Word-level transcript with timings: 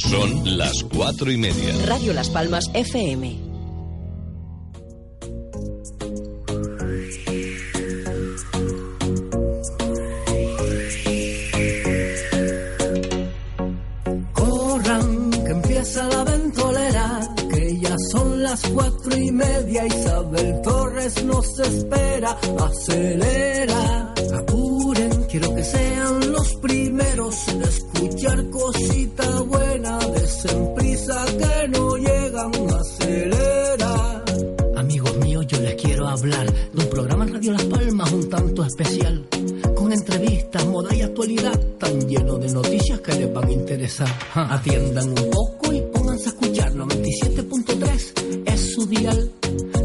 Son 0.00 0.58
las 0.58 0.82
cuatro 0.92 1.30
y 1.30 1.36
media. 1.36 1.72
Radio 1.86 2.12
Las 2.12 2.28
Palmas 2.28 2.64
FM. 2.74 3.38
Corran, 14.32 15.30
que 15.30 15.50
empieza 15.50 16.08
la 16.08 16.24
ventolera, 16.24 17.20
que 17.50 17.78
ya 17.80 17.96
son 18.10 18.42
las 18.42 18.62
cuatro 18.68 19.16
y 19.16 19.30
media. 19.30 19.86
Isabel 19.86 20.60
Torres 20.62 21.24
nos 21.24 21.58
espera, 21.60 22.36
acelera, 22.58 24.14
apuren, 24.38 25.24
quiero 25.30 25.54
que 25.54 25.62
sean 25.64 26.32
los 26.32 26.54
primeros 26.56 27.48
en 27.48 27.62
Atiendan 44.00 45.08
un 45.08 45.30
poco 45.30 45.72
y 45.72 45.80
pónganse 45.92 46.26
a 46.26 46.28
escuchar 46.30 46.74
97.3 46.74 48.44
es 48.46 48.74
su 48.74 48.86
dial. 48.86 49.30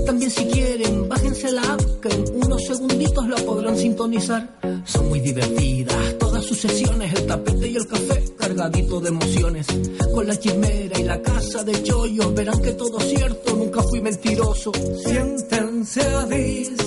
También 0.06 0.32
si 0.32 0.46
quieren, 0.46 1.08
bájense 1.08 1.52
la 1.52 1.62
app 1.62 1.82
que 2.02 2.10
en 2.10 2.26
unos 2.44 2.64
segunditos 2.66 3.28
la 3.28 3.36
podrán 3.38 3.78
sintonizar. 3.78 4.60
Son 4.86 5.10
muy 5.10 5.20
divertidas 5.20 6.18
todas 6.18 6.44
sus 6.44 6.58
sesiones, 6.58 7.14
el 7.14 7.28
tapete 7.28 7.68
y 7.68 7.76
el 7.76 7.88
café 7.88 8.24
cargadito 8.36 9.00
de 9.00 9.10
emociones. 9.10 9.68
Con 10.12 10.28
la 10.28 10.40
chimera 10.40 11.00
y 11.00 11.04
la 11.04 11.22
casa 11.22 11.64
de 11.64 11.84
chollos 11.84 12.34
verán 12.34 12.60
que 12.62 12.72
todo 12.72 13.00
cierto, 13.02 13.56
nunca 13.56 13.84
fui 13.84 14.02
mentiroso. 14.02 14.72
Siéntense 15.06 16.02
a 16.02 16.26
disfrutar. 16.26 16.79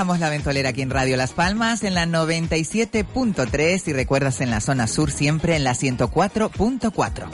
La 0.00 0.30
ventolera 0.30 0.70
aquí 0.70 0.80
en 0.80 0.88
Radio 0.88 1.18
Las 1.18 1.32
Palmas 1.32 1.84
en 1.84 1.92
la 1.92 2.06
97.3 2.06 3.82
y 3.86 3.92
recuerdas 3.92 4.40
en 4.40 4.50
la 4.50 4.62
zona 4.62 4.86
sur 4.86 5.10
siempre 5.10 5.56
en 5.56 5.62
la 5.62 5.72
104.4. 5.72 7.28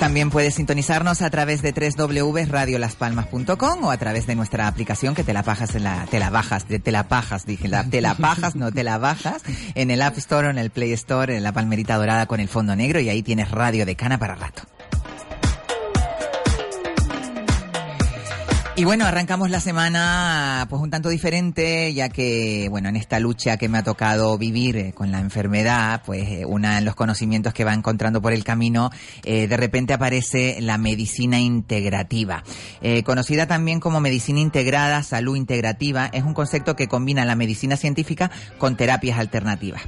También 0.00 0.30
puedes 0.30 0.54
sintonizarnos 0.54 1.20
a 1.20 1.28
través 1.28 1.60
de 1.60 1.72
www.radiolaspalmas.com 1.98 3.84
o 3.84 3.90
a 3.90 3.96
través 3.98 4.26
de 4.26 4.34
nuestra 4.34 4.68
aplicación 4.68 5.14
que 5.14 5.24
te 5.24 5.34
la 5.34 5.42
bajas 5.42 5.74
en 5.74 5.84
la, 5.84 6.06
te 6.06 6.18
la 6.18 6.30
bajas, 6.30 6.64
te, 6.64 6.90
la 6.90 7.08
pajas, 7.08 7.44
dije, 7.44 7.68
la, 7.68 7.84
te 7.84 8.00
la 8.00 8.14
bajas, 8.14 8.56
no 8.56 8.72
te 8.72 8.84
la 8.84 8.96
bajas, 8.96 9.42
en 9.74 9.90
el 9.90 10.00
App 10.00 10.16
Store 10.16 10.46
o 10.48 10.50
en 10.50 10.56
el 10.56 10.70
Play 10.70 10.92
Store, 10.92 11.36
en 11.36 11.42
la 11.42 11.52
palmerita 11.52 11.96
dorada 11.96 12.24
con 12.24 12.40
el 12.40 12.48
fondo 12.48 12.74
negro 12.74 13.00
y 13.00 13.10
ahí 13.10 13.22
tienes 13.22 13.50
radio 13.50 13.84
de 13.84 13.96
cana 13.96 14.18
para 14.18 14.34
rato. 14.34 14.62
Y 18.82 18.84
bueno, 18.84 19.06
arrancamos 19.06 19.48
la 19.48 19.60
semana 19.60 20.66
pues 20.68 20.82
un 20.82 20.90
tanto 20.90 21.08
diferente, 21.08 21.94
ya 21.94 22.08
que 22.08 22.66
bueno, 22.68 22.88
en 22.88 22.96
esta 22.96 23.20
lucha 23.20 23.56
que 23.56 23.68
me 23.68 23.78
ha 23.78 23.84
tocado 23.84 24.36
vivir 24.38 24.76
eh, 24.76 24.92
con 24.92 25.12
la 25.12 25.20
enfermedad, 25.20 26.02
pues 26.04 26.28
eh, 26.28 26.44
una 26.44 26.80
de 26.80 26.80
los 26.80 26.96
conocimientos 26.96 27.54
que 27.54 27.62
va 27.62 27.74
encontrando 27.74 28.20
por 28.20 28.32
el 28.32 28.42
camino, 28.42 28.90
eh, 29.22 29.46
de 29.46 29.56
repente 29.56 29.92
aparece 29.92 30.56
la 30.60 30.78
medicina 30.78 31.38
integrativa. 31.38 32.42
Eh, 32.80 33.04
conocida 33.04 33.46
también 33.46 33.78
como 33.78 34.00
medicina 34.00 34.40
integrada, 34.40 35.04
salud 35.04 35.36
integrativa, 35.36 36.06
es 36.06 36.24
un 36.24 36.34
concepto 36.34 36.74
que 36.74 36.88
combina 36.88 37.24
la 37.24 37.36
medicina 37.36 37.76
científica 37.76 38.32
con 38.58 38.76
terapias 38.76 39.16
alternativas. 39.16 39.82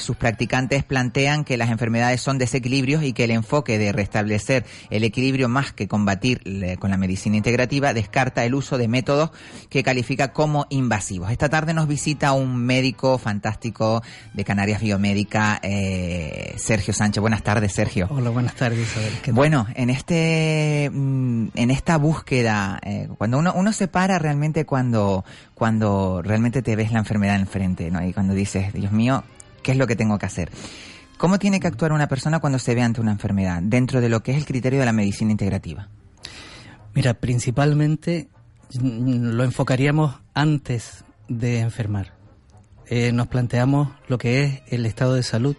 Sus 0.00 0.16
practicantes 0.16 0.82
plantean 0.82 1.44
que 1.44 1.56
las 1.56 1.70
enfermedades 1.70 2.20
son 2.20 2.36
desequilibrios 2.36 3.04
y 3.04 3.12
que 3.12 3.24
el 3.24 3.30
enfoque 3.30 3.78
de 3.78 3.92
restablecer 3.92 4.66
el 4.90 5.04
equilibrio 5.04 5.48
más 5.48 5.72
que 5.72 5.86
combatir 5.86 6.42
con 6.80 6.90
la 6.90 6.96
medicina 6.96 7.36
integrativa 7.36 7.69
descarta 7.78 8.44
el 8.44 8.54
uso 8.54 8.78
de 8.78 8.88
métodos 8.88 9.30
que 9.68 9.82
califica 9.82 10.32
como 10.32 10.66
invasivos. 10.70 11.30
Esta 11.30 11.48
tarde 11.48 11.72
nos 11.72 11.86
visita 11.86 12.32
un 12.32 12.56
médico 12.56 13.18
fantástico 13.18 14.02
de 14.34 14.44
Canarias 14.44 14.80
Biomédica, 14.80 15.60
eh, 15.62 16.54
Sergio 16.58 16.92
Sánchez. 16.92 17.20
Buenas 17.20 17.42
tardes, 17.42 17.72
Sergio. 17.72 18.08
Hola, 18.10 18.30
buenas 18.30 18.54
tardes, 18.54 18.80
Isabel. 18.80 19.12
Bueno, 19.32 19.66
en 19.74 19.90
este, 19.90 20.90
mm, 20.92 21.48
en 21.54 21.70
esta 21.70 21.96
búsqueda, 21.96 22.80
eh, 22.82 23.08
cuando 23.16 23.38
uno, 23.38 23.52
uno 23.54 23.72
se 23.72 23.86
para 23.86 24.18
realmente 24.18 24.64
cuando, 24.64 25.24
cuando 25.54 26.22
realmente 26.22 26.62
te 26.62 26.74
ves 26.74 26.90
la 26.92 26.98
enfermedad 26.98 27.36
enfrente, 27.36 27.90
¿no? 27.90 28.04
Y 28.04 28.12
cuando 28.12 28.34
dices, 28.34 28.72
Dios 28.72 28.90
mío, 28.92 29.22
¿qué 29.62 29.72
es 29.72 29.78
lo 29.78 29.86
que 29.86 29.96
tengo 29.96 30.18
que 30.18 30.26
hacer? 30.26 30.50
¿Cómo 31.20 31.38
tiene 31.38 31.60
que 31.60 31.66
actuar 31.66 31.92
una 31.92 32.08
persona 32.08 32.38
cuando 32.38 32.58
se 32.58 32.74
ve 32.74 32.80
ante 32.80 33.00
una 33.00 33.12
enfermedad 33.12 33.60
dentro 33.62 34.00
de 34.00 34.08
lo 34.08 34.22
que 34.22 34.32
es 34.32 34.38
el 34.38 34.46
criterio 34.46 34.80
de 34.80 34.86
la 34.86 34.92
medicina 34.92 35.30
integrativa? 35.30 35.88
Mira, 36.94 37.14
principalmente 37.14 38.28
mm, 38.80 39.30
lo 39.30 39.44
enfocaríamos 39.44 40.16
antes 40.34 41.04
de 41.28 41.60
enfermar. 41.60 42.14
Eh, 42.86 43.12
nos 43.12 43.28
planteamos 43.28 43.88
lo 44.08 44.18
que 44.18 44.42
es 44.42 44.62
el 44.68 44.84
estado 44.84 45.14
de 45.14 45.22
salud, 45.22 45.56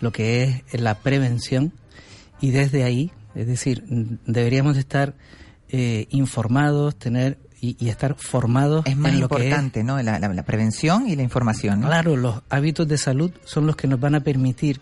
lo 0.00 0.12
que 0.12 0.64
es 0.70 0.80
la 0.80 0.94
prevención 0.98 1.72
y 2.40 2.50
desde 2.50 2.84
ahí, 2.84 3.10
es 3.34 3.46
decir, 3.46 3.84
mm, 3.88 4.18
deberíamos 4.26 4.76
estar 4.76 5.14
eh, 5.68 6.06
informados, 6.10 6.96
tener 6.96 7.38
y, 7.62 7.88
estar 7.88 8.16
formados. 8.16 8.84
Es 8.86 8.96
más 8.96 9.14
importante, 9.14 9.84
¿no? 9.84 10.02
La, 10.02 10.42
prevención 10.42 11.08
y 11.08 11.14
la 11.14 11.22
información. 11.22 11.82
Claro, 11.82 12.16
los 12.16 12.42
hábitos 12.50 12.88
de 12.88 12.98
salud 12.98 13.30
son 13.44 13.66
los 13.66 13.76
que 13.76 13.86
nos 13.86 14.00
van 14.00 14.16
a 14.16 14.20
permitir 14.20 14.80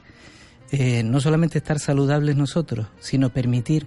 eh, 0.72 1.02
no 1.02 1.20
solamente 1.20 1.58
estar 1.58 1.78
saludables 1.78 2.36
nosotros, 2.36 2.86
sino 2.98 3.28
permitir 3.30 3.86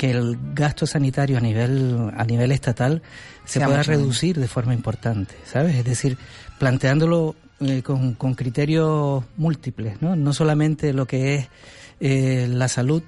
que 0.00 0.10
el 0.10 0.38
gasto 0.54 0.86
sanitario 0.86 1.36
a 1.36 1.42
nivel 1.42 2.10
a 2.16 2.24
nivel 2.24 2.52
estatal 2.52 3.02
se 3.44 3.60
pueda 3.60 3.82
reducir 3.82 4.40
de 4.40 4.48
forma 4.48 4.72
importante, 4.72 5.34
¿sabes? 5.44 5.76
Es 5.76 5.84
decir, 5.84 6.16
planteándolo 6.58 7.34
eh, 7.60 7.82
con, 7.82 8.14
con, 8.14 8.32
criterios 8.32 9.22
múltiples, 9.36 10.00
¿no? 10.00 10.16
No 10.16 10.32
solamente 10.32 10.94
lo 10.94 11.06
que 11.06 11.34
es 11.34 11.48
eh, 12.00 12.48
la 12.48 12.68
salud 12.68 13.02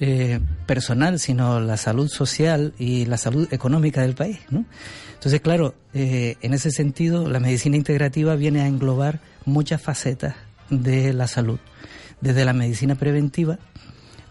eh, 0.00 0.40
personal, 0.64 1.18
sino 1.18 1.60
la 1.60 1.76
salud 1.76 2.08
social 2.08 2.72
y 2.78 3.04
la 3.04 3.18
salud 3.18 3.46
económica 3.52 4.00
del 4.00 4.14
país. 4.14 4.38
¿no? 4.48 4.64
Entonces, 5.12 5.42
claro, 5.42 5.74
en 5.92 6.54
ese 6.54 6.70
sentido, 6.70 7.28
la 7.28 7.40
medicina 7.40 7.76
integrativa 7.76 8.36
viene 8.36 8.62
a 8.62 8.66
englobar 8.68 9.20
muchas 9.44 9.82
facetas 9.82 10.34
de 10.70 11.12
la 11.12 11.26
salud, 11.26 11.58
desde 12.22 12.46
la 12.46 12.54
medicina 12.54 12.94
preventiva 12.94 13.58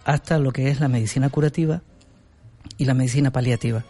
hasta 0.03 0.39
lo 0.39 0.51
que 0.51 0.69
es 0.69 0.80
la 0.80 0.88
medicina 0.88 1.30
curativa 1.30 1.83
y 2.77 2.85
la 2.85 2.93
medicina 2.93 3.31
paliativa. 3.31 3.83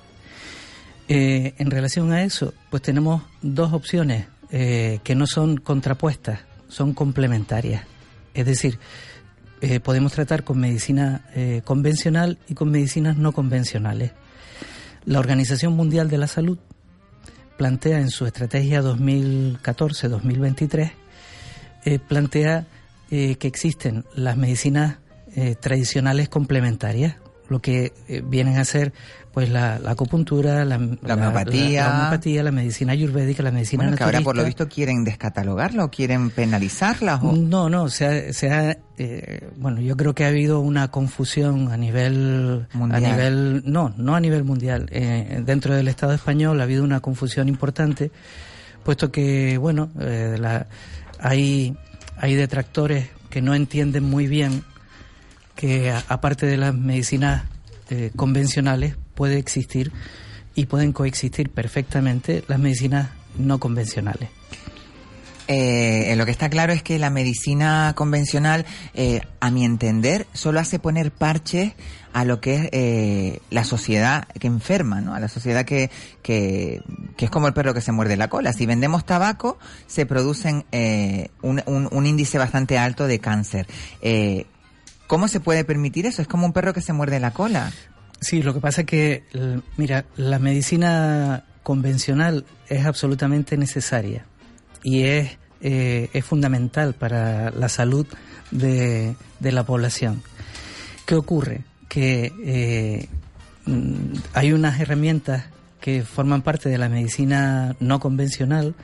Eh, 1.07 1.53
en 1.57 1.71
relación 1.71 2.11
a 2.11 2.23
eso, 2.23 2.53
pues 2.69 2.83
tenemos 2.83 3.23
dos 3.41 3.73
opciones 3.73 4.27
que 4.49 5.15
no 5.15 5.27
son 5.27 5.55
contrapuestas, 5.55 6.41
son 6.67 6.93
complementarias. 6.93 7.85
Es 8.33 8.45
decir, 8.45 8.79
eh, 9.61 9.79
podemos 9.79 10.11
tratar 10.11 10.43
con 10.43 10.59
medicina 10.59 11.23
eh, 11.35 11.61
convencional 11.63 12.39
y 12.47 12.55
con 12.55 12.71
medicinas 12.71 13.15
no 13.17 13.31
convencionales. 13.31 14.11
La 15.05 15.19
Organización 15.19 15.73
Mundial 15.73 16.09
de 16.09 16.17
la 16.17 16.25
Salud 16.25 16.57
plantea 17.57 17.99
en 17.99 18.09
su 18.09 18.25
estrategia 18.25 18.81
2014-2023, 18.81 20.93
eh, 21.85 21.99
plantea 21.99 22.65
que 23.09 23.37
existen 23.41 24.05
las 24.15 24.37
medicinas 24.37 24.99
tradicionales 25.59 26.29
complementarias, 26.29 27.17
lo 27.51 27.61
que 27.61 27.93
vienen 28.23 28.57
a 28.57 28.65
ser 28.65 28.93
pues 29.33 29.49
la, 29.49 29.79
acupuntura, 29.85 30.65
la, 30.65 30.77
la, 30.77 31.13
homeopatía. 31.13 32.43
la, 32.43 32.51
medicina 32.51 32.91
ayurvédica, 32.91 33.41
la 33.43 33.51
medicina 33.51 33.83
bueno, 33.83 33.97
que 33.97 34.03
ahora 34.03 34.21
por 34.21 34.35
lo 34.35 34.43
visto 34.43 34.67
quieren 34.67 35.03
descatalogarla 35.03 35.85
o 35.85 35.91
quieren 35.91 36.31
penalizarla. 36.31 37.17
No, 37.17 37.69
no, 37.69 37.87
se 37.89 38.49
ha, 38.49 38.77
eh, 38.97 39.49
bueno, 39.55 39.79
yo 39.79 39.95
creo 39.95 40.13
que 40.13 40.25
ha 40.25 40.27
habido 40.27 40.59
una 40.59 40.89
confusión 40.89 41.71
a 41.71 41.77
nivel 41.77 42.67
mundial. 42.73 43.05
a 43.05 43.09
nivel 43.09 43.63
no, 43.65 43.93
no 43.95 44.15
a 44.15 44.19
nivel 44.19 44.43
mundial. 44.43 44.87
Eh, 44.91 45.41
dentro 45.45 45.75
del 45.75 45.87
Estado 45.87 46.13
español 46.13 46.59
ha 46.59 46.63
habido 46.63 46.83
una 46.83 46.99
confusión 46.99 47.47
importante, 47.47 48.11
puesto 48.83 49.11
que 49.11 49.57
bueno, 49.57 49.91
eh, 49.99 50.35
la, 50.37 50.67
hay 51.19 51.77
hay 52.17 52.35
detractores 52.35 53.09
que 53.29 53.41
no 53.41 53.55
entienden 53.55 54.03
muy 54.03 54.27
bien 54.27 54.63
que 55.61 55.93
aparte 56.09 56.47
de 56.47 56.57
las 56.57 56.73
medicinas 56.73 57.43
convencionales 58.15 58.95
puede 59.15 59.37
existir 59.37 59.91
y 60.55 60.65
pueden 60.65 60.93
coexistir 60.93 61.51
perfectamente 61.51 62.43
las 62.47 62.57
medicinas 62.57 63.09
no 63.37 63.59
convencionales. 63.59 64.29
Eh, 65.47 66.13
lo 66.15 66.25
que 66.25 66.31
está 66.31 66.49
claro 66.49 66.71
es 66.71 66.81
que 66.81 66.97
la 66.97 67.09
medicina 67.09 67.93
convencional, 67.95 68.65
eh, 68.93 69.21
a 69.41 69.51
mi 69.51 69.65
entender, 69.65 70.25
solo 70.33 70.59
hace 70.61 70.79
poner 70.79 71.11
parches 71.11 71.73
a 72.13 72.25
lo 72.25 72.39
que 72.39 72.55
es 72.55 72.69
eh, 72.71 73.39
la 73.49 73.63
sociedad 73.63 74.27
que 74.39 74.47
enferma, 74.47 75.01
¿no? 75.01 75.13
A 75.13 75.19
la 75.19 75.27
sociedad 75.27 75.65
que, 75.65 75.89
que, 76.21 76.81
que, 77.17 77.25
es 77.25 77.31
como 77.31 77.47
el 77.47 77.53
perro 77.53 77.73
que 77.73 77.81
se 77.81 77.91
muerde 77.91 78.17
la 78.17 78.29
cola. 78.29 78.53
Si 78.53 78.65
vendemos 78.65 79.05
tabaco, 79.05 79.57
se 79.87 80.05
producen 80.05 80.65
eh, 80.71 81.29
un, 81.41 81.61
un, 81.65 81.89
un, 81.91 82.05
índice 82.05 82.37
bastante 82.37 82.77
alto 82.77 83.07
de 83.07 83.19
cáncer. 83.19 83.67
Eh, 84.01 84.45
¿Cómo 85.11 85.27
se 85.27 85.41
puede 85.41 85.65
permitir 85.65 86.05
eso? 86.05 86.21
Es 86.21 86.27
como 86.29 86.45
un 86.45 86.53
perro 86.53 86.73
que 86.73 86.79
se 86.79 86.93
muerde 86.93 87.19
la 87.19 87.31
cola. 87.31 87.69
Sí, 88.21 88.41
lo 88.41 88.53
que 88.53 88.61
pasa 88.61 88.81
es 88.81 88.87
que, 88.87 89.25
mira, 89.75 90.05
la 90.15 90.39
medicina 90.39 91.43
convencional 91.63 92.45
es 92.69 92.85
absolutamente 92.85 93.57
necesaria 93.57 94.25
y 94.83 95.03
es, 95.03 95.37
eh, 95.59 96.09
es 96.13 96.23
fundamental 96.23 96.93
para 96.93 97.51
la 97.51 97.67
salud 97.67 98.07
de, 98.51 99.17
la 99.41 99.65
población. 99.65 100.23
¿Qué 101.05 101.15
ocurre? 101.15 101.65
Que 101.89 102.31
eh, 102.45 103.09
mm, 103.65 104.13
hay 104.33 104.53
unas 104.53 104.79
herramientas 104.79 105.43
que 105.81 106.03
forman 106.03 106.41
parte 106.41 106.69
de 106.69 106.77
la 106.77 106.87
medicina 106.87 107.75
no 107.81 107.99
convencional 107.99 108.75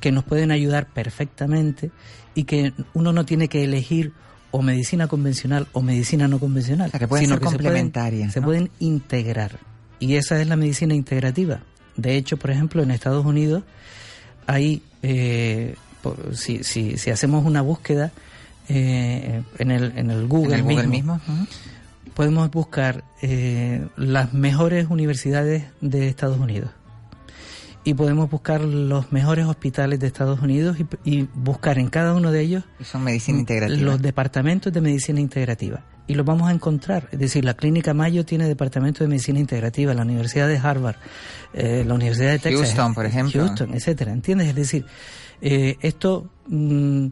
que 0.00 0.12
nos 0.12 0.24
pueden 0.24 0.50
ayudar 0.50 0.86
perfectamente 0.86 1.90
y 2.34 2.44
que 2.44 2.72
uno 2.94 3.12
no 3.12 3.26
tiene 3.26 3.48
que 3.48 3.64
elegir 3.64 4.14
o 4.50 4.62
medicina 4.62 5.08
convencional 5.08 5.66
o 5.72 5.82
medicina 5.82 6.28
no 6.28 6.38
convencional. 6.38 6.90
que 6.90 7.08
pueden 7.08 7.28
ser 7.28 7.40
complementarias. 7.40 8.32
Se, 8.32 8.42
pueden, 8.42 8.70
integrar. 8.78 9.58
Y 10.00 10.14
esa 10.14 10.40
es 10.40 10.46
la 10.46 10.56
medicina 10.56 10.94
integrativa. 10.94 11.60
De 11.96 12.16
hecho, 12.16 12.36
por 12.36 12.50
ejemplo, 12.50 12.82
en 12.82 12.90
Estados 12.90 13.24
Unidos 13.26 13.64
hay, 14.46 14.82
eh, 15.02 15.74
si, 16.32 16.64
si, 16.64 16.96
si, 16.96 17.10
hacemos 17.10 17.44
una 17.44 17.60
búsqueda 17.60 18.12
eh, 18.68 19.42
en, 19.58 19.70
el, 19.70 19.92
en 19.96 20.10
el 20.10 20.26
Google, 20.26 20.62
mismo, 20.62 21.20
podemos 22.14 22.50
buscar 22.50 23.04
eh, 23.20 23.86
las 23.96 24.32
mejores 24.32 24.86
universidades 24.88 25.64
de 25.80 26.08
Estados 26.08 26.38
Unidos 26.38 26.70
y 27.84 27.94
podemos 27.94 28.28
buscar 28.30 28.60
los 28.60 29.12
mejores 29.12 29.46
hospitales 29.46 30.00
de 30.00 30.06
Estados 30.06 30.40
Unidos 30.40 30.76
y, 31.04 31.28
buscar 31.34 31.78
en 31.78 31.88
cada 31.88 32.14
uno 32.14 32.32
de 32.32 32.40
ellos 32.40 32.64
son 32.82 33.04
medicina 33.04 33.38
integrativa. 33.38 33.80
los 33.82 34.02
departamentos 34.02 34.72
de 34.72 34.80
medicina 34.80 35.20
integrativa 35.20 35.84
y 36.06 36.14
los 36.14 36.24
vamos 36.24 36.48
a 36.48 36.52
encontrar. 36.52 37.08
Es 37.12 37.18
decir, 37.18 37.44
la 37.44 37.54
Clínica 37.54 37.94
Mayo 37.94 38.24
tiene 38.24 38.48
departamento 38.48 39.04
de 39.04 39.08
medicina 39.08 39.38
integrativa, 39.38 39.94
la 39.94 40.02
Universidad 40.02 40.48
de 40.48 40.58
Harvard, 40.58 40.96
eh, 41.52 41.84
la 41.86 41.94
Universidad 41.94 42.30
de 42.30 42.38
Texas, 42.38 42.68
Houston, 42.68 42.94
por 42.94 43.06
ejemplo, 43.06 43.44
Houston, 43.44 43.74
etcétera. 43.74 44.12
¿Entiendes? 44.12 44.48
Es 44.48 44.54
decir, 44.54 44.86
eh, 45.40 45.76
esto 45.82 46.30
mm, 46.46 47.08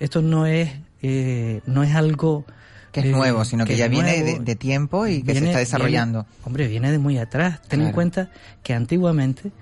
esto 0.00 0.22
no 0.22 0.46
es 0.46 0.70
eh, 1.02 1.60
no 1.66 1.82
es 1.82 1.94
algo 1.94 2.44
que 2.92 3.00
es 3.00 3.06
nuevo, 3.06 3.44
sino 3.44 3.66
que, 3.66 3.76
ya 3.76 3.86
viene 3.86 4.40
de, 4.40 4.56
tiempo 4.56 5.06
y 5.06 5.22
que 5.22 5.34
se 5.34 5.46
está 5.46 5.58
desarrollando. 5.58 6.26
hombre, 6.44 6.66
viene 6.68 6.90
de 6.90 6.98
muy 6.98 7.18
atrás. 7.18 7.60
Ten 7.68 7.82
en 7.82 7.92
cuenta 7.92 8.30
que 8.62 8.72
antiguamente 8.72 9.52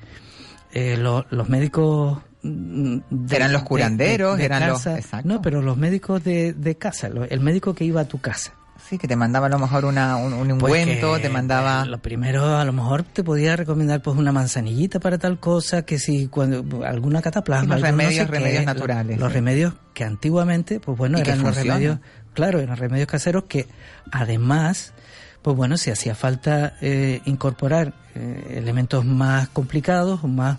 eh, 0.78 0.98
los 0.98 1.48
médicos 1.48 2.18
mm, 2.42 2.98
eran 3.30 3.50
los 3.50 3.62
curanderos, 3.62 4.38
eran 4.38 4.68
los 4.68 4.86
no, 5.24 5.40
pero 5.40 5.62
los 5.62 5.78
médicos 5.78 6.22
de, 6.22 6.52
de 6.52 6.76
casa, 6.76 7.08
el 7.30 7.40
médico 7.40 7.74
que 7.74 7.84
iba 7.84 8.02
a 8.02 8.04
tu 8.04 8.20
casa. 8.20 8.52
Sí, 8.86 8.98
que 8.98 9.08
te 9.08 9.16
mandaba 9.16 9.46
a 9.46 9.48
lo 9.48 9.58
mejor 9.58 9.86
una, 9.86 10.16
un, 10.16 10.34
un 10.34 10.58
pues 10.58 10.70
ungüento, 10.70 11.18
te 11.18 11.30
mandaba... 11.30 11.86
Lo 11.86 11.98
primero, 11.98 12.58
a 12.58 12.64
lo 12.66 12.74
mejor 12.74 13.04
te 13.04 13.24
podía 13.24 13.56
recomendar 13.56 14.02
pues 14.02 14.18
una 14.18 14.32
manzanillita 14.32 15.00
para 15.00 15.16
tal 15.16 15.40
cosa, 15.40 15.82
que 15.82 15.98
si 15.98 16.28
cuando 16.28 16.84
alguna 16.84 17.22
cataplasma... 17.22 17.76
los 17.76 17.82
remedios, 17.82 18.28
remedios 18.28 18.66
naturales. 18.66 19.18
Los, 19.18 19.32
remedios 19.32 19.74
que 19.94 20.04
antiguamente, 20.04 20.78
pues 20.78 20.96
bueno, 20.98 21.18
eran 21.18 21.42
los 21.42 21.56
remedios... 21.56 22.00
Claro, 22.34 22.60
eran 22.60 22.76
remedios 22.76 23.08
caseros 23.08 23.44
que 23.44 23.66
además, 24.12 24.92
pues 25.46 25.56
bueno, 25.56 25.76
si 25.76 25.92
hacía 25.92 26.16
falta 26.16 26.74
eh, 26.80 27.20
incorporar 27.24 27.92
eh, 28.16 28.54
elementos 28.56 29.04
más 29.04 29.48
complicados 29.50 30.24
o 30.24 30.26
más, 30.26 30.58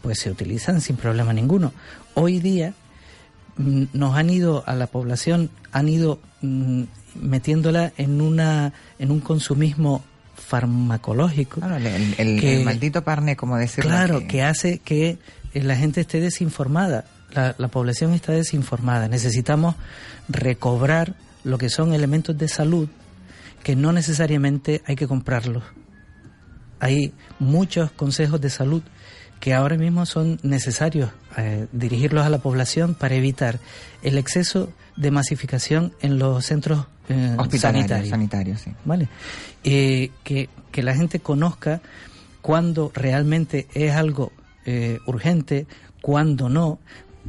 pues 0.00 0.18
se 0.18 0.30
utilizan 0.30 0.80
sin 0.80 0.96
problema 0.96 1.34
ninguno. 1.34 1.74
Hoy 2.14 2.40
día 2.40 2.72
mm, 3.58 3.82
nos 3.92 4.16
han 4.16 4.30
ido 4.30 4.64
a 4.66 4.76
la 4.76 4.86
población, 4.86 5.50
han 5.72 5.90
ido 5.90 6.20
mm, 6.40 6.84
metiéndola 7.20 7.92
en 7.98 8.22
una 8.22 8.72
en 8.98 9.10
un 9.10 9.20
consumismo 9.20 10.02
farmacológico. 10.36 11.60
el, 12.16 12.64
maldito 12.64 13.04
parne, 13.04 13.36
como 13.36 13.58
decirlo. 13.58 13.90
Claro, 13.90 14.26
que... 14.26 14.42
hace 14.42 14.78
que 14.78 15.18
la 15.52 15.76
gente 15.76 16.00
esté 16.00 16.22
desinformada. 16.22 17.04
La, 17.34 17.54
la 17.58 17.68
población 17.68 18.14
está 18.14 18.32
desinformada. 18.32 19.06
Necesitamos 19.06 19.74
recobrar 20.30 21.14
lo 21.42 21.58
que 21.58 21.68
son 21.68 21.92
elementos 21.92 22.38
de 22.38 22.48
salud 22.48 22.88
que 23.64 23.74
no 23.74 23.92
necesariamente 23.92 24.82
hay 24.86 24.94
que 24.94 25.08
comprarlos. 25.08 25.64
Hay 26.78 27.14
muchos 27.40 27.90
consejos 27.90 28.40
de 28.40 28.50
salud 28.50 28.82
que 29.40 29.54
ahora 29.54 29.76
mismo 29.76 30.06
son 30.06 30.38
necesarios 30.42 31.10
eh, 31.36 31.66
dirigirlos 31.72 32.24
a 32.24 32.28
la 32.28 32.38
población 32.38 32.94
para 32.94 33.14
evitar 33.14 33.58
el 34.02 34.18
exceso 34.18 34.70
de 34.96 35.10
masificación 35.10 35.92
en 36.00 36.18
los 36.18 36.44
centros 36.44 36.86
eh, 37.08 37.36
sanitarios. 37.58 38.60
sí. 38.60 38.72
¿Vale? 38.84 39.08
Eh, 39.64 40.10
que, 40.22 40.48
que, 40.70 40.82
la 40.82 40.94
gente 40.94 41.18
conozca 41.20 41.80
cuándo 42.42 42.92
realmente 42.94 43.66
es 43.74 43.92
algo 43.92 44.30
urgente, 45.06 45.66
cuándo 46.00 46.48
no, 46.48 46.78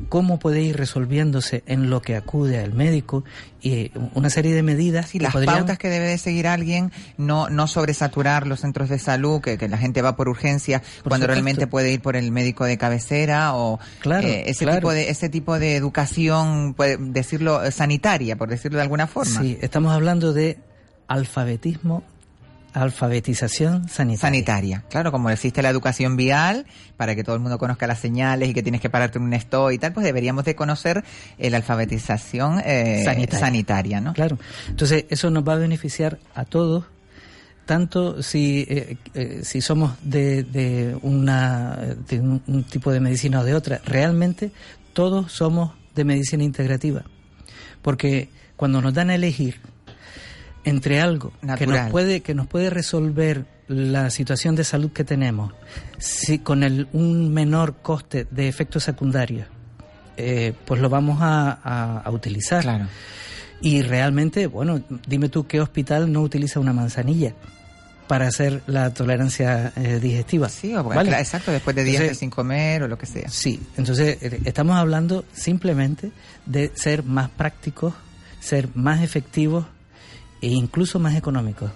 cómo 0.09 0.39
puede 0.39 0.61
ir 0.61 0.77
resolviéndose 0.77 1.63
en 1.65 1.89
lo 1.89 2.01
que 2.01 2.15
acude 2.15 2.59
al 2.59 2.73
médico 2.73 3.23
y 3.61 3.91
una 4.13 4.29
serie 4.29 4.53
de 4.53 4.61
medidas. 4.61 5.15
y 5.15 5.19
las 5.19 5.33
pautas 5.33 5.77
que 5.77 5.89
debe 5.89 6.07
de 6.07 6.17
seguir 6.17 6.47
alguien, 6.47 6.91
no, 7.17 7.49
no 7.49 7.67
sobresaturar 7.67 8.45
los 8.45 8.59
centros 8.61 8.89
de 8.89 8.99
salud, 8.99 9.41
que, 9.41 9.57
la 9.67 9.77
gente 9.77 10.01
va 10.01 10.15
por 10.15 10.29
urgencia 10.29 10.83
cuando 11.03 11.27
realmente 11.27 11.65
puede 11.67 11.91
ir 11.91 12.01
por 12.01 12.15
el 12.15 12.31
médico 12.31 12.65
de 12.65 12.77
cabecera 12.77 13.55
o 13.55 13.79
claro, 13.99 14.27
eh, 14.27 14.43
ese 14.47 14.65
tipo 14.65 14.91
de 14.91 15.09
ese 15.09 15.29
tipo 15.29 15.57
de 15.57 15.75
educación, 15.75 16.73
puede 16.75 16.97
decirlo 16.97 17.71
sanitaria, 17.71 18.35
por 18.35 18.49
decirlo 18.49 18.77
de 18.77 18.83
alguna 18.83 19.07
forma. 19.07 19.41
Sí, 19.41 19.57
estamos 19.61 19.93
hablando 19.93 20.33
de 20.33 20.59
alfabetismo 21.07 22.03
Alfabetización 22.75 23.87
sanitaria. 23.87 24.21
Sanitaria, 24.21 24.83
claro, 24.89 25.11
como 25.11 25.29
existe 25.29 25.61
la 25.61 25.69
educación 25.69 26.17
vial, 26.17 26.65
para 26.97 27.15
que 27.15 27.23
todo 27.23 27.35
el 27.35 27.41
mundo 27.41 27.57
conozca 27.57 27.87
las 27.87 27.99
señales 27.99 28.49
y 28.49 28.53
que 28.53 28.63
tienes 28.63 28.81
que 28.81 28.89
pararte 28.89 29.17
en 29.17 29.23
un 29.23 29.33
stop 29.33 29.71
y 29.71 29.77
tal, 29.77 29.93
pues 29.93 30.05
deberíamos 30.05 30.43
de 30.43 30.55
conocer 30.55 31.03
la 31.37 31.57
alfabetización 31.57 32.61
eh, 32.65 33.03
sanitaria. 33.31 34.01
¿no? 34.01 34.13
Claro, 34.13 34.37
entonces 34.67 35.05
eso 35.09 35.29
nos 35.29 35.47
va 35.47 35.53
a 35.53 35.57
beneficiar 35.57 36.19
a 36.33 36.43
todos, 36.43 36.83
tanto 37.65 38.21
si, 38.21 38.65
eh, 38.67 38.97
eh, 39.13 39.39
si 39.43 39.61
somos 39.61 39.93
de, 40.03 40.43
de, 40.43 40.97
una, 41.01 41.77
de 42.07 42.19
un 42.19 42.65
tipo 42.69 42.91
de 42.91 42.99
medicina 42.99 43.39
o 43.39 43.43
de 43.43 43.55
otra, 43.55 43.81
realmente 43.85 44.51
todos 44.93 45.31
somos 45.31 45.71
de 45.95 46.03
medicina 46.03 46.43
integrativa, 46.43 47.03
porque 47.81 48.29
cuando 48.55 48.81
nos 48.81 48.93
dan 48.93 49.09
a 49.09 49.15
elegir 49.15 49.61
entre 50.65 50.99
algo 50.99 51.31
que 51.57 51.67
nos 51.67 51.89
puede 51.89 52.21
que 52.21 52.33
nos 52.33 52.47
puede 52.47 52.69
resolver 52.69 53.45
la 53.67 54.09
situación 54.09 54.55
de 54.55 54.63
salud 54.63 54.91
que 54.91 55.03
tenemos 55.03 55.53
si 55.97 56.39
con 56.39 56.63
el, 56.63 56.87
un 56.91 57.33
menor 57.33 57.77
coste 57.81 58.27
de 58.29 58.47
efectos 58.47 58.83
secundarios 58.83 59.47
eh, 60.17 60.53
pues 60.65 60.81
lo 60.81 60.89
vamos 60.89 61.19
a, 61.21 62.01
a, 62.01 62.09
utilizar 62.11 62.61
claro. 62.63 62.87
y 63.61 63.81
realmente 63.81 64.47
bueno 64.47 64.81
dime 65.07 65.29
tú 65.29 65.47
qué 65.47 65.61
hospital 65.61 66.11
no 66.11 66.21
utiliza 66.21 66.59
una 66.59 66.73
manzanilla 66.73 67.33
para 68.07 68.27
hacer 68.27 68.61
la 68.67 68.93
tolerancia 68.93 69.73
eh, 69.75 69.99
digestiva. 69.99 70.47
Sí, 70.47 70.75
exacto, 70.75 71.51
después 71.51 71.75
de 71.75 71.83
días 71.83 72.15
sin 72.17 72.29
comer 72.29 72.83
o 72.83 72.87
lo 72.87 72.99
que 72.99 73.07
sea. 73.07 73.29
Sí, 73.29 73.59
entonces 73.77 74.21
eh, 74.21 74.41
estamos 74.45 74.75
hablando 74.75 75.25
simplemente 75.33 76.11
de 76.45 76.71
ser 76.75 77.03
más 77.03 77.29
prácticos, 77.31 77.95
ser 78.39 78.69
más 78.75 79.01
efectivos 79.01 79.65
e 80.45 80.49
incluso 80.49 80.99
más 80.99 81.15
económico. 81.15 81.71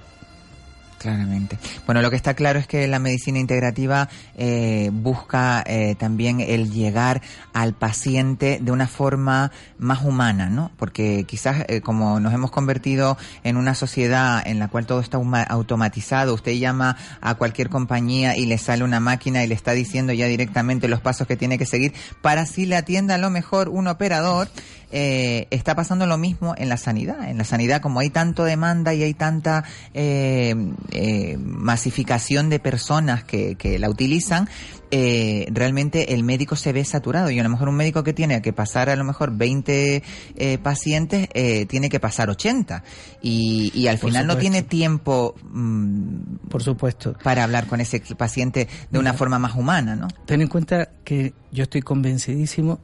Claramente. 1.00 1.58
Bueno, 1.86 2.02
lo 2.02 2.10
que 2.10 2.18
está 2.18 2.34
claro 2.34 2.60
es 2.60 2.68
que 2.68 2.86
la 2.86 3.00
medicina 3.00 3.40
integrativa 3.40 4.10
eh, 4.38 4.90
busca 4.92 5.64
eh, 5.66 5.96
también 5.98 6.42
el 6.42 6.72
llegar 6.74 7.22
al 7.54 7.74
paciente 7.74 8.60
de 8.62 8.72
una 8.74 8.86
forma 8.86 9.50
más 9.78 10.04
humana, 10.04 10.50
¿no? 10.50 10.72
Porque 10.78 11.24
quizás 11.26 11.64
eh, 11.70 11.80
como 11.80 12.20
nos 12.20 12.34
hemos 12.34 12.52
convertido 12.52 13.18
en 13.46 13.56
una 13.56 13.76
sociedad 13.76 14.46
en 14.46 14.60
la 14.60 14.68
cual 14.68 14.86
todo 14.86 15.00
está 15.00 15.18
automatizado, 15.18 16.34
usted 16.34 16.52
llama 16.52 16.98
a 17.22 17.36
cualquier 17.36 17.70
compañía 17.70 18.36
y 18.36 18.46
le 18.46 18.58
sale 18.58 18.84
una 18.84 19.00
máquina 19.00 19.42
y 19.42 19.48
le 19.48 19.56
está 19.56 19.72
diciendo 19.72 20.12
ya 20.12 20.28
directamente 20.28 20.90
los 20.90 21.00
pasos 21.00 21.28
que 21.28 21.38
tiene 21.38 21.58
que 21.58 21.66
seguir 21.66 21.94
para 22.22 22.46
si 22.46 22.66
le 22.66 22.76
atienda 22.76 23.16
a 23.16 23.20
lo 23.20 23.30
mejor 23.30 23.70
un 23.70 23.88
operador 23.88 24.50
eh, 24.92 25.48
está 25.52 25.76
pasando 25.76 26.06
lo 26.06 26.18
mismo 26.18 26.54
en 26.58 26.70
la 26.70 26.78
sanidad. 26.78 27.30
En 27.30 27.38
la 27.38 27.44
sanidad, 27.44 27.82
como 27.82 28.00
hay 28.00 28.10
tanto 28.10 28.44
demanda 28.44 28.94
y 28.94 29.04
hay 29.04 29.14
tanta 29.14 29.64
eh, 29.94 30.56
eh, 30.92 31.38
masificación 31.38 32.50
de 32.50 32.60
personas 32.60 33.24
que, 33.24 33.56
que 33.56 33.80
la 33.80 33.90
utilizan, 33.90 34.48
eh, 34.92 35.48
realmente 35.52 36.16
el 36.16 36.24
médico 36.24 36.56
se 36.56 36.74
ve 36.74 36.84
saturado. 36.84 37.30
Y 37.30 37.40
a 37.40 37.44
lo 37.44 37.50
mejor 37.50 37.70
un 37.70 37.76
médico 37.76 38.04
que 38.04 38.14
tiene 38.14 38.42
que 38.42 38.54
pasar 38.54 38.90
a 38.90 38.96
lo 38.96 39.04
mejor 39.04 39.32
20 39.36 40.04
eh, 40.36 40.58
pacientes 40.58 41.30
eh, 41.34 41.66
tiene 41.68 41.90
que 41.90 42.00
pasar 42.00 42.30
80 42.30 42.84
y, 43.22 43.72
y 43.76 43.88
al 43.88 43.98
final 43.98 44.26
no 44.26 44.38
tiene 44.38 44.64
tiempo 44.64 45.36
mm, 45.44 46.48
por 46.50 46.64
supuesto. 46.64 47.16
para 47.24 47.44
hablar 47.44 47.68
con 47.68 47.82
ese 47.82 48.00
paciente 48.16 48.68
de 48.90 49.00
una 49.00 49.14
forma 49.14 49.38
más 49.40 49.56
humana 49.56 49.96
¿no? 49.96 50.08
ten 50.26 50.42
en 50.42 50.48
cuenta 50.48 50.90
que 51.04 51.34
yo 51.52 51.64
estoy 51.64 51.82
convencidísimo 51.82 52.80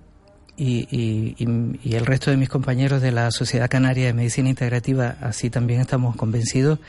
y, 0.57 0.87
y, 0.89 1.77
y, 1.83 1.95
el 1.95 2.05
resto 2.05 2.31
de 2.31 2.37
mis 2.37 2.49
compañeros 2.49 3.01
de 3.01 3.11
la 3.11 3.31
Sociedad 3.31 3.69
Canaria 3.69 4.05
de 4.05 4.13
Medicina 4.13 4.49
Integrativa, 4.49 5.17
así 5.21 5.49
también 5.49 5.81
estamos 5.81 6.15
convencidos 6.15 6.79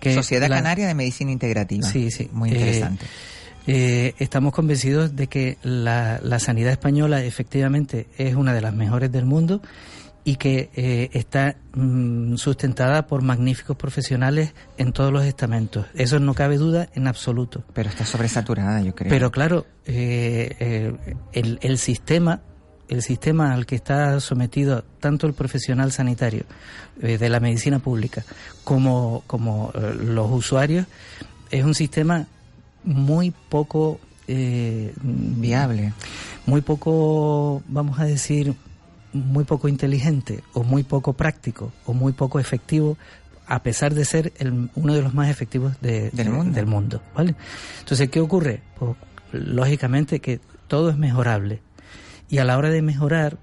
que... 0.00 0.14
Sociedad 0.14 0.48
Canaria 0.48 0.86
de 0.86 0.94
Medicina 0.94 1.30
Integrativa. 1.30 1.86
Sí, 1.86 2.10
sí. 2.10 2.30
Muy 2.32 2.50
interesante. 2.50 3.06
Eh, 3.66 4.14
estamos 4.18 4.54
convencidos 4.54 5.14
de 5.14 5.26
que 5.26 5.58
la, 5.62 6.18
la, 6.22 6.38
sanidad 6.38 6.72
española 6.72 7.22
efectivamente 7.22 8.08
es 8.16 8.34
una 8.34 8.54
de 8.54 8.62
las 8.62 8.74
mejores 8.74 9.12
del 9.12 9.26
mundo 9.26 9.60
y 10.24 10.36
que 10.36 10.70
eh, 10.74 11.10
está 11.12 11.56
mm, 11.74 12.36
sustentada 12.36 13.06
por 13.06 13.22
magníficos 13.22 13.76
profesionales 13.76 14.54
en 14.78 14.92
todos 14.92 15.12
los 15.12 15.24
estamentos. 15.24 15.86
Eso 15.94 16.18
no 16.20 16.32
cabe 16.34 16.56
duda 16.56 16.88
en 16.94 17.06
absoluto. 17.06 17.62
Pero 17.74 17.90
está 17.90 18.06
sobresaturada, 18.06 18.80
yo 18.80 18.94
creo. 18.94 19.10
Pero 19.10 19.30
claro, 19.30 19.66
eh, 19.84 20.94
el, 21.32 21.58
el 21.62 21.78
sistema 21.78 22.40
el 22.90 23.02
sistema 23.02 23.54
al 23.54 23.66
que 23.66 23.76
está 23.76 24.18
sometido 24.18 24.84
tanto 24.98 25.26
el 25.28 25.32
profesional 25.32 25.92
sanitario 25.92 26.42
eh, 27.00 27.18
de 27.18 27.28
la 27.28 27.38
medicina 27.38 27.78
pública 27.78 28.24
como, 28.64 29.22
como 29.28 29.72
eh, 29.74 29.94
los 29.94 30.30
usuarios 30.30 30.86
es 31.50 31.64
un 31.64 31.74
sistema 31.74 32.26
muy 32.82 33.30
poco 33.30 34.00
eh, 34.26 34.92
viable, 35.02 35.92
muy 36.46 36.60
poco, 36.60 37.62
vamos 37.68 37.98
a 38.00 38.04
decir, 38.04 38.54
muy 39.12 39.44
poco 39.44 39.68
inteligente 39.68 40.42
o 40.52 40.62
muy 40.62 40.82
poco 40.82 41.12
práctico 41.12 41.72
o 41.86 41.92
muy 41.92 42.12
poco 42.12 42.38
efectivo 42.38 42.96
a 43.46 43.62
pesar 43.62 43.94
de 43.94 44.04
ser 44.04 44.32
el, 44.38 44.70
uno 44.76 44.94
de 44.94 45.02
los 45.02 45.14
más 45.14 45.28
efectivos 45.28 45.80
del, 45.80 46.12
mundo. 46.30 46.54
del 46.54 46.66
mundo. 46.66 47.02
¿vale? 47.14 47.34
Entonces, 47.80 48.08
¿qué 48.08 48.20
ocurre? 48.20 48.62
Pues, 48.78 48.96
lógicamente 49.32 50.20
que 50.20 50.40
todo 50.68 50.90
es 50.90 50.96
mejorable 50.96 51.60
y 52.30 52.38
a 52.38 52.44
la 52.44 52.56
hora 52.56 52.70
de 52.70 52.80
mejorar, 52.80 53.36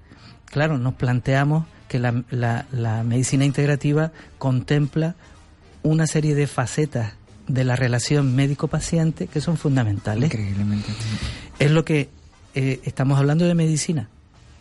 claro, 0.46 0.78
nos 0.78 0.94
planteamos 0.94 1.66
que 1.88 1.98
la, 1.98 2.24
la, 2.30 3.02
medicina 3.04 3.44
integrativa 3.44 4.12
contempla 4.38 5.14
una 5.82 6.06
serie 6.06 6.34
de 6.34 6.46
facetas 6.46 7.14
de 7.46 7.64
la 7.64 7.76
relación 7.76 8.34
médico-paciente 8.34 9.26
que 9.26 9.40
son 9.40 9.56
fundamentales. 9.56 10.24
Increíblemente. 10.24 10.88
Es 11.58 11.70
lo 11.70 11.84
que 11.84 12.08
eh, 12.54 12.80
estamos 12.84 13.18
hablando 13.18 13.46
de 13.46 13.54
medicina. 13.54 14.08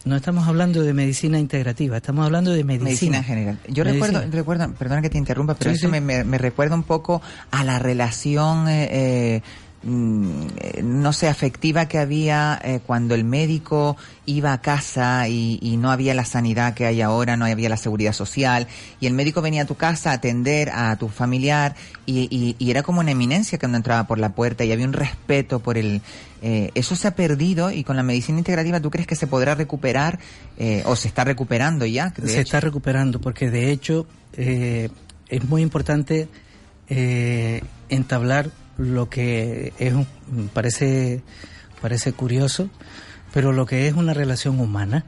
No 0.06 0.16
estamos 0.16 0.48
hablando 0.48 0.84
de 0.84 0.94
medicina 0.94 1.38
integrativa, 1.38 1.98
estamos 1.98 2.26
hablando 2.26 2.52
de 2.52 2.64
medicina. 2.64 2.86
Medicina 2.86 3.24
general. 3.24 3.60
Yo 3.68 3.84
recuerdo, 3.84 4.24
recuerdo, 4.32 4.72
perdona 4.74 5.02
que 5.02 5.10
te 5.10 5.18
interrumpa, 5.18 5.56
pero 5.56 5.72
eso 5.72 5.90
Me, 5.90 6.00
me, 6.00 6.38
recuerda 6.38 6.76
un 6.76 6.84
poco 6.84 7.22
a 7.52 7.66
la 7.66 7.78
relación 7.78 8.70
eh, 8.70 8.88
eh 8.92 9.42
no 9.88 11.14
sé, 11.14 11.30
afectiva 11.30 11.88
que 11.88 11.98
había 11.98 12.60
eh, 12.62 12.82
cuando 12.86 13.16
el 13.16 13.24
médico 13.24 13.96
iba 14.26 14.52
a 14.52 14.60
casa 14.60 15.30
y, 15.30 15.78
no 15.78 15.92
había 15.92 16.14
la 16.14 16.26
sanidad 16.26 16.74
que 16.74 16.86
hay 16.86 17.02
ahora, 17.02 17.38
no 17.38 17.46
había 17.46 17.70
la 17.70 17.78
seguridad 17.78 18.12
social, 18.12 18.68
y 19.00 19.08
el 19.08 19.14
médico 19.14 19.42
venía 19.42 19.62
a 19.62 19.66
tu 19.66 19.76
casa 19.76 20.12
a 20.12 20.14
atender 20.16 20.70
a 20.72 20.96
tu 20.98 21.08
familiar 21.08 21.76
y, 22.06 22.56
era 22.60 22.84
como 22.84 23.00
una 23.00 23.12
eminencia 23.12 23.58
cuando 23.58 23.78
entraba 23.78 24.06
por 24.08 24.20
la 24.20 24.34
puerta 24.34 24.66
y 24.66 24.72
había 24.72 24.86
un 24.86 24.94
respeto 24.94 25.60
por 25.60 25.78
el... 25.78 26.02
Eh, 26.42 26.70
eso 26.76 26.96
se 26.96 27.08
ha 27.08 27.16
perdido 27.16 27.72
y 27.72 27.84
con 27.84 27.96
la 27.96 28.04
medicina 28.04 28.38
integrativa 28.38 28.80
tú 28.80 28.92
crees 28.92 29.08
que 29.08 29.16
se 29.16 29.26
podrá 29.26 29.56
recuperar 29.56 30.20
eh, 30.58 30.84
o 30.86 30.96
se 30.96 31.08
está 31.08 31.24
recuperando 31.24 31.86
ya? 31.86 32.14
Se 32.24 32.42
está 32.42 32.60
recuperando 32.60 33.20
porque 33.22 33.50
de 33.50 33.72
hecho 33.72 34.06
es 34.34 35.44
muy 35.48 35.62
importante 35.62 36.28
entablar 37.90 38.52
lo 38.78 39.10
que 39.10 39.74
es 39.80 39.94
parece 40.54 41.22
parece 41.82 42.14
curioso, 42.14 42.70
pero 43.34 43.54
lo 43.54 43.66
que 43.66 43.88
es 43.88 43.94
una 43.94 44.14
relación 44.14 44.60
humana. 44.60 45.06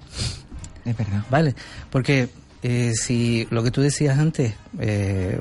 Es 0.85 0.97
verdad. 0.97 1.23
Vale, 1.29 1.55
porque 1.89 2.29
eh, 2.63 2.93
si 2.95 3.47
lo 3.49 3.63
que 3.63 3.71
tú 3.71 3.81
decías 3.81 4.17
antes, 4.19 4.53
eh, 4.79 5.39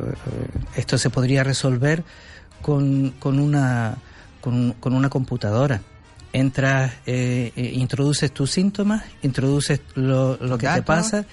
esto 0.76 0.98
se 0.98 1.10
podría 1.10 1.44
resolver 1.44 2.04
con, 2.62 3.14
con 3.18 3.38
una, 3.38 3.96
con, 4.40 4.72
con 4.74 4.94
una 4.94 5.08
computadora 5.08 5.80
entras, 6.32 6.92
eh, 7.06 7.52
eh, 7.56 7.72
introduces 7.74 8.32
tus 8.32 8.50
síntomas, 8.50 9.04
introduces 9.22 9.80
lo, 9.94 10.36
lo 10.36 10.58
que 10.58 10.68
te 10.68 10.82
pasa 10.82 11.24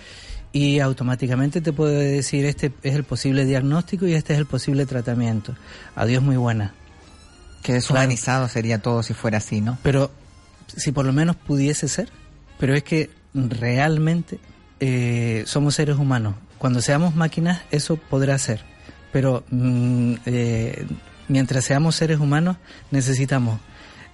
y 0.51 0.79
automáticamente 0.79 1.61
te 1.61 1.73
puede 1.73 2.11
decir 2.11 2.45
este 2.45 2.71
es 2.81 2.95
el 2.95 3.03
posible 3.03 3.45
diagnóstico 3.45 4.07
y 4.07 4.13
este 4.13 4.33
es 4.33 4.39
el 4.39 4.45
posible 4.45 4.85
tratamiento. 4.85 5.55
Adiós, 5.95 6.23
muy 6.23 6.37
buena. 6.37 6.73
Qué 7.65 7.73
deshumanizado 7.73 8.47
sería 8.47 8.79
todo 8.79 9.01
si 9.01 9.15
fuera 9.15 9.39
así, 9.39 9.59
¿no? 9.59 9.79
Pero 9.81 10.11
si 10.67 10.91
por 10.91 11.03
lo 11.03 11.13
menos 11.13 11.35
pudiese 11.35 11.87
ser, 11.87 12.09
pero 12.59 12.75
es 12.75 12.83
que 12.83 13.09
realmente 13.33 14.37
eh, 14.79 15.43
somos 15.47 15.73
seres 15.73 15.97
humanos. 15.97 16.35
Cuando 16.59 16.79
seamos 16.79 17.15
máquinas, 17.15 17.63
eso 17.71 17.97
podrá 17.97 18.37
ser. 18.37 18.61
Pero 19.11 19.43
mm, 19.49 20.13
eh, 20.27 20.85
mientras 21.27 21.65
seamos 21.65 21.95
seres 21.95 22.19
humanos, 22.19 22.57
necesitamos 22.91 23.59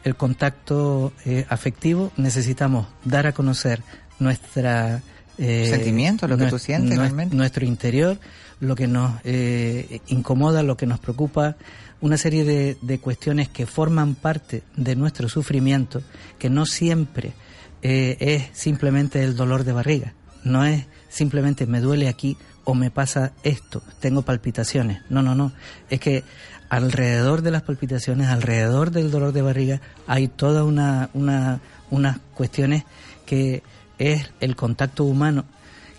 el 0.05 0.15
contacto 0.15 1.11
eh, 1.25 1.45
afectivo, 1.49 2.13
necesitamos 2.15 2.87
dar 3.03 3.27
a 3.27 3.33
conocer 3.33 3.81
nuestra 4.17 5.01
eh, 5.37 5.67
sentimiento, 5.69 6.25
lo 6.25 6.37
que 6.37 6.45
tú 6.45 6.57
sientes 6.57 6.97
realmente. 6.97 7.35
Nuestro 7.35 7.65
interior, 7.65 8.17
lo 8.59 8.75
que 8.75 8.87
nos 8.87 9.19
eh, 9.23 9.99
incomoda, 10.07 10.63
lo 10.63 10.77
que 10.77 10.85
nos 10.85 10.99
preocupa, 10.99 11.57
una 12.01 12.17
serie 12.17 12.43
de, 12.43 12.77
de, 12.81 12.99
cuestiones 12.99 13.47
que 13.49 13.65
forman 13.65 14.15
parte 14.15 14.63
de 14.75 14.95
nuestro 14.95 15.29
sufrimiento, 15.29 16.01
que 16.39 16.49
no 16.49 16.65
siempre 16.65 17.33
eh, 17.81 18.17
es 18.19 18.57
simplemente 18.57 19.23
el 19.23 19.35
dolor 19.35 19.63
de 19.63 19.71
barriga, 19.71 20.13
no 20.43 20.65
es 20.65 20.85
simplemente 21.09 21.65
me 21.67 21.79
duele 21.79 22.07
aquí 22.07 22.37
o 22.63 22.73
me 22.73 22.91
pasa 22.91 23.33
esto, 23.43 23.81
tengo 23.99 24.21
palpitaciones. 24.21 25.01
No, 25.09 25.21
no, 25.21 25.35
no. 25.35 25.51
Es 25.89 25.99
que 25.99 26.23
alrededor 26.69 27.41
de 27.41 27.51
las 27.51 27.63
palpitaciones, 27.63 28.27
alrededor 28.27 28.91
del 28.91 29.11
dolor 29.11 29.33
de 29.33 29.41
barriga, 29.41 29.81
hay 30.07 30.27
toda 30.27 30.63
una, 30.63 31.09
una 31.13 31.59
unas 31.91 32.17
cuestiones 32.33 32.83
que 33.25 33.61
es 33.99 34.31
el 34.39 34.55
contacto 34.55 35.03
humano. 35.03 35.45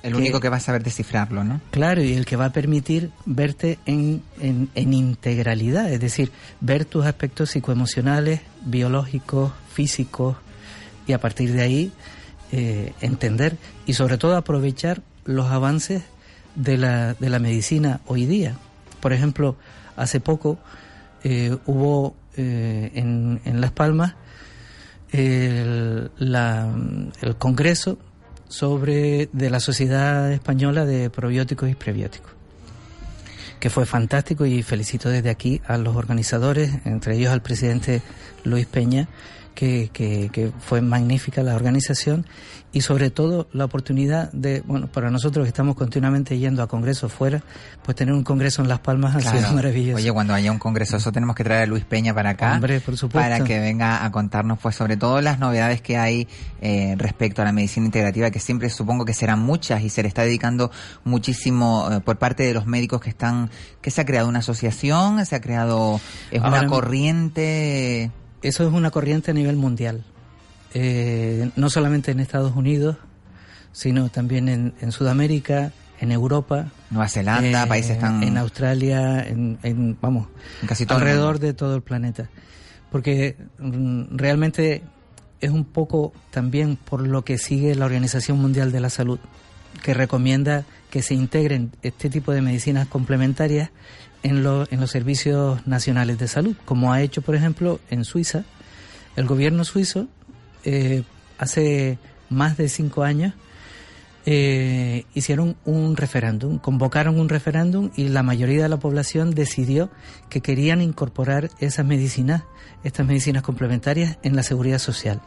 El 0.02 0.16
único 0.16 0.40
que 0.40 0.48
va 0.48 0.56
a 0.56 0.60
saber 0.60 0.82
descifrarlo, 0.82 1.44
¿no? 1.44 1.60
Claro, 1.70 2.02
y 2.02 2.14
el 2.14 2.26
que 2.26 2.36
va 2.36 2.46
a 2.46 2.52
permitir 2.52 3.10
verte 3.24 3.78
en, 3.86 4.22
en, 4.40 4.68
integralidad, 4.92 5.92
es 5.92 6.00
decir, 6.00 6.32
ver 6.60 6.84
tus 6.84 7.06
aspectos 7.06 7.50
psicoemocionales, 7.50 8.40
biológicos, 8.64 9.52
físicos, 9.72 10.36
y 11.06 11.12
a 11.12 11.20
partir 11.20 11.52
de 11.52 11.62
ahí 11.62 11.92
eh, 12.50 12.92
entender 13.00 13.56
y 13.86 13.94
sobre 13.94 14.18
todo 14.18 14.36
aprovechar 14.36 15.02
los 15.24 15.46
avances 15.50 16.02
de 16.54 16.76
la, 16.76 17.14
de 17.14 17.30
la 17.30 17.38
medicina 17.38 18.00
hoy 18.06 18.26
día. 18.26 18.56
Por 19.00 19.12
ejemplo, 19.12 19.56
hace 19.96 20.20
poco 20.20 20.58
eh, 21.24 21.56
hubo 21.66 22.14
eh, 22.36 22.90
en, 22.94 23.40
en, 23.44 23.60
Las 23.60 23.72
Palmas 23.72 24.14
el, 25.12 26.10
el 26.18 27.36
Congreso 27.38 27.98
sobre 28.52 29.30
de 29.32 29.48
la 29.48 29.60
Sociedad 29.60 30.30
Española 30.30 30.84
de 30.84 31.08
Probióticos 31.08 31.70
y 31.70 31.74
Prebióticos 31.74 32.32
que 33.58 33.70
fue 33.70 33.86
fantástico 33.86 34.44
y 34.44 34.64
felicito 34.64 35.08
desde 35.08 35.30
aquí 35.30 35.62
a 35.68 35.78
los 35.78 35.94
organizadores, 35.94 36.80
entre 36.84 37.16
ellos 37.16 37.30
al 37.30 37.42
presidente 37.42 38.02
Luis 38.42 38.66
Peña, 38.66 39.06
que, 39.54 39.88
que, 39.92 40.50
fue 40.58 40.80
magnífica 40.80 41.44
la 41.44 41.54
organización 41.54 42.26
y 42.72 42.80
sobre 42.80 43.10
todo 43.10 43.48
la 43.52 43.66
oportunidad 43.66 44.32
de, 44.32 44.62
bueno, 44.62 44.86
para 44.86 45.10
nosotros 45.10 45.44
que 45.44 45.48
estamos 45.48 45.76
continuamente 45.76 46.38
yendo 46.38 46.62
a 46.62 46.68
congresos 46.68 47.12
fuera, 47.12 47.42
pues 47.84 47.96
tener 47.96 48.14
un 48.14 48.24
congreso 48.24 48.62
en 48.62 48.68
Las 48.68 48.80
Palmas 48.80 49.14
ha 49.14 49.20
sido 49.20 49.52
maravilloso. 49.52 49.98
Oye, 49.98 50.10
cuando 50.10 50.32
haya 50.32 50.50
un 50.50 50.58
congreso, 50.58 50.96
eso 50.96 51.12
tenemos 51.12 51.36
que 51.36 51.44
traer 51.44 51.64
a 51.64 51.66
Luis 51.66 51.84
Peña 51.84 52.14
para 52.14 52.30
acá. 52.30 52.54
Hombre, 52.54 52.80
por 52.80 52.96
supuesto. 52.96 53.28
Para 53.28 53.44
que 53.44 53.60
venga 53.60 54.04
a 54.04 54.10
contarnos, 54.10 54.58
pues, 54.58 54.74
sobre 54.74 54.96
todo 54.96 55.20
las 55.20 55.38
novedades 55.38 55.82
que 55.82 55.98
hay 55.98 56.26
eh, 56.60 56.94
respecto 56.96 57.42
a 57.42 57.44
la 57.44 57.52
medicina 57.52 57.86
integrativa, 57.86 58.30
que 58.30 58.40
siempre 58.40 58.70
supongo 58.70 59.04
que 59.04 59.14
serán 59.14 59.40
muchas 59.40 59.82
y 59.82 59.90
se 59.90 60.02
le 60.02 60.08
está 60.08 60.22
dedicando 60.22 60.70
muchísimo 61.04 61.88
eh, 61.92 62.00
por 62.00 62.16
parte 62.18 62.42
de 62.42 62.54
los 62.54 62.66
médicos 62.66 63.02
que 63.02 63.10
están, 63.10 63.50
que 63.82 63.90
se 63.90 64.00
ha 64.00 64.06
creado 64.06 64.28
una 64.28 64.38
asociación, 64.38 65.24
se 65.26 65.36
ha 65.36 65.40
creado, 65.40 66.00
es 66.30 66.40
una 66.40 66.66
corriente 66.66 68.10
eso 68.42 68.66
es 68.66 68.72
una 68.72 68.90
corriente 68.90 69.30
a 69.30 69.34
nivel 69.34 69.56
mundial, 69.56 70.04
eh, 70.74 71.50
no 71.56 71.70
solamente 71.70 72.10
en 72.10 72.20
Estados 72.20 72.54
Unidos, 72.56 72.96
sino 73.72 74.08
también 74.08 74.48
en, 74.48 74.92
Sudamérica, 74.92 75.72
en 76.00 76.12
Europa, 76.12 76.70
Nueva 76.90 77.08
Zelanda, 77.08 77.64
eh, 77.64 77.66
países 77.66 77.98
tan 77.98 78.22
en 78.22 78.36
Australia, 78.36 79.26
en, 79.26 79.96
vamos, 80.00 80.28
casi 80.66 80.84
alrededor 80.88 81.38
de 81.38 81.54
todo 81.54 81.74
el 81.74 81.82
planeta, 81.82 82.28
porque 82.90 83.36
mm, 83.58 84.16
realmente 84.16 84.82
es 85.40 85.50
un 85.50 85.64
poco 85.64 86.12
también 86.30 86.76
por 86.76 87.06
lo 87.06 87.24
que 87.24 87.38
sigue 87.38 87.74
la 87.74 87.86
Organización 87.86 88.38
Mundial 88.38 88.72
de 88.72 88.80
la 88.80 88.90
Salud, 88.90 89.18
que 89.82 89.94
recomienda 89.94 90.64
que 90.90 91.02
se 91.02 91.14
integren 91.14 91.72
este 91.82 92.10
tipo 92.10 92.32
de 92.32 92.42
medicinas 92.42 92.86
complementarias 92.86 93.70
en, 94.22 94.36
en 94.36 94.80
los 94.80 94.90
servicios 94.90 95.66
nacionales 95.66 96.18
de 96.18 96.28
salud, 96.28 96.56
como 96.64 96.92
ha 96.92 97.00
hecho, 97.00 97.22
por 97.22 97.34
ejemplo, 97.34 97.80
en 97.90 98.04
Suiza. 98.04 98.44
El 99.16 99.26
gobierno 99.26 99.64
suizo 99.64 100.08
eh, 100.64 101.02
hace 101.38 101.98
más 102.28 102.56
de 102.56 102.68
cinco 102.68 103.02
años 103.02 103.34
eh, 104.24 105.04
hicieron 105.14 105.56
un 105.64 105.96
referéndum, 105.96 106.58
convocaron 106.58 107.18
un 107.18 107.28
referéndum 107.28 107.90
y 107.96 108.08
la 108.08 108.22
mayoría 108.22 108.62
de 108.62 108.68
la 108.68 108.78
población 108.78 109.32
decidió 109.32 109.90
que 110.28 110.40
querían 110.40 110.80
incorporar 110.80 111.50
esas 111.58 111.84
medicinas, 111.84 112.44
estas 112.84 113.04
medicinas 113.04 113.42
complementarias 113.42 114.18
en 114.22 114.36
la 114.36 114.44
seguridad 114.44 114.78
social. 114.78 115.20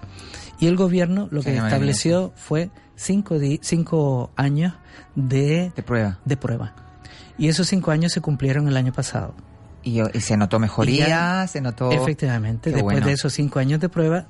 Y 0.60 0.68
el 0.68 0.78
gobierno 0.78 1.28
lo 1.30 1.42
que 1.42 1.58
estableció 1.58 2.32
fue 2.38 2.70
cinco, 2.96 3.36
cinco 3.62 4.32
años 4.38 4.74
de, 5.16 5.74
de 5.76 5.84
prueba. 5.84 6.20
De 6.24 6.38
prueba. 6.38 6.74
Y 7.38 7.50
esos 7.50 7.68
cinco 7.68 7.92
años 7.92 8.14
se 8.14 8.22
cumplieron 8.22 8.70
el 8.70 8.78
año 8.78 8.94
pasado. 8.94 9.36
Y, 9.84 10.02
se 10.20 10.38
notó 10.38 10.58
mejoría, 10.58 11.46
se 11.48 11.62
notó... 11.62 11.92
Efectivamente, 11.92 12.72
después 12.72 13.04
de 13.06 13.12
esos 13.12 13.34
cinco 13.34 13.60
años 13.60 13.80
de 13.80 13.90
prueba, 13.90 14.26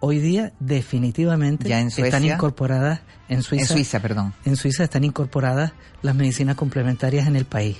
hoy 0.00 0.18
día 0.18 0.52
definitivamente 0.58 1.68
ya 1.68 1.80
en 1.80 1.88
están 1.88 2.24
incorporadas 2.24 3.00
en 3.28 3.42
Suiza. 3.42 3.62
En 3.62 3.68
Suiza, 3.68 4.00
perdón. 4.00 4.34
En 4.44 4.56
Suiza 4.56 4.84
están 4.84 5.04
incorporadas 5.04 5.72
las 6.02 6.14
medicinas 6.14 6.56
complementarias 6.56 7.26
en 7.26 7.36
el 7.36 7.44
país, 7.44 7.76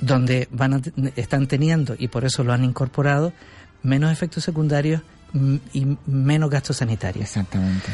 donde 0.00 0.48
van 0.50 0.82
están 1.16 1.46
teniendo, 1.48 1.96
y 1.98 2.08
por 2.08 2.24
eso 2.24 2.44
lo 2.44 2.52
han 2.52 2.64
incorporado, 2.64 3.32
menos 3.82 4.12
efectos 4.12 4.44
secundarios 4.44 5.02
y 5.72 5.96
menos 6.06 6.50
gastos 6.50 6.78
sanitarios. 6.78 7.24
Exactamente. 7.24 7.88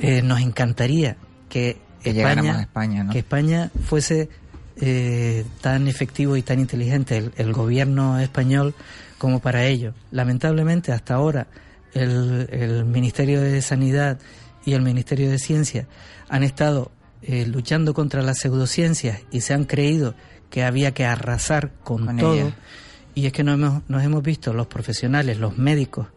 Eh, 0.00 0.22
nos 0.22 0.40
encantaría 0.40 1.16
que, 1.48 1.78
España, 2.02 2.62
España 2.62 3.08
que 3.10 3.18
España 3.18 3.70
fuese 3.84 4.28
eh, 4.76 5.44
tan 5.60 5.86
efectivo 5.86 6.36
y 6.36 6.42
tan 6.42 6.58
inteligente 6.58 7.30
el, 7.36 7.52
gobierno 7.52 8.18
español 8.18 8.74
como 9.18 9.40
para 9.40 9.66
ello. 9.66 9.92
Lamentablemente, 10.10 10.92
hasta 10.92 11.14
ahora, 11.14 11.46
el, 11.94 12.84
Ministerio 12.84 13.40
de 13.40 13.60
Sanidad 13.62 14.18
y 14.64 14.74
el 14.74 14.82
Ministerio 14.82 15.30
de 15.30 15.38
Ciencia 15.38 15.86
han 16.28 16.42
estado 16.42 16.90
eh, 17.22 17.46
luchando 17.46 17.94
contra 17.94 18.22
las 18.22 18.38
pseudociencias 18.38 19.20
y 19.30 19.40
se 19.40 19.54
han 19.54 19.64
creído 19.64 20.14
que 20.50 20.64
había 20.64 20.92
que 20.92 21.04
arrasar 21.04 21.72
con, 21.82 22.16
todo. 22.16 22.52
Y 23.14 23.26
es 23.26 23.32
que 23.32 23.44
nos 23.44 23.54
hemos, 23.54 23.82
nos 23.88 24.02
hemos 24.02 24.22
visto 24.22 24.52
los 24.52 24.66
profesionales, 24.66 25.38
los 25.38 25.58
médicos, 25.58 26.08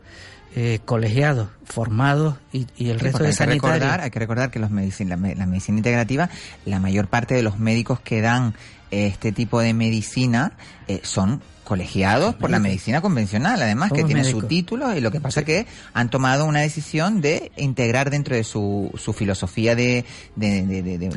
eh, 0.58 0.80
colegiados, 0.86 1.50
formados 1.66 2.38
y, 2.54 2.66
el 2.90 2.98
resto 2.98 3.24
de 3.24 3.36
hay 3.38 3.46
recordar, 3.46 4.00
hay 4.00 4.10
que 4.10 4.20
recordar 4.20 4.52
que 4.52 4.60
los 4.60 4.72
medicina, 4.72 5.18
la, 5.18 5.46
medicina 5.46 5.78
integrativa, 5.78 6.30
la 6.66 6.80
mayor 6.80 7.08
parte 7.08 7.36
de 7.36 7.44
los 7.44 7.60
médicos 7.60 8.00
que 8.00 8.22
dan 8.22 8.54
este 8.90 9.34
tipo 9.34 9.60
de 9.60 9.74
medicina 9.74 10.54
eh, 10.88 11.02
son 11.04 11.42
colegiados 11.66 12.36
por 12.36 12.50
la 12.50 12.60
medicina 12.60 13.02
convencional, 13.02 13.62
además 13.62 13.92
que 13.92 14.06
tiene 14.06 14.24
su 14.24 14.44
título 14.44 14.96
y 14.96 15.02
lo 15.02 15.12
que 15.12 15.20
pasa 15.20 15.42
es 15.42 15.46
que 15.46 15.68
han 15.94 16.10
tomado 16.10 16.46
una 16.46 16.62
decisión 16.62 17.20
de 17.20 17.52
integrar 17.58 18.10
dentro 18.10 18.36
de 18.36 18.46
su, 18.46 18.92
su 18.98 19.12
filosofía 19.12 19.76
de, 19.76 20.06
de, 20.38 21.10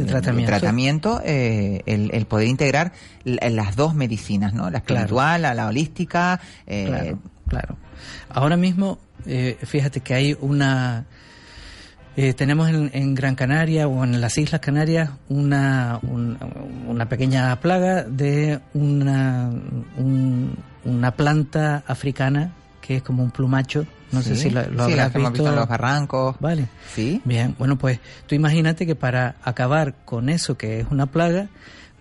tratamiento, 0.47 1.21
eh, 1.25 1.83
el, 1.87 2.27
poder 2.27 2.49
integrar 2.49 2.93
las 3.25 3.77
dos 3.77 3.95
medicinas, 3.95 4.55
¿no? 4.55 4.71
La 4.71 4.79
espiritual, 4.79 5.43
la, 5.43 5.67
holística. 5.67 6.41
claro, 6.67 7.19
claro. 7.47 7.77
Ahora 8.31 8.57
mismo 8.57 8.99
eh, 9.27 9.59
fíjate 9.63 10.01
que 10.01 10.15
hay 10.15 10.37
una... 10.41 11.07
Eh, 12.21 12.35
tenemos 12.35 12.69
en, 12.69 13.15
Gran 13.15 13.37
Canaria 13.37 13.87
o 13.87 14.03
en 14.03 14.21
las 14.21 14.37
Islas 14.39 14.61
Canarias 14.61 15.11
una, 15.29 16.01
una 16.03 17.09
pequeña 17.09 17.55
plaga 17.61 18.03
de 18.03 18.59
una, 18.75 19.53
una 20.85 21.11
planta 21.13 21.85
africana 21.87 22.55
que 22.81 22.97
es 22.97 23.03
como 23.05 23.23
un 23.23 23.31
plumacho. 23.31 23.87
No 24.11 24.21
sé 24.23 24.35
si 24.35 24.51
lo, 24.51 24.69
lo 24.69 24.87
sí, 24.87 24.99
habrás 24.99 25.15
visto. 25.15 25.49
en 25.49 25.55
los 25.55 25.69
barrancos. 25.69 26.35
Vale. 26.41 26.67
Sí. 26.93 27.23
Bien, 27.25 27.55
bueno, 27.57 27.79
pues 27.79 28.01
tú 28.27 28.35
imagínate 28.35 28.85
que 28.85 28.97
para 28.97 29.37
acabar 29.45 29.95
con 30.05 30.29
eso 30.29 30.59
que 30.59 30.81
es 30.81 30.89
una 30.91 31.07
plaga, 31.07 31.47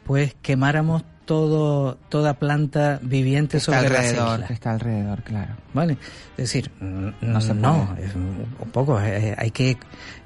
pues 0.03 0.36
quemáramos 0.41 1.03
todo, 1.27 1.99
toda 2.09 2.33
planta 2.33 2.99
viviente 3.03 3.57
está 3.57 3.73
sobre 3.73 3.95
alrededor, 3.95 4.27
la 4.27 4.33
isla. 4.33 4.47
que 4.47 4.53
está 4.53 4.71
alrededor, 4.71 5.21
claro. 5.21 5.55
¿Vale? 5.75 5.97
Es 6.31 6.45
decir, 6.45 6.71
no, 6.79 7.39
se 7.41 7.53
no 7.53 7.95
es 8.01 8.15
un 8.15 8.71
poco, 8.71 8.99
eh, 8.99 9.35
hay 9.37 9.51
que 9.51 9.77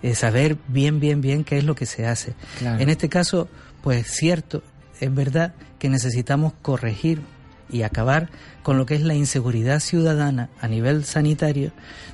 eh, 0.02 0.16
saber 0.16 0.56
bien, 0.70 1.02
bien, 1.02 1.20
bien 1.20 1.44
qué 1.44 1.58
es 1.58 1.66
lo 1.66 1.76
que 1.76 1.86
se 1.86 2.08
hace. 2.08 2.36
Claro. 2.60 2.82
En 2.82 2.90
este 2.90 3.10
caso, 3.10 3.50
pues 3.84 4.08
cierto, 4.08 4.64
es 5.02 5.14
verdad 5.14 5.54
que 5.78 5.90
necesitamos 5.90 6.54
corregir 6.62 7.22
y 7.70 7.82
acabar 7.82 8.30
con 8.64 8.78
lo 8.78 8.86
que 8.86 8.96
es 8.96 9.02
la 9.02 9.16
inseguridad 9.16 9.80
ciudadana 9.80 10.50
a 10.62 10.68
nivel 10.68 11.04
sanitario 11.04 11.72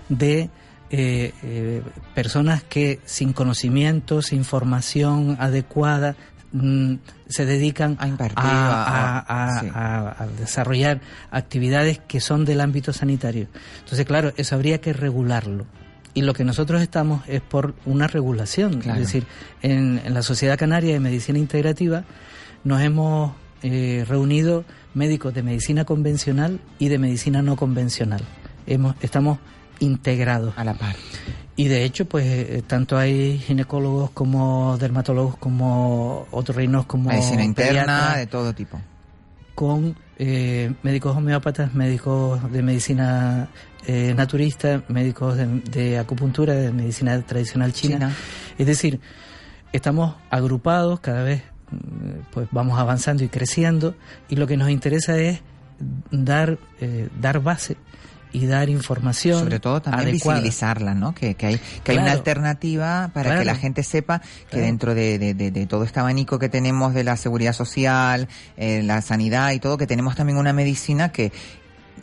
de 0.09 0.49
eh, 0.89 1.33
eh, 1.43 1.81
personas 2.15 2.63
que 2.63 3.01
sin 3.03 3.33
conocimiento, 3.33 4.21
sin 4.21 4.45
formación 4.45 5.35
adecuada, 5.39 6.15
mm, 6.51 6.95
se 7.27 7.45
dedican 7.45 7.97
A 7.99 8.07
impartir, 8.07 8.37
a- 8.45 9.59
sí. 9.61 9.69
desarrollar 10.39 11.01
actividades 11.31 11.99
que 12.07 12.19
son 12.21 12.45
del 12.45 12.61
ámbito 12.61 12.93
sanitario. 12.93 13.47
Entonces, 13.79 14.05
claro, 14.05 14.33
eso 14.37 14.55
habría 14.55 14.79
que 14.81 14.93
regularlo. 14.93 15.65
Y 16.13 16.21
lo 16.21 16.33
que 16.33 16.43
nosotros 16.43 16.81
estamos 16.81 17.21
es 17.27 17.41
por 17.41 17.75
una 17.85 18.07
regulación. 18.07 18.79
Claro. 18.79 18.99
Es 18.99 19.07
decir, 19.07 19.25
en, 19.61 20.01
en 20.03 20.13
la 20.13 20.23
Sociedad 20.23 20.57
Canaria 20.57 20.93
de 20.93 20.99
Medicina 20.99 21.37
Integrativa 21.37 22.05
nos 22.63 22.81
hemos 22.81 23.33
eh, 23.61 24.03
reunido 24.07 24.65
médicos 24.95 25.33
de 25.33 25.43
medicina 25.43 25.85
convencional 25.85 26.59
y 26.79 26.87
de 26.89 26.97
medicina 26.97 27.41
no 27.43 27.55
convencional. 27.55 28.21
Hemos, 28.65 28.95
estamos 29.01 29.37
integrados. 29.79 30.53
A 30.57 30.63
la 30.63 30.73
par. 30.73 30.95
Y 31.55 31.67
de 31.69 31.83
hecho, 31.83 32.05
pues 32.05 32.25
eh, 32.25 32.63
tanto 32.65 32.97
hay 32.97 33.39
ginecólogos 33.39 34.11
como 34.11 34.77
dermatólogos, 34.77 35.37
como 35.37 36.27
otorrinos, 36.31 36.85
como 36.85 37.09
Medicina 37.09 37.43
interna, 37.43 38.17
de 38.17 38.27
todo 38.27 38.53
tipo. 38.53 38.79
con 39.55 39.95
eh, 40.19 40.71
médicos 40.83 41.17
homeópatas, 41.17 41.73
médicos 41.73 42.51
de 42.51 42.61
medicina 42.61 43.49
eh, 43.87 44.13
naturista, 44.15 44.83
médicos 44.87 45.35
de, 45.35 45.47
de 45.61 45.97
acupuntura, 45.97 46.53
de 46.53 46.71
medicina 46.71 47.19
tradicional 47.21 47.73
china. 47.73 47.95
China. 47.95 48.15
Es 48.57 48.67
decir, 48.67 48.99
estamos 49.73 50.15
agrupados, 50.29 50.99
cada 50.99 51.23
vez 51.23 51.41
mm, 51.71 52.31
pues 52.31 52.47
vamos 52.51 52.77
avanzando 52.79 53.23
y 53.23 53.29
creciendo 53.29 53.95
y 54.29 54.35
lo 54.35 54.45
que 54.45 54.57
nos 54.57 54.69
interesa 54.69 55.17
es 55.17 55.41
dar, 56.11 56.57
eh, 56.81 57.09
dar 57.19 57.41
base 57.41 57.77
y 58.37 58.45
dar 58.45 58.69
información. 58.69 59.39
Sobre 59.39 59.59
todo 59.59 59.81
también 59.81 60.09
adecuada. 60.09 60.39
visibilizarla, 60.39 60.93
¿no? 60.93 61.13
Que, 61.15 61.35
que 61.35 61.45
hay, 61.47 61.59
que 61.83 61.91
hay 61.93 61.97
una 61.97 62.11
alternativa 62.11 63.09
para 63.13 63.29
Claro. 63.29 63.39
que 63.41 63.45
la 63.45 63.55
gente 63.55 63.83
sepa 63.83 64.19
que 64.19 64.27
Claro. 64.51 64.65
dentro 64.65 64.95
de, 64.95 65.17
de- 65.19 65.33
de- 65.33 65.51
de 65.51 65.65
todo 65.65 65.83
este 65.83 65.99
abanico 65.99 66.39
que 66.39 66.49
tenemos 66.49 66.93
de 66.93 67.03
la 67.03 67.17
seguridad 67.17 67.53
social, 67.53 68.27
eh, 68.57 68.81
la 68.83 69.01
sanidad 69.01 69.51
y 69.51 69.59
todo, 69.59 69.77
que 69.77 69.87
tenemos 69.87 70.15
también 70.15 70.37
una 70.37 70.53
medicina 70.53 71.11
que 71.11 71.31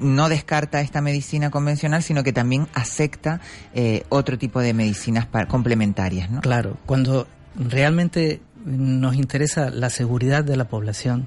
no 0.01 0.29
descarta 0.29 0.81
esta 0.81 1.01
medicina 1.01 1.51
convencional, 1.51 2.03
sino 2.03 2.25
que 2.25 2.33
también 2.33 2.67
acepta 2.75 3.41
eh, 3.75 4.03
otro 4.09 4.37
tipo 4.39 4.61
de 4.61 4.75
medicinas 4.75 5.27
para- 5.27 5.47
complementarias, 5.47 6.31
¿no? 6.31 6.41
Claro, 6.41 6.77
cuando 6.85 7.29
realmente 7.57 8.41
nos 8.65 9.15
interesa 9.15 9.71
la 9.71 9.91
seguridad 9.91 10.43
de 10.43 10.57
la 10.57 10.65
población 10.65 11.27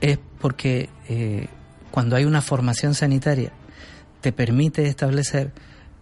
es 0.00 0.18
porque 0.40 0.88
eh, 1.08 1.48
cuando 1.90 2.16
hay 2.16 2.24
una 2.26 2.42
formación 2.42 2.94
sanitaria 2.94 3.50
te 4.24 4.32
permite 4.32 4.86
establecer 4.88 5.52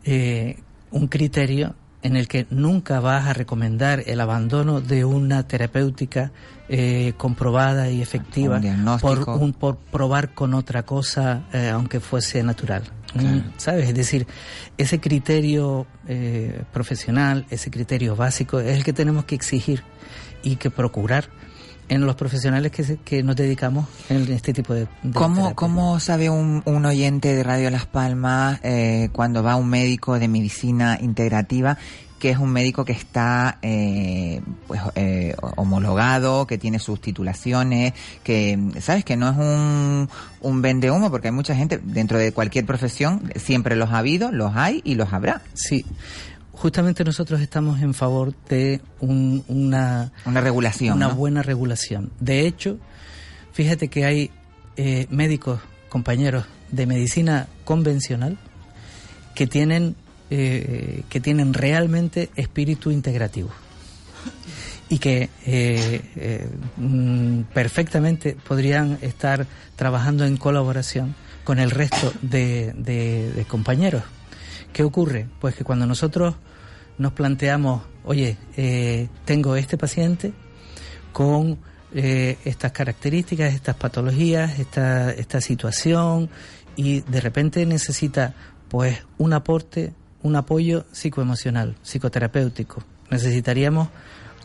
eh, 0.05 0.61
un 0.93 1.09
criterio 1.09 1.75
en 2.03 2.15
el 2.15 2.29
que 2.29 2.47
nunca 2.51 3.01
vas 3.01 3.27
a 3.27 3.33
recomendar 3.33 4.05
el 4.07 4.21
abandono 4.21 4.81
de 4.81 5.05
una 5.05 5.49
terapéutica 5.49 6.31
eh, 6.69 7.15
comprobada 7.17 7.91
y 7.91 8.01
efectiva 8.01 8.59
Un 8.59 8.99
por, 9.01 9.29
un, 9.29 9.53
por 9.53 9.77
probar 9.77 10.35
con 10.35 10.55
otra 10.55 10.85
cosa, 10.85 11.43
eh, 11.53 11.71
aunque 11.71 11.99
fuese 11.99 12.45
natural. 12.45 12.85
Mm, 13.17 13.59
¿Sabes? 13.59 13.89
Es 13.89 13.95
decir, 13.97 14.29
ese 14.79 15.01
criterio 15.01 15.89
eh, 16.07 16.63
profesional, 16.73 17.45
ese 17.51 17.73
criterio 17.73 18.15
básico, 18.15 18.61
es 18.61 18.77
el 18.77 18.85
que 18.85 18.93
tenemos 18.93 19.25
que 19.25 19.35
exigir 19.35 19.83
y 20.45 20.55
que 20.57 20.71
procurar 20.71 21.29
en 21.89 22.07
los 22.07 22.15
profesionales 22.17 22.73
que, 22.73 22.85
se- 22.85 22.97
que 22.99 23.23
nos 23.23 23.37
dedicamos 23.37 23.87
en 24.09 24.31
este 24.33 24.53
tipo 24.53 24.73
de, 24.75 24.87
de 25.03 25.13
¿Cómo, 25.13 25.35
terapia. 25.37 25.55
¿Cómo 25.57 26.01
sabe 26.01 26.31
un, 26.31 26.63
un 26.65 26.85
oyente 26.87 27.35
de 27.35 27.43
Radio 27.43 27.71
Las 27.71 27.87
Palmas 27.87 28.61
eh, 28.63 29.09
cuando 29.13 29.43
va 29.43 29.53
a 29.53 29.57
un 29.57 29.69
médico 29.69 30.19
de 30.19 30.29
medicina 30.29 30.99
integrativa 31.01 31.77
que 32.19 32.31
es 32.31 32.39
un 32.39 32.51
médico 32.51 32.85
que 32.85 32.93
está 32.93 33.59
eh, 33.63 34.41
pues 34.69 34.81
eh, 34.95 35.35
homologado, 35.57 36.47
que 36.47 36.57
tiene 36.57 36.79
sus 36.79 37.01
titulaciones, 37.01 37.95
que 38.23 38.57
sabes 38.81 39.05
que 39.05 39.17
no 39.17 39.29
es 39.29 39.37
un, 39.37 40.09
un 40.41 40.63
vende 40.63 40.93
humo 40.93 41.11
porque 41.11 41.27
hay 41.29 41.35
mucha 41.35 41.57
gente 41.57 41.81
dentro 41.83 42.19
de 42.19 42.31
cualquier 42.31 42.65
profesión 42.65 43.33
siempre 43.35 43.75
los 43.75 43.91
ha 43.91 43.99
habido, 43.99 44.31
los 44.31 44.55
hay 44.55 44.81
y 44.85 44.95
los 44.95 45.13
habrá. 45.13 45.43
Sí, 45.55 45.85
justamente 46.53 47.05
nosotros 47.05 47.41
estamos 47.41 47.81
en 47.83 47.95
favor 47.95 48.35
de 48.49 48.81
un- 49.01 49.45
una, 49.49 50.13
Una 50.25 50.41
regulación. 50.41 50.97
una 50.97 51.09
¿no? 51.09 51.15
buena 51.15 51.43
regulación. 51.43 52.11
De 52.21 52.47
hecho, 52.47 52.79
fíjate 53.53 53.89
que 53.89 54.05
hay 54.05 54.31
eh, 54.77 55.07
médicos, 55.11 55.61
compañeros 55.89 56.45
de 56.71 56.87
medicina 56.87 57.47
convencional 57.65 58.39
que 59.35 59.47
tienen, 59.47 59.95
eh, 60.31 61.03
que 61.09 61.21
tienen 61.21 61.53
realmente 61.53 62.31
espíritu 62.37 62.91
integrativo 62.91 63.51
y 64.89 64.99
que 64.99 65.31
eh, 65.47 66.03
eh, 66.17 66.49
mm, 66.77 67.43
perfectamente 67.55 68.37
podrían 68.47 68.99
estar 69.03 69.47
trabajando 69.77 70.25
en 70.25 70.37
colaboración 70.37 71.15
con 71.45 71.59
el 71.59 71.71
resto 71.71 72.13
de, 72.23 72.73
de- 72.77 73.33
de 73.33 73.45
compañeros. 73.45 74.03
¿Qué 74.73 74.83
ocurre? 74.83 75.29
Pues 75.41 75.55
que 75.55 75.65
cuando 75.65 75.87
nosotros 75.87 76.35
nos 76.99 77.13
planteamos, 77.13 77.83
oye, 78.05 78.37
eh, 78.57 79.09
tengo 79.25 79.57
este 79.57 79.77
paciente 79.79 80.33
con 81.13 81.59
eh, 81.95 82.39
estas 82.45 82.73
características, 82.73 83.53
estas 83.55 83.77
patologías, 83.77 84.59
esta, 84.59 85.11
esta 85.13 85.41
situación 85.41 86.31
y 86.77 87.01
de 87.03 87.21
repente 87.21 87.67
necesita 87.67 88.35
pues 88.69 89.05
un 89.19 89.35
aporte, 89.35 89.93
un 90.23 90.37
apoyo 90.37 90.87
psicoemocional, 90.93 91.77
psicoterapéutico. 91.83 92.83
Necesitaríamos 93.11 93.89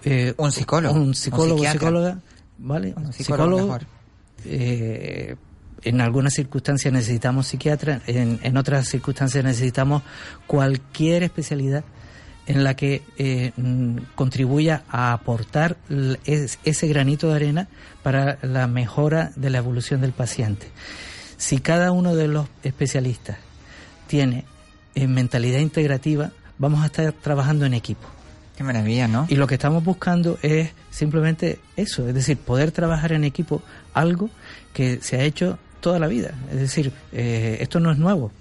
eh, 0.03 0.33
Un 0.37 0.51
psicólogo, 0.51 0.93
un 0.95 1.01
un 1.01 1.15
psicólogo, 1.15 1.55
psiquiatra. 1.57 1.79
psicóloga, 1.79 2.19
¿vale? 2.57 2.91
Bueno, 2.93 3.13
psicólogo 3.13 3.57
mejor. 3.63 3.85
eh, 4.45 5.35
en 5.83 6.01
algunas 6.01 6.33
circunstancias 6.33 6.93
necesitamos 6.93 7.47
psiquiatra, 7.47 8.01
en, 8.07 8.39
en 8.43 8.57
otras 8.57 8.87
circunstancias 8.87 9.43
necesitamos 9.43 10.03
cualquier 10.47 11.23
especialidad 11.23 11.83
en 12.47 12.63
la 12.63 12.75
que 12.75 13.01
eh, 13.17 13.51
contribuya 14.15 14.83
a 14.89 15.11
aportar 15.13 15.77
es- 16.25 16.59
ese 16.63 16.87
granito 16.87 17.27
de 17.29 17.35
arena 17.35 17.67
para 18.03 18.37
la 18.41 18.67
mejora 18.67 19.31
de 19.35 19.49
la 19.49 19.57
evolución 19.57 19.99
del 20.01 20.13
paciente. 20.13 20.67
Si 21.37 21.59
cada 21.59 21.91
uno 21.91 22.15
de 22.15 22.27
los 22.29 22.47
especialistas 22.63 23.37
tiene 24.07 24.45
eh, 24.95 25.07
mentalidad 25.07 25.59
integrativa, 25.59 26.31
vamos 26.57 26.81
a 26.83 26.85
estar 26.87 27.11
trabajando 27.11 27.65
en 27.65 27.73
equipo. 27.73 28.07
Qué 28.55 28.63
maravilla, 28.63 29.07
¿no? 29.07 29.27
Y 29.29 29.35
lo 29.35 29.45
que 29.45 29.53
estamos 29.55 29.83
buscando 29.83 30.39
es 30.41 30.71
simplemente 30.89 31.59
eso, 31.75 32.07
es 32.07 32.15
decir, 32.15 32.37
poder 32.37 32.71
trabajar 32.71 33.11
en 33.11 33.23
equipo, 33.23 33.61
algo 33.93 34.31
que 34.73 34.99
se 35.01 35.17
ha 35.17 35.21
hecho 35.23 35.59
toda 35.79 35.99
la 35.99 36.07
vida. 36.07 36.31
Es 36.51 36.59
decir, 36.59 36.91
eh, 37.11 37.57
esto 37.61 37.79
no 37.79 37.91
es 37.91 37.97
nuevo, 37.97 38.31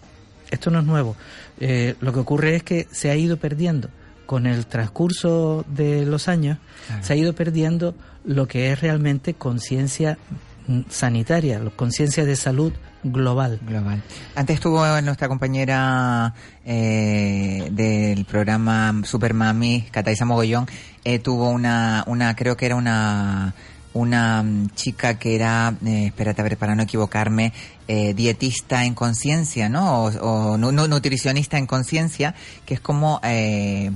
esto 0.50 0.70
no 0.70 0.80
es 0.80 0.84
nuevo. 0.84 1.16
Eh, 1.60 1.94
lo 2.00 2.12
que 2.12 2.18
ocurre 2.20 2.56
es 2.56 2.62
que 2.62 2.86
se 2.90 3.10
ha 3.10 3.16
ido 3.16 3.36
perdiendo 3.36 3.88
con 4.26 4.46
el 4.46 4.66
transcurso 4.66 5.64
de 5.68 6.04
los 6.04 6.28
años, 6.28 6.58
Claro. 6.86 7.04
se 7.04 7.12
ha 7.12 7.16
ido 7.16 7.32
perdiendo 7.34 7.94
lo 8.24 8.46
que 8.48 8.72
es 8.72 8.80
realmente 8.80 9.34
conciencia 9.34 10.18
mm, 10.66 10.80
sanitaria, 10.88 11.60
conciencia 11.76 12.24
de 12.24 12.34
salud 12.36 12.72
global. 13.04 13.60
Global. 13.66 14.02
Antes 14.34 14.54
estuvo 14.54 14.84
nuestra 15.00 15.28
compañera 15.28 16.34
eh, 16.64 17.68
del 17.70 18.24
programa 18.24 19.00
Super 19.04 19.32
Mami, 19.32 19.86
Cataiza 19.90 20.24
Mogollón, 20.24 20.66
eh, 21.04 21.18
tuvo 21.20 21.50
una, 21.50 22.02
una, 22.08 22.34
creo 22.34 22.56
que 22.56 22.66
era 22.66 22.74
una, 22.76 23.54
una 23.96 24.42
mm, 24.42 24.70
chica 24.74 25.18
que 25.18 25.34
era, 25.34 25.74
eh, 25.84 26.06
espérate 26.06 26.40
a 26.40 26.44
ver, 26.44 26.56
para 26.56 26.74
no 26.74 26.82
equivocarme, 26.82 27.52
eh, 27.88 28.14
dietista 28.14 28.84
en 28.84 28.94
conciencia, 28.94 29.68
¿no? 29.68 30.04
O, 30.04 30.06
o 30.52 30.56
nu- 30.58 30.72
nu- 30.72 30.86
nutricionista 30.88 31.56
en 31.58 31.66
conciencia, 31.66 32.34
que 32.64 32.74
es 32.74 32.80
como, 32.80 33.20
eh, 33.24 33.90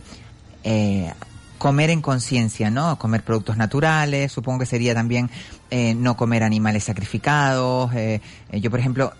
eh, 0.64 1.12
comer 1.58 1.90
en 1.90 2.00
conciencia, 2.00 2.70
¿no? 2.70 2.98
Comer 2.98 3.22
productos 3.22 3.56
naturales, 3.56 4.32
supongo 4.32 4.60
que 4.60 4.66
sería 4.66 4.94
también 4.94 5.28
eh, 5.70 5.94
no 5.94 6.16
comer 6.16 6.42
animales 6.42 6.84
sacrificados. 6.84 7.90
yo, 8.52 8.70
por 8.70 8.80
ejemplo, 8.80 9.12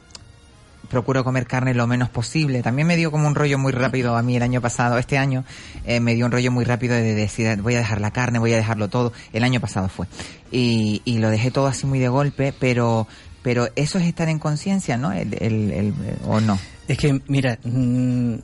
procuro 0.88 1.22
comer 1.24 1.46
carne 1.46 1.74
lo 1.74 1.86
menos 1.86 2.08
posible. 2.08 2.62
También 2.62 2.86
me 2.88 2.96
dio 2.96 3.10
como 3.10 3.26
un 3.26 3.34
rollo 3.34 3.58
muy 3.58 3.72
rápido 3.72 4.16
a 4.16 4.22
mí 4.22 4.36
el 4.36 4.42
año 4.42 4.60
pasado, 4.60 4.98
este 4.98 5.18
año, 5.18 5.44
eh, 5.84 6.00
me 6.00 6.14
dio 6.14 6.26
un 6.26 6.32
rollo 6.32 6.50
muy 6.50 6.64
rápido 6.64 6.94
de 6.94 7.14
decir, 7.14 7.60
voy 7.62 7.74
a 7.74 7.78
dejar 7.78 8.00
la 8.00 8.10
carne, 8.12 8.38
voy 8.38 8.52
a 8.52 8.56
dejarlo 8.56 8.88
todo. 8.88 9.12
El 9.32 9.44
año 9.44 9.60
pasado 9.60 9.88
fue. 9.88 10.06
Y, 10.50 11.02
lo 11.18 11.30
dejé 11.30 11.50
todo 11.50 11.66
así 11.66 11.86
muy 11.86 11.98
de 11.98 12.08
golpe, 12.08 12.52
pero, 12.58 13.06
pero 13.42 13.68
eso 13.76 13.98
es 13.98 14.06
estar 14.06 14.28
en 14.28 14.38
conciencia, 14.38 14.96
¿no? 14.96 15.12
El, 15.12 15.94
o 16.26 16.40
no. 16.40 16.58
Es 16.88 16.98
que, 16.98 17.20
mira, 17.28 17.58
mm, 17.62 18.34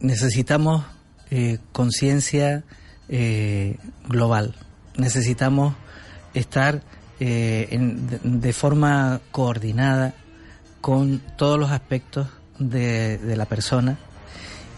necesitamos 0.00 0.84
eh, 1.30 1.58
conciencia 1.72 2.62
eh, 3.08 3.76
global. 4.08 4.54
Necesitamos 4.96 5.74
estar 6.34 6.82
eh, 7.20 7.68
en- 7.70 8.40
de 8.40 8.52
forma 8.52 9.20
coordinada 9.32 10.14
con 10.88 11.20
todos 11.36 11.60
los 11.60 11.70
aspectos 11.70 12.28
de, 12.58 13.18
de 13.18 13.36
la 13.36 13.44
persona 13.44 13.98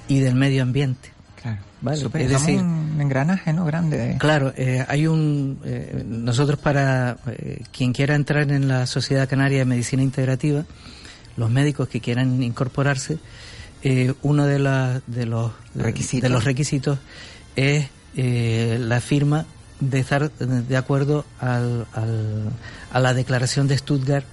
y 0.09 0.19
del 0.19 0.35
medio 0.35 0.65
ambiente. 0.65 1.11
Claro. 1.41 1.59
Vale, 1.81 2.03
es 2.15 2.29
decir- 2.31 2.59
un 2.61 3.01
engranaje, 3.01 3.53
¿no? 3.53 3.65
Grande. 3.65 3.97
de- 3.97 4.19
Claro, 4.19 4.53
eh, 4.57 4.85
hay 4.89 5.07
un. 5.07 5.61
eh, 5.65 6.03
nosotros, 6.05 6.59
para 6.59 7.17
eh, 7.29 7.63
quien 7.71 7.93
quiera 7.93 8.17
entrar 8.17 8.51
en 8.51 8.67
la 8.67 8.87
Sociedad 8.89 9.29
Canaria 9.29 9.61
de 9.61 9.65
Medicina 9.67 10.03
Integrativa, 10.03 10.65
los 11.37 11.49
médicos 11.49 11.87
que 11.89 12.01
quieran 12.01 12.43
incorporarse, 12.43 13.19
uno 14.23 14.47
de, 14.47 14.59
la- 14.59 15.01
de, 15.07 15.27
los, 15.27 15.53
Requisitos. 15.77 16.23
de 16.23 16.29
los 16.29 16.43
requisitos 16.43 16.99
es 17.55 17.87
la 18.17 19.01
firma 19.01 19.47
de 19.79 20.01
estar 20.01 20.29
de 20.33 20.77
acuerdo 20.77 21.25
al, 21.39 21.87
al- 21.95 22.51
a 22.93 22.99
la 22.99 23.15
declaración 23.15 23.69
de 23.69 23.79
Stuttgart. 23.79 24.27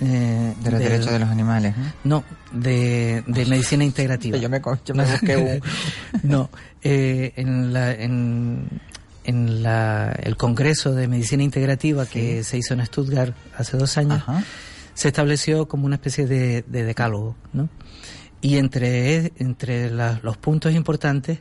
Eh, 0.00 0.54
De 0.62 0.70
los 0.70 0.80
del- 0.80 0.88
derechos 0.90 1.12
de 1.12 1.18
los 1.18 1.28
animales. 1.28 1.74
¿no? 1.76 1.92
No, 2.04 2.24
de, 2.52 3.22
de 3.26 3.46
medicina 3.46 3.84
integrativa. 3.84 4.36
Yo 4.38 4.48
me, 4.48 4.60
yo 4.84 4.94
me 4.94 5.04
busqué 5.04 5.36
un... 5.36 5.60
no, 6.30 6.50
eh, 6.82 7.32
en, 7.36 7.72
la, 7.72 7.92
en, 7.92 8.68
en 9.24 9.62
la, 9.62 10.12
el 10.22 10.36
Congreso 10.36 10.94
de 10.94 11.06
Medicina 11.08 11.42
Integrativa 11.42 12.06
que 12.06 12.42
se 12.44 12.58
hizo 12.58 12.74
en 12.74 12.84
Stuttgart 12.86 13.34
hace 13.56 13.76
dos 13.76 13.96
años, 13.98 14.22
Ajá. 14.26 14.42
se 14.94 15.08
estableció 15.08 15.68
como 15.68 15.86
una 15.86 15.96
especie 15.96 16.26
de, 16.26 16.64
de 16.66 16.84
decálogo, 16.84 17.36
¿no? 17.52 17.68
Y 18.42 18.56
entre, 18.56 19.32
entre 19.36 19.90
la- 19.90 20.18
los 20.22 20.38
puntos 20.38 20.72
importantes 20.74 21.40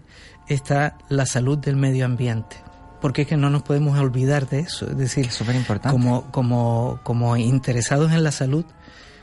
está 0.50 0.98
la 1.08 1.26
salud 1.26 1.58
del 1.58 1.78
medio 1.78 2.06
ambiente. 2.06 2.58
Porque 3.02 3.24
es 3.24 3.28
que 3.28 3.38
no 3.38 3.50
nos 3.50 3.64
podemos 3.64 3.98
olvidar 4.00 4.48
de 4.50 4.60
eso. 4.60 4.90
Es 4.90 4.98
decir, 4.98 5.28
Es 5.28 5.34
súper 5.34 5.56
importante. 5.56 5.92
como, 5.94 6.32
como, 6.32 7.00
como 7.04 7.38
interesados 7.38 8.12
en 8.12 8.24
la 8.24 8.32
salud, 8.32 8.66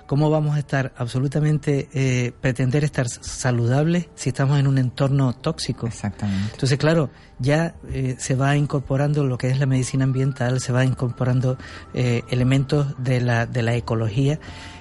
¿cómo 0.06 0.30
vamos 0.30 0.56
a 0.56 0.58
estar 0.58 0.92
absolutamente, 0.96 1.88
eh, 1.92 2.32
pretender 2.40 2.84
estar 2.84 3.08
saludables 3.08 4.08
si 4.14 4.30
estamos 4.30 4.58
en 4.58 4.66
un 4.66 4.78
entorno 4.78 5.34
tóxico? 5.34 5.86
Exactamente. 5.86 6.52
Entonces, 6.52 6.78
claro, 6.78 7.10
ya 7.38 7.74
eh, 7.90 8.16
se 8.18 8.34
va 8.34 8.56
incorporando 8.56 9.24
lo 9.24 9.36
que 9.36 9.48
es 9.48 9.58
la 9.58 9.66
medicina 9.66 10.04
ambiental, 10.04 10.60
se 10.60 10.72
va 10.72 10.84
incorporando 10.84 11.58
eh, 11.92 12.22
elementos 12.30 12.94
de 12.98 13.20
la, 13.20 13.46
de 13.46 13.62
la 13.62 13.74
ecología 13.74 14.38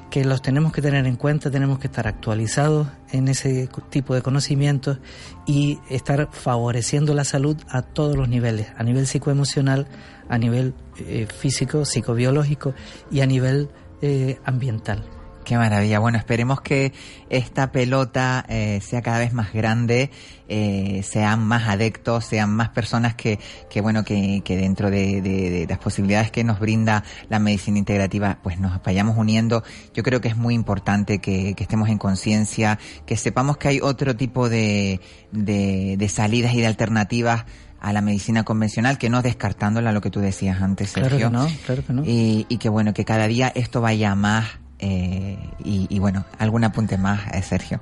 que 0.09 0.23
los 0.23 0.41
tenemos 0.41 0.71
que 0.71 0.81
tener 0.81 1.05
en 1.05 1.15
cuenta, 1.15 1.51
tenemos 1.51 1.79
que 1.79 1.87
estar 1.87 2.07
actualizados 2.07 2.87
en 3.11 3.27
ese 3.27 3.69
tipo 3.89 4.13
de 4.15 4.21
conocimientos 4.21 4.99
y 5.45 5.79
estar 5.89 6.29
favoreciendo 6.31 7.13
la 7.13 7.23
salud 7.23 7.57
a 7.69 7.81
todos 7.81 8.15
los 8.15 8.29
niveles, 8.29 8.67
a 8.77 8.83
nivel 8.83 9.07
psicoemocional, 9.07 9.87
a 10.29 10.37
nivel 10.37 10.73
eh, 10.97 11.27
físico, 11.27 11.85
psicobiológico 11.85 12.73
y 13.11 13.21
a 13.21 13.25
nivel 13.25 13.69
eh, 14.01 14.39
ambiental. 14.45 15.03
Qué 15.45 15.57
maravilla. 15.57 15.99
Bueno, 15.99 16.17
esperemos 16.17 16.59
que 16.61 16.91
esta 17.29 17.71
pelota 17.71 18.43
eh, 18.49 18.79
sea 18.81 19.01
cada 19.03 19.19
vez 19.19 19.31
más 19.31 19.53
grande, 19.53 20.09
eh, 20.49 21.01
sean 21.03 21.45
más 21.45 21.67
adeptos, 21.69 22.25
sean 22.25 22.49
más 22.51 22.69
personas 22.69 23.13
que, 23.15 23.39
que 23.69 23.79
bueno, 23.79 24.03
que, 24.03 24.41
que 24.43 24.57
dentro 24.57 24.89
de, 24.89 25.21
de- 25.21 25.49
de 25.51 25.67
las 25.69 25.77
posibilidades 25.77 26.31
que 26.31 26.43
nos 26.43 26.59
brinda 26.59 27.03
la 27.29 27.37
medicina 27.39 27.77
integrativa, 27.77 28.39
pues 28.41 28.59
nos 28.59 28.81
vayamos 28.83 29.17
uniendo. 29.17 29.63
Yo 29.93 30.01
creo 30.03 30.19
que 30.19 30.29
es 30.29 30.35
muy 30.35 30.55
importante 30.55 31.19
que, 31.19 31.53
que 31.53 31.63
estemos 31.63 31.89
en 31.89 31.99
conciencia, 31.99 32.79
que 33.05 33.15
sepamos 33.15 33.57
que 33.57 33.67
hay 33.67 33.79
otro 33.81 34.15
tipo 34.15 34.49
de, 34.49 34.99
de, 35.31 35.95
de 35.97 36.09
salidas 36.09 36.53
y 36.55 36.61
de 36.61 36.67
alternativas 36.67 37.45
a 37.79 37.93
la 37.93 38.01
medicina 38.01 38.43
convencional, 38.43 38.97
que 38.97 39.11
no 39.11 39.21
descartándola 39.21 39.91
lo 39.91 40.01
que 40.01 40.09
tú 40.09 40.19
decías 40.19 40.59
antes, 40.59 40.91
Claro 40.93 41.09
Sergio. 41.09 41.27
que 41.29 41.33
no, 41.37 41.47
claro 41.67 41.83
que 41.85 41.93
no. 41.93 42.03
Y, 42.03 42.47
y 42.49 42.57
que 42.57 42.67
bueno, 42.69 42.95
que 42.95 43.05
cada 43.05 43.27
día 43.27 43.51
esto 43.53 43.79
vaya 43.79 44.15
más. 44.15 44.45
Eh, 44.85 45.37
y, 45.63 45.87
y 45.89 45.99
bueno, 45.99 46.25
algún 46.37 46.63
apunte 46.63 46.97
más, 46.97 47.21
eh, 47.33 47.41
Sergio. 47.41 47.81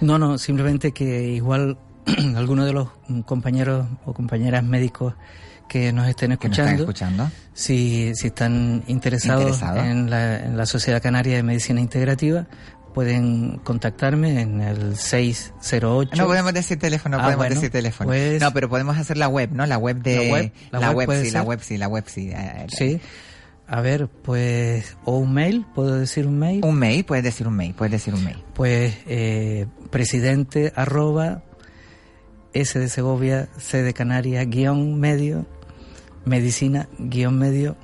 No, 0.00 0.18
no, 0.18 0.36
simplemente 0.38 0.92
que 0.92 1.28
igual 1.28 1.78
algunos 2.36 2.66
de 2.66 2.72
los 2.72 2.88
compañeros 3.24 3.86
o 4.04 4.12
compañeras 4.12 4.64
médicos 4.64 5.14
que 5.68 5.92
nos 5.92 6.08
estén 6.08 6.30
nos 6.30 6.38
escuchando, 6.40 6.70
están 6.70 6.80
escuchando. 6.80 7.30
si, 7.54 8.12
si 8.16 8.26
están 8.26 8.82
interesados. 8.88 9.62
En, 9.76 10.10
la, 10.10 10.40
en 10.44 10.56
la 10.56 10.66
Sociedad 10.66 11.00
Canaria 11.00 11.36
de 11.36 11.44
Medicina 11.44 11.80
Integrativa, 11.80 12.48
pueden 12.92 13.58
contactarme 13.62 14.40
en 14.40 14.60
el 14.60 14.96
608. 14.96 16.16
No 16.16 16.26
podemos 16.26 16.52
decir 16.52 16.76
teléfono, 16.78 17.18
Ah, 17.18 17.22
podemos 17.22 17.46
bueno, 17.46 17.54
decir 17.54 17.70
teléfono. 17.70 18.08
pues- 18.08 18.40
no, 18.40 18.52
pero 18.52 18.68
podemos 18.68 18.98
hacer 18.98 19.16
la 19.16 19.28
web, 19.28 19.50
¿no? 19.52 19.64
La 19.66 19.78
web 19.78 20.02
de... 20.02 20.16
La 20.26 20.32
web, 20.32 20.52
la 20.72 20.90
web 20.90 21.06
puede 21.06 21.24
sí, 21.26 21.30
la 21.30 21.42
web 21.42 21.60
sí, 21.62 21.78
la 21.78 21.86
web 21.86 22.04
sí. 22.08 22.30
eh, 22.34 22.66
Sí. 22.76 23.00
A 23.72 23.82
ver, 23.82 24.08
pues, 24.08 24.96
o 25.04 25.18
un 25.18 25.32
mail, 25.32 25.64
¿puedo 25.76 25.94
decir 25.94 26.26
un 26.26 26.40
mail? 26.40 26.60
Un 26.64 26.76
mail, 26.76 27.04
puedes 27.04 27.22
decir 27.22 27.46
un 27.46 27.54
mail, 27.54 27.72
puedes 27.72 27.92
decir 27.92 28.12
un 28.12 28.24
mail. 28.24 28.42
Pues, 28.52 28.96
eh, 29.06 29.68
presidente 29.90 30.72
arroba 30.74 31.44
S 32.52 32.76
de 32.76 32.88
Segovia, 32.88 33.48
C 33.58 33.84
de 33.84 33.94
Canarias, 33.94 34.44
guion 34.48 34.98
medio, 34.98 35.46
medicina, 36.24 36.88
guion 36.98 37.38
medio, 37.38 37.76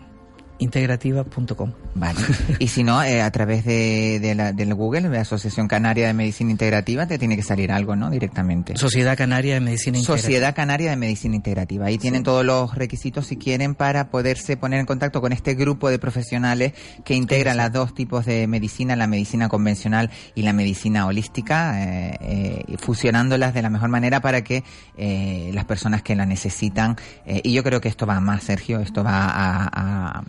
integrativa.com. 0.58 1.70
Vale. 1.98 2.20
y 2.58 2.68
si 2.68 2.84
no, 2.84 3.02
eh, 3.02 3.22
a 3.22 3.30
través 3.30 3.64
de, 3.64 4.20
de 4.20 4.34
la, 4.34 4.52
del 4.52 4.74
Google, 4.74 5.02
de 5.02 5.08
la 5.08 5.22
Asociación 5.22 5.66
Canaria 5.66 6.06
de 6.06 6.12
Medicina 6.12 6.50
Integrativa, 6.50 7.06
te 7.06 7.18
tiene 7.18 7.36
que 7.36 7.42
salir 7.42 7.72
algo, 7.72 7.96
¿no? 7.96 8.10
Directamente. 8.10 8.76
Sociedad 8.76 9.16
Canaria 9.16 9.54
de 9.54 9.60
Medicina 9.60 9.96
Integrativa. 9.98 10.22
Sociedad 10.26 10.54
Canaria 10.54 10.90
de 10.90 10.96
Medicina 10.96 11.36
Integrativa. 11.36 11.86
Ahí 11.86 11.96
tienen 11.98 12.22
todos 12.22 12.44
los 12.44 12.74
requisitos 12.74 13.26
si 13.26 13.36
quieren 13.36 13.74
para 13.74 14.10
poderse 14.10 14.56
poner 14.56 14.80
en 14.80 14.86
contacto 14.86 15.20
con 15.22 15.32
este 15.32 15.54
grupo 15.54 15.88
de 15.88 15.98
profesionales 15.98 16.72
que 17.04 17.14
integran 17.14 17.56
las 17.56 17.72
dos 17.72 17.94
tipos 17.94 18.26
de 18.26 18.46
medicina, 18.46 18.94
la 18.94 19.06
medicina 19.06 19.48
convencional 19.48 20.10
y 20.34 20.42
la 20.42 20.52
medicina 20.52 21.06
holística, 21.06 21.82
eh, 21.82 22.16
eh, 22.20 22.76
fusionándolas 22.78 23.54
de 23.54 23.62
la 23.62 23.70
mejor 23.70 23.88
manera 23.88 24.20
para 24.20 24.44
que 24.44 24.64
eh, 24.98 25.50
las 25.54 25.64
personas 25.64 26.02
que 26.02 26.14
la 26.14 26.26
necesitan, 26.26 26.96
y 27.42 27.52
yo 27.52 27.62
creo 27.62 27.80
que 27.80 27.88
esto 27.88 28.06
va 28.06 28.20
más, 28.20 28.44
Sergio, 28.44 28.80
esto 28.80 29.02
va 29.02 29.24
a, 29.28 30.18
a- 30.18 30.22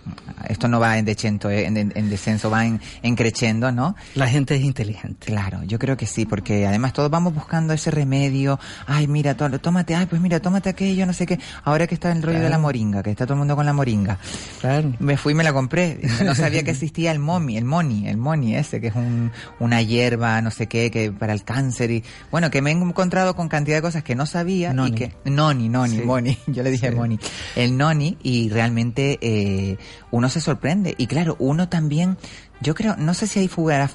esto 0.47 0.67
no 0.67 0.79
va 0.79 0.97
en 0.97 1.05
decento, 1.05 1.49
en, 1.65 1.77
en- 1.77 1.93
en 1.95 2.09
descenso, 2.09 2.49
va 2.49 2.65
en, 2.65 2.79
en 3.03 3.15
creciendo, 3.15 3.71
¿no? 3.71 3.95
La 4.15 4.27
gente 4.27 4.55
es 4.55 4.61
inteligente. 4.63 5.27
Claro, 5.27 5.63
yo 5.63 5.79
creo 5.79 5.97
que 5.97 6.05
sí, 6.05 6.25
porque 6.25 6.67
además 6.67 6.93
todos 6.93 7.09
vamos 7.09 7.33
buscando 7.33 7.73
ese 7.73 7.91
remedio. 7.91 8.59
Ay, 8.85 9.07
mira, 9.07 9.35
tó- 9.35 9.49
tómate, 9.59 9.95
ay, 9.95 10.05
pues 10.05 10.21
mira, 10.21 10.39
tómate 10.39 10.69
aquello, 10.69 11.05
no 11.05 11.13
sé 11.13 11.25
qué. 11.25 11.39
Ahora 11.63 11.87
que 11.87 11.95
está 11.95 12.11
el 12.11 12.21
rollo 12.21 12.39
de 12.39 12.49
la 12.49 12.57
moringa, 12.59 13.01
que 13.03 13.11
está 13.11 13.25
todo 13.25 13.33
el 13.33 13.39
mundo 13.39 13.55
con 13.55 13.65
la 13.65 13.73
moringa. 13.73 14.17
Claro. 14.61 14.93
Me 14.99 15.17
fui 15.17 15.33
y 15.33 15.35
me 15.35 15.43
la 15.43 15.53
compré. 15.53 15.99
No 16.27 16.35
sabía 16.35 16.63
que 16.63 16.71
existía 16.71 17.11
el 17.11 17.19
momi, 17.19 17.57
el 17.57 17.63
moni, 17.65 18.07
el 18.07 18.17
moni 18.17 18.55
ese, 18.55 18.81
que 18.81 18.87
es 18.87 18.95
un, 18.95 19.31
una 19.59 19.81
hierba, 19.81 20.41
no 20.41 20.51
sé 20.51 20.67
qué, 20.67 20.91
que 20.91 21.11
para 21.11 21.31
el 21.33 21.43
cáncer 21.43 21.89
y, 21.91 22.03
bueno, 22.31 22.49
que 22.51 22.61
me 22.61 22.71
he 22.71 22.73
encontrado 22.73 23.35
con 23.35 23.47
cantidad 23.47 23.77
de 23.77 23.81
cosas 23.81 24.03
que 24.03 24.13
no 24.15 24.25
sabía 24.25 24.73
Noni. 24.73 24.91
y 24.91 24.93
que, 24.95 25.13
noni, 25.25 25.69
noni, 25.69 25.97
Sí. 25.99 26.01
moni, 26.03 26.37
yo 26.47 26.63
le 26.63 26.71
dije 26.71 26.89
Sí. 26.89 26.95
moni. 26.95 27.19
El 27.55 27.77
noni 27.77 28.17
y 28.23 28.49
realmente, 28.49 29.17
eh, 29.21 29.77
uno 30.11 30.29
se 30.29 30.41
sorprende. 30.41 30.95
Y 30.97 31.07
claro, 31.07 31.35
uno 31.39 31.69
también, 31.69 32.17
yo 32.61 32.75
creo, 32.75 32.95
no 32.97 33.13
sé 33.13 33.27
si 33.27 33.39
ahí 33.39 33.47
fuera 33.47 33.89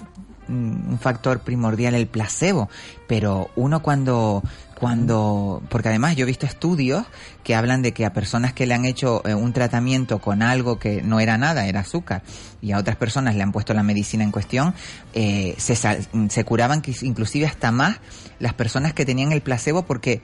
mm, 0.49 0.91
un 0.91 0.99
factor 1.01 1.41
primordial 1.41 1.95
el 1.95 2.07
placebo, 2.07 2.69
pero 3.07 3.51
uno 3.57 3.83
cuando 3.83 4.43
cuando 4.83 5.63
porque 5.69 5.91
además 5.91 6.17
yo 6.17 6.25
he 6.25 6.27
visto 6.27 6.45
estudios 6.45 7.05
que 7.45 7.55
hablan 7.55 7.83
de 7.83 7.93
que 7.93 8.05
a 8.05 8.13
personas 8.13 8.53
que 8.53 8.67
le 8.67 8.75
han 8.75 8.85
hecho 8.85 9.23
eh, 9.25 9.33
un 9.33 9.53
tratamiento 9.53 10.19
con 10.19 10.43
algo 10.43 10.81
que 10.81 11.03
no 11.03 11.21
era 11.21 11.39
nada, 11.39 11.67
era 11.67 11.81
azúcar, 11.81 12.25
y 12.61 12.73
a 12.73 12.79
otras 12.79 12.97
personas 12.97 13.37
le 13.37 13.45
han 13.45 13.53
puesto 13.53 13.75
la 13.75 13.85
medicina 13.85 14.25
en 14.25 14.33
cuestión, 14.33 14.75
eh, 15.15 15.55
se, 15.57 15.77
se 15.77 16.45
curaban 16.45 16.83
inclusive 17.03 17.47
hasta 17.47 17.71
más 17.71 18.01
las 18.41 18.55
personas 18.55 18.93
que 18.93 19.05
tenían 19.05 19.31
el 19.31 19.41
placebo 19.41 19.85
porque 19.85 20.21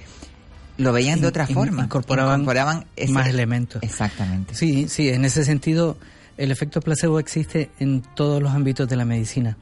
lo 0.78 0.92
veían 0.92 1.20
de 1.20 1.26
otra 1.26 1.44
in- 1.48 1.54
forma, 1.54 1.84
incorporaban 1.84 2.86
ese- 2.96 3.12
más 3.12 3.28
elementos. 3.28 3.82
Exactamente. 3.82 4.54
Sí, 4.54 4.88
sí, 4.88 5.10
en 5.10 5.24
ese 5.26 5.44
sentido, 5.44 5.98
el 6.38 6.50
efecto 6.50 6.80
placebo 6.80 7.18
existe 7.20 7.70
en 7.78 8.00
todos 8.00 8.40
los 8.42 8.52
ámbitos 8.52 8.88
de 8.88 8.96
la 8.96 9.04
medicina, 9.04 9.56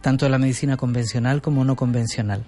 tanto 0.00 0.28
la 0.28 0.38
medicina 0.38 0.76
convencional 0.76 1.40
como 1.42 1.64
no 1.64 1.76
convencional. 1.76 2.44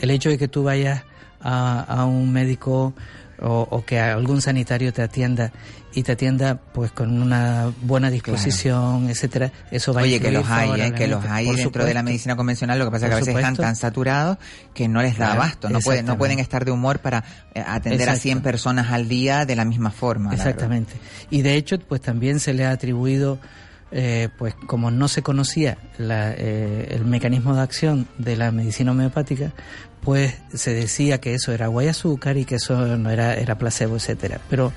El 0.00 0.10
hecho 0.10 0.28
de 0.28 0.36
que 0.38 0.48
tú 0.48 0.64
vayas 0.64 1.04
a, 1.40 1.80
a 1.80 2.04
un 2.04 2.32
médico 2.32 2.92
o, 3.40 3.84
que 3.86 4.00
algún 4.00 4.42
sanitario 4.42 4.92
te 4.92 5.02
atienda 5.02 5.52
y 5.94 6.02
te 6.02 6.12
atienda 6.12 6.60
pues 6.72 6.92
con 6.92 7.20
una 7.20 7.72
buena 7.82 8.10
disposición, 8.10 9.08
etcétera, 9.08 9.52
eso 9.70 9.92
va 9.92 10.02
Oye, 10.02 10.16
a 10.16 10.20
que 10.20 10.30
los 10.30 10.48
hay, 10.48 10.80
¿eh? 10.80 10.92
que 10.92 11.08
los 11.08 11.24
hay 11.24 11.54
dentro 11.54 11.84
de 11.84 11.94
la 11.94 12.02
medicina 12.02 12.36
convencional, 12.36 12.78
lo 12.78 12.84
que 12.86 12.90
pasa 12.90 13.06
es 13.06 13.10
que 13.10 13.16
a 13.16 13.18
veces 13.18 13.34
están 13.34 13.56
tan 13.56 13.76
saturados 13.76 14.38
que 14.74 14.88
no 14.88 15.02
les 15.02 15.18
da 15.18 15.32
abasto, 15.32 15.70
no 15.70 15.80
pueden, 15.80 16.06
no 16.06 16.18
pueden 16.18 16.38
estar 16.38 16.64
de 16.64 16.70
humor 16.70 17.00
para 17.00 17.24
eh, 17.54 17.62
atender 17.66 18.10
a 18.10 18.16
100 18.16 18.42
personas 18.42 18.92
al 18.92 19.08
día 19.08 19.46
de 19.46 19.56
la 19.56 19.64
misma 19.64 19.90
forma. 19.90 20.34
Exactamente. 20.34 20.94
Y 21.30 21.42
de 21.42 21.54
hecho, 21.54 21.78
pues 21.78 22.00
también 22.00 22.40
se 22.40 22.52
le 22.54 22.66
ha 22.66 22.70
atribuido 22.70 23.38
eh, 23.90 24.28
pues 24.36 24.54
como 24.66 24.90
no 24.90 25.08
se 25.08 25.22
conocía 25.22 25.78
eh, 25.98 26.88
el 26.90 27.06
mecanismo 27.06 27.54
de 27.54 27.62
acción 27.62 28.06
de 28.18 28.36
la 28.36 28.52
medicina 28.52 28.90
homeopática, 28.92 29.54
pues 30.02 30.36
se 30.54 30.74
decía 30.74 31.18
que 31.20 31.34
eso 31.34 31.52
era 31.52 31.66
agua 31.66 31.84
y 31.84 31.88
azúcar 31.88 32.36
y 32.36 32.44
que 32.44 32.56
eso 32.56 32.96
no 32.96 33.10
era, 33.10 33.34
era 33.34 33.58
placebo, 33.58 33.96
etcétera. 33.96 34.40
Pero 34.48 34.72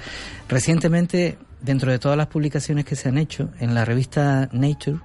recientemente, 0.50 1.38
dentro 1.62 1.92
de 1.92 2.00
todas 2.00 2.18
las 2.18 2.28
publicaciones 2.28 2.86
que 2.86 2.96
se 2.96 3.10
han 3.10 3.18
hecho, 3.18 3.50
en 3.60 3.74
la 3.74 3.86
revista 3.86 4.50
Nature 4.52 5.00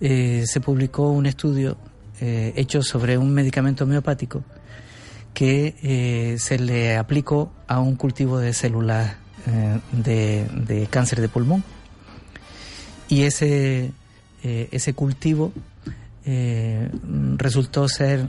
eh, 0.00 0.44
se 0.46 0.60
publicó 0.60 1.10
un 1.10 1.26
estudio 1.26 1.76
hecho 2.22 2.82
sobre 2.82 3.16
un 3.16 3.32
medicamento 3.32 3.84
homeopático 3.84 4.44
que 5.32 6.36
se 6.38 6.58
le 6.58 6.98
aplicó 6.98 7.50
a 7.66 7.80
un 7.80 7.96
cultivo 7.96 8.38
de 8.38 8.52
células 8.52 9.16
de 9.90 10.86
cáncer 10.90 11.22
de 11.22 11.30
pulmón 11.30 11.64
y 13.10 13.24
ese, 13.24 13.90
eh, 14.44 14.68
ese 14.70 14.94
cultivo 14.94 15.52
eh, 16.24 16.88
resultó 17.36 17.88
ser 17.88 18.28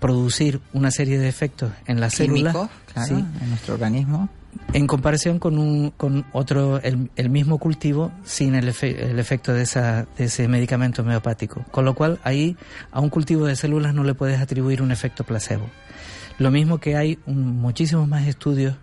producir 0.00 0.60
una 0.72 0.90
serie 0.90 1.18
de 1.18 1.28
efectos 1.28 1.70
en 1.86 2.00
las 2.00 2.14
células 2.14 2.56
en 2.96 3.48
nuestro 3.48 3.74
organismo. 3.74 4.28
en 4.72 4.86
comparación 4.86 5.38
con 5.38 5.58
un 5.58 5.90
con 5.90 6.24
otro 6.32 6.80
el, 6.82 7.10
el 7.16 7.30
mismo 7.30 7.58
cultivo 7.58 8.10
sin 8.24 8.54
el, 8.54 8.74
el 8.82 9.18
efecto 9.18 9.52
de, 9.52 9.62
esa, 9.62 10.06
de 10.16 10.24
ese 10.24 10.48
medicamento 10.48 11.02
homeopático. 11.02 11.64
Con 11.70 11.84
lo 11.84 11.94
cual 11.94 12.18
ahí 12.24 12.56
a 12.90 13.00
un 13.00 13.10
cultivo 13.10 13.46
de 13.46 13.54
células 13.54 13.94
no 13.94 14.02
le 14.02 14.14
puedes 14.14 14.40
atribuir 14.40 14.82
un 14.82 14.90
efecto 14.90 15.22
placebo. 15.22 15.66
Lo 16.38 16.50
mismo 16.50 16.78
que 16.78 16.96
hay 16.96 17.18
muchísimos 17.26 18.08
más 18.08 18.26
estudios 18.26 18.74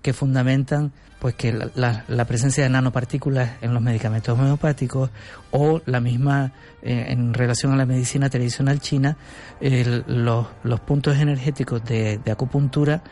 que 0.00 0.12
fundamentan 0.12 0.92
pues 1.22 1.36
que 1.36 1.52
la, 1.52 2.04
la, 2.08 2.24
presencia 2.24 2.64
de 2.64 2.68
nanopartículas 2.68 3.52
en 3.60 3.72
los 3.72 3.80
medicamentos 3.80 4.36
homeopáticos 4.36 5.08
o 5.52 5.80
la 5.86 6.00
misma 6.00 6.50
eh, 6.82 7.04
en 7.10 7.32
relación 7.32 7.72
a 7.72 7.76
la 7.76 7.86
medicina 7.86 8.28
tradicional 8.28 8.80
china, 8.80 9.16
los, 9.60 10.48
los, 10.64 10.80
puntos 10.80 11.18
energéticos 11.18 11.84
de, 11.84 12.18
de 12.18 12.32
acupuntura 12.32 13.04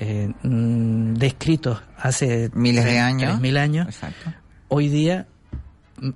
eh, 0.00 0.32
mm, 0.42 1.14
descritos 1.14 1.80
hace 1.96 2.50
miles 2.52 2.84
de 2.84 2.98
años, 2.98 3.40
mil 3.40 3.56
años, 3.56 3.96
hoy 4.66 4.88
día 4.88 5.28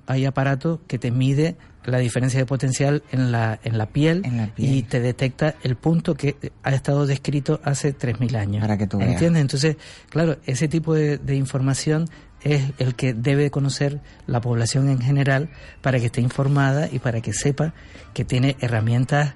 hay 0.05 0.25
aparatos 0.25 0.79
que 0.87 0.97
te 0.97 1.11
mide 1.11 1.55
la 1.85 1.99
diferencia 1.99 2.39
de 2.39 2.45
potencial 2.45 3.03
en 3.11 3.31
la, 3.31 3.59
en 3.63 3.77
la, 3.77 3.85
piel, 3.85 4.21
y 4.57 4.83
te 4.83 4.99
detecta 4.99 5.55
el 5.63 5.77
punto 5.77 6.15
que 6.15 6.35
ha 6.61 6.71
estado 6.71 7.05
descrito 7.05 7.61
hace 7.63 7.97
3.000 7.97 8.35
años. 8.35 8.61
Para 8.61 8.77
que 8.77 8.87
tú 8.87 8.99
¿Entiendes? 8.99 9.41
Entonces, 9.41 9.77
claro, 10.09 10.37
ese 10.45 10.67
tipo 10.67 10.93
de, 10.93 11.17
de 11.17 11.35
información 11.35 12.09
es 12.41 12.71
el 12.77 12.95
que 12.95 13.13
debe 13.13 13.49
conocer 13.51 14.01
la 14.25 14.41
población 14.41 14.89
en 14.89 14.99
general 14.99 15.49
para 15.81 15.99
que 15.99 16.07
esté 16.07 16.19
informada 16.19 16.89
y 16.91 16.99
para 16.99 17.21
que 17.21 17.31
sepa 17.31 17.73
que 18.13 18.25
tiene 18.25 18.57
herramientas 18.59 19.35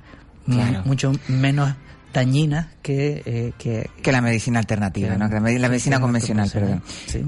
mucho 0.86 1.14
menos 1.28 1.74
dañinas 2.13 2.67
que, 2.82 3.21
eh, 3.26 3.54
que, 3.58 3.89
que... 4.02 4.12
la 4.12 4.21
medicina 4.21 4.60
alternativa, 4.60 5.15
¿no? 5.15 5.28
la, 5.28 5.39
medicina 5.39 6.00
convencional, 6.00 6.50
perdón. 6.52 6.82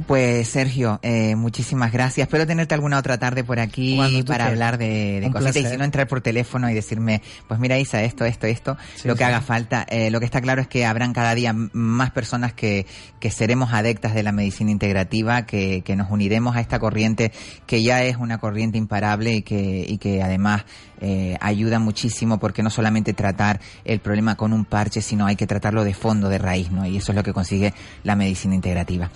Pues 0.07 0.47
Sergio, 0.47 0.99
eh, 1.03 1.35
muchísimas 1.35 1.91
gracias. 1.91 2.27
Espero 2.27 2.47
tenerte 2.47 2.73
alguna 2.73 2.97
otra 2.97 3.17
tarde 3.17 3.43
por 3.43 3.59
aquí 3.59 4.23
para 4.25 4.47
hablar 4.47 4.77
de, 4.77 5.19
de 5.21 5.31
cositas 5.31 5.57
y 5.57 5.65
si 5.65 5.77
no 5.77 5.83
entrar 5.83 6.07
por 6.07 6.21
teléfono 6.21 6.69
y 6.69 6.73
decirme, 6.73 7.21
pues 7.47 7.59
mira 7.59 7.77
Isa, 7.77 8.03
esto, 8.03 8.25
esto, 8.25 8.47
esto, 8.47 8.77
lo 9.03 9.15
que 9.15 9.23
haga 9.23 9.41
falta. 9.41 9.85
Eh, 9.89 10.09
lo 10.09 10.19
que 10.19 10.25
está 10.25 10.41
claro 10.41 10.61
es 10.61 10.67
que 10.67 10.85
habrán 10.85 11.13
cada 11.13 11.35
día 11.35 11.53
más 11.53 12.11
personas 12.11 12.53
que, 12.53 12.85
que 13.19 13.31
seremos 13.31 13.73
adeptas 13.73 14.13
de 14.13 14.23
la 14.23 14.31
medicina 14.31 14.71
integrativa, 14.71 15.45
que, 15.45 15.81
que 15.81 15.95
nos 15.95 16.09
uniremos 16.09 16.55
a 16.55 16.61
esta 16.61 16.79
corriente 16.79 17.31
que 17.67 17.83
ya 17.83 18.03
es 18.03 18.17
una 18.17 18.39
corriente 18.39 18.77
imparable 18.77 19.35
y 19.35 19.41
que, 19.41 19.85
y 19.87 19.97
que 19.97 20.21
además 20.21 20.65
eh, 21.05 21.37
ayuda 21.41 21.79
muchísimo 21.79 22.39
porque 22.39 22.63
no 22.63 22.69
solamente 22.69 23.13
tratar 23.13 23.59
el 23.83 23.99
problema 23.99 24.35
con 24.35 24.53
un 24.53 24.63
parche, 24.73 25.03
sino 25.03 25.27
hay 25.27 25.35
que 25.35 25.45
tratarlo 25.45 25.83
de 25.83 25.93
fondo, 25.93 26.29
de 26.29 26.39
raíz, 26.39 26.71
¿no? 26.71 26.83
Y 26.87 26.97
eso 26.97 27.11
es 27.11 27.15
lo 27.15 27.21
que 27.21 27.31
consigue 27.31 27.75
la 28.03 28.15
medicina 28.15 28.55
integrativa. 28.55 29.11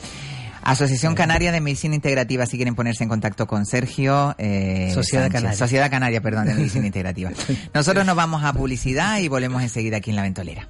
Asociación 0.62 1.16
Canaria 1.16 1.52
de 1.52 1.62
Medicina 1.62 1.96
Integrativa, 1.96 2.46
si 2.46 2.58
quieren 2.58 2.76
ponerse 2.76 3.02
en 3.02 3.10
contacto 3.10 3.48
con 3.48 3.66
Sergio. 3.66 4.36
Eh, 4.38 4.92
Sociedad 4.94 5.32
Canaria. 5.32 5.58
Sociedad 5.58 5.90
Canaria, 5.90 6.22
perdón, 6.22 6.46
de 6.46 6.54
Medicina 6.54 6.86
Integrativa. 6.86 7.32
Nosotros 7.74 8.06
nos 8.06 8.16
vamos 8.16 8.44
a 8.44 8.54
publicidad 8.54 9.18
y 9.18 9.30
volvemos 9.30 9.64
enseguida 9.64 9.98
aquí 9.98 10.12
en 10.12 10.16
La 10.16 10.22
Ventolera. 10.22 10.68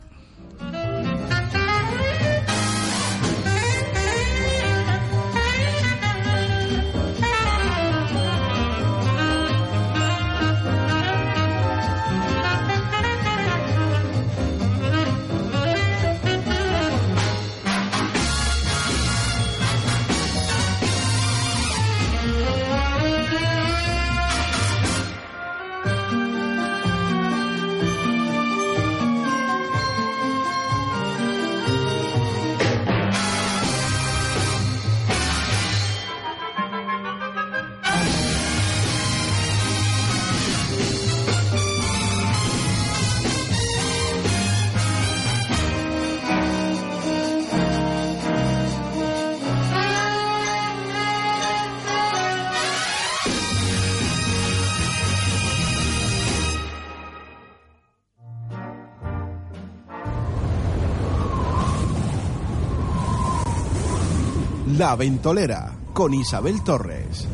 La 64.87 64.95
Ventolera 64.95 65.73
con 65.91 66.13
Isabel 66.13 66.63
Torres. 66.63 67.27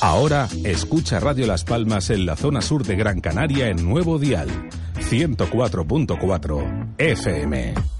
Ahora 0.00 0.48
escucha 0.64 1.20
Radio 1.20 1.46
Las 1.46 1.64
Palmas 1.64 2.08
en 2.08 2.24
la 2.24 2.34
zona 2.34 2.62
sur 2.62 2.82
de 2.82 2.96
Gran 2.96 3.20
Canaria 3.20 3.68
en 3.68 3.84
Nuevo 3.86 4.18
Dial 4.18 4.48
104.4 5.10 6.94
FM. 6.96 7.99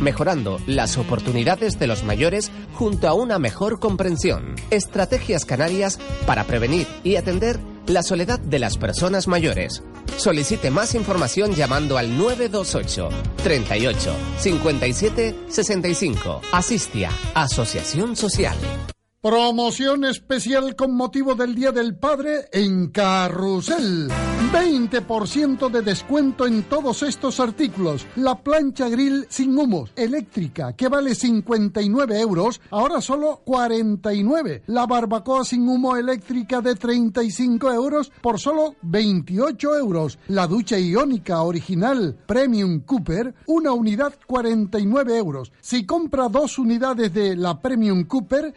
mejorando 0.01 0.59
las 0.67 0.97
oportunidades 0.97 1.79
de 1.79 1.87
los 1.87 2.03
mayores 2.03 2.51
junto 2.73 3.07
a 3.07 3.13
una 3.13 3.39
mejor 3.39 3.79
comprensión. 3.79 4.55
Estrategias 4.69 5.45
canarias 5.45 5.99
para 6.25 6.43
prevenir 6.45 6.87
y 7.03 7.15
atender 7.15 7.59
la 7.87 8.03
soledad 8.03 8.39
de 8.39 8.59
las 8.59 8.77
personas 8.77 9.27
mayores. 9.27 9.83
Solicite 10.17 10.71
más 10.71 10.95
información 10.95 11.53
llamando 11.53 11.97
al 11.97 12.17
928 12.17 13.09
38 13.43 14.15
57 14.37 15.35
65. 15.49 16.41
Asistia, 16.51 17.09
Asociación 17.33 18.15
Social. 18.15 18.55
Promoción 19.21 20.03
especial 20.05 20.75
con 20.75 20.95
motivo 20.95 21.35
del 21.35 21.53
Día 21.53 21.71
del 21.71 21.95
Padre 21.95 22.49
en 22.51 22.87
Carrusel. 22.87 24.09
20% 24.51 25.69
de 25.69 25.81
descuento 25.81 26.45
en 26.45 26.63
todos 26.63 27.03
estos 27.03 27.39
artículos. 27.39 28.05
La 28.17 28.39
plancha 28.43 28.89
grill 28.89 29.27
sin 29.29 29.57
humos, 29.57 29.93
eléctrica, 29.95 30.73
que 30.73 30.89
vale 30.89 31.15
59 31.15 32.19
euros, 32.19 32.59
ahora 32.69 32.99
solo 32.99 33.41
49. 33.45 34.63
La 34.65 34.87
barbacoa 34.87 35.45
sin 35.45 35.69
humo 35.69 35.95
eléctrica 35.95 36.59
de 36.59 36.75
35 36.75 37.71
euros 37.71 38.11
por 38.21 38.39
solo 38.39 38.75
28 38.81 39.77
euros. 39.77 40.19
La 40.27 40.47
ducha 40.47 40.77
iónica 40.77 41.43
original 41.43 42.17
Premium 42.25 42.81
Cooper, 42.81 43.33
una 43.45 43.71
unidad 43.71 44.15
49 44.25 45.15
euros. 45.15 45.53
Si 45.61 45.85
compra 45.85 46.27
dos 46.27 46.59
unidades 46.59 47.13
de 47.13 47.37
la 47.37 47.61
Premium 47.61 48.03
Cooper, 48.03 48.53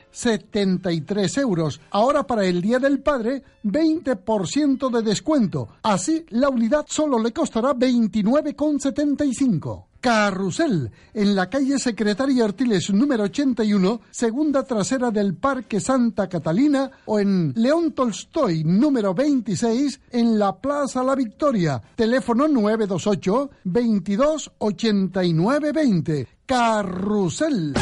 73 0.54 1.38
euros. 1.38 1.80
Ahora 1.90 2.24
para 2.24 2.46
el 2.46 2.62
Día 2.62 2.78
del 2.78 3.00
Padre, 3.00 3.42
20% 3.64 4.88
de 4.88 5.02
descuento. 5.02 5.68
Así, 5.82 6.24
la 6.30 6.48
unidad 6.48 6.86
solo 6.88 7.18
le 7.18 7.32
costará 7.32 7.74
29,75. 7.74 9.86
Carrusel, 10.00 10.90
en 11.14 11.34
la 11.34 11.48
calle 11.48 11.78
Secretaria 11.78 12.44
Artiles 12.44 12.92
número 12.92 13.24
81, 13.24 14.02
segunda 14.10 14.62
trasera 14.62 15.10
del 15.10 15.34
Parque 15.34 15.80
Santa 15.80 16.28
Catalina, 16.28 16.90
o 17.06 17.18
en 17.18 17.54
León 17.56 17.92
Tolstoy 17.92 18.64
número 18.64 19.14
26, 19.14 20.02
en 20.10 20.38
la 20.38 20.54
Plaza 20.56 21.02
La 21.02 21.14
Victoria. 21.14 21.80
Teléfono 21.96 22.46
928 22.46 23.50
22 23.64 24.52
89 24.58 25.72
20. 25.72 26.28
Carrusel. 26.44 27.72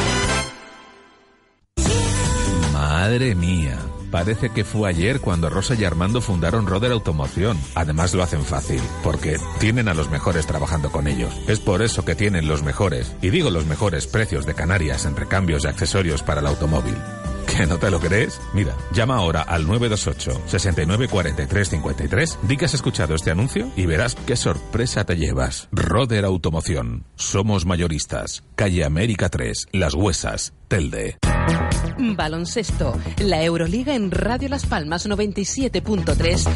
Madre 2.83 3.37
mía. 3.37 3.79
Parece 4.11 4.51
que 4.51 4.65
fue 4.65 4.89
ayer 4.89 5.21
cuando 5.21 5.49
Rosa 5.49 5.77
y 5.77 5.85
Armando 5.85 6.21
fundaron 6.21 6.67
Roder 6.67 6.91
Automoción. 6.91 7.57
Además 7.77 8.13
lo 8.13 8.25
hacen 8.25 8.43
fácil, 8.43 8.81
porque 9.05 9.37
tienen 9.61 9.87
a 9.87 9.95
los 9.95 10.11
mejores 10.11 10.49
trabajando 10.49 10.91
con 10.91 11.07
ellos. 11.07 11.33
Es 11.47 11.61
por 11.61 11.81
eso 11.81 12.05
que 12.05 12.17
tienen 12.17 12.49
los 12.49 12.65
mejores, 12.65 13.15
y 13.23 13.31
digo 13.31 13.51
los 13.51 13.67
mejores 13.67 14.09
precios 14.09 14.47
de 14.47 14.55
Canarias 14.55 15.05
en 15.05 15.15
recambios 15.15 15.63
y 15.63 15.69
accesorios 15.69 16.25
para 16.25 16.41
el 16.41 16.49
automóvil. 16.49 16.97
¿Que 17.57 17.67
no 17.67 17.79
te 17.79 17.91
lo 17.91 18.01
crees? 18.01 18.41
Mira, 18.53 18.75
llama 18.93 19.17
ahora 19.17 19.43
al 19.43 19.67
928 19.67 20.43
69 20.47 21.09
43 21.09 21.69
53, 21.69 22.39
di 22.43 22.57
que 22.57 22.65
has 22.65 22.75
escuchado 22.75 23.15
este 23.15 23.31
anuncio 23.31 23.71
y 23.77 23.87
verás 23.87 24.17
qué 24.27 24.37
sorpresa 24.37 25.05
te 25.05 25.17
llevas. 25.17 25.69
Roder 25.71 26.25
Automoción. 26.25 27.05
Somos 27.15 27.65
mayoristas. 27.65 28.43
Calle 28.57 28.85
América 28.85 29.29
3, 29.29 29.69
Las 29.73 29.95
Huesas, 29.95 30.53
Baloncesto. 31.99 32.99
La 33.19 33.43
Euroliga 33.43 33.95
en 33.95 34.11
Radio 34.11 34.49
Las 34.49 34.65
Palmas 34.65 35.07
97.3, 35.07 36.47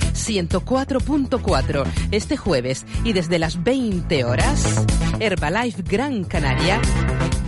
104.4. 0.48 1.84
Este 2.12 2.38
jueves 2.38 2.86
y 3.04 3.12
desde 3.12 3.38
las 3.38 3.62
20 3.62 4.24
horas, 4.24 4.86
Herbalife 5.20 5.82
Gran 5.82 6.24
Canaria, 6.24 6.80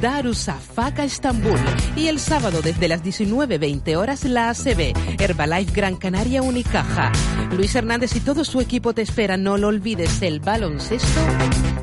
Darusafaka 0.02 1.04
Estambul. 1.04 1.58
Y 1.96 2.08
el 2.08 2.20
sábado 2.20 2.60
desde 2.60 2.88
las 2.88 3.02
19.20 3.02 3.96
horas, 3.96 4.24
la 4.24 4.50
ACB, 4.50 4.92
Herbalife 5.18 5.72
Gran 5.72 5.96
Canaria 5.96 6.42
Unicaja. 6.42 7.12
Luis 7.56 7.74
Hernández 7.74 8.14
y 8.14 8.20
todo 8.20 8.44
su 8.44 8.60
equipo 8.60 8.92
te 8.92 9.00
esperan. 9.00 9.42
No 9.42 9.56
lo 9.56 9.68
olvides, 9.68 10.20
el 10.20 10.40
baloncesto 10.40 11.20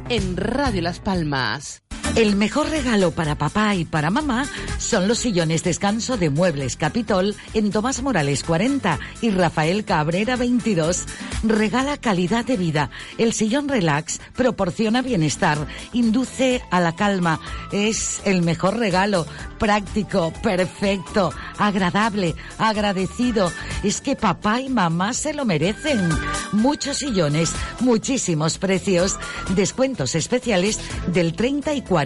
en 0.10 0.38
Radio 0.38 0.84
Las 0.84 1.00
Palmas. 1.00 1.85
El 2.16 2.38
mejor 2.38 2.70
regalo 2.70 3.12
para 3.12 3.36
papá 3.36 3.76
y 3.76 3.84
para 3.84 4.10
mamá 4.10 4.46
son 4.78 5.10
los 5.10 5.20
sillones 5.20 5.64
descanso 5.64 6.16
de 6.16 6.30
Muebles 6.30 6.78
Capitol 6.78 7.36
en 7.54 7.72
Tomás 7.72 8.02
Morales 8.02 8.46
40 8.46 8.98
y 9.22 9.32
Rafael 9.32 9.84
Cabrera 9.84 10.38
22. 10.38 11.08
Regala 11.44 11.98
calidad 11.98 12.46
de 12.46 12.56
vida. 12.56 12.90
El 13.18 13.34
sillón 13.34 13.68
relax 13.68 14.22
proporciona 14.34 15.02
bienestar, 15.02 15.58
induce 15.92 16.62
a 16.72 16.80
la 16.80 16.96
calma. 16.96 17.42
Es 17.74 18.22
el 18.24 18.44
mejor 18.44 18.78
regalo. 18.78 19.28
Práctico, 19.60 20.32
perfecto, 20.42 21.34
agradable, 21.58 22.34
agradecido. 22.58 23.52
Es 23.84 24.00
que 24.00 24.16
papá 24.16 24.62
y 24.62 24.70
mamá 24.70 25.14
se 25.14 25.34
lo 25.34 25.44
merecen. 25.44 26.10
Muchos 26.54 27.00
sillones, 27.00 27.52
muchísimos 27.82 28.58
precios, 28.58 29.18
descuentos 29.54 30.16
especiales 30.16 30.80
del 31.08 31.34
30 31.34 31.74
y 31.74 31.82
40%. 31.82 32.05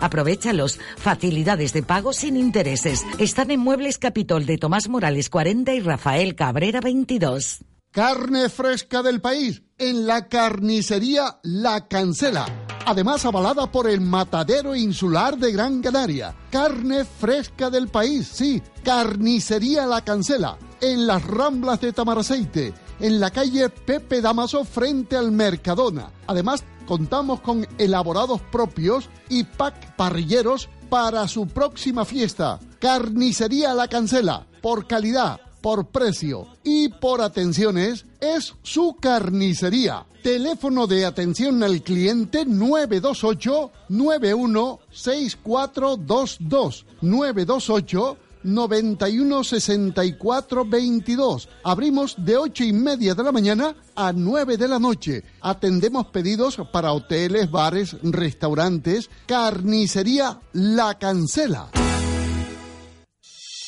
Aprovechalos. 0.00 0.78
Facilidades 0.96 1.72
de 1.72 1.82
pago 1.82 2.12
sin 2.12 2.36
intereses. 2.36 3.04
Están 3.18 3.50
en 3.50 3.60
Muebles 3.60 3.98
Capitol 3.98 4.46
de 4.46 4.58
Tomás 4.58 4.88
Morales 4.88 5.30
40 5.30 5.74
y 5.74 5.80
Rafael 5.80 6.34
Cabrera 6.34 6.80
22. 6.80 7.64
Carne 7.90 8.50
fresca 8.50 9.02
del 9.02 9.22
país 9.22 9.62
en 9.78 10.06
la 10.06 10.28
carnicería 10.28 11.38
La 11.42 11.88
Cancela. 11.88 12.46
Además 12.84 13.24
avalada 13.24 13.72
por 13.72 13.88
el 13.88 14.00
Matadero 14.00 14.74
Insular 14.76 15.36
de 15.36 15.50
Gran 15.50 15.80
Canaria. 15.80 16.34
Carne 16.50 17.04
fresca 17.04 17.70
del 17.70 17.88
país, 17.88 18.28
sí. 18.28 18.62
Carnicería 18.84 19.86
La 19.86 20.02
Cancela. 20.02 20.58
En 20.80 21.06
las 21.06 21.24
Ramblas 21.24 21.80
de 21.80 21.92
Tamaraceite. 21.92 22.74
En 23.00 23.20
la 23.20 23.30
calle 23.30 23.68
Pepe 23.68 24.20
Damaso 24.20 24.64
frente 24.64 25.16
al 25.16 25.32
Mercadona. 25.32 26.10
Además 26.26 26.64
contamos 26.86 27.40
con 27.40 27.66
elaborados 27.78 28.40
propios 28.40 29.08
y 29.28 29.44
pack 29.44 29.96
parrilleros 29.96 30.68
para 30.88 31.26
su 31.28 31.46
próxima 31.46 32.04
fiesta. 32.04 32.58
Carnicería 32.78 33.74
La 33.74 33.88
Cancela. 33.88 34.46
Por 34.62 34.86
calidad 34.86 35.40
por 35.66 35.88
precio 35.88 36.46
y 36.62 36.90
por 36.90 37.20
atenciones 37.20 38.06
es 38.20 38.54
su 38.62 38.94
carnicería. 39.00 40.06
Teléfono 40.22 40.86
de 40.86 41.04
atención 41.04 41.60
al 41.64 41.82
cliente 41.82 42.46
928 42.46 43.72
916422 43.88 46.86
928 47.00 48.16
91 48.46 49.44
64 49.44 50.64
22. 50.64 51.48
Abrimos 51.64 52.14
de 52.18 52.36
ocho 52.36 52.64
y 52.64 52.72
media 52.72 53.14
de 53.14 53.22
la 53.22 53.32
mañana 53.32 53.74
a 53.94 54.12
9 54.12 54.56
de 54.56 54.68
la 54.68 54.78
noche. 54.78 55.24
Atendemos 55.42 56.06
pedidos 56.06 56.58
para 56.72 56.92
hoteles, 56.92 57.50
bares, 57.50 57.96
restaurantes. 58.02 59.10
Carnicería 59.26 60.40
La 60.52 60.98
Cancela. 60.98 61.68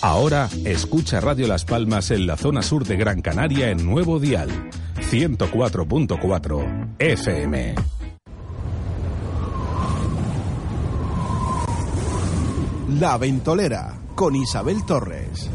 Ahora 0.00 0.48
escucha 0.64 1.20
Radio 1.20 1.48
Las 1.48 1.64
Palmas 1.64 2.12
en 2.12 2.28
la 2.28 2.36
zona 2.36 2.62
sur 2.62 2.86
de 2.86 2.96
Gran 2.96 3.20
Canaria 3.20 3.70
en 3.70 3.84
Nuevo 3.84 4.20
Dial 4.20 4.48
104.4 5.10 6.94
FM. 7.00 7.74
La 13.00 13.18
Ventolera 13.18 14.07
con 14.18 14.34
Isabel 14.34 14.84
Torres. 14.84 15.48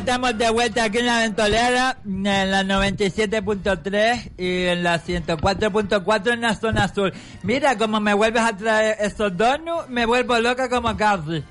Estamos 0.00 0.36
de 0.38 0.50
vuelta 0.50 0.84
aquí 0.84 0.98
en 0.98 1.06
la 1.06 1.18
ventolera, 1.18 1.96
en 2.04 2.22
la 2.50 2.62
97.3 2.64 4.32
y 4.38 4.64
en 4.66 4.82
la 4.82 5.00
104.4 5.02 6.32
en 6.32 6.40
la 6.40 6.54
zona 6.54 6.88
sur. 6.88 7.12
Mira, 7.42 7.76
como 7.76 8.00
me 8.00 8.14
vuelves 8.14 8.42
a 8.42 8.56
traer 8.56 8.96
esos 9.00 9.36
donuts, 9.36 9.88
me 9.88 10.06
vuelvo 10.06 10.38
loca 10.38 10.68
como 10.68 10.96
casi. 10.96 11.44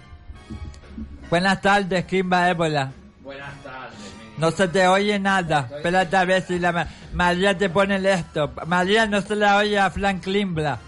Buenas 1.29 1.61
tardes, 1.61 2.05
Kimba 2.05 2.49
Ébola. 2.49 2.91
Buenas 3.23 3.53
tardes. 3.63 3.99
No 4.37 4.51
se 4.51 4.67
te 4.67 4.87
oye 4.87 5.19
nada. 5.19 5.69
Espérate 5.75 6.17
a 6.17 6.25
ver 6.25 6.41
si 6.41 6.57
la 6.59 6.71
Ma- 6.71 6.87
María 7.13 7.57
te 7.57 7.69
pone 7.69 7.97
el 7.97 8.05
esto. 8.05 8.51
María 8.65 9.05
no 9.05 9.21
se 9.21 9.35
la 9.35 9.57
oye 9.57 9.77
a 9.77 9.89
Frank 9.91 10.23
Klimbla. 10.23 10.79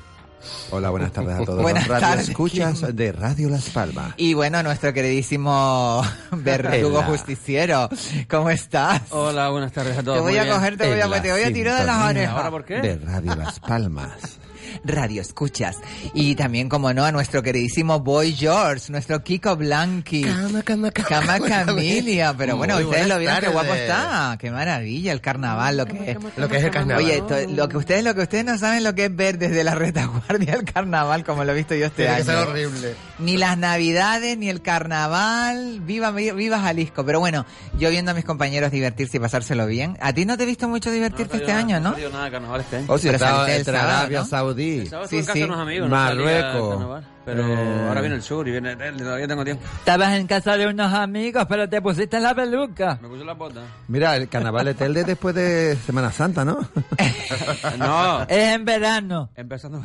Hola, 0.72 0.89
buenas 0.89 1.12
tardes 1.12 1.39
a 1.39 1.46
todos 1.46 1.62
Buenas 1.62 1.88
los 1.88 2.00
tardes, 2.00 2.18
radioescuchas 2.20 2.96
de 2.96 3.12
Radio 3.12 3.50
Las 3.50 3.70
Palmas. 3.70 4.14
Y 4.18 4.34
bueno, 4.34 4.62
nuestro 4.64 4.94
queridísimo 4.94 6.04
verdugo 6.32 7.04
justiciero, 7.04 7.89
¿cómo 8.30 8.50
estás? 8.50 9.02
Hola, 9.12 9.50
buenas 9.50 9.72
tardes 9.72 9.98
a 9.98 10.04
todos. 10.04 10.18
Te 10.18 10.22
voy 10.22 10.38
a 10.38 10.50
coger, 10.50 10.78
te 10.78 10.88
voy 10.88 11.00
a, 11.00 11.22
te 11.22 11.32
voy 11.32 11.44
a 11.44 11.54
tirar 11.54 11.80
de 11.80 11.86
las 11.86 12.04
orejas. 12.04 12.36
¿Ahora 12.36 12.52
por 12.52 12.66
qué? 12.66 12.82
De 12.82 12.96
Radio 12.98 13.36
Las 13.36 13.60
Palmas. 13.60 14.39
Radio 14.84 15.22
escuchas. 15.22 15.78
Y 16.13 16.36
también, 16.36 16.69
como 16.69 16.93
no, 16.93 17.05
a 17.05 17.11
nuestro 17.11 17.41
queridísimo 17.43 17.99
Boy 17.99 18.34
George, 18.34 18.91
nuestro 18.91 19.24
Kiko 19.24 19.55
Blanqui. 19.55 20.24
Cama, 20.24 20.61
cama, 20.63 20.91
cama. 20.91 21.07
Cama 21.09 21.39
Camilia, 21.47 22.34
pero 22.38 22.57
bueno, 22.57 22.76
Muy 22.76 22.84
ustedes 22.86 23.07
lo 23.07 23.19
vieron, 23.19 23.39
qué 23.39 23.47
guapo 23.49 23.69
tardes. 23.69 23.82
está, 23.89 24.38
qué 24.39 24.51
maravilla 24.51 25.11
el 25.11 25.22
carnaval, 25.22 25.78
lo 25.78 25.86
que 25.86 26.11
es. 26.11 26.17
Lo 26.38 26.47
que 26.47 26.57
es 26.57 26.63
el 26.63 26.72
carnaval. 26.72 27.03
Oye, 27.03 27.22
to- 27.22 27.47
lo 27.53 27.69
que 27.69 27.78
ustedes, 27.78 28.03
lo 28.03 28.13
que 28.15 28.22
ustedes 28.22 28.45
no 28.45 28.57
saben 28.57 28.84
lo 28.84 28.93
que 28.95 29.05
es 29.05 29.15
ver 29.15 29.38
desde 29.38 29.63
la 29.63 29.76
retaguardia 29.76 30.53
el 30.53 30.63
carnaval, 30.63 31.24
como 31.24 31.43
lo 31.43 31.51
he 31.51 31.55
visto 31.55 31.76
yo 31.76 31.86
este 31.88 32.03
Tiene 32.05 32.24
que 32.24 32.32
año. 32.32 32.39
ser 32.41 32.49
horrible. 32.49 32.95
Ni 33.19 33.38
las 33.38 33.57
navidades, 33.57 34.38
ni 34.38 34.49
el 34.49 34.61
carnaval, 34.61 35.80
viva, 35.82 36.11
viva 36.11 36.59
Jalisco. 36.59 37.05
Pero 37.05 37.19
bueno, 37.19 37.45
yo 37.78 37.89
viendo 37.89 38.11
a 38.11 38.13
mis 38.13 38.26
compañeros 38.26 38.72
divertirse 38.72 39.17
y 39.17 39.19
pasárselo 39.19 39.65
bien. 39.67 39.97
A 40.01 40.13
ti 40.13 40.26
no 40.26 40.38
te 40.38 40.43
he 40.43 40.45
visto 40.45 40.67
mucho 40.67 40.91
divertirte 40.91 41.38
este 41.38 41.51
año, 41.51 41.80
No 41.80 41.91
¿no? 41.97 42.09
nada 42.09 42.26
de 42.26 42.32
carnaval 42.32 42.61
este 42.61 42.78
año. 42.78 42.86
O 42.89 42.97
si 42.97 43.09
Arabia 43.09 44.19
¿no? 44.19 44.26
Saudí. 44.62 44.80
El 44.80 44.88
sábado 44.89 45.07
sí, 45.09 45.18
estuve 45.18 45.20
en 45.20 45.26
casa 45.26 45.34
sí. 45.34 45.39
de 45.39 45.45
unos 45.45 45.59
amigos. 45.59 45.89
no 45.89 45.95
Marruecos. 45.95 46.70
carnaval, 46.70 47.07
Pero 47.26 47.47
Eh. 47.47 47.86
ahora 47.88 48.01
viene 48.01 48.16
el 48.16 48.22
sur 48.24 48.47
y 48.47 48.51
viene 48.51 48.72
el 48.72 48.97
todavía 48.97 49.28
tengo 49.28 49.43
tiempo. 49.43 49.64
Estabas 49.80 50.14
en 50.14 50.28
casa 50.28 50.57
de 50.57 50.68
unos 50.68 50.93
amigos, 50.93 51.45
pero 51.47 51.70
te 51.70 51.82
pusiste 51.82 52.20
la 52.20 52.34
peluca. 52.34 52.97
Me 53.01 53.07
puse 53.07 53.24
la 53.24 53.34
bota. 53.34 53.62
Mira, 53.88 54.16
el 54.18 54.28
carnaval 54.30 54.66
de 54.66 54.74
Telde 54.74 55.03
después 55.03 55.36
de 55.36 55.76
Semana 55.86 56.12
Santa, 56.12 56.43
¿no? 56.45 56.59
No, 57.78 58.22
Es 58.24 58.53
en 58.55 58.66
verano. 58.66 59.30
empezando, 59.36 59.82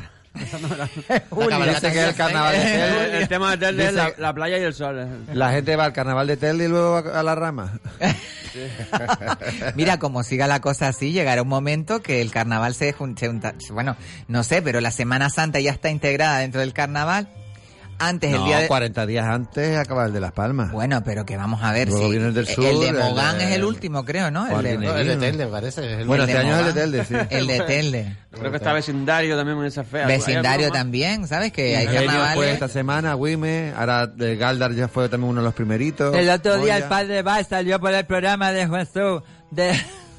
cabalgata 1.49 1.93
que 1.93 2.05
el 2.05 2.15
carnaval 2.17 2.53
de 2.53 2.59
El, 2.59 2.65
Telde... 2.95 3.19
el 3.19 3.29
tema 3.29 3.51
de 3.53 3.57
Telde 3.59 3.87
es 3.87 3.95
la, 3.95 4.13
la 4.19 4.33
playa 4.35 4.59
y 4.59 4.63
el 4.63 4.75
sol. 4.75 5.25
La 5.33 5.51
gente 5.53 5.77
va 5.77 5.85
al 5.87 5.93
carnaval 5.93 6.27
de 6.27 6.37
Telde 6.37 6.65
y 6.65 6.69
luego 6.69 6.97
a 6.97 7.21
a 7.21 7.23
la 7.23 7.35
rama. 7.35 7.79
Mira, 9.75 9.99
como 9.99 10.23
siga 10.23 10.47
la 10.47 10.61
cosa 10.61 10.89
así, 10.89 11.13
llegará 11.13 11.43
un 11.43 11.49
momento 11.49 12.01
que 12.03 12.21
el 12.23 12.31
carnaval 12.31 12.75
se 12.75 12.93
junta- 12.93 13.27
bueno, 13.71 13.97
no 14.29 14.43
sé, 14.43 14.63
pero 14.63 14.81
la 14.81 14.91
Semana 14.91 15.29
Santa 15.31 15.61
ya 15.61 15.71
está 15.73 15.91
integrada 15.91 16.39
dentro 16.39 16.61
del 16.61 16.73
carnaval. 16.73 17.29
Antes 17.99 18.35
el 18.35 18.45
día 18.45 18.59
de... 18.61 18.69
40 18.69 19.07
días 19.07 19.27
antes 19.27 19.79
acaba 19.79 20.05
el 20.07 20.13
de 20.13 20.21
Las 20.21 20.33
Palmas. 20.33 20.71
Bueno, 20.73 21.03
pero 21.05 21.25
que 21.25 21.37
vamos 21.37 21.63
a 21.63 21.73
ver 21.73 21.89
Luego 21.89 22.05
si 22.05 22.11
viene 22.11 22.27
el 22.29 22.35
del 22.35 22.47
el 22.49 22.55
sur, 22.55 22.65
de 22.65 22.89
el 22.89 22.95
Mogán 22.97 23.39
de- 23.39 23.45
es 23.45 23.51
el 23.53 23.65
último, 23.65 24.05
creo, 24.05 24.31
¿no? 24.31 24.47
El 24.47 24.63
de, 24.63 24.79
No, 24.79 24.95
el 24.97 25.07
de 25.07 25.17
Telde, 25.17 25.47
parece. 25.47 25.95
es 25.95 26.01
el 26.01 26.07
Bueno, 26.07 26.25
este 26.25 26.37
año 26.39 26.55
es 26.59 26.67
el 26.67 26.75
de 26.75 26.81
Mogán. 26.83 26.91
Telde, 26.91 27.05
sí. 27.05 27.15
el 27.35 27.47
de 27.47 27.61
Telde. 27.61 28.17
Creo 28.31 28.51
que 28.51 28.57
está 28.59 28.73
vecindario 28.73 29.37
también 29.37 29.59
en 29.59 29.65
esa 29.65 29.85
fea. 29.85 30.07
Vecindario 30.07 30.71
también, 30.71 31.27
¿sabes? 31.27 31.53
Que 31.53 31.77
hay 31.77 31.85
Ingenio 31.87 32.21
fue 32.35 32.53
esta 32.53 32.69
semana, 32.69 33.17
Wime, 33.17 33.73
ahora 33.77 34.07
de 34.07 34.37
Galdar 34.37 34.73
ya 34.75 34.89
fue 34.89 35.09
también 35.09 35.31
uno 35.31 35.41
de 35.41 35.47
los 35.47 35.55
primeritos. 35.55 36.15
El 36.15 36.29
otro 36.29 36.59
día 36.59 36.77
el 36.77 36.85
padre 36.85 37.23
Val 37.23 37.47
salió 37.47 37.81
por 37.81 37.93
el 37.95 38.05
programa 38.05 38.53
de 38.53 38.69
Jesús, 38.69 39.23
de, 39.51 39.73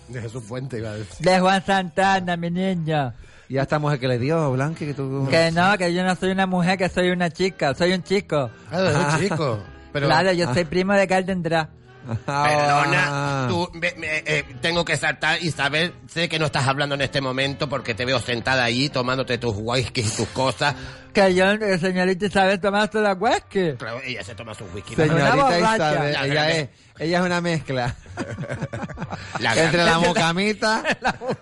De 0.08 0.22
Jesús 0.22 0.44
Fuente, 0.44 0.80
iba 0.80 0.90
a 0.90 0.94
decir. 0.94 1.26
de 1.26 1.40
Juan 1.40 1.64
Santana, 1.66 2.38
mi 2.38 2.50
niño. 2.50 3.14
Ya 3.50 3.62
esta 3.62 3.80
mujer 3.80 4.00
que 4.00 4.08
le 4.08 4.20
dio, 4.20 4.52
Blanqui, 4.52 4.86
que 4.88 4.94
tú... 4.94 5.28
Que 5.30 5.52
no, 5.52 5.78
que 5.78 5.94
yo 5.94 6.04
no 6.04 6.16
soy 6.16 6.32
una 6.32 6.46
mujer, 6.46 6.78
que 6.78 6.90
soy 6.90 7.10
una 7.12 7.30
chica, 7.30 7.74
soy 7.74 7.94
un 7.94 8.04
chico. 8.04 8.50
Ah, 8.72 8.90
es 8.90 8.96
un 9.16 9.22
chico. 9.22 9.60
Pero, 9.94 10.08
claro, 10.08 10.32
yo 10.34 10.54
soy 10.54 10.66
primo 10.66 10.94
de. 10.94 11.08
Perdona, 11.08 13.04
Ah. 13.10 13.46
tú, 13.50 13.70
me- 13.74 13.94
me- 13.98 14.18
eh, 14.26 14.46
tengo 14.62 14.86
que 14.86 14.96
saltar 14.96 15.40
y 15.42 15.52
saber, 15.52 15.94
sé 16.08 16.30
que 16.30 16.40
no 16.40 16.46
estás 16.46 16.68
hablando 16.68 16.96
en 16.96 17.02
este 17.02 17.20
momento 17.22 17.68
porque 17.68 17.94
te 17.96 18.06
veo 18.06 18.20
sentada 18.20 18.64
ahí 18.64 18.90
tomándote 18.90 19.38
tus 19.38 19.54
whisky 19.58 20.02
y 20.02 20.10
tus 20.10 20.28
cosas. 20.30 20.76
Que 21.14 21.34
yo, 21.34 21.52
eh, 21.52 21.80
señorita 21.80 22.26
Isabel, 22.28 22.60
tomaste 22.60 23.00
la 23.00 23.14
whisky. 23.14 23.74
Claro, 23.78 24.02
ella 24.04 24.24
se 24.24 24.36
toma 24.36 24.54
sus 24.54 24.72
whisky. 24.74 24.96
Señorita. 24.96 25.58
Isabel, 25.76 26.14
Ya, 26.14 26.26
ella 26.26 26.52
es, 26.52 26.70
ella 27.00 27.20
es 27.20 27.26
una 27.26 27.42
mezcla. 27.42 27.96
La 29.40 29.56
Entre 29.56 29.84
la 29.86 30.00
mocamita, 30.00 30.84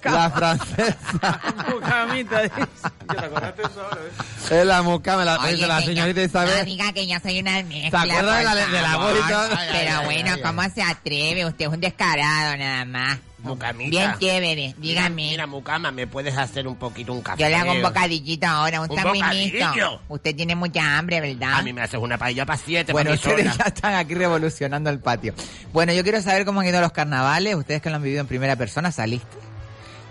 la 0.04 0.30
francesa. 0.32 1.40
Mucamita, 1.70 2.42
dice. 2.42 2.56
Yo 2.60 3.16
te 3.16 3.26
acordaste 3.26 3.62
de 3.62 3.68
eso 3.68 3.82
ahora, 3.82 3.98
¿ves? 4.02 4.52
Es 4.52 4.66
la 4.66 4.82
mucama, 4.82 5.26
la, 5.26 5.40
Oye, 5.40 5.66
la 5.68 5.82
señorita 5.82 6.20
yo- 6.22 6.26
Isabel. 6.28 6.58
No 6.60 6.66
diga 6.66 6.94
que 6.94 7.08
yo 7.08 7.18
soy 7.22 7.40
una 7.40 7.64
mezcla. 7.64 7.90
¿Se 8.04 8.10
acuerda 8.12 8.38
de 8.38 8.44
la- 8.44 8.56
de 8.56 8.82
la 8.82 8.92
favor? 8.92 9.14
voz 9.14 9.26
y 9.26 9.32
todo? 9.32 9.50
Ay, 9.58 9.68
Pero 9.72 9.98
ay, 10.00 10.06
bueno, 10.06 10.32
ay, 10.36 10.42
¿cómo 10.42 10.62
se 10.70 10.84
atreve? 10.84 11.46
Usted 11.46 11.66
es 11.66 11.72
un 11.72 11.80
descarado 11.82 12.58
nada 12.58 12.86
más. 12.86 13.18
Mucamita. 13.46 13.90
Bien 13.90 14.12
chévere, 14.20 14.56
Mira, 14.56 14.76
dígame. 14.78 15.16
Mira, 15.30 15.48
Mucama, 15.48 15.92
¿me 15.92 16.08
puedes 16.08 16.38
hacer 16.38 16.68
un 16.68 16.76
poquito 16.76 17.14
un 17.14 17.22
café? 17.22 17.42
Yo 17.44 17.50
le 17.50 17.56
hago 17.56 17.72
un 17.72 17.82
bocadillito 17.82 18.48
ahora, 18.48 18.82
un 18.82 18.90
¿Un 18.92 19.02
bocadillo? 19.02 20.02
Usted 20.10 20.36
tiene 20.36 20.56
mucha 20.56 20.98
hambre, 20.98 21.22
¿verdad? 21.22 21.54
A 21.56 21.62
mí 21.62 21.74
me 21.74 21.82
haces 21.82 22.00
una 22.00 22.18
paella 22.18 22.46
para 22.46 22.58
siete, 22.58 22.92
Bueno, 22.92 23.12
para 23.12 23.16
ustedes 23.16 23.52
sola. 23.54 23.56
ya 23.58 23.64
están 23.66 23.96
aquí 23.96 24.14
revolucionando 24.16 24.90
el 24.90 25.00
patio. 25.00 25.34
Bueno, 25.74 25.94
yo 25.94 26.04
quiero 26.04 26.22
saber 26.22 26.46
cómo 26.46 26.60
han 26.62 26.68
ido 26.68 26.82
los 26.82 26.92
carnavales. 26.92 27.56
Ustedes 27.56 27.82
que 27.82 27.90
lo 27.90 27.96
han 27.98 28.04
vivido 28.04 28.22
en 28.22 28.28
primera 28.28 28.56
persona, 28.56 28.92
¿saliste? 28.92 29.38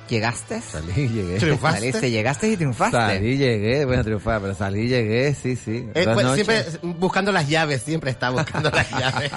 ¿Llegaste? 0.09 0.61
Salí, 0.61 1.09
llegué. 1.09 1.39
¿Triunfaste? 1.39 1.79
Saliste, 1.81 2.11
llegaste 2.11 2.49
y 2.49 2.57
triunfaste. 2.57 2.97
Salí, 2.97 3.39
llegué, 3.39 3.87
bueno, 3.87 4.05
triunfar, 4.05 4.39
pero 4.43 4.55
salí, 4.55 4.87
llegué, 4.87 5.35
sí, 5.35 5.57
sí. 5.57 5.89
Eh, 5.95 6.07
pues, 6.13 6.27
siempre 6.35 6.63
buscando 6.83 7.33
las 7.33 7.49
llaves, 7.49 7.81
siempre 7.83 8.11
está 8.11 8.29
buscando 8.29 8.71
las 8.71 8.91
llaves. 8.99 9.31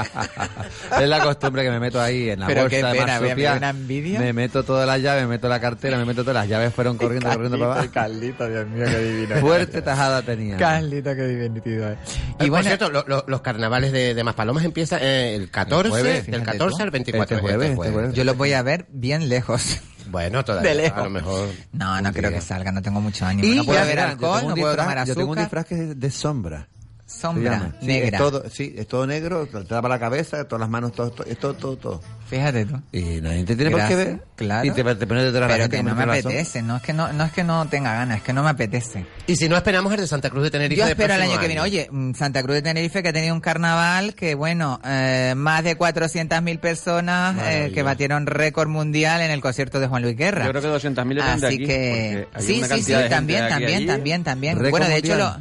es 1.01 1.07
la 1.07 1.23
costumbre 1.23 1.63
que 1.63 1.69
me 1.69 1.79
meto 1.79 2.01
ahí 2.01 2.29
en 2.31 2.41
la 2.41 2.47
Pero 2.47 2.61
bolsa 2.63 2.75
qué 2.77 2.83
de 2.83 2.91
pena, 2.99 3.19
me- 3.21 3.35
me 3.35 3.51
una 3.57 3.69
envidia. 3.69 4.19
Me 4.19 4.33
meto 4.33 4.63
todas 4.63 4.85
las 4.85 5.01
llaves, 5.01 5.23
me 5.23 5.29
meto 5.29 5.47
la 5.47 5.59
cartera, 5.61 5.97
me 5.97 6.03
meto 6.05 6.21
todas 6.23 6.35
las 6.35 6.49
llaves, 6.49 6.73
fueron 6.73 6.97
corriendo, 6.97 7.29
corriendo 7.29 7.57
para 7.57 7.71
abajo. 7.71 7.89
Carlito, 7.93 8.49
Dios 8.49 8.67
mío, 8.67 8.85
qué 8.89 8.99
divino. 8.99 9.35
Fuerte 9.37 9.81
tajada 9.81 10.21
tenía. 10.21 10.57
Carlito, 10.57 11.15
qué 11.15 11.27
divertido. 11.27 11.91
eh. 11.93 11.97
Y 12.41 12.49
por 12.49 12.61
cierto, 12.63 12.89
lo- 12.89 13.05
lo- 13.07 13.23
los 13.25 13.39
carnavales 13.41 13.93
de, 13.93 14.13
de 14.13 14.23
Maspalomas 14.25 14.65
empiezan 14.65 14.99
eh, 15.01 15.33
el 15.33 15.49
14, 15.49 15.85
El 15.85 15.91
jueves, 15.91 16.13
del 16.13 16.25
fíjate 16.25 16.45
14 16.57 16.77
tú. 16.77 16.83
al 16.83 16.91
24 16.91 17.37
Este 17.37 17.41
jueves, 17.47 17.71
este 17.71 17.89
jueves. 17.91 18.13
yo 18.13 18.23
los 18.25 18.35
voy 18.35 18.51
a 18.51 18.61
ver 18.63 18.85
bien 18.89 19.29
lejos. 19.29 19.79
Bueno, 20.09 20.43
todavía, 20.45 20.69
De 20.71 20.75
lejos. 20.75 20.97
a 20.99 21.03
lo 21.03 21.09
mejor. 21.09 21.49
No, 21.71 22.01
no 22.01 22.11
creo 22.13 22.29
día. 22.29 22.39
que 22.39 22.45
salga, 22.45 22.71
no 22.71 22.81
tengo 22.81 23.01
mucho 23.01 23.25
ánimo. 23.25 23.47
Y 23.47 23.55
no 23.57 23.63
puedo 23.65 23.77
ya, 23.79 23.85
ver 23.85 23.95
mira, 23.95 24.03
yo 24.07 24.11
alcohol, 24.11 24.37
tengo 24.39 24.49
no 24.49 24.53
un 24.55 24.59
puedo 24.61 24.73
disfraz- 24.73 24.77
tomar 24.85 25.07
Yo 25.07 25.15
tengo 25.15 25.31
un 25.31 25.37
azúcar. 25.39 25.43
disfraz 25.45 25.65
que 25.65 25.91
es 25.91 25.99
de 25.99 26.11
sombra. 26.11 26.67
Sombra. 27.17 27.73
Sí, 27.79 27.87
negra. 27.87 28.17
es 28.17 28.23
todo, 28.23 28.43
sí, 28.49 28.73
es 28.77 28.87
todo 28.87 29.07
negro, 29.07 29.47
te 29.47 29.63
tapa 29.63 29.89
la 29.89 29.99
cabeza, 29.99 30.45
todas 30.47 30.61
las 30.61 30.69
manos, 30.69 30.93
todo, 30.93 31.11
todo, 31.11 31.27
es 31.27 31.37
todo, 31.37 31.53
todo, 31.55 31.77
todo. 31.77 32.01
Fíjate 32.29 32.65
tú. 32.65 32.81
Y 32.91 33.21
nadie 33.21 33.45
te 33.45 33.55
tiene 33.55 33.71
por 33.71 33.87
qué 33.87 33.95
ver. 33.95 34.19
claro. 34.35 34.67
Y 34.67 34.71
te, 34.71 34.83
te 34.83 35.07
pones 35.07 35.23
detrás 35.23 35.33
de 35.33 35.39
la 35.39 35.47
Pero 35.47 35.69
que 35.69 35.83
no 35.83 35.95
me 35.95 36.03
apetece, 36.03 36.61
no 36.61 36.75
es 36.77 36.81
que 36.81 36.93
no, 36.93 37.11
no 37.13 37.23
es 37.23 37.31
que 37.31 37.43
no 37.43 37.67
tenga 37.67 37.93
ganas, 37.93 38.17
es 38.17 38.23
que 38.23 38.33
no 38.33 38.43
me 38.43 38.49
apetece. 38.49 39.05
Y 39.27 39.35
si 39.37 39.47
no 39.47 39.55
esperamos 39.55 39.93
el 39.93 40.01
de 40.01 40.07
Santa 40.07 40.29
Cruz 40.29 40.43
de 40.43 40.51
Tenerife 40.51 40.79
Yo 40.79 40.85
del 40.85 40.91
espero 40.91 41.13
el 41.13 41.21
año 41.21 41.39
que 41.39 41.47
viene. 41.47 41.61
Oye, 41.61 41.87
mm, 41.89 42.13
Santa 42.13 42.43
Cruz 42.43 42.55
de 42.55 42.61
Tenerife 42.61 43.01
que 43.01 43.09
ha 43.09 43.13
tenido 43.13 43.33
un 43.33 43.41
carnaval 43.41 44.13
que, 44.13 44.35
bueno, 44.35 44.81
eh, 44.85 45.33
más 45.37 45.63
de 45.63 45.77
400.000 45.77 46.59
personas 46.59 47.37
eh, 47.47 47.71
que 47.73 47.81
batieron 47.81 48.25
récord 48.25 48.67
mundial 48.67 49.21
en 49.21 49.31
el 49.31 49.41
concierto 49.41 49.79
de 49.79 49.87
Juan 49.87 50.01
Luis 50.01 50.17
Guerra. 50.17 50.45
Yo 50.45 50.51
creo 50.51 50.61
que 50.61 50.87
200.000 50.87 51.15
depende 51.15 51.15
de 51.15 51.23
Así 51.23 51.45
aquí. 51.45 51.65
que 51.65 52.27
hay 52.33 52.43
sí, 52.43 52.57
una 52.59 52.67
sí, 52.75 52.83
sí, 52.83 52.91
de 52.93 53.09
también, 53.09 53.47
también, 53.47 53.85
también, 53.87 54.23
también. 54.23 54.69
Bueno, 54.69 54.87
de 54.87 54.97
hecho 54.97 55.15
lo, 55.15 55.37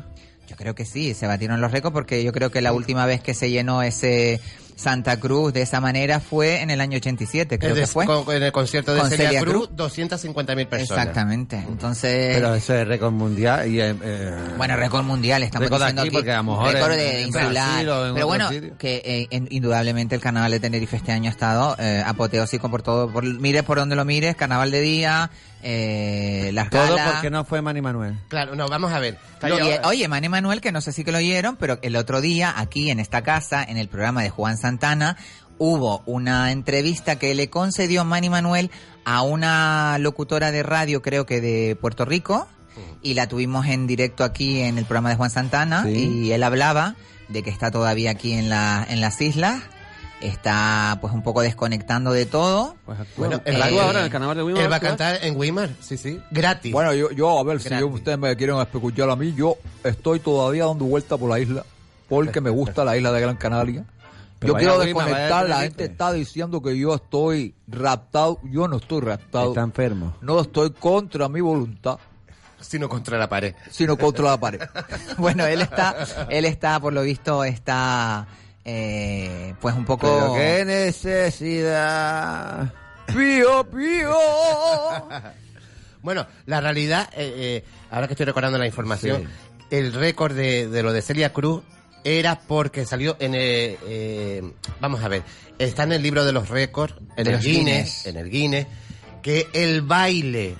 yo 0.56 0.62
creo 0.62 0.74
que 0.74 0.86
sí, 0.86 1.12
se 1.12 1.26
batieron 1.26 1.60
los 1.60 1.70
récords 1.70 1.92
porque 1.92 2.24
yo 2.24 2.32
creo 2.32 2.50
que 2.50 2.62
la 2.62 2.72
última 2.72 3.04
vez 3.04 3.20
que 3.20 3.34
se 3.34 3.50
llenó 3.50 3.82
ese 3.82 4.40
Santa 4.74 5.18
Cruz 5.20 5.52
de 5.54 5.62
esa 5.62 5.80
manera 5.80 6.18
fue 6.20 6.60
en 6.62 6.70
el 6.70 6.80
año 6.82 6.96
87, 6.96 7.58
creo 7.58 7.74
El 7.74 7.80
que 7.80 7.86
fue. 7.86 8.04
con- 8.06 8.34
en 8.34 8.42
el 8.42 8.52
concierto 8.52 8.92
de 8.94 9.00
Con 9.00 9.08
Celia, 9.10 9.26
Celia 9.28 9.40
Cruz, 9.40 9.68
Cruz. 9.68 9.76
250.000 9.76 10.66
personas. 10.66 10.80
Exactamente. 11.06 11.56
Entonces, 11.66 12.34
Pero 12.36 12.54
eso 12.54 12.74
es 12.74 12.86
récord 12.86 13.12
mundial 13.12 13.70
y... 13.70 13.80
eh, 13.80 13.94
eh, 14.02 14.34
Bueno, 14.58 14.76
récord 14.76 15.04
mundial, 15.04 15.42
estamos 15.42 15.64
Récord 15.66 15.80
diciendo 15.80 16.02
aquí, 16.02 16.08
aquí, 16.08 16.16
porque 16.16 16.32
a 16.32 16.36
lo 16.38 16.42
mejor 16.44 16.72
récord 16.72 16.92
en- 16.92 16.98
de 16.98 17.20
en 17.20 17.26
insular. 17.28 17.50
Brasil 17.52 17.88
o 17.88 18.06
en 18.08 18.14
Pero 18.14 18.26
bueno, 18.26 18.48
sitio. 18.50 18.78
que 18.78 19.02
eh, 19.04 19.26
en- 19.30 19.48
indudablemente 19.50 20.14
el 20.14 20.20
carnaval 20.20 20.50
de 20.52 20.60
Tenerife 20.60 20.96
este 20.96 21.12
año 21.12 21.28
ha 21.30 21.32
estado 21.32 21.76
eh, 21.78 22.02
apoteósico 22.06 22.70
por 22.70 22.82
todo, 22.82 23.10
por, 23.10 23.24
mires 23.24 23.62
por 23.62 23.78
donde 23.78 23.96
lo 23.96 24.04
mires, 24.04 24.36
carnaval 24.36 24.70
de 24.70 24.80
día, 24.82 25.30
eh, 25.68 26.50
las 26.52 26.70
Todo 26.70 26.82
galas. 26.96 27.12
porque 27.14 27.28
no 27.28 27.44
fue 27.44 27.60
Manny 27.60 27.80
Manuel. 27.80 28.16
Claro, 28.28 28.54
no, 28.54 28.68
vamos 28.68 28.92
a 28.92 29.00
ver. 29.00 29.18
Y, 29.42 29.84
oye, 29.86 30.06
Mane 30.06 30.28
Manuel, 30.28 30.60
que 30.60 30.70
no 30.70 30.80
sé 30.80 30.92
si 30.92 31.02
que 31.02 31.10
lo 31.10 31.18
oyeron, 31.18 31.56
pero 31.56 31.80
el 31.82 31.96
otro 31.96 32.20
día, 32.20 32.54
aquí 32.56 32.90
en 32.90 33.00
esta 33.00 33.22
casa, 33.22 33.64
en 33.64 33.76
el 33.76 33.88
programa 33.88 34.22
de 34.22 34.30
Juan 34.30 34.56
Santana, 34.58 35.16
hubo 35.58 36.02
una 36.06 36.52
entrevista 36.52 37.18
que 37.18 37.34
le 37.34 37.50
concedió 37.50 38.04
Manny 38.04 38.30
Manuel 38.30 38.70
a 39.04 39.22
una 39.22 39.96
locutora 39.98 40.52
de 40.52 40.62
radio, 40.62 41.02
creo 41.02 41.26
que 41.26 41.40
de 41.40 41.74
Puerto 41.74 42.04
Rico, 42.04 42.46
y 43.02 43.14
la 43.14 43.26
tuvimos 43.26 43.66
en 43.66 43.86
directo 43.88 44.22
aquí 44.22 44.60
en 44.60 44.78
el 44.78 44.84
programa 44.84 45.08
de 45.10 45.16
Juan 45.16 45.30
Santana, 45.30 45.82
Sí. 45.82 46.26
y 46.26 46.32
él 46.32 46.42
hablaba 46.44 46.94
de 47.28 47.42
que 47.42 47.50
está 47.50 47.72
todavía 47.72 48.12
aquí 48.12 48.34
en, 48.34 48.48
la, 48.48 48.86
en 48.88 49.00
las 49.00 49.20
islas, 49.20 49.62
está 50.20 50.98
pues 51.00 51.12
un 51.12 51.22
poco 51.22 51.42
desconectando 51.42 52.12
de 52.12 52.26
todo. 52.26 52.76
Bueno, 53.16 53.36
Eh, 53.44 53.52
él, 53.52 53.60
va- 53.60 53.82
ahora 53.84 53.98
en 54.00 54.04
el 54.06 54.10
carnaval 54.10 54.36
de 54.36 54.42
Weimar, 54.42 54.62
él 54.64 54.72
va 54.72 54.76
a 54.76 54.80
cantar 54.80 55.18
en 55.22 55.36
Weimar, 55.36 55.70
sí, 55.80 55.96
sí, 55.96 56.20
gratis. 56.30 56.72
Bueno, 56.72 56.94
yo, 56.94 57.10
yo 57.10 57.38
a 57.38 57.42
ver 57.44 57.60
si 57.60 57.74
ustedes 57.84 58.18
me 58.18 58.34
quieren 58.36 58.56
escuchar 58.58 59.10
a 59.10 59.16
mí, 59.16 59.34
yo 59.34 59.56
estoy 59.84 60.20
todavía 60.20 60.64
dando 60.66 60.84
vuelta 60.86 61.16
por 61.16 61.30
la 61.30 61.38
isla 61.38 61.64
porque 62.08 62.40
me 62.40 62.50
gusta 62.50 62.84
la 62.84 62.96
isla 62.96 63.12
de 63.12 63.20
Gran 63.20 63.36
Canaria. 63.36 63.84
Pero 64.38 64.52
yo 64.52 64.58
quiero 64.58 64.78
Weimar, 64.78 65.04
desconectar, 65.06 65.48
la 65.48 65.60
gente 65.60 65.84
está 65.84 66.12
diciendo 66.12 66.60
que 66.60 66.76
yo 66.78 66.94
estoy 66.94 67.54
raptado, 67.68 68.38
yo 68.44 68.68
no 68.68 68.76
estoy 68.76 69.00
raptado. 69.00 69.48
Está 69.48 69.62
enfermo. 69.62 70.14
No 70.20 70.40
estoy 70.40 70.70
contra 70.72 71.28
mi 71.28 71.40
voluntad, 71.40 71.98
Sino 72.60 72.88
contra 72.88 73.16
la 73.18 73.28
pared. 73.28 73.54
sino 73.70 73.96
contra 73.96 74.24
la 74.26 74.36
pared. 74.40 74.60
Bueno, 75.18 75.46
él 75.46 75.60
está, 75.62 75.96
él 76.28 76.44
está, 76.44 76.78
por 76.80 76.92
lo 76.92 77.02
visto, 77.02 77.44
está, 77.44 78.26
eh, 78.66 79.54
pues 79.60 79.74
un 79.74 79.84
poco. 79.86 80.06
Pero 80.06 80.34
qué 80.34 80.64
necesidad. 81.56 82.72
Pío, 83.06 83.64
pío. 83.70 84.14
Bueno, 86.02 86.24
la 86.46 86.60
realidad, 86.60 87.08
eh, 87.14 87.34
eh, 87.36 87.64
ahora 87.90 88.06
que 88.06 88.12
estoy 88.12 88.26
recordando 88.26 88.58
la 88.58 88.66
información, 88.66 89.22
Sí. 89.22 89.28
el 89.72 89.92
récord 89.92 90.36
de, 90.36 90.68
de 90.68 90.82
lo 90.84 90.92
de 90.92 91.02
Celia 91.02 91.32
Cruz 91.32 91.64
era 92.04 92.38
porque 92.38 92.84
salió 92.86 93.16
en 93.18 93.34
el, 93.34 93.76
eh, 93.88 94.42
vamos 94.80 95.02
a 95.02 95.08
ver, 95.08 95.24
está 95.58 95.82
en 95.82 95.90
el 95.92 96.02
libro 96.04 96.24
de 96.24 96.30
los 96.32 96.48
récords, 96.48 96.94
en 97.16 97.24
De 97.24 97.32
el 97.32 97.40
Guinness, 97.40 98.04
Guinness. 98.04 98.06
en 98.06 98.16
el 98.18 98.30
Guinness, 98.30 98.66
que 99.20 99.48
el 99.52 99.82
baile, 99.82 100.54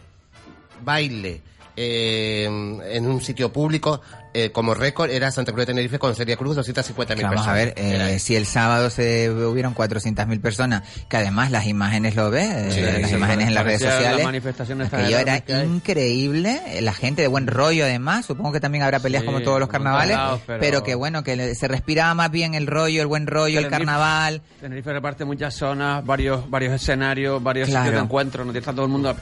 baile, 0.82 1.42
eh, 1.76 2.46
en 2.46 3.06
un 3.06 3.20
sitio 3.20 3.52
público, 3.52 4.00
eh, 4.44 4.52
como 4.52 4.74
récord, 4.74 5.10
era 5.10 5.30
Santa 5.30 5.52
Cruz 5.52 5.62
de 5.62 5.72
Tenerife 5.72 5.98
con 5.98 6.14
Celia 6.14 6.36
Cruz, 6.36 6.56
250 6.56 7.14
mil 7.14 7.24
Vamos 7.24 7.36
personas. 7.46 7.52
a 7.52 7.64
ver, 7.64 7.74
eh, 7.76 8.18
si 8.18 8.36
el 8.36 8.46
sábado 8.46 8.90
se 8.90 9.30
hubieron 9.30 9.74
400.000 9.74 10.40
personas, 10.40 10.82
que 11.08 11.16
además 11.16 11.50
las 11.50 11.66
imágenes 11.66 12.14
lo 12.16 12.30
ves, 12.30 12.48
eh, 12.50 12.70
Sí, 12.72 12.80
las 13.00 13.08
sí, 13.10 13.16
imágenes 13.16 13.48
en 13.48 13.54
las 13.54 13.64
redes 13.64 13.80
sociales. 13.82 14.22
tan 14.90 15.00
Aquello 15.00 15.18
era 15.18 15.42
increíble, 15.64 16.60
eh, 16.66 16.82
la 16.82 16.92
gente 16.92 17.22
de 17.22 17.28
buen 17.28 17.46
rollo 17.46 17.84
además, 17.84 18.26
supongo 18.26 18.52
que 18.52 18.60
también 18.60 18.84
habrá 18.84 18.98
peleas 19.00 19.22
Sí, 19.22 19.26
como 19.26 19.40
todos 19.40 19.60
los 19.60 19.68
carnavales, 19.68 20.16
lados, 20.16 20.40
pero... 20.46 20.60
pero- 20.60 20.82
que 20.82 20.94
bueno, 20.94 21.22
que 21.24 21.54
se 21.54 21.68
respiraba 21.68 22.14
más 22.14 22.30
bien 22.30 22.54
el 22.54 22.66
rollo, 22.66 23.00
el 23.00 23.06
buen 23.06 23.26
rollo, 23.26 23.58
el 23.60 23.68
carnaval. 23.68 24.42
Tenerife 24.60 24.92
reparte 24.92 25.24
muchas 25.24 25.54
zonas, 25.54 26.04
varios 26.04 26.48
varios 26.50 26.74
escenarios, 26.74 27.42
varios 27.42 27.68
Claro. 27.68 27.84
sitios 27.86 28.00
de 28.00 28.04
encuentro, 28.04 28.44
no 28.44 28.52
está 28.52 28.72
todo 28.72 28.84
el 28.84 28.90
mundo 28.92 29.16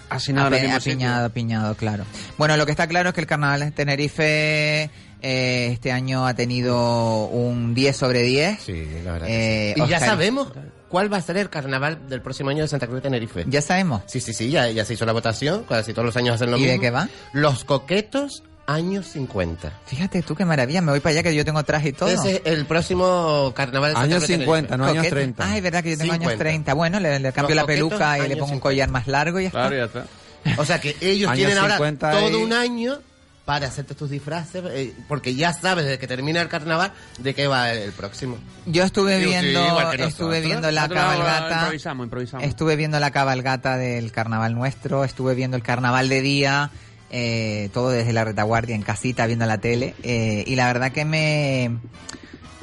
sitio. 0.76 0.92
apiñado, 0.94 1.26
apiñado, 1.26 1.74
claro. 1.76 2.04
Bueno, 2.38 2.56
lo 2.56 2.64
que 2.66 2.72
está 2.72 2.86
claro 2.86 3.10
es 3.10 3.14
que 3.14 3.20
el 3.20 3.26
carnaval 3.26 3.60
de 3.60 3.70
Tenerife 3.70 4.90
eh, 5.24 5.70
este 5.72 5.90
año 5.90 6.26
ha 6.26 6.34
tenido 6.34 7.24
un 7.26 7.74
10 7.74 7.96
sobre 7.96 8.22
10. 8.22 8.60
Sí, 8.60 8.86
la 9.04 9.12
verdad. 9.12 9.28
Eh, 9.30 9.74
y 9.76 9.86
ya 9.88 9.98
sabemos 9.98 10.48
cuál 10.88 11.12
va 11.12 11.16
a 11.16 11.22
ser 11.22 11.36
el 11.38 11.48
carnaval 11.50 12.08
del 12.08 12.20
próximo 12.22 12.50
año 12.50 12.62
de 12.62 12.68
Santa 12.68 12.86
Cruz 12.86 12.96
de 12.98 13.02
Tenerife. 13.08 13.44
Ya 13.48 13.62
sabemos. 13.62 14.02
Sí, 14.06 14.20
sí, 14.20 14.32
sí, 14.34 14.50
ya, 14.50 14.68
ya 14.70 14.84
se 14.84 14.94
hizo 14.94 15.06
la 15.06 15.12
votación, 15.12 15.64
casi 15.68 15.92
todos 15.92 16.06
los 16.06 16.16
años 16.16 16.34
hacen 16.36 16.50
lo 16.50 16.56
¿Y 16.58 16.60
mismo. 16.60 16.74
de 16.74 16.80
qué 16.80 16.90
va? 16.90 17.08
Los 17.32 17.64
coquetos 17.64 18.42
años 18.66 19.06
50. 19.08 19.80
Fíjate 19.86 20.22
tú 20.22 20.34
qué 20.34 20.44
maravilla, 20.44 20.80
me 20.80 20.90
voy 20.92 21.00
para 21.00 21.12
allá 21.12 21.22
que 21.22 21.34
yo 21.34 21.44
tengo 21.44 21.62
traje 21.64 21.88
y 21.88 21.92
todo. 21.92 22.08
Ese 22.10 22.36
es 22.36 22.42
el 22.44 22.64
próximo 22.66 23.52
carnaval 23.54 23.90
de 23.90 23.94
Santa 23.94 24.04
Años 24.04 24.18
Cruz 24.24 24.28
de 24.28 24.34
50, 24.36 24.68
Tenerife. 24.68 24.76
no 24.78 24.84
años 24.84 24.96
Coquete. 25.04 25.14
30. 25.16 25.44
Ah, 25.50 25.56
es 25.56 25.62
verdad 25.62 25.82
que 25.82 25.90
yo 25.90 25.98
tengo 25.98 26.12
años 26.12 26.22
50. 26.32 26.44
30. 26.44 26.74
Bueno, 26.74 27.00
le, 27.00 27.18
le 27.18 27.32
cambio 27.32 27.54
Los 27.54 27.62
la 27.62 27.66
peluca 27.66 27.96
coquetos, 27.96 28.26
y 28.26 28.28
le 28.28 28.34
pongo 28.36 28.44
un 28.52 28.58
50. 28.58 28.62
collar 28.62 28.90
más 28.90 29.06
largo 29.06 29.40
y 29.40 29.44
ya 29.44 29.50
Claro, 29.50 29.84
está. 29.84 29.98
ya 30.44 30.50
está. 30.52 30.62
O 30.62 30.64
sea 30.64 30.80
que 30.80 30.96
ellos 31.00 31.32
tienen 31.34 31.58
ahora 31.58 31.74
50 31.76 32.10
todo 32.12 32.38
y- 32.38 32.42
un 32.42 32.52
año 32.52 32.98
para 33.44 33.66
hacerte 33.66 33.94
tus 33.94 34.08
disfraces, 34.08 34.62
eh, 34.68 34.94
porque 35.06 35.34
ya 35.34 35.52
sabes 35.52 35.84
desde 35.84 35.98
que 35.98 36.06
termina 36.06 36.40
el 36.40 36.48
carnaval 36.48 36.92
de 37.18 37.34
qué 37.34 37.46
va 37.46 37.70
el, 37.72 37.78
el 37.78 37.92
próximo. 37.92 38.38
Yo 38.64 38.84
estuve 38.84 39.18
Sí, 39.18 39.24
sí, 39.24 39.28
viendo, 39.28 39.60
estuve 39.80 39.98
nosotros. 39.98 40.42
viendo 40.42 40.70
la 40.70 40.88
Nosotros 40.88 41.02
cabalgata. 41.04 41.58
Improvisamos, 41.60 42.04
improvisamos. 42.04 42.46
Estuve 42.46 42.76
viendo 42.76 42.98
la 43.00 43.10
cabalgata 43.10 43.76
del 43.76 44.12
carnaval 44.12 44.54
nuestro, 44.54 45.04
estuve 45.04 45.34
viendo 45.34 45.58
el 45.58 45.62
carnaval 45.62 46.08
de 46.08 46.22
día, 46.22 46.70
eh, 47.10 47.68
todo 47.74 47.90
desde 47.90 48.14
la 48.14 48.24
retaguardia 48.24 48.74
en 48.74 48.82
casita 48.82 49.26
viendo 49.26 49.44
la 49.44 49.58
tele, 49.58 49.94
eh, 50.02 50.44
y 50.46 50.56
la 50.56 50.66
verdad 50.66 50.90
que 50.90 51.04
me... 51.04 51.76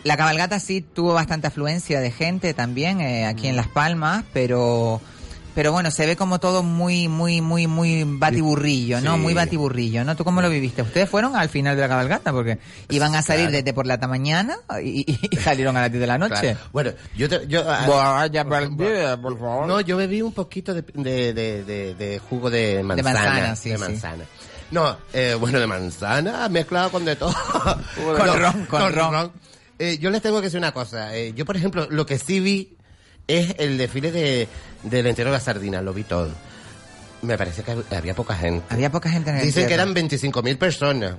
La 0.04 0.18
cabalgata 0.18 0.60
sí 0.60 0.82
tuvo 0.82 1.14
bastante 1.14 1.46
afluencia 1.46 2.00
de 2.00 2.10
gente 2.10 2.56
también 2.56 3.02
eh, 3.02 3.28
aquí 3.28 3.48
en 3.48 3.56
Las 3.56 3.68
Palmas, 3.68 4.24
pero... 4.34 5.00
Pero 5.54 5.74
bueno, 5.74 5.92
se 5.92 6.06
ve 6.06 6.16
como 6.16 6.40
todo 6.40 6.64
muy, 6.64 7.10
muy, 7.10 7.42
muy, 7.42 7.68
muy 7.68 8.04
batiburrillo, 8.06 9.02
¿no? 9.02 9.16
Sí. 9.16 9.20
Muy 9.20 9.34
batiburrillo, 9.34 10.06
¿no? 10.06 10.16
¿Tú 10.16 10.24
cómo 10.24 10.42
lo 10.42 10.50
viviste? 10.50 10.82
¿Ustedes 10.82 11.10
fueron 11.10 11.36
al 11.36 11.50
final 11.50 11.76
de 11.76 11.82
la 11.82 11.90
cabalgata? 11.90 12.32
Porque 12.32 12.58
iban 12.90 13.14
a 13.16 13.22
salir 13.22 13.48
Claro. 13.48 13.58
desde 13.58 13.74
por 13.74 13.86
la 13.86 13.98
mañana 13.98 14.58
y, 14.82 15.02
y- 15.12 15.20
y 15.30 15.36
salieron 15.44 15.76
a 15.76 15.82
las 15.82 15.92
10 15.92 16.00
de 16.02 16.08
la 16.08 16.18
noche. 16.18 16.40
Claro. 16.40 16.60
Bueno, 16.72 16.92
yo... 17.18 17.28
Te, 17.28 17.46
yo 17.48 17.64
ah, 17.70 17.86
Vaya, 17.88 18.46
perdida, 18.46 19.22
por 19.22 19.38
favor. 19.38 19.68
no, 19.68 19.82
yo 19.82 19.98
bebí 19.98 20.22
un 20.22 20.32
poquito 20.34 20.74
de, 20.74 20.84
de, 20.84 21.34
de, 21.34 21.64
de- 21.66 21.96
de 21.96 22.20
jugo 22.20 22.50
de 22.50 22.82
manzana. 22.84 23.14
manzana, 23.20 23.56
sí, 23.58 23.70
de 23.72 23.76
sí. 23.78 23.82
manzana. 23.82 24.24
No, 24.72 24.98
eh, 25.12 25.36
bueno, 25.38 25.60
de 25.60 25.68
manzana 25.68 26.48
mezclado 26.48 26.92
con 26.92 27.04
de 27.04 27.18
todo. 27.18 27.34
Con 28.16 28.26
No, 28.26 28.36
ron, 28.38 28.66
con 28.68 28.94
ron. 28.94 29.32
Eh, 29.78 29.98
yo 30.00 30.10
les 30.12 30.22
tengo 30.22 30.38
que 30.40 30.46
decir 30.46 30.60
una 30.60 30.72
cosa. 30.72 31.14
eh, 31.18 31.34
yo, 31.36 31.44
por 31.44 31.58
ejemplo, 31.58 31.88
lo 31.90 32.06
que 32.06 32.18
sí 32.18 32.40
vi 32.40 32.78
es 33.28 33.56
el 33.60 33.78
desfile 33.78 34.12
de, 34.12 34.48
del 34.84 35.08
entierro 35.08 35.32
de 35.32 35.38
la 35.38 35.44
sardina. 35.44 35.82
Lo 35.82 35.94
vi 35.94 36.04
todo. 36.04 36.30
Me 37.22 37.38
parece 37.38 37.64
que 37.64 37.76
había 37.96 38.16
poca 38.16 38.36
gente. 38.36 38.66
Había 38.70 38.92
poca 38.92 39.10
gente 39.10 39.30
en 39.30 39.38
el 39.38 39.46
Dicen 39.46 39.68
que 39.68 39.74
eran 39.76 39.94
25.000 39.94 40.58
personas. 40.58 41.16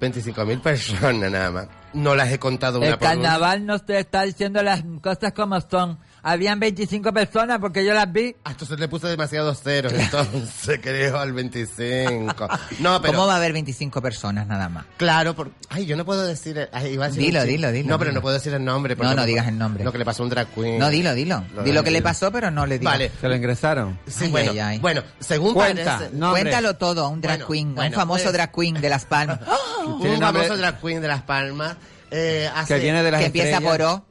25.000 0.00 0.60
personas 0.60 1.30
nada 1.30 1.50
más. 1.50 1.66
No 1.92 2.14
las 2.14 2.30
he 2.32 2.38
contado 2.38 2.78
una 2.78 2.88
El 2.88 2.98
por 2.98 3.06
una. 3.08 3.14
carnaval 3.14 3.64
no 3.66 3.78
te 3.78 3.98
está 4.00 4.22
diciendo 4.22 4.62
las 4.62 4.82
cosas 5.00 5.32
como 5.32 5.60
son. 5.60 5.98
Habían 6.26 6.58
25 6.58 7.12
personas 7.12 7.58
porque 7.58 7.84
yo 7.84 7.92
las 7.92 8.10
vi. 8.10 8.34
Ah, 8.44 8.52
entonces 8.52 8.80
le 8.80 8.88
puse 8.88 9.08
demasiados 9.08 9.60
ceros, 9.62 9.92
entonces 9.92 10.80
creo 10.82 11.18
al 11.18 11.34
25. 11.34 12.48
No, 12.80 13.00
pero... 13.02 13.12
¿Cómo 13.12 13.26
va 13.26 13.34
a 13.34 13.36
haber 13.36 13.52
25 13.52 14.00
personas 14.00 14.46
nada 14.46 14.68
más? 14.70 14.86
Claro, 14.96 15.34
por... 15.34 15.50
ay, 15.68 15.84
yo 15.86 15.96
no 15.96 16.04
puedo 16.06 16.24
decir... 16.26 16.68
ay, 16.72 16.94
iba 16.94 17.04
a 17.04 17.08
decir 17.08 17.22
Dilo, 17.22 17.40
un 17.42 17.46
dilo, 17.46 17.72
dilo, 17.72 17.88
No, 17.90 17.98
pero 17.98 18.10
dilo. 18.10 18.18
no 18.18 18.22
puedo 18.22 18.34
decir 18.34 18.54
el 18.54 18.64
nombre. 18.64 18.96
porque 18.96 19.10
No, 19.10 19.16
no 19.16 19.26
digas 19.26 19.46
el 19.48 19.58
nombre. 19.58 19.84
Lo 19.84 19.92
que 19.92 19.98
le 19.98 20.04
pasó 20.06 20.22
a 20.22 20.24
un 20.24 20.30
drag 20.30 20.46
queen. 20.48 20.78
No, 20.78 20.88
dilo, 20.88 21.14
dilo. 21.14 21.44
Lo 21.54 21.62
Dilo 21.62 21.82
que 21.84 21.90
le 21.90 22.00
pasó, 22.02 22.32
pero 22.32 22.50
no 22.50 22.64
le 22.66 22.78
digas. 22.78 22.94
Vale. 22.94 23.12
¿Se 23.20 23.28
lo 23.28 23.36
ingresaron? 23.36 23.98
Sí, 24.06 24.24
Ay, 24.24 24.30
bueno, 24.30 24.50
ay, 24.52 24.58
ay. 24.60 24.78
bueno, 24.78 25.02
según 25.20 25.52
Cuenta, 25.54 25.98
parece... 25.98 26.16
Cuéntalo 26.18 26.74
todo 26.76 27.04
a 27.04 27.08
un 27.08 27.20
drag 27.20 27.40
Bueno, 27.46 27.52
queen, 27.52 27.66
a 27.66 27.70
un 27.70 27.74
bueno, 27.74 27.96
famoso 27.96 28.22
pues- 28.24 28.32
drag 28.32 28.50
queen 28.52 28.80
de 28.80 28.88
Las 28.88 29.04
Palmas. 29.04 29.40
Un 29.86 30.18
famoso 30.20 30.56
drag 30.56 30.80
queen 30.80 31.02
de 31.02 31.08
Las 31.08 31.22
Palmas. 31.22 31.76
eh, 32.10 32.48
hace- 32.54 32.74
Que 32.76 32.80
viene 32.80 33.02
de 33.02 33.10
las 33.10 33.20
que 33.20 33.26
empieza 33.26 33.60
por 33.60 33.82
O. 33.82 34.06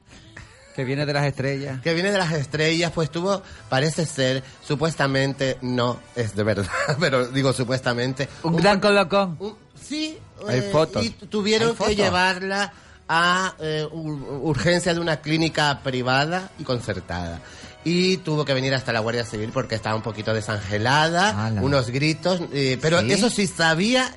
Que 0.75 0.83
viene 0.83 1.05
de 1.05 1.13
las 1.13 1.25
estrellas. 1.25 1.81
que 1.81 1.93
viene 1.93 2.11
de 2.11 2.17
las 2.17 2.31
estrellas, 2.33 2.91
pues 2.93 3.09
tuvo, 3.11 3.41
parece 3.69 4.05
ser, 4.05 4.43
supuestamente, 4.65 5.57
no 5.61 5.99
es 6.15 6.35
de 6.35 6.43
verdad, 6.43 6.67
pero 6.99 7.27
digo 7.27 7.53
supuestamente. 7.53 8.27
Un 8.43 8.55
gran 8.57 8.79
colocón. 8.79 9.37
un- 9.39 9.55
sí, 9.81 10.17
Hay 10.47 10.59
eh, 10.59 10.69
fotos. 10.71 11.03
y 11.05 11.09
tuvieron 11.11 11.69
Hay 11.69 11.73
que 11.73 11.77
fotos. 11.77 11.95
llevarla 11.95 12.73
a 13.07 13.53
eh, 13.59 13.85
ur- 13.91 14.39
urgencia 14.43 14.93
de 14.93 14.99
una 14.99 15.17
clínica 15.21 15.79
privada 15.83 16.49
y 16.57 16.63
concertada. 16.63 17.39
Y 17.85 18.17
tuvo 18.17 18.45
que 18.45 18.53
venir 18.53 18.73
hasta 18.73 18.93
la 18.93 19.01
Guardia 19.01 19.25
Civil 19.25 19.49
porque 19.53 19.75
estaba 19.75 19.95
un 19.95 20.01
poquito 20.01 20.33
desangelada, 20.33 21.47
Ala. 21.47 21.61
unos 21.61 21.89
gritos, 21.89 22.41
eh, 22.53 22.77
pero 22.81 23.01
¿Sí? 23.01 23.11
eso 23.11 23.29
sí 23.29 23.45
sabía 23.45 24.09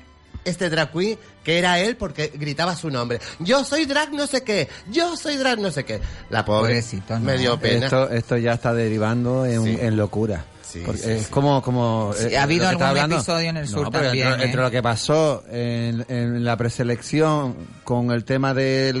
este 0.45 0.69
drag 0.69 0.91
queen 0.91 1.17
que 1.43 1.57
era 1.59 1.79
él 1.79 1.95
porque 1.97 2.31
gritaba 2.35 2.75
su 2.75 2.89
nombre. 2.89 3.19
Yo 3.39 3.63
soy 3.63 3.85
drag 3.85 4.11
no 4.13 4.27
sé 4.27 4.43
qué, 4.43 4.67
yo 4.91 5.15
soy 5.17 5.37
drag 5.37 5.59
no 5.59 5.71
sé 5.71 5.85
qué. 5.85 5.99
La 6.29 6.43
pobre 6.45 6.69
Pobrecito, 6.73 7.13
¿no? 7.15 7.19
me 7.21 7.37
dio 7.37 7.59
pena. 7.59 7.85
Esto, 7.85 8.09
esto 8.09 8.37
ya 8.37 8.53
está 8.53 8.73
derivando 8.73 9.45
en, 9.45 9.63
Sí. 9.63 9.77
en 9.79 9.97
locura. 9.97 10.45
Sí, 10.67 10.83
es 11.05 11.23
sí. 11.23 11.27
como... 11.31 11.61
como 11.61 12.11
Sí, 12.13 12.27
eh, 12.31 12.37
ha 12.37 12.43
habido 12.43 12.67
algún 12.67 12.83
hablando. 12.83 13.15
episodio 13.15 13.49
en 13.49 13.55
el 13.57 13.67
sur 13.69 13.83
No, 13.83 13.89
también, 13.91 14.27
Entre, 14.27 14.43
¿eh? 14.43 14.45
entre 14.47 14.61
lo 14.61 14.69
que 14.69 14.83
pasó 14.83 15.43
en, 15.49 16.05
en 16.09 16.43
la 16.43 16.57
preselección 16.57 17.55
con 17.85 18.11
el 18.11 18.25
tema 18.25 18.53
de 18.53 18.91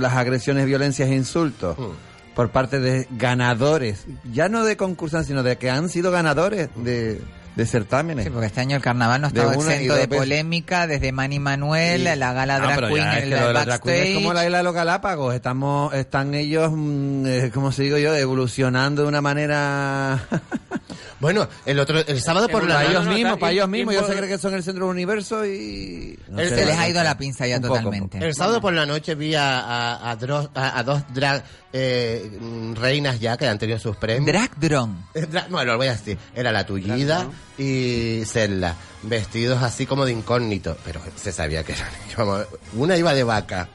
las 0.00 0.14
agresiones, 0.14 0.64
violencias 0.66 1.08
e 1.10 1.14
insultos 1.14 1.76
Mm. 1.78 2.34
por 2.34 2.50
parte 2.50 2.80
de 2.80 3.06
ganadores, 3.10 4.06
ya 4.32 4.48
no 4.48 4.64
de 4.64 4.76
concursantes, 4.78 5.28
sino 5.28 5.42
de 5.42 5.58
que 5.58 5.68
han 5.70 5.88
sido 5.90 6.10
ganadores 6.10 6.70
de, 6.76 7.20
de 7.56 7.66
certámenes. 7.66 8.24
Sí, 8.24 8.30
porque 8.30 8.46
este 8.46 8.60
año 8.60 8.76
el 8.76 8.82
carnaval 8.82 9.20
no 9.20 9.28
y 9.32 9.38
exento 9.38 9.94
de 9.94 10.08
polémica, 10.08 10.86
desde 10.86 11.12
Manny 11.12 11.38
Manuel, 11.38 12.00
Sí. 12.08 12.18
la 12.18 12.32
gala 12.32 12.58
No, 12.58 12.66
drag 12.66 12.88
queen 12.92 13.08
el 13.08 13.30
los 13.30 13.64
drag 13.66 13.80
queen 13.82 14.06
es 14.08 14.14
como 14.16 14.32
la 14.34 14.44
isla 14.44 14.58
de 14.58 14.64
los 14.64 14.74
Galápagos. 14.74 15.34
Estamos, 15.34 15.94
están 15.94 16.34
ellos, 16.34 16.70
mm, 16.74 17.26
eh, 17.26 17.50
como 17.54 17.70
se 17.72 17.84
digo 17.84 17.96
yo, 17.98 18.14
evolucionando 18.14 19.02
de 19.02 19.08
una 19.08 19.20
manera. 19.20 20.20
Bueno, 21.20 21.48
el 21.64 21.78
otro, 21.78 22.00
el 22.00 22.20
sábado 22.20 22.48
por 22.48 22.64
la 22.68 22.74
para 22.74 22.90
ellos 22.90 23.06
mismos, 23.06 23.38
para 23.38 23.52
ellos 23.52 23.68
mismos. 23.68 23.94
Ellos 23.94 24.06
se 24.08 24.14
creen 24.14 24.28
que 24.32 24.36
son 24.38 24.52
el 24.52 24.62
centro 24.62 24.84
del 24.86 24.90
universo 24.92 25.46
y. 25.46 26.18
no 26.28 26.40
El- 26.40 26.50
sé, 26.50 26.56
Se 26.56 26.66
les 26.66 26.76
ha 26.76 26.88
ido 26.88 27.02
la 27.02 27.16
pinza 27.16 27.46
ya 27.46 27.60
poco, 27.60 27.76
totalmente. 27.76 28.18
El 28.18 28.34
sábado 28.34 28.60
por 28.60 28.74
la 28.74 28.84
noche 28.84 29.14
vi 29.14 29.34
a, 29.34 29.60
a, 29.60 30.10
a 30.10 30.18
dro- 30.18 30.50
a- 30.54 30.78
a 30.78 30.82
dos 30.82 31.02
drag 31.14 31.42
eh, 31.76 32.30
reinas 32.74 33.18
ya 33.18 33.36
que 33.36 33.48
han 33.48 33.58
tenido 33.58 33.80
sus 33.80 33.96
premios. 33.96 34.26
Drag 34.26 34.54
drone. 34.58 34.94
Eh, 35.12 35.26
dra- 35.28 35.48
Bueno, 35.50 35.72
lo 35.72 35.78
voy 35.78 35.88
a 35.88 35.92
decir. 35.92 36.16
Era 36.34 36.52
la 36.52 36.64
Tullida 36.64 37.26
y 37.58 38.22
Zelda. 38.26 38.76
Vestidos 39.02 39.60
así 39.60 39.84
como 39.84 40.04
de 40.06 40.12
incógnito. 40.12 40.78
Pero 40.84 41.00
se 41.16 41.32
sabía 41.32 41.64
que 41.64 41.72
eran. 41.72 41.88
vamos, 42.16 42.46
Una 42.74 42.96
iba 42.96 43.12
de 43.12 43.24
vaca. 43.24 43.68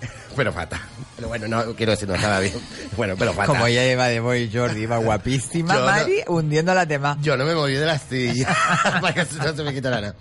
pero 0.36 0.52
fatal. 0.52 0.80
Pero 1.16 1.28
bueno, 1.28 1.48
no 1.48 1.74
quiero 1.74 1.92
decir, 1.92 2.08
no 2.08 2.14
estaba 2.14 2.38
bien. 2.40 2.54
Bueno, 2.96 3.14
pero 3.18 3.32
fatal. 3.32 3.46
Como 3.48 3.66
ella 3.66 3.90
iba 3.90 4.06
de 4.06 4.20
Boy 4.20 4.48
Jordi, 4.52 4.82
iba 4.82 4.98
guapísima, 4.98 5.74
Yo 5.74 5.80
no- 5.80 5.86
Mari, 5.86 6.22
hundiendo 6.28 6.72
las 6.72 6.86
demás. 6.86 7.18
Yo 7.20 7.36
no 7.36 7.44
me 7.44 7.54
moví 7.54 7.74
de 7.74 7.84
la 7.86 7.98
silla 7.98 8.56
para 9.00 9.12
que 9.12 9.26
no 9.38 9.56
se 9.56 9.62
me 9.64 9.74
quitara 9.74 10.00
nada. 10.00 10.14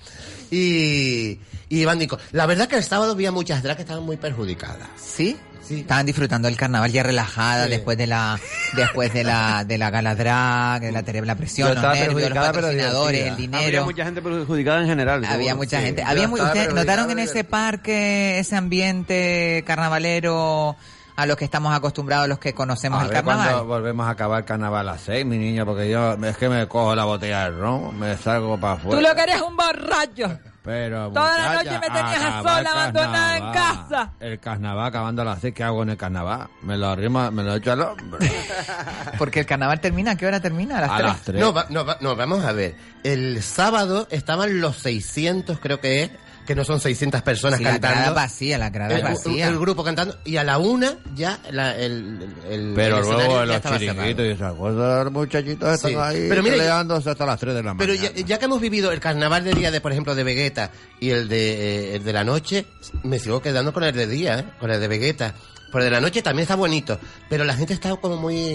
Y, 0.52 1.40
y 1.70 1.80
Iván 1.82 2.00
dijo, 2.00 2.18
la 2.32 2.46
verdad 2.48 2.68
que 2.68 2.76
el 2.78 2.84
sábado 2.84 3.12
había 3.12 3.32
muchas 3.32 3.62
drag 3.64 3.76
que 3.78 3.82
estaban 3.84 4.04
muy 4.04 4.18
perjudicadas. 4.18 4.88
¿Sí? 4.98 5.38
Estaban 5.70 6.06
disfrutando 6.06 6.48
del 6.48 6.58
carnaval 6.58 6.92
ya 6.92 7.04
relajada 7.04 7.66
Sí. 7.66 7.72
después 7.72 7.98
de 7.98 8.08
la 8.08 8.40
después 8.74 9.14
de 9.14 9.24
la 9.24 9.64
de 9.66 9.78
la 9.78 9.90
gala 9.90 10.16
drag, 10.16 10.82
de 10.82 10.92
la 10.92 11.04
terrible 11.04 11.36
presión, 11.36 11.74
los 11.74 11.82
nervios, 11.84 12.14
los 12.14 12.30
pero 12.32 12.36
patrocinadores, 12.42 13.28
el 13.28 13.36
dinero. 13.38 13.66
Había 13.66 13.84
mucha 13.84 14.04
gente 14.06 14.22
perjudicada 14.22 14.82
en 14.82 14.88
general. 14.88 15.26
Había 15.26 15.36
seguro. 15.38 15.56
mucha 15.58 15.80
Sí. 15.80 15.86
gente. 15.86 16.04
Había 16.04 16.28
muy, 16.28 16.42
¿Ustedes 16.42 16.74
notaron 16.74 17.10
en 17.12 17.20
ese 17.20 17.44
parque 17.44 18.40
ese 18.40 18.56
ambiente 18.56 19.64
carnavalero 19.66 20.76
a 21.18 21.26
los 21.26 21.38
que 21.38 21.46
estamos 21.46 21.74
acostumbrados, 21.74 22.28
los 22.28 22.40
que 22.40 22.54
conocemos 22.54 23.00
A 23.00 23.04
el 23.04 23.08
ver 23.10 23.18
carnaval? 23.24 23.48
cuando 23.48 23.66
volvemos 23.66 24.06
a 24.06 24.10
acabar 24.10 24.40
el 24.40 24.46
carnaval 24.46 24.88
a 24.90 24.92
las 24.94 25.02
seis, 25.02 25.26
mi 25.26 25.38
niña, 25.38 25.64
porque 25.66 25.90
yo 25.90 26.14
es 26.14 26.38
que 26.38 26.50
me 26.50 26.68
cojo 26.68 26.94
la 26.94 27.06
botella 27.06 27.46
de 27.50 27.58
ron, 27.58 27.98
me 27.98 28.18
salgo 28.18 28.60
para 28.60 28.74
afuera. 28.74 28.98
Tú 28.98 29.02
lo 29.08 29.16
que 29.16 29.22
eres 29.24 29.42
un 29.42 29.56
borracho. 29.56 30.40
Pero, 30.66 31.10
Toda 31.12 31.38
la 31.38 31.48
muchacha, 31.50 31.64
noche 31.64 31.80
me 31.80 31.96
tenías 31.96 32.44
sola, 32.44 32.72
abandonada 32.72 33.38
en 33.38 33.52
casa. 33.54 34.12
El 34.20 34.40
carnaval 34.40 34.86
acabando 34.88 35.22
a 35.22 35.26
las 35.26 35.40
seis, 35.40 35.54
¿qué 35.54 35.64
hago 35.64 35.84
en 35.84 35.90
el 35.92 35.98
carnaval? 35.98 36.48
Me 36.64 36.76
lo 36.76 36.88
arrima, 36.88 37.30
me 37.30 37.44
lo 37.44 37.54
echo 37.56 37.72
al 37.72 37.82
hombre. 37.82 38.32
Porque 39.20 39.42
el 39.42 39.46
carnaval 39.46 39.80
termina, 39.80 40.12
¿a 40.12 40.16
qué 40.18 40.26
hora 40.26 40.40
termina? 40.40 40.80
A 40.80 40.82
las 40.82 40.90
A 40.92 40.96
tres. 40.98 41.08
las 41.08 41.22
tres. 41.22 41.42
No, 41.42 41.54
va- 41.54 41.68
no, 41.70 41.86
va- 41.86 41.98
no, 42.02 42.16
vamos 42.16 42.44
a 42.44 42.52
ver. 42.52 42.76
El 43.04 43.42
sábado 43.44 44.08
estaban 44.10 44.60
los 44.60 44.78
600, 44.78 45.60
creo 45.60 45.80
que 45.80 46.04
es, 46.04 46.12
que 46.46 46.56
no 46.56 46.64
son 46.64 46.80
600 46.80 47.22
personas 47.22 47.58
Sí, 47.58 47.64
la 47.64 47.72
cantando. 47.72 47.98
grada 48.00 48.14
vacía, 48.14 48.58
la 48.58 48.70
grada 48.70 48.96
el, 48.96 49.04
vacía. 49.04 49.48
el 49.48 49.58
grupo 49.60 49.84
cantando. 49.84 50.18
Y 50.26 50.38
a 50.38 50.44
la 50.44 50.58
una 50.58 50.96
ya 51.16 51.40
la- 51.52 51.76
el, 51.76 52.22
el- 52.48 52.52
el- 52.54 52.74
Pero 52.76 52.98
el 53.00 53.04
luego 53.04 53.46
los 53.46 53.62
chiringuitos 53.62 54.26
y 54.26 54.30
esas 54.30 54.54
cosas, 54.54 55.04
los 55.06 55.14
muchachitos 55.14 55.74
están 55.76 56.02
ahí 56.02 56.28
Pero 56.30 56.44
peleándose 56.44 57.10
hasta 57.10 57.26
las 57.26 57.40
tres 57.40 57.56
de 57.56 57.64
la 57.64 57.74
mañana. 57.74 57.94
Pero 58.00 58.14
ya, 58.16 58.26
ya 58.26 58.38
que 58.40 58.46
hemos 58.46 58.62
vivido 58.62 58.92
el 58.92 59.00
carnaval 59.00 59.44
de 59.44 59.54
día 59.54 59.72
de, 59.72 59.82
por 59.82 59.92
ejemplo, 59.92 60.16
de 60.16 60.24
Vegeta 60.24 60.72
y 61.00 61.10
el 61.10 61.28
de, 61.28 61.54
eh, 61.94 61.96
el 61.96 62.04
de 62.04 62.14
la 62.14 62.24
noche, 62.24 62.66
me 63.04 63.20
sigo 63.20 63.42
quedando 63.42 63.74
con 63.74 63.84
el 63.84 63.94
de 63.96 64.08
día, 64.08 64.40
¿eh? 64.40 64.46
con 64.60 64.72
el 64.72 64.80
de 64.80 64.88
Vegeta. 64.88 65.34
Por 65.72 65.82
el 65.82 65.88
de 65.88 65.92
la 65.92 66.00
noche 66.00 66.22
también 66.22 66.44
está 66.44 66.56
bonito, 66.56 66.98
pero 67.28 67.44
la 67.44 67.54
gente 67.54 67.74
está 67.74 67.94
como 67.98 68.16
muy, 68.16 68.54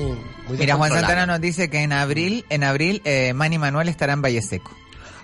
muy 0.48 0.56
Mira, 0.58 0.76
Juan. 0.76 0.90
Santana 0.90 1.26
nos 1.26 1.38
dice 1.40 1.68
que 1.68 1.78
en 1.82 1.92
abril, 1.92 2.46
en 2.48 2.64
abril, 2.64 3.02
eh, 3.04 3.34
Manny 3.34 3.58
Manuel 3.58 3.88
estará 3.90 4.14
en 4.14 4.22
Valle 4.22 4.40
Seco. 4.40 4.74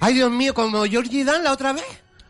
Ay, 0.01 0.13
Dios 0.13 0.31
mío, 0.31 0.53
como 0.53 0.85
Georgie 0.85 1.25
Dan 1.25 1.43
la 1.43 1.53
otra 1.53 1.73
vez. 1.73 1.85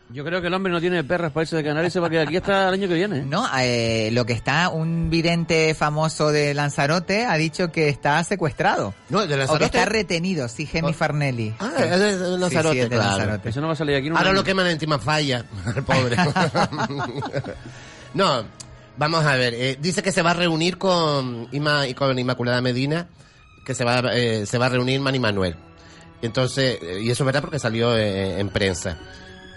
Yo 0.09 0.23
creo 0.23 0.39
que 0.41 0.47
el 0.47 0.53
hombre 0.53 0.71
no 0.71 0.79
tiene 0.79 1.03
perras 1.03 1.33
para 1.33 1.43
irse 1.43 1.57
de 1.57 1.63
Canarias 1.65 1.91
y 1.91 1.93
se 1.93 1.99
va 1.99 2.07
a 2.07 2.09
quedar 2.09 2.27
aquí 2.27 2.37
hasta 2.37 2.69
el 2.69 2.75
año 2.75 2.87
que 2.87 2.93
viene. 2.93 3.23
No, 3.23 3.45
eh, 3.59 4.09
lo 4.13 4.25
que 4.25 4.31
está, 4.31 4.69
un 4.69 5.09
vidente 5.09 5.73
famoso 5.75 6.31
de 6.31 6.53
Lanzarote 6.53 7.25
ha 7.25 7.35
dicho 7.35 7.71
que 7.73 7.89
está 7.89 8.23
secuestrado. 8.23 8.93
No, 9.09 9.19
de 9.19 9.25
O 9.25 9.27
que 9.27 9.35
Lanzarote. 9.37 9.65
está 9.65 9.83
retenido, 9.85 10.47
sí, 10.47 10.65
Gemi 10.65 10.93
Farnelli. 10.93 11.53
Ah, 11.59 11.71
Sí. 11.75 11.83
es 11.83 11.99
de, 11.99 12.13
Sí, 12.13 12.39
Lanzarote, 12.39 12.75
sí, 12.75 12.79
es 12.81 12.89
de 12.89 12.95
claro. 12.95 13.17
Lanzarote. 13.17 13.49
Eso 13.49 13.59
no 13.61 13.67
va 13.67 13.73
a 13.73 13.75
salir 13.75 13.95
aquí. 13.97 14.07
Ahora 14.07 14.21
año. 14.21 14.33
lo 14.33 14.43
queman 14.45 14.67
encima 14.67 14.97
falla, 14.97 15.43
el 15.75 15.83
pobre. 15.83 16.15
no, 18.13 18.43
vamos 18.97 19.25
a 19.25 19.35
ver. 19.35 19.53
eh, 19.55 19.77
dice 19.79 20.01
que 20.01 20.11
se 20.11 20.21
va 20.21 20.31
a 20.31 20.35
reunir 20.35 20.77
con, 20.77 21.47
Ima, 21.51 21.87
y 21.87 21.93
con 21.93 22.17
Inmaculada 22.17 22.61
Medina, 22.61 23.07
que 23.65 23.73
se 23.73 23.83
va, 23.83 24.01
eh, 24.13 24.45
se 24.45 24.57
va 24.57 24.67
a 24.67 24.69
reunir 24.69 24.99
Manny 25.01 25.19
Manuel. 25.19 25.55
Entonces, 26.21 26.79
eh, 26.81 26.99
y 27.01 27.11
eso 27.11 27.23
es 27.23 27.25
verdad 27.25 27.41
porque 27.41 27.59
salió 27.59 27.95
eh, 27.95 28.39
en 28.39 28.49
prensa. 28.49 28.97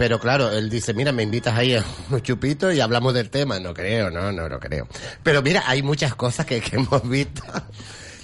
Pero 0.01 0.19
claro, 0.19 0.51
él 0.51 0.71
dice, 0.71 0.95
mira, 0.95 1.13
me 1.13 1.23
invitas 1.23 1.55
ahí 1.59 1.75
a 1.77 1.85
un 2.11 2.23
chupito 2.23 2.73
y 2.73 2.81
hablamos 2.81 3.13
del 3.13 3.29
tema. 3.29 3.61
No 3.61 3.75
creo, 3.75 4.11
no, 4.11 4.33
no, 4.33 4.49
no 4.49 4.59
creo. 4.59 4.89
Pero 5.23 5.43
mira, 5.43 5.63
hay 5.67 5.83
muchas 5.83 6.15
cosas 6.15 6.47
que, 6.47 6.63
que 6.63 6.77
hemos 6.81 7.07
visto. 7.07 7.43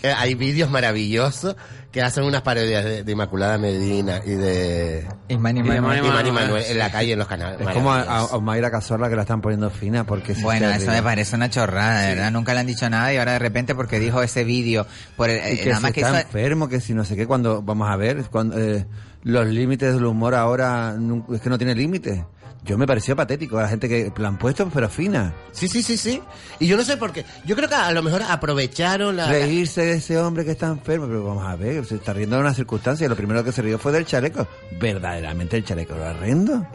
Eh, 0.02 0.10
hay 0.16 0.34
vídeos 0.34 0.70
maravillosos 0.70 1.54
que 1.92 2.00
hacen 2.00 2.24
unas 2.24 2.40
parodias 2.40 2.82
de, 2.82 3.04
de 3.04 3.12
Inmaculada 3.12 3.58
Medina 3.58 4.22
y 4.24 4.30
de... 4.30 5.06
Y 5.28 5.36
Manny 5.36 5.60
y 5.60 5.62
de 5.64 5.80
Manuel. 5.82 6.02
Manuel, 6.02 6.32
Manuel 6.32 6.64
en 6.66 6.78
la 6.78 6.90
calle, 6.90 7.12
en 7.12 7.18
los 7.18 7.28
canales. 7.28 7.60
Es 7.60 7.68
como 7.74 7.92
a, 7.92 8.20
a, 8.20 8.38
Mayra 8.40 8.70
Cazorla 8.70 9.10
que 9.10 9.16
la 9.16 9.22
están 9.22 9.42
poniendo 9.42 9.68
fina 9.68 10.04
porque 10.04 10.32
es 10.32 10.42
Bueno, 10.42 10.70
eso 10.70 10.90
me 10.90 11.02
parece 11.02 11.36
una 11.36 11.50
chorrada, 11.50 12.00
de 12.02 12.14
verdad. 12.14 12.30
Nunca 12.30 12.54
le 12.54 12.60
han 12.60 12.66
dicho 12.66 12.88
nada 12.88 13.12
y 13.12 13.18
ahora 13.18 13.32
de 13.32 13.38
repente 13.38 13.74
porque 13.74 13.98
dijo 14.00 14.22
ese 14.22 14.44
vídeo, 14.44 14.86
por 15.14 15.28
el- 15.28 15.36
Y 15.36 15.58
eh, 15.58 15.60
que 15.60 15.66
nada 15.68 15.76
si 15.76 15.82
más 15.82 15.92
que 15.92 16.00
está 16.00 16.12
hizo- 16.20 16.26
enfermo, 16.26 16.68
que 16.70 16.80
si 16.80 16.94
no 16.94 17.04
sé 17.04 17.16
qué, 17.16 17.26
cuando 17.26 17.60
vamos 17.60 17.90
a 17.90 17.96
ver, 17.96 18.24
cuando, 18.30 18.58
eh, 18.58 18.86
los 19.26 19.46
límites 19.46 19.92
del 19.94 20.04
humor 20.04 20.34
ahora 20.36 20.94
es 21.32 21.40
que 21.40 21.50
no 21.50 21.58
tiene 21.58 21.74
límites. 21.74 22.20
Yo 22.64 22.76
me 22.78 22.86
pareció 22.86 23.14
patético, 23.14 23.60
la 23.60 23.68
gente 23.68 23.88
que 23.88 24.12
la 24.18 24.28
han 24.28 24.38
puesto 24.38 24.68
pero 24.72 24.88
fina. 24.88 25.32
Sí, 25.52 25.68
sí, 25.68 25.82
sí, 25.82 25.96
sí. 25.96 26.20
Y 26.58 26.66
yo 26.66 26.76
no 26.76 26.82
sé 26.84 26.96
por 26.96 27.12
qué. 27.12 27.24
Yo 27.44 27.54
creo 27.54 27.68
que 27.68 27.74
a 27.76 27.92
lo 27.92 28.02
mejor 28.02 28.22
aprovecharon 28.28 29.16
la... 29.16 29.28
Reírse 29.28 29.82
de 29.84 29.92
ese 29.94 30.18
hombre 30.18 30.44
que 30.44 30.50
está 30.52 30.66
enfermo, 30.66 31.06
pero 31.06 31.24
vamos 31.24 31.44
a 31.46 31.54
ver, 31.54 31.84
se 31.84 31.96
está 31.96 32.12
riendo 32.12 32.36
de 32.36 32.42
una 32.42 32.54
circunstancia. 32.54 33.08
Lo 33.08 33.14
primero 33.16 33.44
que 33.44 33.52
se 33.52 33.62
rió 33.62 33.78
fue 33.78 33.92
del 33.92 34.04
chaleco. 34.04 34.48
¿Verdaderamente 34.80 35.56
el 35.56 35.64
chaleco 35.64 35.94
era 35.94 36.10
horrendo? 36.10 36.66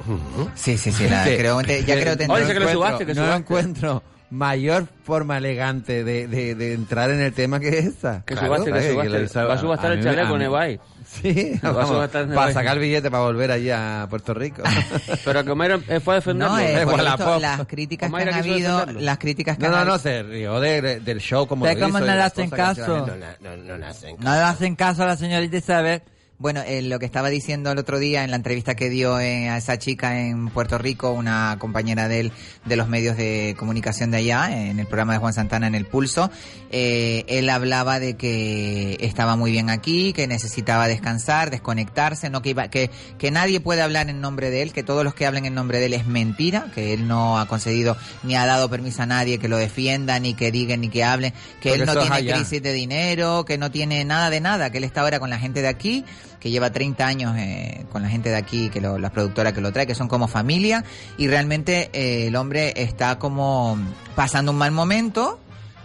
Sí, 0.55 0.77
sí, 0.77 0.91
sí, 0.93 1.07
la- 1.09 1.23
creo 1.37 1.57
que- 1.59 1.83
ya 1.83 1.99
creo 1.99 2.17
que 2.17 2.27
no 2.27 2.35
que 2.35 2.71
subaste, 2.71 3.05
que 3.05 3.13
no 3.13 3.21
subaste. 3.23 3.37
encuentro 3.41 4.03
mayor 4.29 4.87
forma 5.03 5.37
elegante 5.39 6.05
de, 6.05 6.25
de, 6.25 6.55
de 6.55 6.73
entrar 6.73 7.11
en 7.11 7.19
el 7.19 7.33
tema 7.33 7.59
que 7.59 7.79
esa. 7.79 8.23
Que 8.25 8.37
subaste, 8.37 8.71
que 8.71 8.91
subaste. 8.91 9.39
Va 9.39 9.53
a 9.55 9.57
subastar 9.57 9.91
a 9.91 9.95
el 9.95 10.03
chaleco 10.03 10.35
a 10.35 10.43
Ebay. 10.43 10.79
Sí, 11.11 11.59
vamos, 11.61 12.09
para 12.09 12.53
sacar 12.53 12.77
el 12.77 12.79
billete 12.79 13.11
para 13.11 13.23
volver 13.23 13.51
allí 13.51 13.69
a 13.69 14.07
Puerto 14.09 14.33
Rico. 14.33 14.63
Pero 15.25 15.43
que 15.43 15.55
Mayra 15.55 15.79
eh, 15.89 15.99
fue 15.99 16.13
a 16.13 16.17
defenderlo. 16.17 16.55
No, 16.55 16.59
Es 16.59 16.85
por 16.85 17.03
las 17.41 17.65
críticas 17.67 18.11
que 18.11 18.21
han 18.21 18.33
habido, 18.33 18.85
las 18.85 19.17
críticas 19.17 19.57
que 19.57 19.63
No, 19.67 19.71
no, 19.71 19.85
no, 19.85 19.97
se 19.97 20.23
rió 20.23 20.59
de- 20.59 20.81
de- 20.81 20.99
del 21.01 21.19
show 21.19 21.47
como 21.47 21.65
¿De 21.65 21.75
lo 21.75 21.81
cómo 21.81 21.97
hizo 21.97 22.05
y 22.05 22.07
no 22.07 22.13
le 22.13 22.17
las 22.19 22.31
hacen 22.31 22.49
caso? 22.49 23.05
No, 23.41 23.55
no, 23.55 23.57
no 23.57 23.77
le 23.77 23.85
hacen 23.85 24.15
No 24.19 24.31
le 24.33 24.39
hacen 24.41 24.75
caso 24.75 25.03
a 25.03 25.07
la 25.07 25.17
señorita 25.17 25.57
Isabel. 25.57 26.01
Bueno, 26.41 26.63
eh, 26.65 26.81
lo 26.81 26.97
que 26.97 27.05
estaba 27.05 27.29
diciendo 27.29 27.71
el 27.71 27.77
otro 27.77 27.99
día 27.99 28.23
en 28.23 28.31
la 28.31 28.37
entrevista 28.37 28.73
que 28.73 28.89
dio 28.89 29.19
eh, 29.19 29.47
a 29.47 29.57
esa 29.57 29.77
chica 29.77 30.21
en 30.21 30.47
Puerto 30.47 30.79
Rico, 30.79 31.11
una 31.11 31.55
compañera 31.59 32.07
de 32.07 32.19
él, 32.19 32.31
de 32.65 32.75
los 32.77 32.87
medios 32.87 33.15
de 33.15 33.55
comunicación 33.59 34.09
de 34.09 34.17
allá, 34.17 34.49
en 34.49 34.79
el 34.79 34.87
programa 34.87 35.13
de 35.13 35.19
Juan 35.19 35.33
Santana 35.33 35.67
en 35.67 35.75
El 35.75 35.85
Pulso, 35.85 36.31
eh, 36.71 37.25
él 37.27 37.47
hablaba 37.47 37.99
de 37.99 38.15
que 38.15 38.97
estaba 39.01 39.35
muy 39.35 39.51
bien 39.51 39.69
aquí, 39.69 40.13
que 40.13 40.25
necesitaba 40.25 40.87
descansar, 40.87 41.51
desconectarse, 41.51 42.31
no 42.31 42.41
que, 42.41 42.49
iba, 42.49 42.69
que, 42.69 42.89
que 43.19 43.29
nadie 43.29 43.59
puede 43.59 43.83
hablar 43.83 44.09
en 44.09 44.19
nombre 44.19 44.49
de 44.49 44.63
él, 44.63 44.73
que 44.73 44.81
todos 44.81 45.03
los 45.03 45.13
que 45.13 45.27
hablen 45.27 45.45
en 45.45 45.53
nombre 45.53 45.77
de 45.77 45.85
él 45.85 45.93
es 45.93 46.07
mentira, 46.07 46.71
que 46.73 46.95
él 46.95 47.07
no 47.07 47.37
ha 47.37 47.47
concedido 47.47 47.97
ni 48.23 48.33
ha 48.35 48.47
dado 48.47 48.67
permiso 48.67 49.03
a 49.03 49.05
nadie 49.05 49.37
que 49.37 49.47
lo 49.47 49.57
defienda, 49.57 50.19
ni 50.19 50.33
que 50.33 50.51
digan, 50.51 50.81
ni 50.81 50.89
que 50.89 51.03
hablen, 51.03 51.33
que 51.61 51.69
Porque 51.69 51.73
él 51.73 51.85
no 51.85 51.95
tiene 51.97 52.15
allá. 52.15 52.35
crisis 52.37 52.63
de 52.63 52.73
dinero, 52.73 53.45
que 53.45 53.59
no 53.59 53.69
tiene 53.69 54.03
nada 54.05 54.31
de 54.31 54.41
nada, 54.41 54.71
que 54.71 54.79
él 54.79 54.85
está 54.85 55.01
ahora 55.01 55.19
con 55.19 55.29
la 55.29 55.37
gente 55.37 55.61
de 55.61 55.67
aquí, 55.67 56.03
que 56.39 56.49
lleva 56.51 56.71
30 56.71 57.05
años 57.05 57.35
eh, 57.37 57.85
con 57.91 58.01
la 58.01 58.09
gente 58.09 58.29
de 58.29 58.35
aquí, 58.37 58.69
que 58.69 58.81
lo, 58.81 58.97
las 58.97 59.11
productoras 59.11 59.53
que 59.53 59.61
lo 59.61 59.71
trae, 59.71 59.85
que 59.87 59.95
son 59.95 60.07
como 60.07 60.27
familia, 60.27 60.83
y 61.17 61.27
realmente 61.27 61.89
eh, 61.93 62.27
el 62.27 62.35
hombre 62.35 62.73
está 62.75 63.19
como 63.19 63.77
pasando 64.15 64.51
un 64.51 64.57
mal 64.57 64.71
momento, 64.71 65.39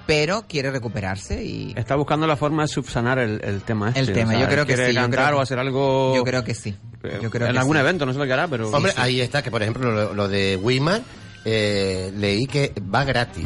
pero 0.06 0.44
quiere 0.48 0.70
recuperarse 0.70 1.44
y 1.44 1.74
Está 1.76 1.96
buscando 1.96 2.26
la 2.26 2.36
forma 2.36 2.62
de 2.62 2.68
subsanar 2.68 3.18
el, 3.18 3.40
el 3.44 3.62
tema 3.62 3.88
este. 3.88 4.00
El 4.00 4.12
tema, 4.12 4.34
yo 4.38 4.46
creo 4.48 4.64
que 4.64 4.74
quiere 4.74 4.90
sí, 4.90 4.94
cantar 4.94 5.26
creo 5.26 5.38
o 5.38 5.40
hacer 5.42 5.58
algo... 5.58 6.14
yo 6.14 6.22
creo 6.22 6.44
que 6.44 6.54
sí. 6.54 6.76
eh, 7.02 7.18
Yo 7.20 7.30
creo 7.30 7.48
en 7.48 7.52
que 7.54 7.58
algún 7.58 7.76
sí. 7.76 7.80
evento, 7.80 8.06
no 8.06 8.12
sé 8.12 8.18
lo 8.18 8.24
que 8.26 8.32
hará, 8.32 8.46
pero... 8.46 8.70
Hombre, 8.70 8.92
ahí 8.96 9.20
está, 9.20 9.42
que 9.42 9.50
por 9.50 9.62
ejemplo 9.62 9.90
lo, 9.90 10.14
lo 10.14 10.28
de 10.28 10.56
Wiman, 10.62 11.02
eh, 11.44 12.12
leí 12.16 12.46
que 12.46 12.72
va 12.92 13.04
gratis. 13.04 13.44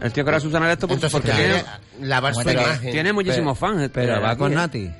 El 0.00 0.12
tío 0.12 0.24
que 0.24 0.30
ahora 0.30 0.40
subsanar 0.40 0.70
esto 0.70 0.86
pues, 0.86 0.96
Entonces, 0.96 1.12
porque 1.20 1.30
quiere 1.36 1.62
tiene, 1.64 2.08
lavar 2.08 2.34
su 2.34 2.42
Pero 2.44 2.62
imagen. 2.62 2.90
tiene 2.92 3.12
muchísimos 3.12 3.58
fans. 3.58 3.90
Pero 3.92 4.16
eh, 4.16 4.20
va 4.20 4.36
con 4.36 4.52
eh. 4.52 4.56
Nati. 4.56 4.90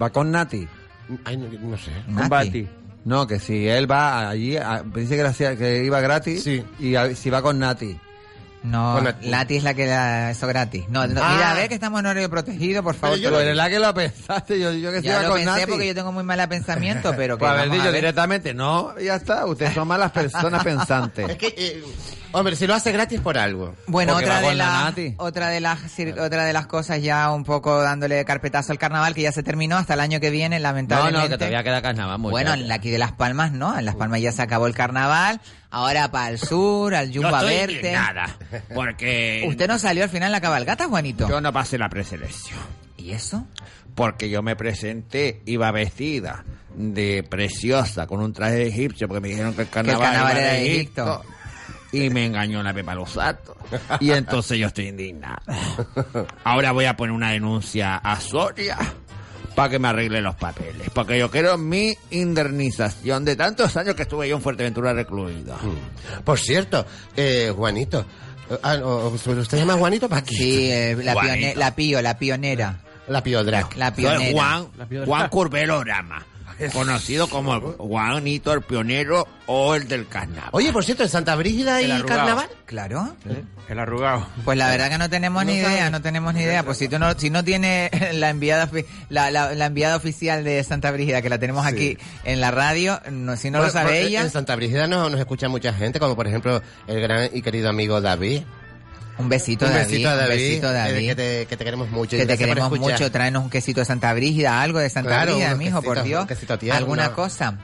Va 0.00 0.10
con 0.10 0.30
Nati. 0.30 0.66
Ay, 1.24 1.36
no, 1.36 1.46
no 1.70 1.76
sé. 1.78 1.90
Con 2.14 2.28
Bati. 2.28 2.68
No, 3.04 3.26
que 3.26 3.38
si 3.38 3.68
él 3.68 3.88
va 3.90 4.28
allí, 4.28 4.56
a- 4.56 4.82
dice 4.82 5.16
que, 5.16 5.22
la 5.22 5.28
hacía- 5.28 5.56
que 5.56 5.84
iba 5.84 6.00
gratis 6.00 6.42
y 6.80 6.96
a- 6.96 7.14
si 7.14 7.30
va 7.30 7.40
con 7.42 7.58
Nati. 7.58 7.96
No, 8.66 8.94
Con 8.94 9.14
Lati 9.30 9.56
es 9.56 9.62
la 9.64 9.74
que 9.74 9.86
da 9.86 10.30
eso 10.30 10.46
gratis. 10.46 10.84
No, 10.88 11.06
no, 11.06 11.20
Ah. 11.22 11.32
mira, 11.34 11.50
a 11.52 11.54
ver 11.54 11.68
que 11.68 11.74
estamos 11.74 12.00
en 12.00 12.06
horario 12.06 12.28
protegido, 12.28 12.82
por 12.82 12.94
favor. 12.94 13.16
Pero 13.18 13.30
te 13.30 13.34
lo- 13.36 13.40
eres 13.40 13.56
la 13.56 13.68
que 13.70 13.78
lo 13.78 13.94
pensaste, 13.94 14.58
yo, 14.58 14.72
yo 14.72 14.90
que 14.92 15.02
ya 15.02 15.22
lo 15.22 15.28
con 15.28 15.36
pensé 15.38 15.50
Nati. 15.50 15.66
porque 15.70 15.86
yo 15.86 15.94
tengo 15.94 16.12
muy 16.12 16.24
mal 16.24 16.48
pensamiento, 16.48 17.14
pero 17.16 17.36
que 17.38 17.40
Pues 17.40 17.50
haber 17.52 17.70
dicho 17.70 17.84
ver. 17.84 17.94
directamente, 17.94 18.54
no, 18.54 18.98
ya 18.98 19.14
está, 19.16 19.46
ustedes 19.46 19.72
son 19.74 19.88
malas 19.88 20.10
personas 20.12 20.62
pensantes. 20.64 21.28
Es 21.30 21.36
que, 21.36 21.54
eh, 21.56 21.84
hombre, 22.32 22.56
si 22.56 22.66
lo 22.66 22.74
hace 22.74 22.92
gratis 22.92 23.20
por 23.20 23.38
algo. 23.38 23.74
Bueno, 23.86 24.14
otra 24.16 24.40
de, 24.40 24.54
la 24.54 24.92
otra, 25.18 25.48
de 25.48 25.60
las, 25.60 25.78
otra 26.20 26.44
de 26.44 26.52
las 26.52 26.66
cosas 26.66 27.00
ya 27.02 27.30
un 27.32 27.44
poco 27.44 27.80
dándole 27.82 28.24
carpetazo 28.24 28.72
al 28.72 28.78
carnaval 28.78 29.14
que 29.14 29.22
ya 29.22 29.32
se 29.32 29.42
terminó 29.42 29.76
hasta 29.76 29.94
el 29.94 30.00
año 30.00 30.18
que 30.20 30.30
viene, 30.30 30.56
No, 30.58 30.62
lamentablemente. 30.64 31.20
no, 31.22 31.28
que 31.28 31.38
todavía 31.38 31.62
queda 31.62 31.82
carnaval. 31.82 32.18
Bueno, 32.20 32.52
en 32.54 32.68
la 32.68 32.74
aquí 32.74 32.90
de 32.90 32.98
Las 32.98 33.12
Palmas 33.12 33.52
no, 33.52 33.78
en 33.78 33.84
Las 33.84 33.94
Palmas 33.94 34.20
ya 34.20 34.32
se 34.32 34.42
acabó 34.42 34.66
el 34.66 34.74
carnaval, 34.74 35.40
ahora 35.70 36.10
para 36.10 36.30
el 36.30 36.38
sur, 36.38 36.94
al 36.94 37.10
Yumba 37.10 37.38
estoy 37.40 37.54
Verte. 37.54 37.72
indignada, 37.74 38.36
porque 38.74 39.44
¿Usted 39.48 39.68
no 39.68 39.78
salió 39.78 40.04
al 40.04 40.10
final 40.10 40.32
la 40.32 40.40
cabalgata, 40.40 40.86
Juanito? 40.88 41.28
yo 41.28 41.40
no 41.40 41.52
pasé 41.52 41.78
la 41.78 41.88
preselección. 41.88 42.58
¿Y 42.96 43.12
eso? 43.12 43.46
Porque 43.94 44.28
yo 44.28 44.42
me 44.42 44.56
presenté, 44.56 45.42
iba 45.46 45.70
vestida 45.70 46.44
de 46.74 47.24
preciosa, 47.28 48.06
con 48.06 48.20
un 48.20 48.32
traje 48.32 48.54
de 48.56 48.66
egipcio, 48.68 49.08
porque 49.08 49.20
me 49.22 49.28
dijeron 49.28 49.54
que 49.54 49.62
el 49.62 49.68
carnaval, 49.68 50.02
carnaval 50.02 50.32
iba 50.32 50.40
era 50.42 50.52
de 50.52 50.76
Egipto. 50.76 51.22
y 51.92 52.10
me 52.10 52.26
engañó 52.26 52.62
la 52.62 52.74
Pepa 52.74 52.94
Losato. 52.94 53.56
Y 54.00 54.10
entonces 54.10 54.58
yo 54.58 54.66
estoy 54.66 54.88
indignado. 54.88 55.40
Ahora 56.44 56.72
voy 56.72 56.84
a 56.84 56.96
poner 56.96 57.12
una 57.12 57.30
denuncia 57.30 57.96
a 57.96 58.20
Soria 58.20 58.76
para 59.56 59.70
que 59.70 59.78
me 59.80 59.88
arregle 59.88 60.20
los 60.20 60.36
papeles. 60.36 60.88
Porque 60.94 61.18
yo 61.18 61.28
quiero 61.30 61.58
mi 61.58 61.96
indemnización 62.10 63.24
de 63.24 63.34
tantos 63.34 63.76
años 63.76 63.94
que 63.96 64.02
estuve 64.02 64.28
yo 64.28 64.36
en 64.36 64.42
Fuerteventura 64.42 64.92
recluido. 64.92 65.56
Por 66.24 66.38
cierto, 66.38 66.86
eh, 67.16 67.52
Juanito. 67.56 68.04
ah, 68.62 68.76
no, 68.76 69.08
¿Usted 69.08 69.42
se 69.44 69.56
llama 69.56 69.74
Juanito 69.74 70.08
Paquito? 70.08 70.36
Sí, 70.42 70.70
eh, 70.70 70.94
la, 71.02 71.14
Juanito. 71.14 71.34
pione- 71.34 71.54
la 71.56 71.74
pío, 71.74 72.02
la 72.02 72.18
pionera. 72.18 72.80
La 73.08 73.22
piodra. 73.22 73.68
La 73.76 73.92
pionera. 73.94 74.32
Juan, 74.32 74.68
Juan 75.06 75.28
Curvelorama. 75.28 76.24
Conocido 76.72 77.28
como 77.28 77.60
Juanito 77.60 78.52
el 78.52 78.62
pionero 78.62 79.26
o 79.46 79.74
el 79.74 79.88
del 79.88 80.08
carnaval. 80.08 80.50
Oye, 80.52 80.72
por 80.72 80.84
cierto, 80.84 81.02
en 81.02 81.08
Santa 81.08 81.34
Brígida 81.36 81.76
hay 81.76 82.02
carnaval. 82.02 82.48
Claro. 82.64 83.14
El 83.68 83.78
arrugado. 83.78 84.26
Pues 84.44 84.56
la 84.56 84.68
verdad 84.68 84.88
que 84.88 84.98
no 84.98 85.10
tenemos 85.10 85.44
ni 85.44 85.54
idea, 85.54 85.90
no 85.90 86.00
tenemos 86.00 86.34
ni 86.34 86.42
idea. 86.42 86.62
Pues 86.62 86.78
si 86.78 86.88
tú 86.88 86.98
no, 86.98 87.12
si 87.18 87.30
no 87.30 87.44
tienes 87.44 87.90
la 88.14 88.30
enviada, 88.30 88.70
la, 89.08 89.30
la, 89.30 89.54
la 89.54 89.66
enviada 89.66 89.96
oficial 89.96 90.44
de 90.44 90.62
Santa 90.64 90.90
Brígida, 90.92 91.20
que 91.20 91.28
la 91.28 91.38
tenemos 91.38 91.66
aquí 91.66 91.98
en 92.24 92.40
la 92.40 92.50
radio, 92.50 93.00
no, 93.10 93.36
si 93.36 93.50
no 93.50 93.58
lo 93.58 93.64
Bueno, 93.64 93.72
sabe 93.72 93.86
porque 93.86 94.02
ella, 94.06 94.22
En 94.22 94.30
Santa 94.30 94.56
Brígida 94.56 94.86
nos, 94.86 95.10
nos 95.10 95.20
escucha 95.20 95.48
mucha 95.48 95.72
gente, 95.72 95.98
como 95.98 96.16
por 96.16 96.26
ejemplo 96.26 96.62
el 96.86 97.00
gran 97.00 97.28
y 97.32 97.42
querido 97.42 97.68
amigo 97.68 98.00
David. 98.00 98.42
Un 99.18 99.28
besito, 99.28 99.64
un 99.66 99.72
David, 99.72 99.86
besito 99.88 100.08
a 100.08 100.14
David. 100.16 100.32
un 100.32 100.38
besito, 100.38 100.70
eh, 100.70 100.72
David. 100.72 101.08
Que, 101.08 101.14
te, 101.14 101.46
que 101.46 101.56
te 101.56 101.64
queremos 101.64 101.90
mucho. 101.90 102.16
que 102.16 102.26
te 102.26 102.36
por 102.36 102.38
queremos 102.38 102.78
mucho, 102.78 103.10
tráenos 103.10 103.42
un 103.44 103.50
quesito 103.50 103.80
de 103.80 103.86
Santa 103.86 104.12
Brígida, 104.14 104.60
algo 104.60 104.78
de 104.78 104.90
Santa 104.90 105.08
Claro, 105.10 105.32
Brígida, 105.32 105.54
mijo, 105.54 105.82
por 105.82 105.94
quesitos, 105.94 106.04
Dios. 106.04 106.20
un 106.22 106.26
quesito 106.28 106.58
tierno. 106.58 106.78
Alguna 106.78 107.12
cosa. 107.12 107.58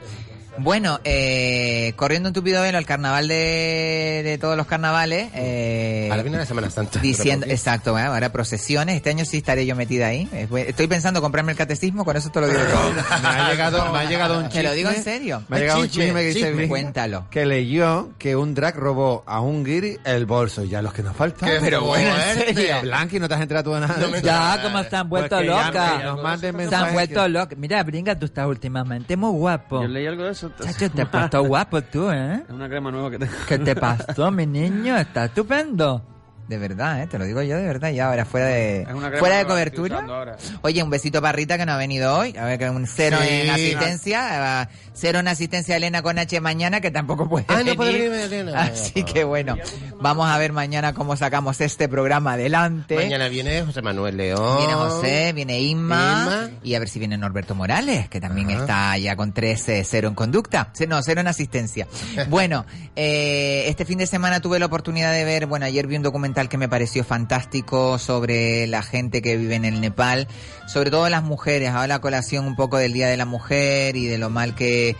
Bueno, 0.57 0.99
eh, 1.03 1.93
corriendo 1.95 2.29
un 2.29 2.33
tupido 2.33 2.61
velo 2.61 2.77
al 2.77 2.85
carnaval 2.85 3.27
de, 3.27 4.21
de 4.23 4.37
todos 4.37 4.55
los 4.55 4.67
carnavales. 4.67 5.29
Eh, 5.33 6.07
Ahora 6.11 6.21
viene 6.21 6.37
la 6.37 6.45
Semana 6.45 6.69
Santa. 6.69 6.99
Diciendo, 6.99 7.47
exacto, 7.49 7.91
bueno, 7.91 8.13
ahora 8.13 8.31
procesiones. 8.31 8.95
Este 8.95 9.09
año 9.09 9.25
sí 9.25 9.37
estaré 9.37 9.65
yo 9.65 9.75
metida 9.75 10.07
ahí. 10.07 10.29
Eh, 10.31 10.45
bueno, 10.49 10.69
Estoy 10.69 10.85
pensando 10.87 11.21
comprarme 11.21 11.53
el 11.53 11.57
catecismo, 11.57 12.05
con 12.05 12.15
eso 12.17 12.29
te 12.29 12.39
lo 12.39 12.47
digo 12.47 12.59
todo. 12.61 12.91
Me 13.21 13.27
ha 13.27 13.49
llegado, 13.51 13.91
me 13.91 13.99
ha 13.99 14.03
llegado 14.05 14.39
un 14.39 14.49
Te 14.49 14.61
lo 14.63 14.71
digo 14.73 14.89
en 14.89 14.95
chisme- 14.97 15.03
serio. 15.03 15.43
Me 15.49 15.57
ha 15.57 15.59
llegado 15.59 15.79
un 15.81 15.87
Chisme, 15.87 16.03
chisme 16.05 16.19
que 16.21 16.27
dice 16.27 16.47
chisme. 16.49 16.67
Cuéntalo. 16.67 17.27
que 17.31 17.45
leyó 17.45 18.09
que 18.19 18.35
un 18.35 18.53
drag 18.53 18.75
robó 18.75 19.23
a 19.25 19.41
un 19.41 19.63
guiri 19.63 19.97
el 20.05 20.25
bolso. 20.25 20.63
Ya 20.63 20.81
los 20.81 20.93
que 20.93 21.01
nos 21.03 21.15
faltan. 21.15 21.49
Qué 21.49 21.57
Pero 21.61 21.81
bueno, 21.81 22.09
¿en 22.15 22.55
serio? 22.55 22.75
Blanqui, 22.83 23.19
no 23.19 23.27
te 23.27 23.33
has 23.33 23.41
enterado 23.41 23.71
tú 23.71 23.73
de 23.73 23.79
nada. 23.81 24.21
Ya, 24.21 24.61
como 24.61 24.83
se 24.83 24.95
han 24.95 25.09
vuelto 25.09 25.35
Pues 25.37 25.47
locas. 25.47 25.91
que 25.97 26.03
nos 26.03 26.21
manden 26.21 26.51
Se 26.51 26.57
mensajes 26.57 26.87
han 26.87 26.93
vuelto 26.93 27.27
locas. 27.27 27.57
Mira, 27.57 27.83
Bringa, 27.83 28.17
tú 28.19 28.25
estás 28.27 28.45
últimamente 28.45 29.17
muy 29.17 29.31
guapo. 29.31 29.81
Yo 29.81 29.87
leí 29.87 30.05
algo 30.05 30.23
de 30.25 30.31
eso. 30.31 30.42
Chacho, 30.51 30.91
te 30.91 31.01
has 31.01 31.09
puesto 31.09 31.43
guapo 31.43 31.81
tú, 31.81 32.09
¿eh? 32.11 32.43
Es 32.47 32.49
una 32.49 32.67
crema 32.67 32.91
nueva 32.91 33.11
que 33.11 33.19
tengo. 33.19 33.33
¿Qué 33.47 33.59
te 33.59 33.75
pasó, 33.75 34.31
mi 34.31 34.45
niño? 34.45 34.97
Está 34.97 35.25
estupendo. 35.25 36.12
De 36.47 36.57
verdad, 36.57 37.01
¿eh? 37.01 37.07
te 37.07 37.17
lo 37.17 37.23
digo 37.25 37.41
yo 37.41 37.55
de 37.55 37.63
verdad, 37.65 37.89
ya 37.91 38.09
ahora 38.09 38.25
fuera 38.25 38.47
de 38.47 38.85
fuera 39.17 39.37
de 39.37 39.45
cobertura. 39.45 40.37
Oye, 40.61 40.83
un 40.83 40.89
besito 40.89 41.21
para 41.21 41.31
Rita 41.31 41.57
que 41.57 41.65
no 41.65 41.71
ha 41.71 41.77
venido 41.77 42.17
hoy, 42.17 42.35
a 42.37 42.43
ver 42.43 42.59
que 42.59 42.69
un 42.69 42.85
cero 42.85 43.17
Sí. 43.21 43.29
en 43.29 43.49
asistencia, 43.49 44.69
cero 44.93 45.19
en 45.19 45.27
asistencia 45.29 45.75
a 45.75 45.77
Elena 45.77 46.01
con 46.01 46.19
H 46.19 46.39
mañana 46.41 46.81
que 46.81 46.91
tampoco 46.91 47.29
puede 47.29 47.45
Ah, 47.47 47.53
no 47.53 47.59
venir. 47.59 47.75
puede 47.77 48.09
venir 48.09 48.13
Elena. 48.25 48.61
Así 48.73 49.03
que 49.05 49.23
bueno, 49.23 49.55
vamos 50.01 50.27
a 50.27 50.37
ver 50.37 50.51
mañana 50.51 50.93
cómo 50.93 51.15
sacamos 51.15 51.61
este 51.61 51.87
programa 51.87 52.33
adelante. 52.33 52.95
Mañana 52.97 53.29
viene 53.29 53.61
José 53.63 53.81
Manuel 53.81 54.17
León. 54.17 54.57
Viene 54.57 54.73
José, 54.73 55.31
viene 55.33 55.61
Inma, 55.61 56.23
Inma. 56.25 56.49
y 56.61 56.75
a 56.75 56.79
ver 56.79 56.89
si 56.89 56.99
viene 56.99 57.17
Norberto 57.17 57.55
Morales, 57.55 58.09
que 58.09 58.19
también 58.19 58.49
está 58.49 58.97
ya 58.97 59.15
con 59.15 59.31
13 59.33 59.83
cero 59.85 60.09
en 60.09 60.15
conducta. 60.15 60.71
No, 60.89 61.01
cero 61.03 61.21
en 61.21 61.27
asistencia. 61.27 61.87
Bueno, 62.27 62.65
eh, 62.95 63.63
este 63.67 63.85
fin 63.85 63.97
de 63.97 64.07
semana 64.07 64.39
tuve 64.41 64.59
la 64.59 64.65
oportunidad 64.65 65.11
de 65.13 65.23
ver, 65.23 65.45
bueno, 65.45 65.65
ayer 65.65 65.87
vi 65.87 65.95
un 65.97 66.03
documental 66.03 66.32
que 66.33 66.57
me 66.57 66.67
pareció 66.67 67.03
fantástico 67.03 67.97
sobre 67.99 68.67
la 68.67 68.81
gente 68.83 69.21
que 69.21 69.37
vive 69.37 69.55
en 69.55 69.65
el 69.65 69.81
Nepal, 69.81 70.27
sobre 70.67 70.91
todo 70.91 71.07
las 71.09 71.23
mujeres. 71.23 71.69
Ahora 71.69 71.87
la 71.87 72.01
colación 72.01 72.45
un 72.45 72.55
poco 72.55 72.77
del 72.77 72.93
Día 72.93 73.07
de 73.07 73.17
la 73.17 73.25
Mujer 73.25 73.95
y 73.95 74.05
de 74.07 74.17
lo 74.17 74.29
mal 74.29 74.55
que 74.55 74.95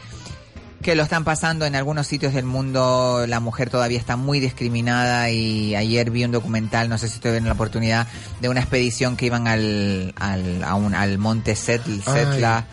que 0.81 0.95
lo 0.95 1.03
están 1.03 1.23
pasando 1.23 1.65
en 1.65 1.77
algunos 1.77 2.07
sitios 2.07 2.34
del 2.34 2.43
mundo, 2.43 3.23
la 3.25 3.39
mujer 3.39 3.69
todavía 3.69 3.97
está 3.97 4.17
muy 4.17 4.41
discriminada 4.41 5.29
y 5.29 5.75
ayer 5.75 6.11
vi 6.11 6.25
un 6.25 6.34
documental, 6.34 6.89
no 6.89 6.97
sé 6.97 7.07
si 7.07 7.19
tuvieron 7.19 7.45
la 7.45 7.53
oportunidad, 7.53 8.05
de 8.41 8.49
una 8.49 8.59
expedición 8.59 9.15
que 9.15 9.27
iban 9.27 9.47
al, 9.47 10.13
al, 10.19 10.61
a 10.61 10.75
un- 10.75 10.93
al 10.93 11.17
monte 11.19 11.55
Setl, 11.55 12.01
Setla. 12.01 12.65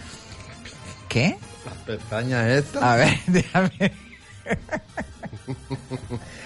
¿Qué? 1.08 1.38
Las 1.64 1.74
pestañas 1.86 2.48
estas. 2.48 2.82
A 2.82 2.96
ver, 2.96 3.16
déjame. 3.28 3.92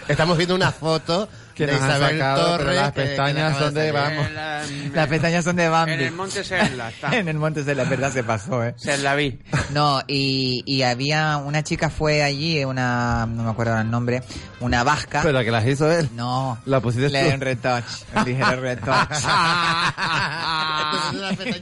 Estamos 0.08 0.36
viendo 0.36 0.54
una 0.54 0.70
foto 0.70 1.30
Que 1.54 1.66
de 1.66 1.72
nos 1.72 1.82
han 1.82 1.90
Isabel 1.90 2.18
sacado, 2.18 2.44
pero 2.44 2.58
Torres. 2.58 2.76
las 2.76 2.92
que- 2.92 3.00
que 3.02 3.06
pestañas 3.08 3.44
acaba 3.50 3.64
son 3.64 3.74
de- 3.74 3.80
salir. 3.80 3.92
vamos. 3.94 4.30
Las 4.94 5.08
pestañas 5.08 5.44
son 5.44 5.56
de 5.56 5.68
Bambi. 5.68 5.92
En 5.94 6.00
el 6.00 6.12
Monte 6.12 6.44
Serla 6.44 6.88
está. 6.90 7.16
en 7.16 7.28
el 7.28 7.36
monte 7.36 7.64
Setla, 7.64 7.82
es 7.84 7.88
verdad, 7.90 8.12
se 8.12 8.22
pasó, 8.24 8.64
¿eh? 8.64 8.74
Se 8.76 8.96
la 8.98 9.14
vi. 9.14 9.38
No, 9.70 10.00
y, 10.06 10.62
y 10.66 10.82
había 10.82 11.36
una 11.38 11.62
chica 11.64 11.90
fue 11.90 12.22
allí, 12.22 12.64
una, 12.64 13.26
no 13.26 13.42
me 13.44 13.50
acuerdo 13.50 13.72
ahora 13.72 13.82
el 13.82 13.90
nombre, 13.90 14.22
una 14.60 14.84
vasca. 14.84 15.20
Pero 15.22 15.40
que 15.42 15.50
las 15.50 15.66
hizo 15.66 15.90
él. 15.90 16.08
No. 16.14 16.58
La 16.66 16.80
pusiste 16.80 17.08
Le 17.10 17.28
tú. 17.28 17.34
un 17.34 17.40
retouch, 17.40 17.84
un 18.14 18.24
ligero 18.24 18.60
retouch. 18.60 19.08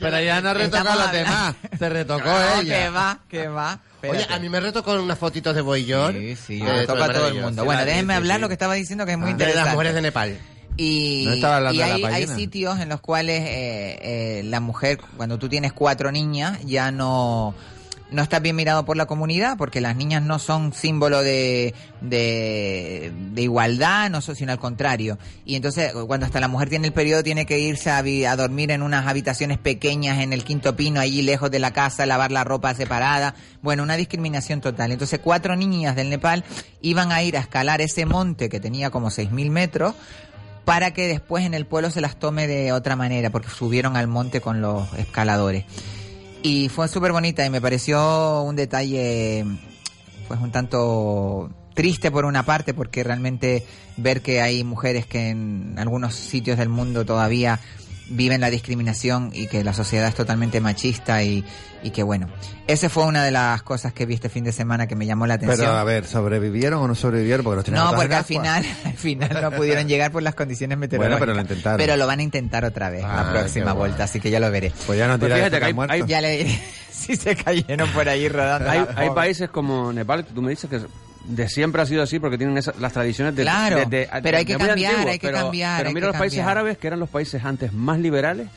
Pero 0.01 0.21
ya 0.21 0.41
no 0.41 0.55
retocó 0.55 0.77
Estamos 0.77 0.95
los 0.97 1.07
hablando- 1.09 1.19
demás. 1.31 1.55
Se 1.79 1.89
retocó 1.89 2.25
No, 2.25 2.61
ella. 2.61 2.79
que 2.79 2.89
va, 2.91 3.19
que 3.29 3.49
va. 3.49 3.79
Oye, 4.11 4.27
a 4.29 4.39
mí 4.39 4.49
me 4.49 4.61
retocó 4.61 4.93
con 4.93 5.01
unas 5.01 5.19
fotitos 5.19 5.55
de 5.55 5.61
Boyón. 5.61 6.15
Sí, 6.15 6.37
sí, 6.37 6.61
Eh, 6.61 6.65
me 6.65 6.87
toca 6.87 7.05
a 7.07 7.13
todo 7.13 7.29
el 7.29 7.41
mundo. 7.41 7.65
Bueno, 7.65 7.85
déjenme 7.85 8.15
hablar 8.15 8.41
lo 8.41 8.49
que 8.49 8.55
estaba 8.55 8.75
diciendo 8.75 9.07
que 9.07 9.13
es 9.13 9.19
muy 9.19 9.27
De 9.27 9.33
interesante. 9.33 9.65
las 9.67 9.75
mujeres 9.75 9.95
de 9.95 10.03
Nepal. 10.03 10.39
Y, 10.77 11.25
No 11.27 11.73
y 11.73 11.77
de 11.77 11.85
hay, 11.85 12.27
sitios 12.27 12.81
en 12.81 12.89
los 12.89 13.01
cuales 13.01 13.43
eh, 13.43 13.99
eh, 14.01 14.43
la 14.45 14.61
mujer, 14.61 14.99
cuando 15.17 15.39
tú 15.39 15.49
tienes 15.49 15.73
cuatro 15.73 16.11
niñas, 16.11 16.59
ya 16.65 16.91
no, 16.91 17.55
no 18.13 18.23
está 18.23 18.39
bien 18.39 18.57
mirado 18.57 18.85
por 18.85 18.97
la 18.97 19.07
comunidad, 19.07 19.57
porque 19.57 19.81
las 19.81 19.97
niñas 19.97 20.23
no 20.23 20.39
son 20.39 20.73
símbolo 20.73 21.23
de, 21.23 21.75
de, 22.01 23.13
igualdad, 23.37 24.11
no 24.11 24.21
son, 24.21 24.37
sino 24.37 24.53
al 24.53 24.59
contrario. 24.59 25.19
Y 25.45 25.57
entonces, 25.57 25.93
cuando 26.07 26.27
hasta 26.27 26.41
la 26.41 26.49
mujer 26.49 26.69
tiene 26.69 26.87
el 26.87 26.93
periodo, 26.93 27.23
tiene 27.23 27.47
que 27.47 27.59
irse 27.59 27.91
a, 27.91 27.99
a 27.99 28.37
dormir 28.37 28.71
en 28.71 28.83
unas 28.83 29.07
habitaciones 29.07 29.59
pequeñas 29.59 30.21
en 30.21 30.33
el 30.33 30.45
quinto 30.45 30.77
pino, 30.77 31.01
allí 31.01 31.23
lejos 31.23 31.51
de 31.51 31.59
la 31.59 31.73
casa, 31.73 32.07
lavar 32.07 32.31
la 32.31 32.45
ropa 32.45 32.75
separada. 32.75 33.35
Bueno, 33.63 33.83
una 33.83 33.97
discriminación 33.97 34.61
total. 34.61 34.93
Entonces, 34.93 35.21
cuatro 35.23 35.57
niñas 35.57 35.97
del 35.97 36.11
Nepal 36.11 36.45
iban 36.81 37.13
a 37.13 37.23
ir 37.23 37.37
a 37.37 37.41
escalar 37.41 37.81
ese 37.81 38.07
monte 38.07 38.49
que 38.49 38.61
tenía 38.61 38.91
como 38.91 39.09
6.000 39.09 39.51
metros 39.51 39.95
para 40.65 40.93
que 40.93 41.09
después 41.09 41.45
en 41.45 41.55
el 41.55 41.67
pueblo 41.67 41.91
se 41.91 42.01
las 42.01 42.17
tome 42.17 42.47
de 42.47 42.73
otra 42.73 42.97
manera, 42.97 43.31
porque 43.31 43.49
subieron 43.49 43.97
al 43.97 44.07
monte 44.07 44.41
con 44.41 44.61
los 44.61 44.93
escaladores. 44.95 45.65
Y 46.43 46.69
fue 46.69 46.89
súper 46.89 47.13
bonita 47.13 47.47
y 47.47 47.51
me 47.51 47.61
pareció 47.61 48.43
un 48.43 48.57
detalle, 48.57 49.45
pues 50.27 50.41
un 50.41 50.51
tanto 50.51 51.51
triste 51.75 52.11
por 52.11 52.25
una 52.25 52.43
parte, 52.45 52.75
porque 52.75 53.05
realmente 53.05 53.65
ver 53.97 54.23
que 54.23 54.43
hay 54.43 54.65
mujeres 54.65 55.07
que 55.07 55.31
en 55.31 55.75
algunos 55.79 56.15
sitios 56.15 56.59
del 56.59 56.69
mundo 56.69 57.05
todavía 57.05 57.61
viven 58.13 58.41
la 58.41 58.51
discriminación 58.51 59.31
y 59.33 59.47
que 59.49 59.65
la 59.65 59.73
sociedad 59.75 60.09
es 60.09 60.15
totalmente 60.15 60.61
machista 60.61 61.23
y, 61.23 61.45
y 61.83 61.91
que 61.91 62.03
bueno, 62.03 62.29
esa 62.67 62.89
fue 62.89 63.05
una 63.05 63.25
de 63.25 63.31
las 63.31 63.63
cosas 63.63 63.93
que 63.93 64.07
vi 64.07 64.15
este 64.15 64.29
fin 64.29 64.45
de 64.45 64.53
semana 64.53 64.87
que 64.87 64.95
me 64.95 65.07
llamó 65.07 65.27
la 65.27 65.35
atención. 65.35 65.59
Pero 65.61 65.73
a 65.79 65.85
ver, 65.85 66.07
¿sobrevivieron 66.07 66.81
o 66.83 66.89
no 66.89 66.95
sobrevivieron? 66.95 67.43
Porque 67.45 67.57
los 67.57 67.65
tenían 67.65 67.85
No, 67.85 67.95
porque 67.97 68.15
al 68.15 68.25
final, 68.25 68.65
al 68.85 68.93
final 68.95 69.39
no 69.43 69.51
pudieron 69.51 69.89
llegar 69.89 70.13
por 70.13 70.23
las 70.23 70.35
condiciones 70.35 70.79
meteorológicas. 70.79 71.03
Bueno, 71.19 71.21
pero 71.21 71.35
lo 71.35 71.41
intentaron. 71.43 71.79
Pero 71.79 71.97
lo 71.97 72.07
van 72.07 72.21
a 72.21 72.23
intentar 72.23 72.65
otra 72.65 72.89
vez, 72.91 73.03
Ah, 73.05 73.25
la 73.27 73.33
próxima 73.33 73.73
qué 73.73 73.79
vuelta, 73.79 74.05
así 74.05 74.21
que 74.21 74.31
ya 74.31 74.39
lo 74.41 74.51
veré. 74.51 74.73
Pues 74.87 74.99
ya 74.99 75.09
no 75.09 75.19
Pues 75.19 75.33
fíjate 75.33 75.59
que 75.59 75.65
hay- 75.65 75.75
muerto. 75.75 75.93
hay- 75.95 76.05
Ya 76.07 76.21
le 76.21 76.31
diré 76.39 76.63
si 76.91 77.17
se 77.17 77.35
cayeron 77.37 77.89
por 77.91 78.09
ahí 78.09 78.29
rodando. 78.29 78.71
Hay, 78.97 79.11
países 79.11 79.51
como 79.51 79.93
Nepal, 79.93 80.25
tú 80.25 80.41
me 80.43 80.51
dices 80.51 80.69
que 80.71 80.81
de 81.25 81.49
siempre 81.49 81.83
ha 81.83 81.87
sido 81.87 82.03
así 82.03 82.19
porque 82.19 82.37
tienen 82.39 82.57
esas- 82.59 82.79
las 82.79 82.93
tradiciones 82.93 83.35
de, 83.37 83.43
Claro, 83.43 83.77
de- 83.77 83.87
de- 83.87 84.09
pero 84.23 84.39
hay 84.39 84.45
que 84.45 84.57
cambiar, 84.57 84.93
antiguo, 84.93 85.13
hay 85.13 85.19
que 85.19 85.27
pero- 85.29 85.39
cambiar, 85.39 85.79
Pero 85.83 85.93
mira 85.93 86.07
los 86.09 86.17
países 86.17 86.41
árabes, 86.41 86.79
que 86.79 86.87
eran 86.87 87.01
los 87.01 87.09
países 87.09 87.45
antes 87.45 87.73
más 87.73 87.99
liberales, 87.99 88.49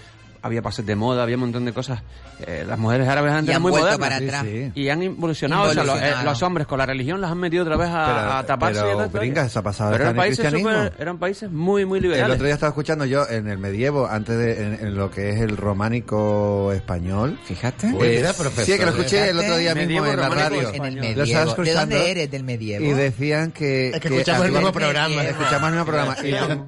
había 0.46 0.62
pases 0.62 0.86
de 0.86 0.96
moda, 0.96 1.24
había 1.24 1.36
un 1.38 1.42
montón 1.42 1.66
de 1.66 1.74
cosas. 1.74 2.04
Eh, 2.46 2.64
las 2.68 2.78
mujeres 2.78 3.08
árabes 3.08 3.32
antes 3.32 3.50
eran 3.50 3.62
muy 3.62 3.72
vuelto 3.72 3.88
modernas. 3.98 4.10
para 4.22 4.40
atrás. 4.40 4.46
Sí, 4.46 4.72
Y 4.76 4.90
han 4.90 5.02
evolucionado. 5.02 5.70
o 5.70 5.74
sea, 5.74 5.84
los, 5.84 6.00
eh, 6.02 6.14
los 6.24 6.44
hombres 6.44 6.68
con 6.68 6.78
la 6.78 6.86
religión 6.86 7.20
las 7.20 7.32
han 7.32 7.40
metido 7.40 7.64
otra 7.64 7.78
vez 7.78 7.90
a, 7.90 8.06
Pero- 8.06 8.32
a 8.34 8.46
taparse. 8.46 8.82
pero, 9.12 9.42
eso 9.42 9.60
ha 9.60 9.64
pasado 9.64 9.92
Pero 9.92 10.04
eran 10.04 10.16
el 10.16 10.18
países, 10.22 10.52
súper- 10.54 10.94
eran 11.00 11.18
países 11.18 11.50
muy, 11.52 11.86
muy 11.86 11.98
El 11.98 12.04
liberales. 12.04 12.36
otro 12.36 12.46
día 12.46 12.54
estaba 12.54 12.70
escuchando 12.70 13.06
yo 13.06 13.28
en 13.30 13.48
el 13.48 13.58
medievo, 13.58 14.06
antes 14.08 14.38
de 14.38 14.64
en, 14.66 14.74
en 14.88 14.96
lo 14.96 15.10
que 15.10 15.30
es 15.32 15.42
el 15.42 15.58
románico 15.58 16.72
español. 16.74 17.40
Fíjate. 17.44 17.88
Eh, 17.88 18.18
Mira, 18.18 18.34
profesor, 18.34 18.66
sí, 18.66 18.78
que 18.78 18.86
lo 18.86 18.92
escuché 18.92 19.30
el 19.30 19.40
otro 19.40 19.58
día 19.58 19.74
mismo 19.74 19.88
Medievo 20.04 20.08
en 20.08 20.20
la 20.20 20.30
radio. 20.30 20.70
En 20.74 20.86
el 20.86 20.96
Lo 20.96 21.02
medievo. 21.02 21.56
¿De 21.64 21.74
dónde 21.74 22.12
eres 22.12 22.30
del 22.32 22.44
medievo? 22.44 22.86
Y 22.86 22.90
decían 22.94 23.52
que... 23.52 23.90
Es 23.90 24.00
que 24.00 24.08
escuchamos 24.10 24.46
el 24.46 24.52
mismo 24.52 24.72
programa. 24.72 25.24
Escuchamos 25.24 25.70
el 25.70 25.76
mismo 25.76 25.86
programa. 25.92 26.18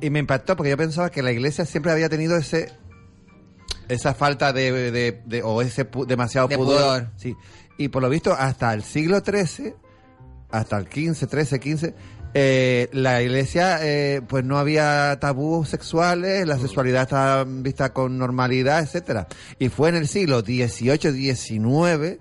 Y, 0.02 0.08
y 0.08 0.10
me 0.10 0.20
impactó 0.20 0.56
porque 0.56 0.72
yo 0.72 0.78
pensaba 0.78 1.10
que 1.12 1.22
la 1.22 1.32
iglesia 1.32 1.66
siempre 1.66 1.92
había 1.92 2.10
tenido 2.10 2.38
ese 2.38 2.72
esa 3.90 4.14
falta 4.14 4.54
de, 4.54 4.92
de- 4.92 5.22
de- 5.26 5.44
o 5.44 5.62
ese 5.62 5.90
pu- 5.90 6.06
demasiado 6.06 6.48
De 6.48 6.58
pudor. 6.58 6.78
pudor. 6.78 7.10
Sí. 7.18 7.36
Y 7.78 7.90
por 7.90 8.02
lo 8.02 8.10
visto 8.10 8.34
hasta 8.34 8.74
el 8.74 8.84
siglo 8.84 9.20
XIII, 9.20 9.74
hasta 10.52 10.78
el 10.78 10.86
XV, 10.88 11.28
XIII, 11.30 11.76
XV, 11.78 11.94
Eh, 12.34 12.90
la 12.92 13.22
iglesia, 13.24 13.80
eh, 13.82 14.22
pues 14.28 14.44
no 14.44 14.58
había 14.60 15.18
tabús 15.20 15.70
sexuales, 15.70 16.46
la 16.46 16.60
sexualidad 16.60 17.04
estaba 17.04 17.46
vista 17.46 17.94
con 17.94 18.18
normalidad, 18.18 18.82
etcétera. 18.84 19.28
Y 19.58 19.70
fue 19.70 19.90
en 19.90 19.96
el 19.96 20.08
siglo 20.08 20.42
XVIII, 20.42 21.14
XIX, 21.14 22.20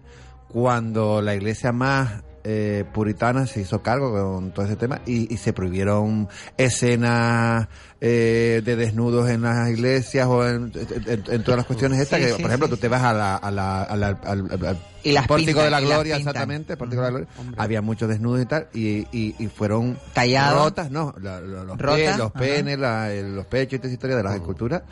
cuando 0.48 1.20
la 1.20 1.34
iglesia 1.34 1.72
más 1.72 2.22
eh, 2.48 2.84
puritana 2.94 3.46
se 3.48 3.60
hizo 3.60 3.82
cargo 3.82 4.12
con 4.12 4.52
todo 4.52 4.64
ese 4.64 4.76
tema 4.76 5.00
y, 5.04 5.32
y 5.34 5.36
se 5.38 5.52
prohibieron 5.52 6.28
escenas 6.56 7.66
eh, 8.00 8.62
de 8.64 8.76
desnudos 8.76 9.28
en 9.30 9.42
las 9.42 9.68
iglesias 9.70 10.26
o 10.28 10.46
en, 10.46 10.70
en- 11.06 11.24
en 11.28 11.42
todas 11.42 11.56
las 11.58 11.66
cuestiones 11.66 11.98
estas 11.98 12.20
Sí, 12.20 12.26
que 12.26 12.32
sí, 12.34 12.42
por 12.42 12.50
ejemplo 12.50 12.68
sí. 12.68 12.74
tú 12.74 12.76
te 12.80 12.88
vas 12.88 13.02
a 13.02 13.12
la, 13.12 13.36
a 13.36 13.50
la, 13.50 13.82
a 13.82 13.96
la- 13.96 14.08
al, 14.08 14.48
al- 14.50 14.66
al 14.66 14.78
Y 15.02 15.12
las 15.12 15.26
pórtico 15.26 15.46
pintan, 15.60 15.64
de 15.64 15.70
la 15.70 15.80
gloria 15.80 16.16
exactamente 16.16 16.72
el 16.74 16.78
pórtico 16.78 17.02
de 17.02 17.06
la 17.10 17.10
gloria. 17.18 17.28
Había 17.56 17.82
muchos 17.82 18.08
desnudos 18.08 18.42
y 18.42 18.46
tal 18.46 18.68
y, 18.74 19.06
y, 19.10 19.34
y 19.38 19.48
fueron 19.48 19.98
Tallados. 20.12 20.64
rotas 20.66 20.90
no 20.90 21.14
la- 21.20 21.40
los, 21.40 21.66
Rotas, 21.78 21.96
pies, 21.96 22.16
los 22.18 22.30
penes 22.32 22.78
la- 22.78 23.12
el- 23.12 23.34
los 23.34 23.46
pechos 23.46 23.74
y 23.74 23.78
toda 23.78 23.88
esa 23.88 23.94
historia 23.94 24.16
de 24.16 24.22
las 24.22 24.34
esculturas 24.34 24.82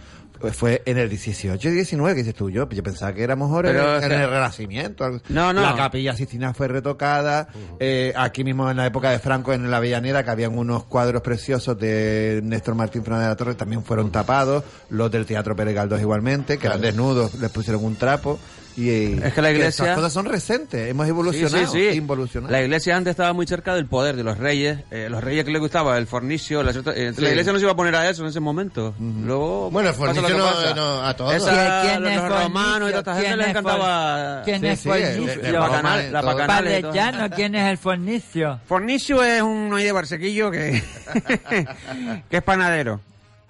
pues 0.40 0.56
fue 0.56 0.82
en 0.84 0.98
el 0.98 1.08
18 1.08 1.68
y 1.68 1.72
19 1.72 2.14
que 2.14 2.18
dices 2.22 2.34
tú. 2.34 2.50
Yo 2.50 2.68
yo 2.68 2.82
pensaba 2.82 3.12
que 3.14 3.22
éramos 3.22 3.50
ahora 3.50 3.70
en, 3.70 3.76
Pero, 3.76 3.96
el- 3.98 4.04
en 4.04 4.12
el 4.20 4.28
renacimiento 4.30 5.04
algo- 5.04 5.20
No, 5.28 5.52
no. 5.52 5.62
la 5.62 5.74
capilla 5.76 6.14
Sistina 6.16 6.52
fue 6.52 6.68
retocada 6.68 7.48
eh, 7.80 8.12
aquí 8.16 8.44
mismo 8.44 8.70
en 8.70 8.76
la 8.76 8.86
época 8.86 9.10
de 9.10 9.18
Franco 9.18 9.52
en 9.52 9.70
la 9.70 9.78
Avellaneda 9.78 10.22
que 10.24 10.30
habían 10.30 10.58
unos 10.58 10.84
cuadros 10.84 11.22
preciosos 11.22 11.78
de 11.78 12.40
Néstor 12.42 12.74
Martín 12.74 13.02
Fernández 13.04 13.24
de 13.26 13.30
la 13.30 13.36
Torre 13.36 13.54
también 13.54 13.82
fueron 13.84 14.10
tapados 14.10 14.64
los 14.90 15.10
del 15.10 15.24
Teatro 15.26 15.54
Pérez 15.56 15.74
Galdós 15.74 16.00
igualmente 16.00 16.58
que 16.58 16.66
eran 16.66 16.80
desnudos 16.80 17.34
les 17.40 17.50
pusieron 17.50 17.84
un 17.84 17.96
trapo 17.96 18.38
y 18.76 19.22
Es 19.22 19.32
que 19.34 19.42
la 19.42 19.50
iglesia- 19.50 19.84
esas 19.84 19.96
cosas 19.96 20.12
son 20.12 20.26
recentes 20.26 20.88
hemos 20.90 21.06
evolucionado 21.08 21.66
Sí, 21.72 21.78
sí, 21.80 21.90
sí. 21.92 21.96
involucionado 21.96 22.52
La 22.52 22.60
iglesia 22.62 22.96
antes 22.96 23.12
estaba 23.12 23.32
muy 23.32 23.46
cerca 23.46 23.74
del 23.74 23.86
poder 23.86 24.16
de 24.16 24.24
los 24.24 24.36
reyes. 24.38 24.80
Eh, 24.90 25.08
los 25.10 25.22
reyes 25.22 25.44
que 25.44 25.50
les 25.52 25.60
gustaba 25.60 25.96
el 25.98 26.06
fornicio. 26.06 26.62
La, 26.62 26.72
eh, 26.72 27.12
Sí. 27.14 27.20
la 27.22 27.28
iglesia 27.30 27.52
no 27.52 27.58
se 27.58 27.64
iba 27.64 27.72
a 27.72 27.76
poner 27.76 27.94
a 27.94 28.08
eso 28.10 28.22
en 28.22 28.28
ese 28.28 28.40
momento. 28.40 28.94
Luego. 28.98 29.70
Bueno, 29.70 29.90
el 29.90 29.94
pasa 29.94 30.06
lo 30.06 30.14
fornicio 30.14 30.36
que 30.36 30.42
no- 30.42 30.50
pasa. 30.50 30.74
no, 30.74 31.02
a 31.06 31.14
todos. 31.16 31.34
Esa, 31.34 31.82
¿Quién 31.82 32.02
los, 32.02 32.10
es 32.12 32.16
los 32.16 32.28
romanos 32.42 32.88
y 32.88 32.92
toda 32.92 32.98
esta 32.98 33.12
gente 33.14 33.26
¿Quién 33.28 33.38
les 33.38 33.46
es 33.46 33.50
encantaba. 33.50 34.42
¿Quién 34.44 34.64
es 34.64 34.80
fornicio? 34.80 35.52
la 35.52 35.60
bacanal- 35.60 36.12
la 36.12 37.28
¿quién 37.30 37.54
es 37.54 37.70
el 37.70 37.78
fornicio? 37.78 38.60
Fornicio 38.66 39.22
es 39.22 39.42
un 39.42 39.72
ahí 39.74 39.84
de 39.84 39.92
barsequillo 39.92 40.50
que, 40.50 40.82
que 42.30 42.36
es 42.36 42.42
panadero. 42.42 43.00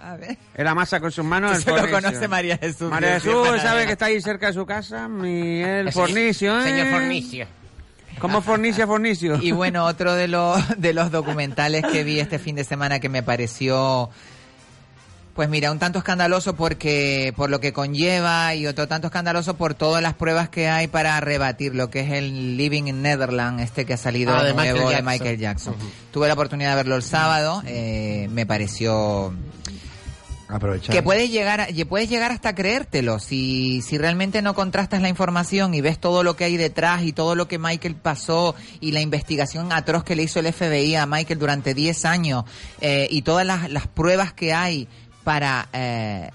A 0.05 0.17
ver. 0.17 0.37
Era 0.55 0.75
masa 0.75 1.01
con 1.01 1.11
sus 1.11 1.25
manos. 1.25 1.53
el 1.57 1.59
Eso 1.59 1.71
lo 1.71 1.77
fornicio. 1.79 2.03
conoce 2.03 2.29
María 2.29 2.59
Jesús. 2.59 2.91
María 2.91 3.21
Jesús 3.21 3.49
sabe 3.63 3.87
que 3.87 3.93
está 3.93 4.07
ahí 4.07 4.21
cerca 4.21 4.49
de 4.49 4.53
su 4.53 4.67
casa. 4.67 5.09
Y 5.25 5.61
el 5.63 5.93
fornicio, 5.93 6.61
¿eh? 6.61 6.65
Señor 6.65 6.91
Fornicio. 6.91 7.47
¿Cómo 8.19 8.43
fornicia 8.43 8.87
fornicio? 8.87 9.37
Y 9.43 9.51
bueno, 9.53 9.87
otro 9.87 10.15
de 10.15 10.29
los, 10.29 10.61
de 10.81 10.93
los 10.95 11.11
documentales 11.11 11.85
que 11.91 12.05
vi 12.05 12.21
este 12.21 12.39
fin 12.39 12.55
de 12.55 12.63
semana 12.65 13.01
que 13.01 13.09
me 13.09 13.25
pareció, 13.25 14.09
pues 15.35 15.49
mira, 15.49 15.73
un 15.73 15.81
tanto 15.81 15.99
escandaloso 15.99 16.55
porque 16.55 17.33
por 17.37 17.51
lo 17.51 17.59
que 17.59 17.73
conlleva 17.73 18.55
y 18.55 18.69
otro 18.69 18.87
tanto 18.87 19.09
escandaloso 19.09 19.55
por 19.57 19.75
todas 19.75 20.01
las 20.01 20.15
pruebas 20.15 20.49
que 20.49 20.69
hay 20.69 20.87
para 20.87 21.19
rebatir 21.21 21.75
lo 21.75 21.91
que 21.91 22.01
es 22.03 22.13
el 22.13 22.57
Living 22.57 22.85
in 22.85 23.03
Netherlands, 23.03 23.63
este 23.65 23.85
que 23.85 23.95
ha 23.95 23.99
salido 23.99 24.33
Ah, 24.33 24.45
de 24.45 24.55
nuevo 24.55 24.61
Michael 24.61 24.87
de 24.87 24.93
Jackson. 24.93 25.05
Michael 25.07 25.39
Jackson. 25.39 25.75
Tuve 26.13 26.29
la 26.29 26.35
oportunidad 26.35 26.71
de 26.71 26.77
verlo 26.77 26.95
el 26.95 27.03
sábado, 27.03 27.65
eh, 27.67 28.29
me 28.31 28.47
pareció 28.47 29.35
aprovechar 30.57 30.95
que 30.95 31.03
puedes 31.03 31.31
llegar, 31.31 31.69
puedes 31.89 32.09
llegar 32.09 32.33
hasta 32.33 32.55
creértelo 32.55 33.19
si, 33.19 33.83
si 33.83 33.99
realmente 33.99 34.43
no 34.43 34.55
contrastas 34.55 35.03
la 35.03 35.09
información 35.09 35.75
y 35.75 35.81
ves 35.81 35.99
todo 35.99 36.23
lo 36.23 36.37
que 36.37 36.45
hay 36.45 36.57
detrás 36.57 37.03
y 37.03 37.13
todo 37.13 37.35
lo 37.35 37.49
que 37.49 37.59
Michael 37.59 37.97
pasó 37.97 38.55
y 38.81 38.93
la 38.93 39.01
investigación 39.01 39.73
atroz 39.73 40.05
que 40.05 40.17
le 40.17 40.23
hizo 40.23 40.41
el 40.41 40.53
FBI 40.53 40.95
a 40.97 41.07
Michael 41.07 41.39
durante 41.39 41.75
10 41.75 42.05
años 42.05 42.45
eh, 42.81 43.09
y 43.11 43.23
todas 43.23 43.47
las, 43.47 43.71
las 43.71 43.87
pruebas 43.87 44.33
que 44.33 44.53
hay 44.53 44.89
para 45.25 45.69
eh, 45.73 46.31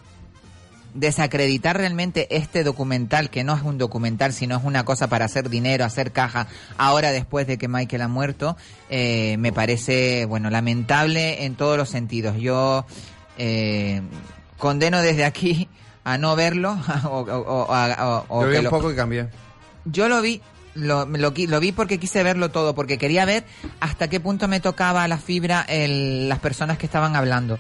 desacreditar 0.93 1.78
realmente 1.78 2.28
este 2.36 2.63
documental, 2.63 3.30
que 3.30 3.43
no 3.43 3.55
es 3.55 3.61
un 3.61 3.78
documental, 3.78 4.34
sino 4.34 4.57
es 4.57 4.63
una 4.63 4.84
cosa 4.84 5.07
para 5.07 5.26
hacer 5.26 5.49
dinero, 5.49 5.86
hacer 5.86 6.11
caja, 6.11 6.47
ahora 6.78 7.11
después 7.11 7.47
de 7.47 7.57
que 7.57 7.67
Michael 7.67 8.01
ha 8.01 8.07
muerto, 8.07 8.57
eh, 8.89 9.38
me 9.39 9.53
parece, 9.53 10.26
bueno, 10.26 10.49
lamentable 10.49 11.45
en 11.45 11.55
todos 11.55 11.78
los 11.78 11.89
sentidos. 11.89 12.38
Yo 12.38 12.86
eh, 13.39 14.01
condeno 14.59 15.01
desde 15.01 15.25
aquí 15.25 15.67
a 16.03 16.17
no 16.19 16.35
verlo 16.35 16.77
o, 17.05 17.19
o- 17.21 18.25
o- 18.29 18.41
yo 18.43 18.47
vi 18.47 18.53
que 18.53 18.57
un 18.59 18.63
lo- 18.65 18.69
poco 18.69 18.91
y 18.91 18.95
cambié. 18.95 19.27
Yo 19.85 20.07
lo 20.09 20.21
vi, 20.21 20.41
lo, 20.75 21.05
lo, 21.05 21.33
lo 21.35 21.59
vi 21.59 21.71
porque 21.71 21.97
quise 21.99 22.21
verlo 22.21 22.49
todo, 22.51 22.75
porque 22.75 22.97
quería 22.97 23.25
ver 23.25 23.45
hasta 23.79 24.07
qué 24.09 24.19
punto 24.19 24.47
me 24.47 24.59
tocaba 24.59 25.07
la 25.07 25.17
fibra 25.17 25.65
el- 25.67 26.29
las 26.29 26.39
personas 26.39 26.77
que 26.77 26.85
estaban 26.85 27.15
hablando. 27.15 27.57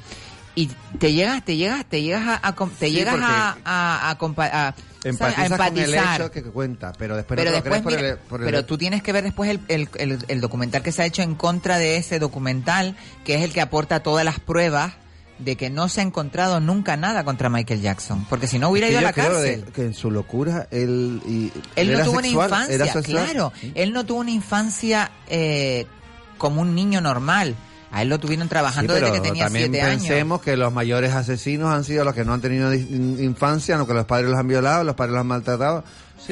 Y 0.55 0.67
te 0.99 1.13
llegas, 1.13 1.43
te 1.45 1.55
llegas, 1.55 1.85
te 1.85 2.01
llegas 2.01 2.27
a, 2.27 2.47
a 2.47 2.53
te 2.53 2.87
Sí, 2.87 2.91
llegas 2.91 3.15
a, 3.21 3.55
a, 3.63 4.09
a 4.11 4.75
empatizas 5.03 5.57
con 5.57 5.77
el 5.77 5.93
hecho 5.95 6.31
que 6.31 6.43
cuenta 6.43 6.91
pero 6.97 7.15
después 7.15 7.37
Pero 7.37 7.51
no 7.51 7.57
te 7.63 7.63
lo 7.63 7.63
crees 7.63 7.81
por 7.83 7.93
el- 7.93 8.17
por 8.17 8.41
el- 8.41 8.45
pero 8.45 8.65
tú 8.65 8.77
tienes 8.77 9.01
que 9.01 9.13
ver 9.13 9.23
después 9.23 9.49
el, 9.49 9.61
el, 9.69 9.87
el- 9.97 10.25
el 10.27 10.41
documental 10.41 10.81
que 10.83 10.91
se 10.91 11.03
ha 11.03 11.05
hecho 11.05 11.21
en 11.21 11.35
contra 11.35 11.77
de 11.77 11.95
ese 11.97 12.19
documental, 12.19 12.97
que 13.23 13.35
es 13.35 13.43
el 13.43 13.53
que 13.53 13.61
aporta 13.61 14.01
todas 14.01 14.25
las 14.25 14.39
pruebas 14.41 14.93
de 15.39 15.55
que 15.55 15.69
no 15.69 15.87
se 15.89 16.01
ha 16.01 16.03
encontrado 16.03 16.59
nunca 16.59 16.97
nada 16.97 17.23
contra 17.23 17.49
Michael 17.49 17.81
Jackson, 17.81 18.25
porque 18.29 18.45
si 18.47 18.59
no 18.59 18.69
hubiera 18.69 18.87
Es 18.87 18.91
ido 18.91 18.99
a 18.99 19.03
la 19.03 19.13
cárcel. 19.13 19.65
de- 19.65 19.71
que 19.71 19.85
en 19.85 19.93
su 19.93 20.11
locura 20.11 20.67
él 20.71 21.21
y 21.25 21.51
Él 21.75 21.93
no 21.93 22.03
tuvo 22.03 22.21
sexual, 22.21 22.51
una 22.51 22.63
infancia, 22.73 23.01
claro. 23.03 23.53
Él 23.73 23.93
no 23.93 24.05
tuvo 24.05 24.19
una 24.19 24.31
infancia 24.31 25.11
eh, 25.27 25.85
como 26.37 26.61
un 26.61 26.75
niño 26.75 26.99
normal. 27.01 27.55
A 27.91 28.03
él 28.03 28.09
lo 28.09 28.19
tuvieron 28.19 28.47
trabajando 28.47 28.93
desde 28.93 29.11
que 29.13 29.19
tenía 29.19 29.45
también 29.45 29.71
siete 29.71 29.81
años. 29.81 30.01
pensemos 30.03 30.41
que 30.43 30.55
los 30.55 30.71
mayores 30.71 31.11
asesinos 31.15 31.73
han 31.73 31.83
sido 31.83 32.03
los 32.05 32.13
que 32.13 32.23
no 32.23 32.33
han 32.35 32.41
tenido 32.41 32.71
infancia, 32.73 33.77
no 33.77 33.87
que 33.87 33.95
los 33.95 34.05
padres 34.05 34.29
los 34.29 34.37
han 34.39 34.47
violado, 34.47 34.83
los 34.83 34.93
padres 34.95 35.13
los 35.13 35.21
han 35.21 35.27
maltratado. 35.27 35.83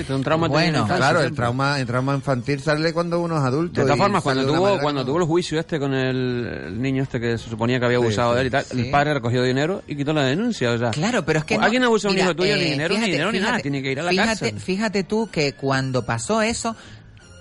Sí, 0.05 0.13
un 0.13 0.23
trauma 0.23 0.47
bueno, 0.47 0.79
infancia 0.79 0.95
claro, 0.97 1.21
el 1.21 1.33
trauma, 1.33 1.79
el 1.79 1.85
trauma 1.87 2.15
infantil 2.15 2.61
sale 2.61 2.93
cuando 2.93 3.19
uno 3.21 3.37
es 3.37 3.43
adulto. 3.43 3.79
De 3.81 3.85
todas 3.85 3.97
formas, 3.97 4.23
cuando 4.23 4.45
tuvo, 4.45 4.79
cuando 4.79 5.05
tuvo 5.05 5.17
el 5.19 5.23
juicio 5.25 5.59
este 5.59 5.79
con 5.79 5.93
el, 5.93 6.63
el 6.67 6.81
niño 6.81 7.03
este 7.03 7.19
que 7.19 7.37
se 7.37 7.49
suponía 7.49 7.79
que 7.79 7.85
había 7.85 7.97
abusado 7.97 8.31
sí. 8.31 8.35
de 8.35 8.41
él 8.41 8.47
y 8.47 8.49
tal, 8.51 8.65
Sí. 8.65 8.79
el 8.81 8.91
padre 8.91 9.13
recogió 9.15 9.43
dinero 9.43 9.83
y 9.87 9.95
quitó 9.95 10.13
la 10.13 10.23
denuncia. 10.23 10.71
O 10.71 10.77
sea, 10.77 10.91
Claro, 10.91 11.25
pero 11.25 11.39
es 11.39 11.45
que 11.45 11.57
no- 11.57 11.63
alguien 11.63 11.83
abusa 11.83 12.07
de 12.09 12.13
un 12.15 12.19
hijo 12.19 12.35
tuyo 12.35 12.55
eh, 12.55 12.57
ni 12.59 12.63
dinero, 12.71 12.89
fíjate, 12.95 13.05
ni 13.07 13.11
dinero 13.11 13.31
ni 13.31 13.39
nada, 13.39 13.59
tiene 13.59 13.81
que 13.81 13.91
ir 13.91 13.99
a 13.99 14.03
la 14.03 14.09
fíjate, 14.11 14.27
cárcel. 14.27 14.59
Fíjate 14.59 15.03
tú 15.03 15.29
que 15.31 15.53
cuando 15.53 16.05
pasó 16.05 16.41
eso, 16.41 16.75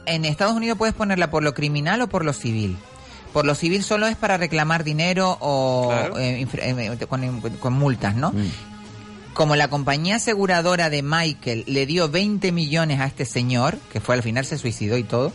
en 0.07 0.24
Estados 0.24 0.54
Unidos 0.54 0.78
puedes 0.78 0.94
ponerla 0.94 1.30
por 1.30 1.42
lo 1.42 1.52
criminal 1.54 2.00
o 2.02 2.09
por 2.09 2.24
lo 2.24 2.32
civil. 2.32 2.76
Por 3.32 3.44
lo 3.44 3.54
civil 3.54 3.82
solo 3.82 4.07
es 4.07 4.16
para 4.16 4.38
reclamar 4.38 4.82
dinero 4.82 5.36
o 5.40 5.88
Claro. 5.90 6.18
eh, 6.18 6.46
eh, 6.62 7.07
con, 7.09 7.40
con 7.61 7.72
multas, 7.74 8.14
¿no? 8.16 8.32
Mm. 8.32 8.50
Como 9.37 9.55
la 9.55 9.68
compañía 9.68 10.16
aseguradora 10.16 10.89
de 10.89 11.03
Michael 11.03 11.64
le 11.66 11.84
dio 11.84 12.09
20 12.09 12.53
millones 12.53 13.01
a 13.01 13.05
este 13.05 13.26
señor, 13.26 13.76
que 13.93 14.01
fue 14.01 14.14
al 14.14 14.22
final 14.22 14.47
se 14.47 14.57
suicidó 14.57 14.97
y 14.97 15.05
todo, 15.05 15.30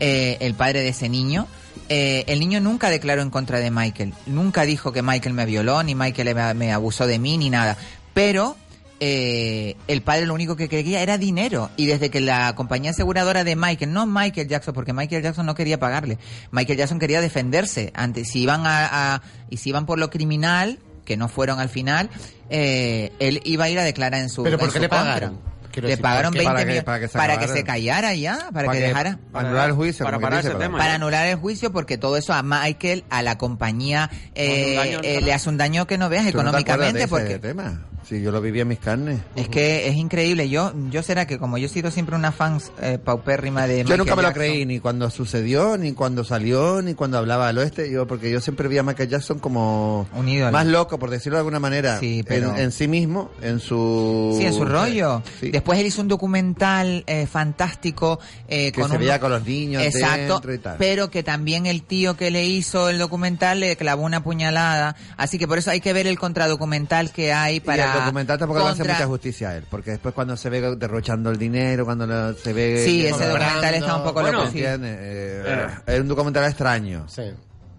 eh, 0.00 0.36
el 0.40 0.54
padre 0.54 0.80
de 0.80 0.88
ese 0.88 1.08
niño, 1.08 1.46
eh, 1.88 2.24
el 2.26 2.40
niño 2.40 2.58
nunca 2.60 2.90
declaró 2.90 3.22
en 3.22 3.30
contra 3.30 3.60
de 3.60 3.70
Michael. 3.70 4.14
Nunca 4.26 4.62
dijo 4.62 4.92
que 4.92 5.00
Michael 5.02 5.32
me 5.32 5.46
violó, 5.46 5.80
ni 5.84 5.94
Michael 5.94 6.34
me, 6.56 6.72
abusó 6.72 7.06
de 7.06 7.20
mí, 7.20 7.38
ni 7.38 7.48
nada. 7.48 7.76
Pero 8.14 8.56
eh, 8.98 9.76
el 9.86 10.02
padre 10.02 10.26
lo 10.26 10.34
único 10.34 10.56
que 10.56 10.68
quería 10.68 11.00
era 11.00 11.16
dinero. 11.16 11.70
Y 11.76 11.86
desde 11.86 12.10
que 12.10 12.20
la 12.20 12.52
compañía 12.56 12.90
aseguradora 12.90 13.44
de 13.44 13.54
Michael, 13.54 13.92
no 13.92 14.06
Michael 14.06 14.48
Jackson, 14.48 14.74
porque 14.74 14.92
Michael 14.92 15.22
Jackson 15.22 15.46
no 15.46 15.54
quería 15.54 15.78
pagarle, 15.78 16.18
Michael 16.50 16.78
Jackson 16.78 16.98
quería 16.98 17.20
defenderse. 17.20 17.92
Antes, 17.94 18.28
si 18.28 18.40
iban 18.40 18.66
a, 18.66 19.14
a- 19.14 19.22
y 19.50 19.58
si 19.58 19.68
iban 19.68 19.86
por 19.86 20.00
lo 20.00 20.10
criminal, 20.10 20.80
que 21.06 21.16
no 21.16 21.28
fueron 21.28 21.58
al 21.60 21.70
final, 21.70 22.10
eh, 22.50 23.12
él 23.18 23.40
iba 23.44 23.64
a 23.64 23.70
ir 23.70 23.78
a 23.78 23.82
declarar 23.84 24.20
en 24.20 24.28
su 24.28 24.42
¿Pero 24.42 24.58
por 24.58 24.66
en 24.68 24.72
qué 24.72 24.78
su 24.78 24.82
le 24.82 24.88
contra. 24.90 25.04
pagaron? 25.06 25.40
Quiero 25.72 25.88
Le 25.88 25.92
decir, 25.92 26.02
pagaron 26.02 26.32
¿por 26.32 26.32
qué? 26.32 26.38
20 26.38 26.48
Para 26.52 26.58
que- 26.60 26.66
millones 26.66 26.84
para 26.84 27.00
que 27.00 27.08
se 27.08 27.18
para 27.18 27.38
que 27.38 27.48
se 27.48 27.64
callara 27.64 28.14
ya, 28.14 28.36
para, 28.38 28.50
Para 28.52 28.72
que, 28.72 28.78
que- 28.78 28.84
dejara. 28.86 29.18
para 29.30 29.48
anular 29.48 29.68
el 29.68 29.74
juicio, 29.76 30.04
Para 30.06 30.18
parar 30.18 30.40
ese 30.40 30.54
tema. 30.54 30.78
Para 30.78 30.94
anular 30.94 31.26
el 31.26 31.36
juicio, 31.36 31.70
porque 31.70 31.98
todo 31.98 32.16
eso 32.16 32.32
a 32.32 32.42
Michael, 32.42 33.04
a 33.10 33.22
la 33.22 33.36
compañía, 33.36 34.10
eh, 34.34 34.74
daño, 34.76 35.00
eh, 35.02 35.18
¿no? 35.20 35.26
le 35.26 35.32
hace 35.34 35.48
un 35.50 35.58
daño 35.58 35.86
que 35.86 35.98
no 35.98 36.08
veas 36.08 36.24
¿Tú 36.30 36.32
no 36.38 36.40
económicamente, 36.40 37.00
ese 37.00 37.08
porque 37.08 37.38
tema? 37.38 37.82
Sí, 38.08 38.22
yo 38.22 38.30
lo 38.30 38.40
viví 38.40 38.60
en 38.60 38.68
mis 38.68 38.78
carnes. 38.78 39.20
es 39.34 39.48
que 39.48 39.88
es 39.88 39.96
increíble. 39.96 40.48
Yo, 40.48 40.72
yo 40.90 41.02
será 41.02 41.26
que 41.26 41.38
como 41.38 41.58
yo 41.58 41.66
he 41.66 41.68
sido 41.68 41.90
siempre 41.90 42.14
una 42.14 42.30
fan 42.30 42.60
eh, 42.80 42.98
paupérrima 43.02 43.66
de 43.66 43.78
Yo 43.78 43.82
Michael 43.84 43.98
nunca 43.98 44.14
me 44.16 44.22
lo 44.22 44.28
Jackson, 44.28 44.44
creí, 44.44 44.64
ni 44.66 44.78
cuando 44.78 45.10
sucedió, 45.10 45.76
ni 45.76 45.92
cuando 45.92 46.22
salió, 46.22 46.82
ni 46.82 46.94
cuando 46.94 47.18
hablaba 47.18 47.48
del 47.48 47.58
oeste. 47.58 47.90
Yo, 47.90 48.06
porque 48.06 48.30
yo 48.30 48.40
siempre 48.40 48.68
vi 48.68 48.78
a 48.78 48.84
Michael 48.84 49.08
Jackson 49.08 49.40
como 49.40 50.06
Un 50.14 50.28
ídolo. 50.28 50.52
más 50.52 50.66
loco, 50.66 51.00
por 51.00 51.10
decirlo 51.10 51.36
de 51.38 51.40
alguna 51.40 51.58
manera, 51.58 51.98
Sí, 51.98 52.22
pero- 52.26 52.50
en, 52.54 52.60
en 52.60 52.70
sí 52.72 52.86
mismo, 52.86 53.30
en 53.42 53.58
su... 53.58 54.36
Sí, 54.38 54.46
en 54.46 54.52
su 54.54 54.64
rollo. 54.64 55.22
Sí. 55.40 55.50
Después 55.50 55.78
él 55.80 55.86
hizo 55.86 56.00
un 56.00 56.06
documental 56.08 57.02
eh, 57.08 57.26
fantástico 57.26 58.20
eh, 58.46 58.70
Que 58.70 58.80
con 58.80 58.88
se 58.90 58.96
un- 58.96 59.00
veía 59.00 59.18
con 59.18 59.32
los 59.32 59.44
niños 59.44 59.82
Exacto, 59.82 60.40
y 60.52 60.58
tal. 60.58 60.76
pero 60.78 61.10
que 61.10 61.24
también 61.24 61.66
el 61.66 61.82
tío 61.82 62.16
que 62.16 62.30
le 62.30 62.44
hizo 62.44 62.88
el 62.88 62.98
documental 62.98 63.58
le 63.58 63.74
clavó 63.76 64.04
una 64.04 64.22
puñalada. 64.22 64.94
Así 65.16 65.38
que 65.38 65.48
por 65.48 65.58
eso 65.58 65.72
hay 65.72 65.80
que 65.80 65.92
ver 65.92 66.06
el 66.06 66.18
contradocumental 66.20 67.10
que 67.10 67.32
hay 67.32 67.58
para... 67.58 67.95
el 67.98 68.04
documental 68.04 68.38
tampoco 68.38 68.60
le 68.60 68.66
hace 68.66 68.76
contra- 68.78 68.94
mucha 68.94 69.06
justicia 69.06 69.48
a 69.50 69.56
él, 69.56 69.64
porque 69.70 69.90
después 69.92 70.14
cuando 70.14 70.36
se 70.36 70.48
ve 70.50 70.76
derrochando 70.76 71.30
el 71.30 71.38
dinero, 71.38 71.84
cuando 71.84 72.06
lo- 72.06 72.32
se 72.34 72.52
ve... 72.52 72.82
Sí, 72.84 73.00
ese 73.06 73.10
comprando, 73.10 73.38
documental 73.44 73.74
está 73.74 73.96
un 73.96 74.02
poco 74.04 74.20
Bueno, 74.20 74.38
loco, 74.38 74.50
sí. 74.52 74.58
¿entiendes? 74.58 74.96
Eh, 75.00 75.66
Es 75.86 76.00
un 76.00 76.08
documental 76.08 76.44
extraño. 76.44 77.04
Sí. 77.08 77.22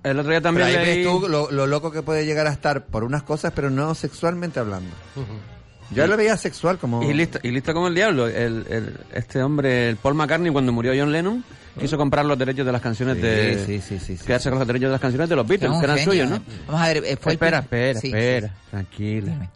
El 0.04 0.20
otro 0.20 0.32
día 0.32 0.42
también 0.42 0.68
Pero 0.68 0.80
ahí 0.80 0.86
leí- 0.86 1.04
ves 1.04 1.06
tú 1.22 1.28
lo, 1.28 1.52
lo 1.52 1.68
loco 1.68 1.92
que 1.92 2.02
puede 2.02 2.26
llegar 2.26 2.48
a 2.48 2.52
estar 2.52 2.86
por 2.86 3.04
unas 3.04 3.24
cosas, 3.24 3.52
pero 3.56 3.70
no 3.70 3.94
sexualmente 3.96 4.60
hablando. 4.60 4.92
Yo 5.92 6.06
lo 6.06 6.18
veía 6.18 6.36
sexual 6.36 6.78
como... 6.78 7.02
Y 7.02 7.14
listo, 7.14 7.40
y 7.44 7.50
listo 7.52 7.74
como 7.74 7.88
el 7.88 7.96
diablo. 7.96 8.28
El, 8.28 8.66
el- 8.70 9.00
este 9.14 9.42
hombre, 9.42 9.90
el 9.90 9.96
Paul 9.96 10.16
McCartney, 10.16 10.52
cuando 10.52 10.72
murió 10.74 10.92
John 10.98 11.12
Lennon, 11.14 11.44
quiso 11.80 11.98
comprar 11.98 12.26
los 12.26 12.38
derechos 12.38 12.66
de 12.66 12.72
las 12.74 12.82
canciones 12.82 13.16
Sí, 13.16 13.22
de. 13.22 13.64
sí, 13.66 13.82
sí, 13.82 14.00
sí, 14.00 14.18
sí. 14.18 14.26
Quedarse 14.26 14.50
con 14.50 14.60
los 14.60 14.68
derechos 14.68 14.88
de 14.88 14.92
las 14.92 15.00
canciones 15.02 15.30
de 15.30 15.36
los 15.38 15.48
Beatles, 15.48 15.72
que 15.80 15.84
eran 15.86 15.98
genio, 15.98 16.12
suyos, 16.12 16.30
¿no? 16.30 16.36
¿eh? 16.38 16.42
Vamos 16.68 16.82
a 16.82 16.88
ver, 16.88 16.98
eh, 17.06 17.18
fue 17.20 17.32
el 17.32 17.36
espera, 17.36 17.60
espera, 17.60 18.00
Sí, 18.02 18.08
espera, 18.08 18.54
tranquila. 18.70 19.50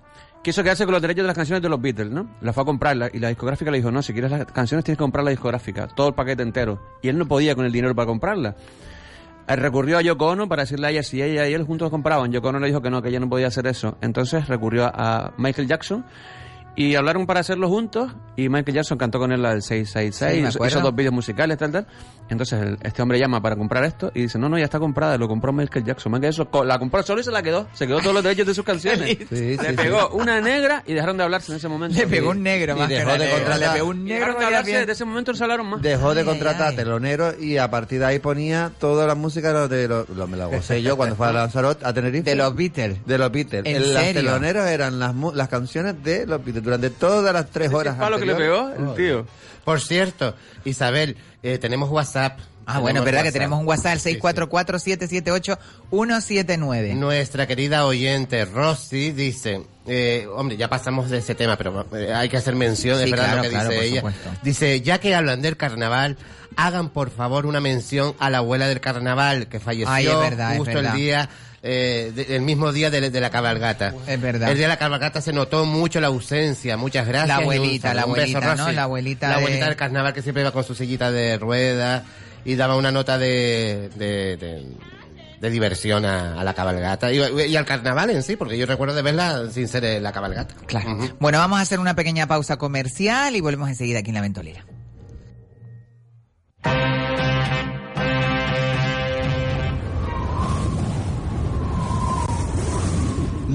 Quiso 0.43 0.63
quedarse 0.63 0.85
con 0.85 0.93
los 0.93 1.01
derechos 1.01 1.23
de 1.23 1.27
las 1.27 1.35
canciones 1.35 1.61
de 1.61 1.69
los 1.69 1.79
Beatles, 1.79 2.09
¿no? 2.11 2.27
La 2.41 2.51
fue 2.51 2.63
a 2.63 2.65
comprar 2.65 2.97
la- 2.97 3.09
y 3.13 3.19
la 3.19 3.27
discográfica 3.29 3.69
le 3.69 3.77
dijo, 3.77 3.91
no, 3.91 4.01
si 4.01 4.11
quieres 4.11 4.31
las 4.31 4.45
canciones 4.47 4.83
tienes 4.83 4.97
que 4.97 5.03
comprar 5.03 5.23
la 5.23 5.29
discográfica, 5.31 5.87
todo 5.87 6.07
el 6.09 6.13
paquete 6.15 6.41
entero. 6.41 6.79
Y 7.03 7.09
él 7.09 7.17
no 7.19 7.27
podía 7.27 7.53
con 7.55 7.63
el 7.65 7.71
dinero 7.71 7.93
para 7.93 8.07
comprarla. 8.07 8.55
Eh, 9.47 9.55
Recurrió 9.55 9.99
a 9.99 10.01
Yoko 10.01 10.27
Ono 10.29 10.47
para 10.47 10.63
decirle 10.63 10.87
a 10.87 10.89
ella 10.89 11.03
si 11.03 11.21
ella 11.21 11.47
y 11.47 11.53
él 11.53 11.63
juntos 11.63 11.91
compraban. 11.91 12.31
Yoko 12.31 12.47
Ono 12.49 12.59
le 12.59 12.67
dijo 12.67 12.81
que 12.81 12.89
no, 12.89 13.01
que 13.03 13.09
ella 13.09 13.19
no 13.19 13.29
podía 13.29 13.47
hacer 13.47 13.67
eso. 13.67 13.97
Entonces 14.01 14.47
recurrió 14.47 14.85
a 14.91 15.33
Michael 15.37 15.67
Jackson 15.67 16.05
y 16.75 16.95
hablaron 16.95 17.25
para 17.25 17.41
hacerlo 17.41 17.67
juntos 17.69 18.13
y 18.37 18.47
Michael 18.49 18.75
Jackson 18.75 18.97
cantó 18.97 19.19
con 19.19 19.31
él 19.31 19.41
la 19.41 19.49
del 19.51 19.61
666, 19.61 20.31
Sí, 20.53 20.57
hizo- 20.57 20.65
hizo 20.65 20.79
dos 20.81 20.95
vídeos 20.95 21.13
musicales, 21.13 21.57
tal, 21.57 21.71
tal. 21.71 21.85
Entonces 22.29 22.61
el- 22.61 22.77
este 22.81 23.01
hombre 23.01 23.19
llama 23.19 23.41
para 23.41 23.57
comprar 23.57 23.83
esto 23.83 24.09
y 24.15 24.21
dice, 24.21 24.39
no, 24.39 24.47
no, 24.47 24.57
ya 24.57 24.63
está 24.63 24.79
comprada, 24.79 25.17
lo 25.17 25.27
compró 25.27 25.51
Michael 25.51 25.83
Jackson. 25.83 26.11
Michael 26.13 26.33
Jackson 26.33 26.67
la 26.67 26.79
compró 26.79 27.03
solo 27.03 27.19
y 27.19 27.23
se 27.25 27.31
la 27.31 27.43
quedó. 27.43 27.67
Se 27.73 27.85
quedó 27.87 27.99
todos 27.99 28.13
los 28.13 28.23
derechos 28.23 28.47
de 28.47 28.53
sus 28.53 28.63
canciones. 28.63 29.17
Sí, 29.31 29.57
le 29.57 29.57
sí, 29.57 29.73
pegó 29.75 29.99
sí. 29.99 30.07
una 30.13 30.39
negra 30.39 30.83
y 30.87 30.93
dejaron 30.93 31.17
de 31.17 31.23
hablarse 31.23 31.51
en 31.51 31.57
ese 31.57 31.67
momento. 31.67 31.97
Le 31.97 32.07
pegó 32.07 32.29
un 32.31 32.41
negro 32.43 32.75
Y 32.75 32.79
más 32.79 32.89
dejó 32.89 33.11
de 33.17 33.29
contratar. 33.29 33.59
Le 33.59 33.69
pegó 33.69 33.89
un 33.89 33.97
Y 33.97 34.03
negro 34.03 34.15
dejaron 34.19 34.39
de 34.39 34.45
hablarse, 34.45 34.77
desde 34.79 34.91
ese 34.93 35.05
momento 35.05 35.31
no 35.33 35.37
se 35.37 35.43
hablaron 35.43 35.67
más. 35.69 35.81
Dejó 35.81 36.13
de 36.15 36.23
contratar 36.25 36.73
teloneros 36.75 37.35
y 37.41 37.57
a 37.57 37.69
partir 37.69 37.99
de 37.99 38.05
ahí 38.05 38.19
ponía 38.19 38.71
toda 38.79 39.05
la 39.07 39.15
música 39.15 39.67
de 39.67 39.87
los 39.87 40.07
los, 40.07 40.17
lo- 40.17 40.27
me 40.27 40.37
la 40.37 40.45
gocé 40.45 40.81
yo 40.81 40.95
cuando 40.95 41.15
fue 41.17 41.27
a 41.27 41.33
Lanzarote 41.33 41.85
a 41.85 41.93
Tenerife. 41.93 42.29
De 42.29 42.35
los 42.35 42.55
Beatles. 42.55 43.05
De 43.05 43.17
los 43.17 43.31
Beatles. 43.31 43.63
¿En 43.65 43.75
El- 43.75 43.93
las 43.93 44.03
serio? 44.05 44.21
teloneros 44.21 44.67
eran 44.67 44.99
las, 44.99 45.13
mu- 45.13 45.33
las 45.33 45.49
canciones 45.49 46.01
de 46.03 46.25
los 46.25 46.43
Beatles 46.43 46.60
durante 46.61 46.89
todas 46.89 47.33
las 47.33 47.49
tres 47.49 47.71
horas. 47.73 47.95
¿Qué 47.95 47.99
palo 48.01 48.17
que 48.19 48.25
le 48.25 48.35
pegó 48.35 48.69
el 48.77 48.93
tío? 48.95 49.25
Por 49.63 49.79
cierto, 49.81 50.35
Isabel, 50.65 51.17
eh, 51.43 51.57
tenemos 51.57 51.89
WhatsApp. 51.89 52.39
Ah, 52.65 52.79
bueno, 52.79 52.99
es 52.99 53.03
Tenemos 53.03 53.05
verdad 53.05 53.21
que 53.21 53.27
WhatsApp. 53.27 53.33
tenemos 53.33 53.59
un 53.59 53.67
WhatsApp, 53.67 53.93
el 53.93 53.99
Sí, 53.99 54.11
sí. 54.13 54.19
644-778-179. 55.91 56.93
Nuestra 56.95 57.47
querida 57.47 57.85
oyente 57.85 58.45
Rosy 58.45 59.11
dice, 59.11 59.63
eh, 59.87 60.27
hombre, 60.33 60.57
ya 60.57 60.69
pasamos 60.69 61.09
de 61.09 61.17
ese 61.19 61.35
tema, 61.35 61.57
pero 61.57 61.85
eh, 61.95 62.13
hay 62.13 62.29
que 62.29 62.37
hacer 62.37 62.55
mención, 62.55 62.97
Sí, 62.97 63.03
es 63.05 63.11
verdad 63.11 63.25
claro, 63.25 63.37
lo 63.37 63.43
que 63.43 63.49
claro, 63.49 63.69
dice 63.69 63.75
por 63.79 63.85
ella. 63.85 64.01
supuesto. 64.01 64.29
Dice, 64.43 64.81
ya 64.81 64.99
que 64.99 65.15
hablan 65.15 65.41
del 65.41 65.57
carnaval, 65.57 66.17
hagan 66.55 66.89
por 66.89 67.09
favor 67.09 67.45
una 67.45 67.59
mención 67.61 68.13
a 68.19 68.29
la 68.29 68.37
abuela 68.39 68.67
del 68.67 68.79
carnaval 68.79 69.47
que 69.47 69.59
falleció 69.59 69.89
Ay, 69.91 70.07
es 70.07 70.17
verdad, 70.19 70.51
es 70.53 70.57
justo 70.59 70.75
verdad. 70.75 70.95
el 70.95 71.01
día, 71.01 71.29
eh, 71.63 72.11
de- 72.15 72.35
el 72.35 72.41
mismo 72.41 72.71
día 72.71 72.89
de, 72.89 73.09
de 73.09 73.21
la 73.21 73.29
cabalgata. 73.29 73.93
Es 74.07 74.19
verdad. 74.19 74.49
El 74.49 74.57
día 74.57 74.65
de 74.65 74.73
la 74.73 74.79
cabalgata 74.79 75.21
se 75.21 75.31
notó 75.33 75.65
mucho 75.65 75.99
la 76.01 76.07
ausencia, 76.07 76.75
muchas 76.77 77.07
gracias. 77.07 77.27
La 77.27 77.37
un 77.37 77.43
abuelita, 77.43 77.93
la 77.93 78.01
beso, 78.05 78.07
abuelita. 78.37 78.71
La 78.73 78.83
abuelita 78.83 79.27
La 79.29 79.35
de- 79.35 79.39
abuelita 79.41 79.65
del 79.65 79.75
carnaval 79.75 80.13
que 80.13 80.21
siempre 80.21 80.41
iba 80.41 80.51
con 80.51 80.63
su 80.63 80.73
sillita 80.75 81.11
de 81.11 81.37
rueda 81.37 82.03
y 82.45 82.55
daba 82.55 82.75
una 82.75 82.91
nota 82.91 83.17
de, 83.19 83.89
de, 83.95 85.49
diversión 85.51 86.05
a, 86.05 86.39
a 86.39 86.43
la 86.43 86.53
cabalgata 86.53 87.11
y, 87.11 87.17
y 87.19 87.55
al 87.55 87.65
carnaval 87.65 88.09
en 88.11 88.23
sí, 88.23 88.35
porque 88.35 88.57
yo 88.57 88.65
recuerdo 88.65 88.95
de 88.95 89.01
verla 89.03 89.49
sin 89.51 89.67
ser 89.67 89.83
eh, 89.85 89.99
la 89.99 90.11
cabalgata. 90.11 90.55
Claro. 90.65 90.97
Bueno, 91.19 91.37
vamos 91.39 91.59
a 91.59 91.61
hacer 91.61 91.79
una 91.79 91.95
pequeña 91.95 92.25
pausa 92.27 92.57
comercial 92.57 93.35
y 93.35 93.41
volvemos 93.41 93.69
enseguida 93.69 93.99
aquí 93.99 94.09
en 94.09 94.15
La 94.15 94.21
Ventolera. 94.21 94.65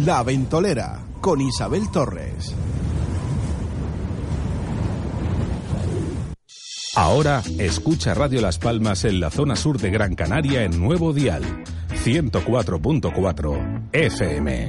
La 0.04 0.22
Ventolera 0.22 1.00
con 1.22 1.40
Isabel 1.40 1.90
Torres. 1.90 2.54
Ahora 6.94 7.42
escucha 7.58 8.12
Radio 8.12 8.42
Las 8.42 8.58
Palmas 8.58 9.06
en 9.06 9.20
la 9.20 9.30
zona 9.30 9.56
sur 9.56 9.78
de 9.78 9.90
Gran 9.90 10.14
Canaria 10.14 10.64
en 10.64 10.78
Nuevo 10.78 11.14
Dial 11.14 11.42
104.4 12.04 13.88
FM. 13.92 14.68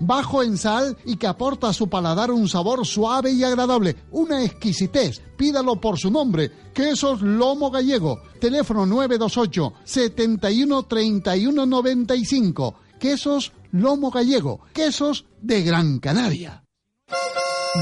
bajo 0.00 0.42
en 0.42 0.58
sal 0.58 0.96
y 1.04 1.16
que 1.16 1.26
aporta 1.26 1.68
a 1.68 1.72
su 1.72 1.88
paladar 1.88 2.30
un 2.30 2.48
sabor 2.48 2.86
suave 2.86 3.32
y 3.32 3.44
agradable, 3.44 3.96
una 4.10 4.44
exquisitez. 4.44 5.20
Pídalo 5.36 5.80
por 5.80 5.98
su 5.98 6.10
nombre, 6.10 6.50
Quesos 6.72 7.22
Lomo 7.22 7.70
Gallego, 7.70 8.20
teléfono 8.40 8.86
928 8.86 9.72
71 9.84 10.82
31 10.84 11.66
95. 11.66 12.74
Quesos 12.98 13.52
Lomo 13.72 14.10
Gallego, 14.10 14.60
quesos 14.72 15.24
de 15.40 15.62
Gran 15.62 15.98
Canaria. 15.98 16.64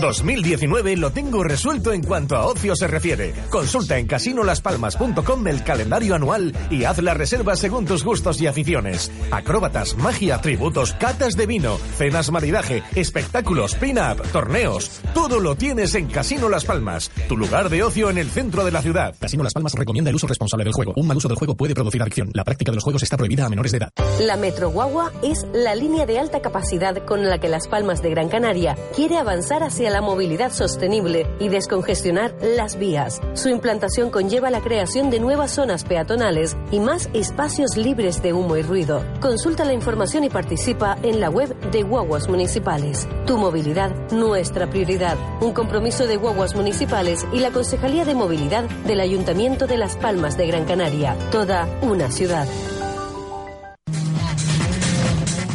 2019 0.00 0.96
lo 0.96 1.10
tengo 1.10 1.44
resuelto 1.44 1.92
en 1.92 2.02
cuanto 2.02 2.36
a 2.36 2.46
ocio 2.46 2.74
se 2.74 2.86
refiere. 2.86 3.34
Consulta 3.50 3.98
en 3.98 4.06
casinolaspalmas.com 4.06 5.46
el 5.46 5.62
calendario 5.62 6.14
anual 6.14 6.54
y 6.70 6.84
haz 6.84 6.98
la 7.02 7.12
reserva 7.12 7.56
según 7.56 7.84
tus 7.84 8.02
gustos 8.02 8.40
y 8.40 8.46
aficiones. 8.46 9.12
Acróbatas, 9.30 9.94
magia, 9.96 10.40
tributos, 10.40 10.94
catas 10.94 11.36
de 11.36 11.46
vino, 11.46 11.76
cenas 11.98 12.30
maridaje, 12.30 12.82
espectáculos, 12.94 13.74
pin-up, 13.74 14.22
torneos. 14.32 15.02
Todo 15.12 15.40
lo 15.40 15.56
tienes 15.56 15.94
en 15.94 16.06
Casino 16.06 16.48
Las 16.48 16.64
Palmas, 16.64 17.10
tu 17.28 17.36
lugar 17.36 17.68
de 17.68 17.82
ocio 17.82 18.08
en 18.08 18.16
el 18.16 18.30
centro 18.30 18.64
de 18.64 18.72
la 18.72 18.80
ciudad. 18.80 19.14
Casino 19.20 19.44
Las 19.44 19.52
Palmas 19.52 19.74
recomienda 19.74 20.08
el 20.08 20.16
uso 20.16 20.26
responsable 20.26 20.64
del 20.64 20.72
juego. 20.72 20.94
Un 20.96 21.06
mal 21.06 21.18
uso 21.18 21.28
del 21.28 21.36
juego 21.36 21.54
puede 21.54 21.74
producir 21.74 22.00
adicción. 22.00 22.30
La 22.32 22.44
práctica 22.44 22.72
de 22.72 22.76
los 22.76 22.84
juegos 22.84 23.02
está 23.02 23.18
prohibida 23.18 23.44
a 23.44 23.50
menores 23.50 23.72
de 23.72 23.78
edad. 23.78 23.90
La 24.20 24.36
Metro 24.36 24.70
Guagua 24.70 25.12
es 25.22 25.46
la 25.52 25.74
línea 25.74 26.06
de 26.06 26.18
alta 26.18 26.40
capacidad 26.40 27.04
con 27.04 27.28
la 27.28 27.38
que 27.38 27.48
Las 27.48 27.68
Palmas 27.68 28.00
de 28.00 28.08
Gran 28.08 28.30
Canaria 28.30 28.74
quiere 28.96 29.18
avanzar 29.18 29.62
hacia 29.62 29.81
la 29.90 30.00
movilidad 30.00 30.52
sostenible 30.52 31.26
y 31.38 31.48
descongestionar 31.48 32.34
las 32.40 32.76
vías. 32.76 33.20
Su 33.34 33.48
implantación 33.48 34.10
conlleva 34.10 34.50
la 34.50 34.60
creación 34.60 35.10
de 35.10 35.20
nuevas 35.20 35.52
zonas 35.52 35.84
peatonales 35.84 36.56
y 36.70 36.80
más 36.80 37.08
espacios 37.12 37.76
libres 37.76 38.22
de 38.22 38.32
humo 38.32 38.56
y 38.56 38.62
ruido. 38.62 39.04
Consulta 39.20 39.64
la 39.64 39.72
información 39.72 40.24
y 40.24 40.30
participa 40.30 40.96
en 41.02 41.20
la 41.20 41.30
web 41.30 41.54
de 41.70 41.82
Guaguas 41.82 42.28
Municipales. 42.28 43.08
Tu 43.26 43.38
movilidad, 43.38 43.90
nuestra 44.10 44.68
prioridad. 44.68 45.16
Un 45.40 45.52
compromiso 45.52 46.06
de 46.06 46.16
Guaguas 46.16 46.54
Municipales 46.54 47.26
y 47.32 47.40
la 47.40 47.50
Concejalía 47.50 48.04
de 48.04 48.14
Movilidad 48.14 48.64
del 48.86 49.00
Ayuntamiento 49.00 49.66
de 49.66 49.78
Las 49.78 49.96
Palmas 49.96 50.36
de 50.36 50.46
Gran 50.46 50.64
Canaria. 50.64 51.16
Toda 51.30 51.68
una 51.82 52.10
ciudad. 52.10 52.46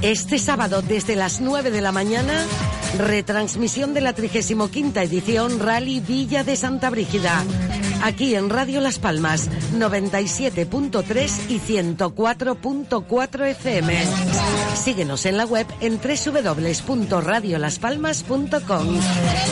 Este 0.03 0.37
sábado 0.37 0.83
desde 0.83 1.15
las 1.15 1.41
9 1.41 1.71
de 1.71 1.81
la 1.81 1.91
mañana, 1.91 2.45
retransmisión 2.97 3.93
de 3.93 4.01
la 4.01 4.13
35 4.13 4.99
edición 4.99 5.59
Rally 5.59 5.99
Villa 5.99 6.43
de 6.43 6.55
Santa 6.55 6.89
Brígida. 6.89 7.43
Aquí 8.03 8.35
en 8.35 8.49
Radio 8.49 8.81
Las 8.81 8.99
Palmas, 8.99 9.49
97.3 9.73 11.49
y 11.49 11.59
104.4 11.59 13.45
FM. 13.47 13.97
Síguenos 14.75 15.25
en 15.25 15.37
la 15.37 15.45
web 15.45 15.65
en 15.81 15.99
www.radiolaspalmas.com. 15.99 18.99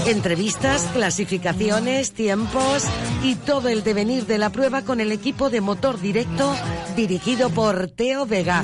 Entrevistas, 0.05 0.87
clasificaciones, 0.93 2.13
tiempos 2.13 2.83
y 3.23 3.35
todo 3.35 3.69
el 3.69 3.83
devenir 3.83 4.25
de 4.25 4.37
la 4.37 4.51
prueba 4.51 4.83
con 4.83 4.99
el 4.99 5.11
equipo 5.11 5.49
de 5.49 5.61
motor 5.61 5.99
directo 5.99 6.53
dirigido 6.95 7.49
por 7.49 7.87
Teo 7.87 8.25
Vega. 8.25 8.63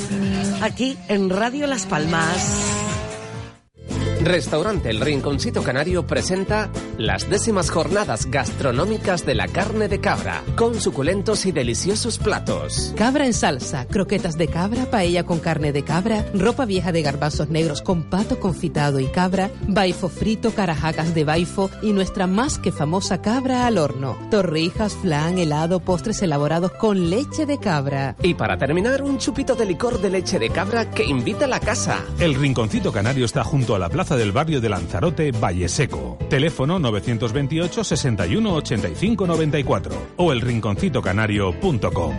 Aquí 0.62 0.98
en 1.08 1.30
Radio 1.30 1.68
Las 1.68 1.86
Palmas. 1.86 2.81
Restaurante 4.24 4.92
El 4.92 5.02
Rinconcito 5.02 5.64
Canario 5.64 6.06
presenta 6.06 6.70
las 6.98 7.28
décimas 7.28 7.72
jornadas 7.72 8.28
gastronómicas 8.30 9.26
de 9.26 9.34
la 9.34 9.48
carne 9.48 9.88
de 9.88 10.00
cabra, 10.00 10.44
con 10.56 10.80
suculentos 10.80 11.48
y 11.48 11.52
deliciosos 11.52 12.20
platos. 12.20 12.94
Cabra 12.96 13.26
en 13.26 13.34
salsa, 13.34 13.88
croquetas 13.88 14.38
de 14.38 14.48
cabra, 14.48 14.86
paella 14.92 15.24
con 15.24 15.40
carne 15.40 15.72
de 15.72 15.84
cabra, 15.84 16.24
ropa 16.36 16.66
vieja 16.66 16.92
de 16.92 17.02
garbanzos 17.02 17.50
negros 17.50 17.82
con 17.82 18.04
pato 18.04 18.40
confitado 18.40 19.00
y 19.00 19.08
cabra, 19.08 19.50
baifo 19.68 20.08
frito, 20.08 20.52
carajacas 20.52 21.16
de 21.16 21.24
baifo 21.24 21.72
y 21.82 21.92
nuestra 21.92 22.28
más 22.28 22.60
que 22.60 22.72
famosa 22.72 23.22
cabra 23.22 23.66
al 23.66 23.80
horno. 23.80 24.18
Torrijas, 24.30 24.94
flan, 24.94 25.40
helado, 25.40 25.80
postres 25.80 26.22
elaborados 26.22 26.72
con 26.74 27.10
leche 27.10 27.48
de 27.48 27.58
cabra. 27.58 28.16
Y 28.22 28.36
para 28.36 28.58
terminar, 28.58 29.02
un 29.02 29.18
chupito 29.18 29.56
de 29.56 29.66
licor 29.66 30.00
de 30.00 30.12
leche 30.12 30.38
de 30.38 30.52
cabra 30.52 30.92
que 30.92 31.06
invita 31.06 31.46
a 31.46 31.48
la 31.48 31.60
casa. 31.60 32.06
El 32.20 32.36
Rinconcito 32.36 32.92
Canario 32.92 33.26
está 33.26 33.44
junto 33.44 33.74
a 33.74 33.80
la 33.80 33.90
Plaza 33.90 34.11
del 34.16 34.32
barrio 34.32 34.62
de 34.62 34.70
Lanzarote, 34.70 35.32
Valle 35.32 35.68
Seco. 35.70 36.18
Teléfono 36.30 36.80
928 36.80 37.84
61 37.84 38.54
85 38.54 39.28
94 39.28 40.08
o 40.18 40.32
elrinconcitocanario.com. 40.32 42.16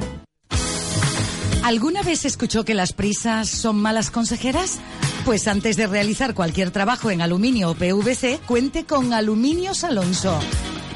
¿Alguna 1.62 2.02
vez 2.02 2.24
escuchó 2.24 2.64
que 2.64 2.74
las 2.74 2.92
prisas 2.92 3.48
son 3.48 3.76
malas 3.76 4.10
consejeras? 4.10 4.80
Pues 5.24 5.46
antes 5.46 5.76
de 5.76 5.86
realizar 5.86 6.34
cualquier 6.34 6.72
trabajo 6.72 7.10
en 7.12 7.22
aluminio 7.22 7.70
o 7.70 7.74
PVC, 7.74 8.40
cuente 8.46 8.84
con 8.84 9.12
Aluminios 9.12 9.84
Alonso. 9.84 10.40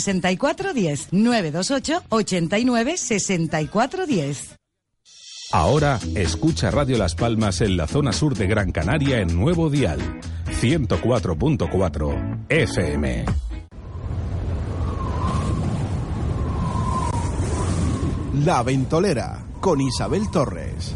64 0.00 0.72
10 0.72 1.08
928 1.12 2.02
89 2.08 2.96
64 2.96 4.06
10. 4.06 4.56
Ahora 5.52 6.00
escucha 6.16 6.70
Radio 6.72 6.98
Las 6.98 7.14
Palmas 7.14 7.60
en 7.60 7.76
la 7.76 7.86
zona 7.86 8.12
sur 8.12 8.34
de 8.34 8.48
Gran 8.48 8.72
Canaria 8.72 9.20
en 9.20 9.36
Nuevo 9.36 9.70
Dial 9.70 10.00
104.4 10.60 12.46
FM. 12.48 13.24
La 18.44 18.64
Ventolera 18.64 19.44
con 19.60 19.80
Isabel 19.80 20.28
Torres. 20.32 20.92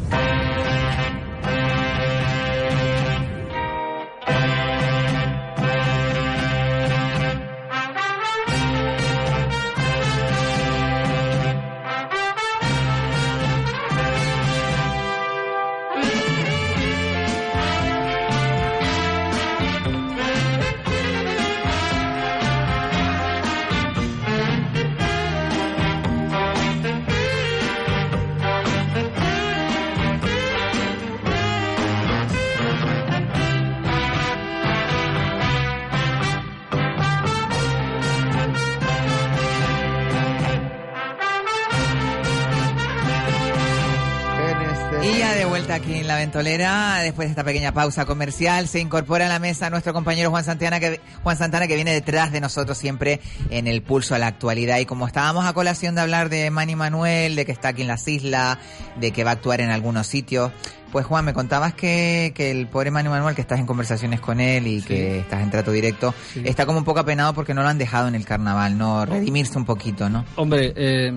Ventolera, 46.28 46.98
después 47.02 47.26
de 47.26 47.30
esta 47.30 47.42
pequeña 47.42 47.72
pausa 47.72 48.05
comercial, 48.05 48.68
se 48.68 48.80
incorpora 48.80 49.24
a 49.24 49.28
la 49.30 49.38
mesa 49.38 49.70
nuestro 49.70 49.94
compañero 49.94 50.28
Juan 50.28 50.44
Santana, 50.44 50.78
que, 50.78 51.00
Juan 51.22 51.38
Santana, 51.38 51.66
que 51.66 51.74
viene 51.74 51.94
detrás 51.94 52.32
de 52.32 52.40
nosotros 52.42 52.76
siempre 52.76 53.20
en 53.48 53.66
el 53.66 53.80
pulso 53.80 54.14
a 54.14 54.18
la 54.18 54.26
actualidad. 54.26 54.76
Y 54.76 54.84
como 54.84 55.06
estábamos 55.06 55.46
a 55.46 55.55
colación 55.55 55.94
de 55.94 56.02
hablar 56.02 56.28
de 56.28 56.50
Manny 56.50 56.76
Manuel, 56.76 57.34
de 57.34 57.46
que 57.46 57.52
está 57.52 57.68
aquí 57.68 57.80
en 57.80 57.88
las 57.88 58.06
islas, 58.06 58.59
de 59.00 59.10
que 59.10 59.24
va 59.24 59.30
a 59.30 59.32
actuar 59.32 59.62
en 59.62 59.70
algunos 59.70 60.06
sitios, 60.06 60.52
pues 60.92 61.06
Juan, 61.06 61.24
me 61.24 61.32
contabas 61.32 61.72
que, 61.72 62.34
que 62.34 62.50
el 62.50 62.66
pobre 62.66 62.90
Manny 62.90 63.09
Manuel, 63.09 63.34
que 63.34 63.40
estás 63.40 63.59
en 63.59 63.64
conversaciones 63.64 64.20
con 64.20 64.38
él 64.38 64.66
y 64.66 64.82
que 64.82 65.20
estás 65.20 65.42
en 65.42 65.50
trato 65.50 65.72
directo, 65.72 66.14
está 66.44 66.66
como 66.66 66.76
un 66.76 66.84
poco 66.84 67.00
apenado 67.00 67.32
porque 67.32 67.55
no 67.55 67.62
lo 67.62 67.68
han 67.70 67.78
dejado 67.78 68.06
en 68.06 68.14
el 68.14 68.26
carnaval, 68.26 68.76
¿no? 68.76 69.06
Redimirse 69.06 69.56
un 69.56 69.64
poquito, 69.64 70.10
¿no? 70.10 70.26
Hombre, 70.36 70.74
eh, 70.76 71.10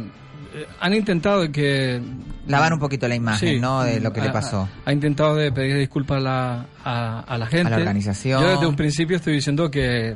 han 0.79 0.93
intentado 0.93 1.51
que... 1.51 2.01
Lavar 2.47 2.73
un 2.73 2.79
poquito 2.79 3.07
la 3.07 3.15
imagen, 3.15 3.49
Sí. 3.49 3.59
¿no? 3.59 3.83
De 3.83 3.99
lo 3.99 4.11
que 4.11 4.19
le 4.21 4.29
pasó. 4.31 4.67
Ha, 4.85 4.89
ha 4.89 4.93
intentado 4.93 5.35
de 5.35 5.51
pedir 5.51 5.77
disculpas 5.77 6.17
a 6.17 6.19
la, 6.21 6.65
a, 6.83 7.19
a 7.21 7.37
la 7.37 7.45
gente. 7.47 7.67
A 7.67 7.69
la 7.71 7.77
organización. 7.77 8.41
Yo 8.41 8.49
desde 8.49 8.65
un 8.67 8.75
principio 8.75 9.17
estoy 9.17 9.33
diciendo 9.33 9.69
que, 9.69 10.15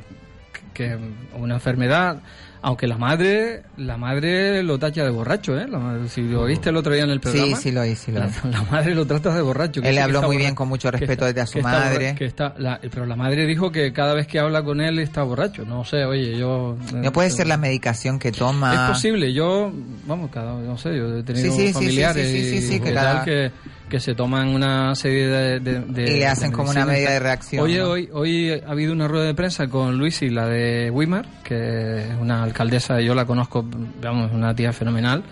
que 0.74 0.98
una 1.38 1.56
enfermedad, 1.56 2.18
aunque 2.68 2.88
la 2.88 2.98
madre 2.98 3.62
la 3.78 3.96
madre 3.96 4.64
lo 4.64 4.80
tacha 4.80 5.04
de 5.04 5.12
borracho, 5.12 5.56
¿eh? 5.56 5.68
La 5.70 5.78
madre- 5.78 6.10
si 6.10 6.22
lo 6.24 6.46
viste 6.46 6.70
el 6.72 6.78
otro 6.78 6.94
día 6.94 7.04
en 7.04 7.12
el 7.12 7.20
programa. 7.20 7.56
Sí, 7.58 7.62
sí 7.62 7.72
lo 7.72 7.82
oí, 7.82 7.96
sí 7.96 8.12
lo 8.12 8.22
la, 8.22 8.30
la 8.50 8.64
madre 8.64 8.96
lo 8.96 9.06
trata 9.06 9.36
de 9.36 9.42
borracho. 9.44 9.82
que 9.84 9.90
Él 9.90 9.96
le 9.96 10.02
habló 10.02 10.24
muy 10.24 10.38
bien, 10.38 10.56
con 10.56 10.68
mucho 10.68 10.90
respeto 10.90 11.26
desde 11.26 11.42
a 11.42 11.46
su 11.46 11.60
madre. 11.62 12.16
que 12.18 12.26
está, 12.26 12.56
la- 12.58 12.80
pero 12.82 13.06
la 13.06 13.16
madre 13.16 13.46
dijo 13.46 13.72
que 13.72 13.94
cada 13.94 14.16
vez 14.16 14.26
que 14.26 14.40
habla 14.40 14.64
con 14.64 14.82
él 14.82 14.98
está 14.98 15.22
borracho. 15.22 15.64
No 15.64 15.84
sé, 15.86 16.06
oye, 16.06 16.38
yo... 16.38 16.76
No 16.94 17.12
puede 17.12 17.30
ser 17.30 17.46
la 17.46 17.58
medicación 17.58 18.18
que 18.18 18.32
toma. 18.32 18.74
Es 18.74 18.80
posible, 18.96 19.32
yo, 19.32 19.72
vamos, 20.08 20.32
cada, 20.32 20.54
no 20.60 20.78
sé, 20.78 20.98
yo 20.98 21.18
he 21.20 21.24
tenido 21.24 21.46
Sí, 21.46 21.52
sí, 21.52 21.68
sí, 21.68 21.74
familiares 21.74 22.28
sí, 22.28 22.44
sí, 22.44 22.62
sí, 22.62 22.68
sí, 22.68 22.76
y 22.76 22.80
que 22.80 22.92
tal 22.94 23.06
cada- 23.06 23.26
que, 23.26 23.52
que 23.90 24.00
se 24.00 24.16
toman 24.16 24.48
una 24.50 24.96
serie 24.96 25.28
de... 25.28 25.60
de- 25.60 25.80
de- 25.82 26.04
Y 26.04 26.20
le 26.20 26.28
hacen 26.28 26.50
de 26.50 26.56
como 26.56 26.72
una 26.72 26.86
medida 26.86 27.12
de 27.12 27.20
reacción, 27.20 27.64
Oye, 27.64 27.78
¿no? 27.80 27.90
hoy, 27.90 28.10
hoy 28.12 28.52
ha 28.66 28.72
habido 28.72 28.92
una 28.94 29.08
rueda 29.08 29.26
de 29.26 29.34
prensa 29.36 29.68
con 29.68 29.98
Luis 29.98 30.22
y 30.24 30.30
la 30.30 30.48
de 30.48 30.90
Wimar, 30.92 31.26
que 31.44 32.00
es 32.00 32.08
una 32.20 32.44
alcaldesa, 32.44 33.00
yo 33.02 33.14
la 33.14 33.26
conozco, 33.26 33.64
vamos, 34.02 34.32
una 34.34 34.56
tía 34.56 34.74
fenomenal. 34.74 35.24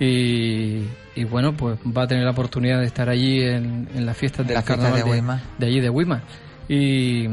Y, 0.00 0.84
y 1.16 1.24
bueno, 1.24 1.56
pues 1.56 1.78
va 1.80 2.02
a 2.02 2.06
tener 2.06 2.24
la 2.24 2.30
oportunidad 2.30 2.78
de 2.80 2.86
estar 2.86 3.08
allí 3.08 3.42
en, 3.42 3.88
en 3.94 4.06
las 4.06 4.16
fiestas 4.16 4.46
del 4.46 4.54
las 4.54 4.64
fiestas 4.64 4.84
carnaval 4.86 5.00
de 5.00 5.04
de, 5.04 5.10
Weimar. 5.10 5.40
de 5.58 5.66
allí 5.66 5.80
de 5.80 5.90
Wimar. 5.90 6.22
Y 6.68 7.26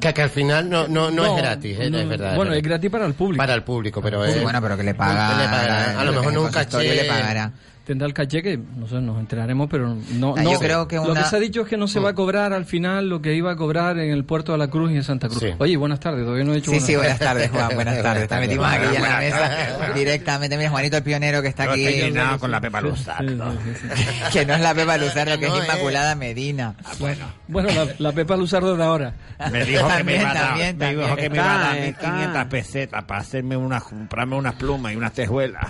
Que, 0.00 0.12
que 0.12 0.22
al 0.22 0.28
final 0.30 0.68
no, 0.68 0.86
no, 0.88 1.10
no, 1.10 1.24
es 1.24 1.42
gratis, 1.42 1.78
eh, 1.80 1.90
no, 1.90 1.98
es 1.98 2.08
verdad. 2.08 2.36
Bueno, 2.36 2.52
es 2.52 2.62
gratis 2.62 2.90
para 2.90 3.06
el 3.06 3.14
público. 3.14 3.38
Para 3.38 3.54
el 3.54 3.62
público, 3.62 4.02
pero 4.02 4.22
es... 4.24 4.42
Bueno, 4.42 4.60
pero 4.60 4.76
que 4.76 4.82
le 4.82 4.94
paga. 4.94 5.98
A 5.98 6.04
lo 6.04 6.12
mejor 6.12 6.32
no 6.34 6.42
un 6.42 6.50
caché. 6.50 6.94
le 6.94 7.04
pagará. 7.04 7.52
Tendrá 7.84 8.06
el 8.06 8.14
caché 8.14 8.42
que, 8.42 8.56
no 8.56 8.86
sé, 8.88 8.98
nos 9.00 9.18
enteraremos, 9.20 9.68
pero 9.70 9.94
no... 10.14 10.34
Ah, 10.38 10.42
no 10.42 10.52
yo 10.52 10.58
creo 10.58 10.88
que 10.88 10.96
Lo 10.96 11.12
que 11.12 11.22
se 11.24 11.36
ha 11.36 11.38
dicho 11.38 11.60
es 11.62 11.68
que 11.68 11.76
no 11.76 11.86
se 11.86 12.00
va 12.00 12.10
a 12.10 12.14
cobrar 12.14 12.52
al 12.54 12.64
final 12.64 13.10
lo 13.10 13.20
que 13.20 13.34
iba 13.34 13.52
a 13.52 13.56
cobrar 13.56 13.98
en 13.98 14.10
el 14.10 14.24
puerto 14.24 14.52
de 14.52 14.58
la 14.58 14.68
Cruz 14.68 14.90
y 14.92 14.96
en 14.96 15.04
Santa 15.04 15.28
Cruz. 15.28 15.44
Oye, 15.58 15.76
buenas 15.76 16.00
tardes, 16.00 16.24
todavía 16.24 16.44
no 16.44 16.52
he 16.52 16.56
dicho 16.56 16.70
Sí, 16.70 16.80
sí, 16.80 16.96
buenas 16.96 17.18
tardes, 17.18 17.50
Juan. 17.50 17.68
Buenas 17.74 18.02
tardes. 18.02 18.26
Te 18.28 18.36
metimos 18.40 18.66
aquí 18.66 18.86
en 18.86 18.92
la 18.94 18.98
Buenas 19.00 19.20
mesa 19.20 19.92
directamente. 19.94 20.56
Mira, 20.56 20.70
Juanito 20.70 20.96
el 20.96 21.02
pionero 21.02 21.42
que 21.42 21.48
está 21.48 21.64
aquí. 21.64 21.84
estoy 21.84 22.02
llenado 22.10 22.38
con 22.38 22.50
la 22.50 22.60
Pepa 22.60 22.80
Luzardo. 22.80 23.52
Que 24.32 24.46
no 24.46 24.54
es 24.54 24.60
la 24.60 24.74
Pepa 24.74 24.96
Luzardo, 24.96 25.38
que 25.38 25.46
No, 25.46 25.56
es 25.56 25.60
eh. 25.62 25.64
Inmaculada 25.66 26.14
Medina. 26.14 26.74
Bueno. 26.98 27.26
Bueno, 27.48 27.68
la, 27.70 27.86
la 27.98 28.12
Pepa 28.12 28.36
Luzardo 28.36 28.76
de 28.76 28.82
ahora. 28.84 29.14
Me 29.52 29.64
dijo 29.64 29.86
que 29.96 30.04
me 30.04 30.18
También, 30.18 30.20
iba 30.20 30.30
a 30.30 30.34
dar, 30.34 30.46
también, 30.48 30.78
me 30.78 30.88
dijo 30.94 31.00
también. 31.06 31.16
que 31.16 31.30
me 31.30 31.36
iba 31.36 31.54
a 31.54 31.58
dar 31.58 31.76
Está, 31.76 31.88
está. 31.88 32.10
1500 32.12 32.44
pesetas 32.46 33.04
para 33.04 33.20
hacerme 33.20 33.56
unas, 33.56 33.82
comprarme 33.84 34.36
unas 34.36 34.54
plumas 34.54 34.92
y 34.92 34.96
unas 34.96 35.12
tejuelas. 35.12 35.66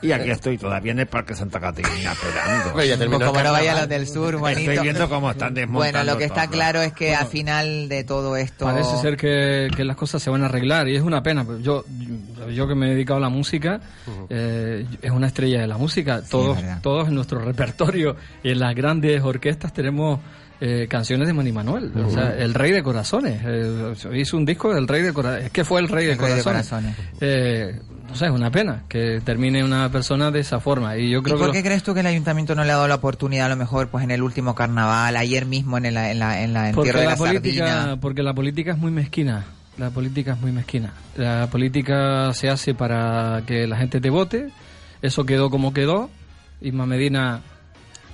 Y 0.00 0.12
aquí 0.12 0.30
estoy 0.30 0.56
todavía 0.56 0.92
en 0.92 1.00
el 1.00 1.06
Parque 1.06 1.34
Santa 1.34 1.57
Catarina 1.60 2.12
esperando. 2.12 2.72
Pues 2.72 2.88
ya 2.88 2.96
terminó 2.96 3.18
Pues 3.18 3.30
como 3.30 3.42
no 3.44 3.52
vaya 3.52 3.74
los 3.80 3.88
del 3.88 4.06
sur, 4.06 4.36
Juanito. 4.38 4.70
Estoy 4.70 4.84
viendo 4.84 5.08
cómo 5.08 5.30
están 5.30 5.54
desmontando 5.54 5.98
Bueno, 5.98 6.12
lo 6.12 6.18
que 6.18 6.24
está 6.24 6.42
todo. 6.44 6.52
claro 6.52 6.82
es 6.82 6.92
que 6.92 7.14
al 7.14 7.26
final 7.26 7.88
de 7.88 8.04
todo 8.04 8.36
esto. 8.36 8.64
Parece 8.64 8.96
ser 8.98 9.16
que, 9.16 9.68
que 9.76 9.84
las 9.84 9.96
cosas 9.96 10.22
se 10.22 10.30
van 10.30 10.42
a 10.42 10.46
arreglar 10.46 10.88
y 10.88 10.96
es 10.96 11.02
una 11.02 11.22
pena. 11.22 11.44
pero 11.44 11.58
Yo, 11.60 11.84
yo 12.54 12.66
que 12.68 12.74
me 12.74 12.86
he 12.86 12.90
dedicado 12.90 13.18
a 13.18 13.20
la 13.20 13.28
música, 13.28 13.80
eh, 14.28 14.86
es 15.02 15.10
una 15.10 15.26
estrella 15.28 15.60
de 15.60 15.66
la 15.66 15.78
música. 15.78 16.22
todos, 16.28 17.08
en 17.08 17.14
nuestro 17.14 17.40
repertorio 17.40 18.16
y 18.42 18.50
en 18.50 18.58
las 18.60 18.74
grandes 18.74 19.22
orquestas 19.22 19.72
tenemos 19.72 20.20
eh, 20.60 20.86
canciones 20.88 21.26
de 21.28 21.32
Manny 21.34 21.52
Manuel. 21.52 21.92
O 22.04 22.10
sea, 22.10 22.34
el 22.36 22.52
rey 22.54 22.72
de 22.72 22.82
corazones. 22.82 23.40
Eh, 23.44 23.92
hizo 24.14 24.36
un 24.36 24.44
disco 24.44 24.74
del 24.74 24.88
rey 24.88 25.02
de 25.02 25.12
corazones. 25.12 25.46
Es 25.46 25.50
que 25.52 25.64
fue 25.64 25.80
el 25.80 25.88
rey 25.88 26.06
de 26.06 26.12
El 26.12 26.18
rey 26.18 26.34
de 26.34 26.42
corazones. 26.42 26.68
corazones. 26.68 26.96
Eh, 27.20 27.80
no 28.08 28.14
sé, 28.14 28.26
es 28.26 28.30
una 28.32 28.50
pena 28.50 28.82
que 28.88 29.20
termine 29.24 29.62
una 29.62 29.90
persona 29.90 30.30
de 30.30 30.40
esa 30.40 30.60
forma. 30.60 30.96
Y 30.96 31.10
yo 31.10 31.18
¿Y 31.18 31.22
creo 31.22 31.36
por 31.38 31.46
que 31.48 31.52
qué 31.52 31.58
los- 31.58 31.66
crees 31.66 31.82
tú 31.82 31.94
que 31.94 32.00
el 32.00 32.06
ayuntamiento 32.06 32.54
no 32.54 32.64
le 32.64 32.70
ha 32.72 32.76
dado 32.76 32.88
la 32.88 32.94
oportunidad, 32.96 33.46
a 33.46 33.48
lo 33.50 33.56
mejor, 33.56 33.88
pues 33.88 34.02
en 34.04 34.10
el 34.10 34.22
último 34.22 34.54
carnaval, 34.54 35.16
ayer 35.16 35.44
mismo 35.46 35.76
en 35.78 35.92
la, 35.94 36.10
en 36.10 36.18
la, 36.18 36.42
en 36.42 36.52
la 36.54 36.70
entierro 36.70 36.98
de 37.00 37.04
la 37.04 37.10
la 37.12 37.16
política 37.16 37.66
sardina? 37.68 38.00
porque 38.00 38.22
la 38.22 38.34
política 38.34 38.72
es 38.72 38.78
muy 38.78 38.90
mezquina 38.90 39.44
la 39.76 39.90
política 39.90 40.32
es 40.32 40.40
muy 40.40 40.50
mezquina 40.52 40.92
la 41.16 41.46
política 41.50 42.32
se 42.32 42.48
hace 42.48 42.74
para 42.74 43.42
que 43.46 43.66
la 43.68 43.76
gente 43.76 44.00
te 44.00 44.10
vote 44.10 44.48
eso 45.02 45.24
quedó 45.24 45.50
como 45.50 45.72
quedó 45.72 46.10
Isma 46.60 46.84
Medina 46.86 47.42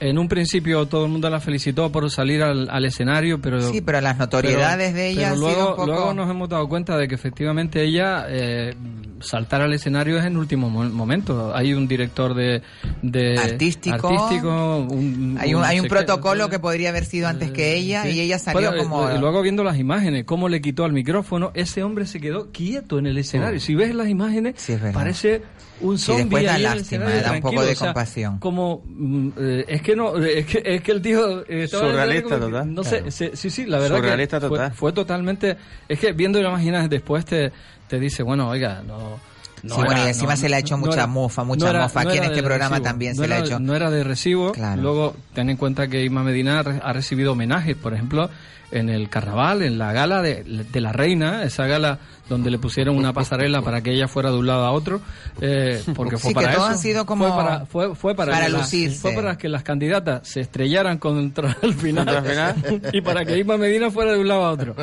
en 0.01 0.19
un 0.19 0.29
principio 0.29 0.87
todo 0.87 1.05
el 1.07 1.11
mundo 1.11 1.31
la 1.31 1.41
felicitó 1.41 1.91
por 1.91 2.11
salir 2.11 2.43
al, 2.43 2.69
al 2.69 2.85
escenario 2.85 3.41
pero 3.41 3.61
Sí, 3.71 3.81
pero 3.81 4.01
las 4.01 4.19
notoriedades 4.19 4.89
pero- 4.93 4.97
de 4.99 5.09
ella 5.11 5.29
pero 5.31 5.41
luego, 5.41 5.61
un 5.71 5.77
poco- 5.77 5.87
luego 5.87 6.15
nos 6.15 6.31
hemos 6.31 6.49
dado 6.49 6.69
cuenta 6.69 6.97
de 6.97 7.07
que 7.09 7.15
efectivamente 7.15 7.83
ella 7.83 8.27
eh, 8.29 8.75
saltar 9.21 9.63
al 9.63 9.73
escenario 9.73 10.19
es 10.19 10.25
en 10.27 10.37
último 10.37 10.69
mo- 10.69 10.85
momento. 10.85 11.55
Hay 11.55 11.73
un 11.73 11.87
director 11.89 12.35
de, 12.35 12.63
de 13.03 13.39
Artístico. 13.39 14.09
artístico, 14.09 14.79
un- 14.91 15.39
Hay 15.41 15.55
un, 15.55 15.65
hay 15.65 15.81
un 15.81 15.87
protocolo 15.89 16.49
que 16.49 16.59
podría 16.59 16.91
haber 16.91 17.05
sido 17.05 17.29
antes 17.29 17.51
que 17.53 17.75
ella 17.77 18.03
Sí. 18.03 18.11
y 18.11 18.21
ella 18.21 18.39
salió 18.39 18.71
Bueno, 18.71 18.83
como... 18.85 19.11
Y 19.11 19.19
luego 19.19 19.41
viendo 19.43 19.63
las 19.65 19.79
imágenes, 19.79 20.25
cómo 20.25 20.49
le 20.49 20.61
quitó 20.61 20.85
al 20.85 20.93
micrófono, 20.93 21.53
ese 21.55 21.83
hombre 21.83 22.07
se 22.07 22.21
quedó 22.21 22.51
quieto 22.51 22.99
en 22.99 23.07
el 23.07 23.17
escenario. 23.19 23.61
Si 23.61 23.75
ves 23.75 23.95
las 23.95 24.09
imágenes, 24.09 24.55
parece 24.93 25.43
un 25.81 25.99
zombie 25.99 26.23
después 26.25 26.45
da 26.47 26.59
lástima, 26.59 27.05
da 27.11 27.33
un 27.33 27.41
poco 27.41 27.63
de 27.65 27.73
o 27.73 27.75
sea, 27.75 27.89
compasión. 27.89 28.39
Como 28.39 28.83
mm, 28.87 29.29
eh, 29.39 29.65
es 29.69 29.83
que 29.83 29.97
no, 29.97 30.17
es 30.17 30.47
que 30.47 30.63
es 30.65 30.83
que 30.83 30.93
el 30.93 31.03
tío 31.03 31.45
eh, 31.49 31.67
Surrealista 31.69 32.39
como 32.39 32.47
total. 32.51 32.75
No 32.75 32.85
sé, 32.85 32.97
Claro. 32.99 33.11
se- 33.11 33.37
sí, 33.37 33.51
sí, 33.51 33.67
la 33.67 33.79
verdad 33.79 33.97
Surrealista 33.97 34.41
que 34.41 34.49
fue, 34.49 34.59
total. 34.59 34.73
fue 34.73 34.93
totalmente. 34.93 35.57
Es 35.89 35.99
que 35.99 36.13
viendo 36.13 36.41
las 36.41 36.51
imágenes 36.63 36.89
después 36.91 37.25
te, 37.25 37.53
te 37.89 37.99
dice, 37.99 38.23
bueno, 38.23 38.49
oiga, 38.49 38.83
no. 38.87 39.19
no 39.63 39.75
Sí, 39.75 39.81
bueno, 39.81 39.93
era- 39.93 40.05
y 40.05 40.09
encima 40.09 40.33
no- 40.33 40.37
se 40.37 40.49
le 40.49 40.57
ha 40.57 40.59
hecho 40.61 40.77
no 40.77 40.87
mucha 40.87 40.95
era- 40.99 41.07
mofa, 41.07 41.43
mucha 41.45 41.65
no 41.65 41.71
era- 41.71 41.83
mofa. 41.83 42.05
no 42.05 42.09
Aquí 42.11 42.19
en 42.19 42.25
este 42.25 42.43
programa 42.43 42.77
recibo. 42.77 42.85
también 42.85 43.17
No 43.17 43.23
se 43.23 43.29
le 43.29 43.35
ha 43.35 43.39
hecho. 43.41 43.59
No 43.61 43.75
era 43.75 43.91
de 43.91 44.05
recibo. 44.05 44.53
Claro. 44.53 44.81
Luego, 44.83 45.17
ten 45.35 45.51
en 45.51 45.57
cuenta 45.57 45.89
que 45.89 46.03
Irma 46.03 46.23
Medina 46.23 46.61
ha 46.61 46.63
re- 46.63 46.81
ha 46.83 46.93
recibido 46.93 47.33
homenajes, 47.33 47.75
por 47.77 47.95
ejemplo, 47.95 48.31
en 48.71 48.89
el 48.89 49.09
carnaval, 49.09 49.63
en 49.63 49.79
la 49.79 49.93
gala 49.93 50.21
de, 50.21 50.43
de 50.45 50.81
la 50.81 50.93
reina, 50.93 51.45
esa 51.45 51.67
gala 51.67 51.99
donde 52.29 52.51
le 52.51 52.59
pusieron 52.59 52.97
una 52.97 53.13
pasarela 53.13 53.63
para 53.63 53.83
que 53.83 53.93
ella 53.93 54.09
fuera 54.09 54.31
de 54.31 54.39
un 54.39 54.47
lado 54.47 54.65
a 54.65 54.73
otro, 54.73 55.01
eh, 55.41 55.83
porque 55.95 56.17
fue 56.17 56.31
Sí, 56.31 56.35
que 56.35 56.43
para 56.43 56.55
todo 56.55 56.67
eso. 56.67 56.75
ha 56.75 56.79
sido 56.79 57.07
como 57.07 57.27
fue 57.29 57.37
para, 57.37 57.67
fue, 57.67 57.95
fue 57.95 58.15
para, 58.15 58.33
para 58.33 58.47
que 58.47 58.53
la- 58.53 58.59
lucirse. 58.59 58.99
fue 58.99 59.13
para 59.13 59.37
que 59.37 59.49
las 59.49 59.63
candidatas 59.63 60.27
se 60.27 60.41
estrellaran 60.41 60.99
contra 60.99 61.57
el 61.63 61.75
final, 61.75 62.05
Contra 62.07 62.51
el 62.51 62.55
final. 62.55 62.83
y 62.95 63.01
para 63.03 63.25
que 63.25 63.39
Irma 63.39 63.57
Medina 63.59 63.91
fuera 63.91 64.13
de 64.13 64.19
un 64.21 64.29
lado 64.29 64.45
a 64.47 64.51
otro. 64.53 64.75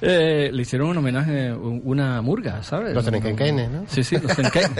Eh, 0.00 0.50
le 0.52 0.62
hicieron 0.62 0.88
un 0.88 0.96
homenaje, 0.98 1.52
un- 1.52 1.80
una 1.84 2.20
murga, 2.20 2.62
¿sabes? 2.62 2.94
Los 2.94 3.04
Senenquenquenes, 3.04 3.70
¿no? 3.70 3.84
Sí, 3.88 4.02
sí, 4.04 4.16
los 4.18 4.32
Senenquienes. 4.32 4.74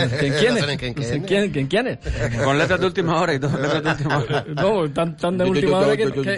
Con 2.44 2.58
letras 2.58 2.80
de 2.80 2.86
última 2.86 3.20
hora 3.20 3.34
y 3.34 3.38
todo, 3.38 3.56
letras 3.58 3.82
de 3.84 3.90
última 3.90 4.18
hora. 4.18 4.44
No, 4.54 4.90
tan, 4.90 5.16
tan 5.16 5.38
de 5.38 5.44
última 5.44 5.78
hora 5.78 5.96
que, 5.96 6.04
yo- 6.04 6.14
yo- 6.14 6.22
que- 6.22 6.36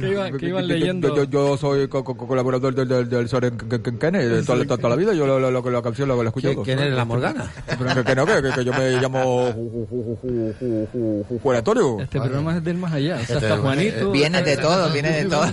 que 0.00 0.08
iban, 0.08 0.36
que 0.38 0.46
iban 0.46 0.66
leyendo. 0.68 1.14
Yo, 1.16 1.24
yo 1.24 1.56
soy 1.56 1.88
co- 1.88 2.04
co- 2.04 2.16
colaborador 2.16 2.74
del, 2.74 2.88
del, 2.88 3.08
del 3.08 3.28
Kene 3.50 4.26
de 4.26 4.42
toda, 4.42 4.64
toda 4.64 4.88
la 4.88 4.96
vida. 4.96 5.12
Yo 5.14 5.26
lo, 5.26 5.38
lo, 5.38 5.50
lo- 5.50 5.70
la 5.70 5.82
canción 5.82 6.08
lo, 6.08 6.22
lo 6.22 6.28
escucho. 6.28 6.48
¿Quién- 6.48 6.62
quién 6.64 6.78
eres, 6.78 6.94
la 6.94 7.04
Morgana? 7.04 7.50
Pero 7.66 7.94
que, 7.94 8.04
que 8.04 8.14
no, 8.14 8.26
que, 8.26 8.42
que, 8.54 8.64
yo 8.64 8.72
me 8.72 8.90
llamo 9.00 9.48
Ju- 9.48 9.54
Ju- 9.54 9.88
Ju- 9.88 10.18
Ju- 10.22 10.54
Ju- 10.60 10.88
Ju- 10.92 11.26
Ju- 11.28 11.40
Jueratorio. 11.42 12.00
Este 12.00 12.18
programa 12.20 12.56
es 12.56 12.64
del 12.64 12.76
más 12.76 12.92
allá. 12.92 13.14
O 13.14 13.24
sea, 13.24 13.36
Este- 13.36 13.46
está 13.48 13.58
Juanito. 13.58 14.10
Viene 14.12 14.42
de 14.42 14.56
todo, 14.56 14.90
viene 14.92 15.10
de 15.12 15.24
todo. 15.24 15.46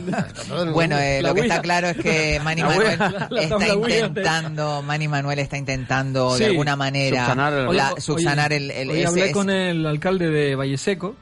Bueno, 0.73 0.97
eh, 0.97 1.21
lo 1.21 1.33
que 1.33 1.41
está 1.41 1.61
claro 1.61 1.87
es 1.87 1.97
que 1.97 2.39
Manny 2.43 2.61
Manuel 2.63 2.99
está 3.39 3.67
intentando, 3.73 4.81
Manny 4.83 5.07
Manuel 5.07 5.39
está 5.39 5.57
intentando 5.57 6.35
de 6.37 6.45
alguna 6.47 6.75
manera 6.75 7.25
Subsanar 7.25 7.53
el- 7.53 7.75
la- 7.77 7.93
subsanar 8.01 8.53
el, 8.53 8.71
el- 8.71 8.89
hoy 8.89 8.97
ese- 8.99 9.07
hablé 9.07 9.31
con 9.31 9.49
el 9.49 9.85
alcalde 9.85 10.29
de 10.29 10.55
Valle 10.55 10.77
Seco. 10.77 11.15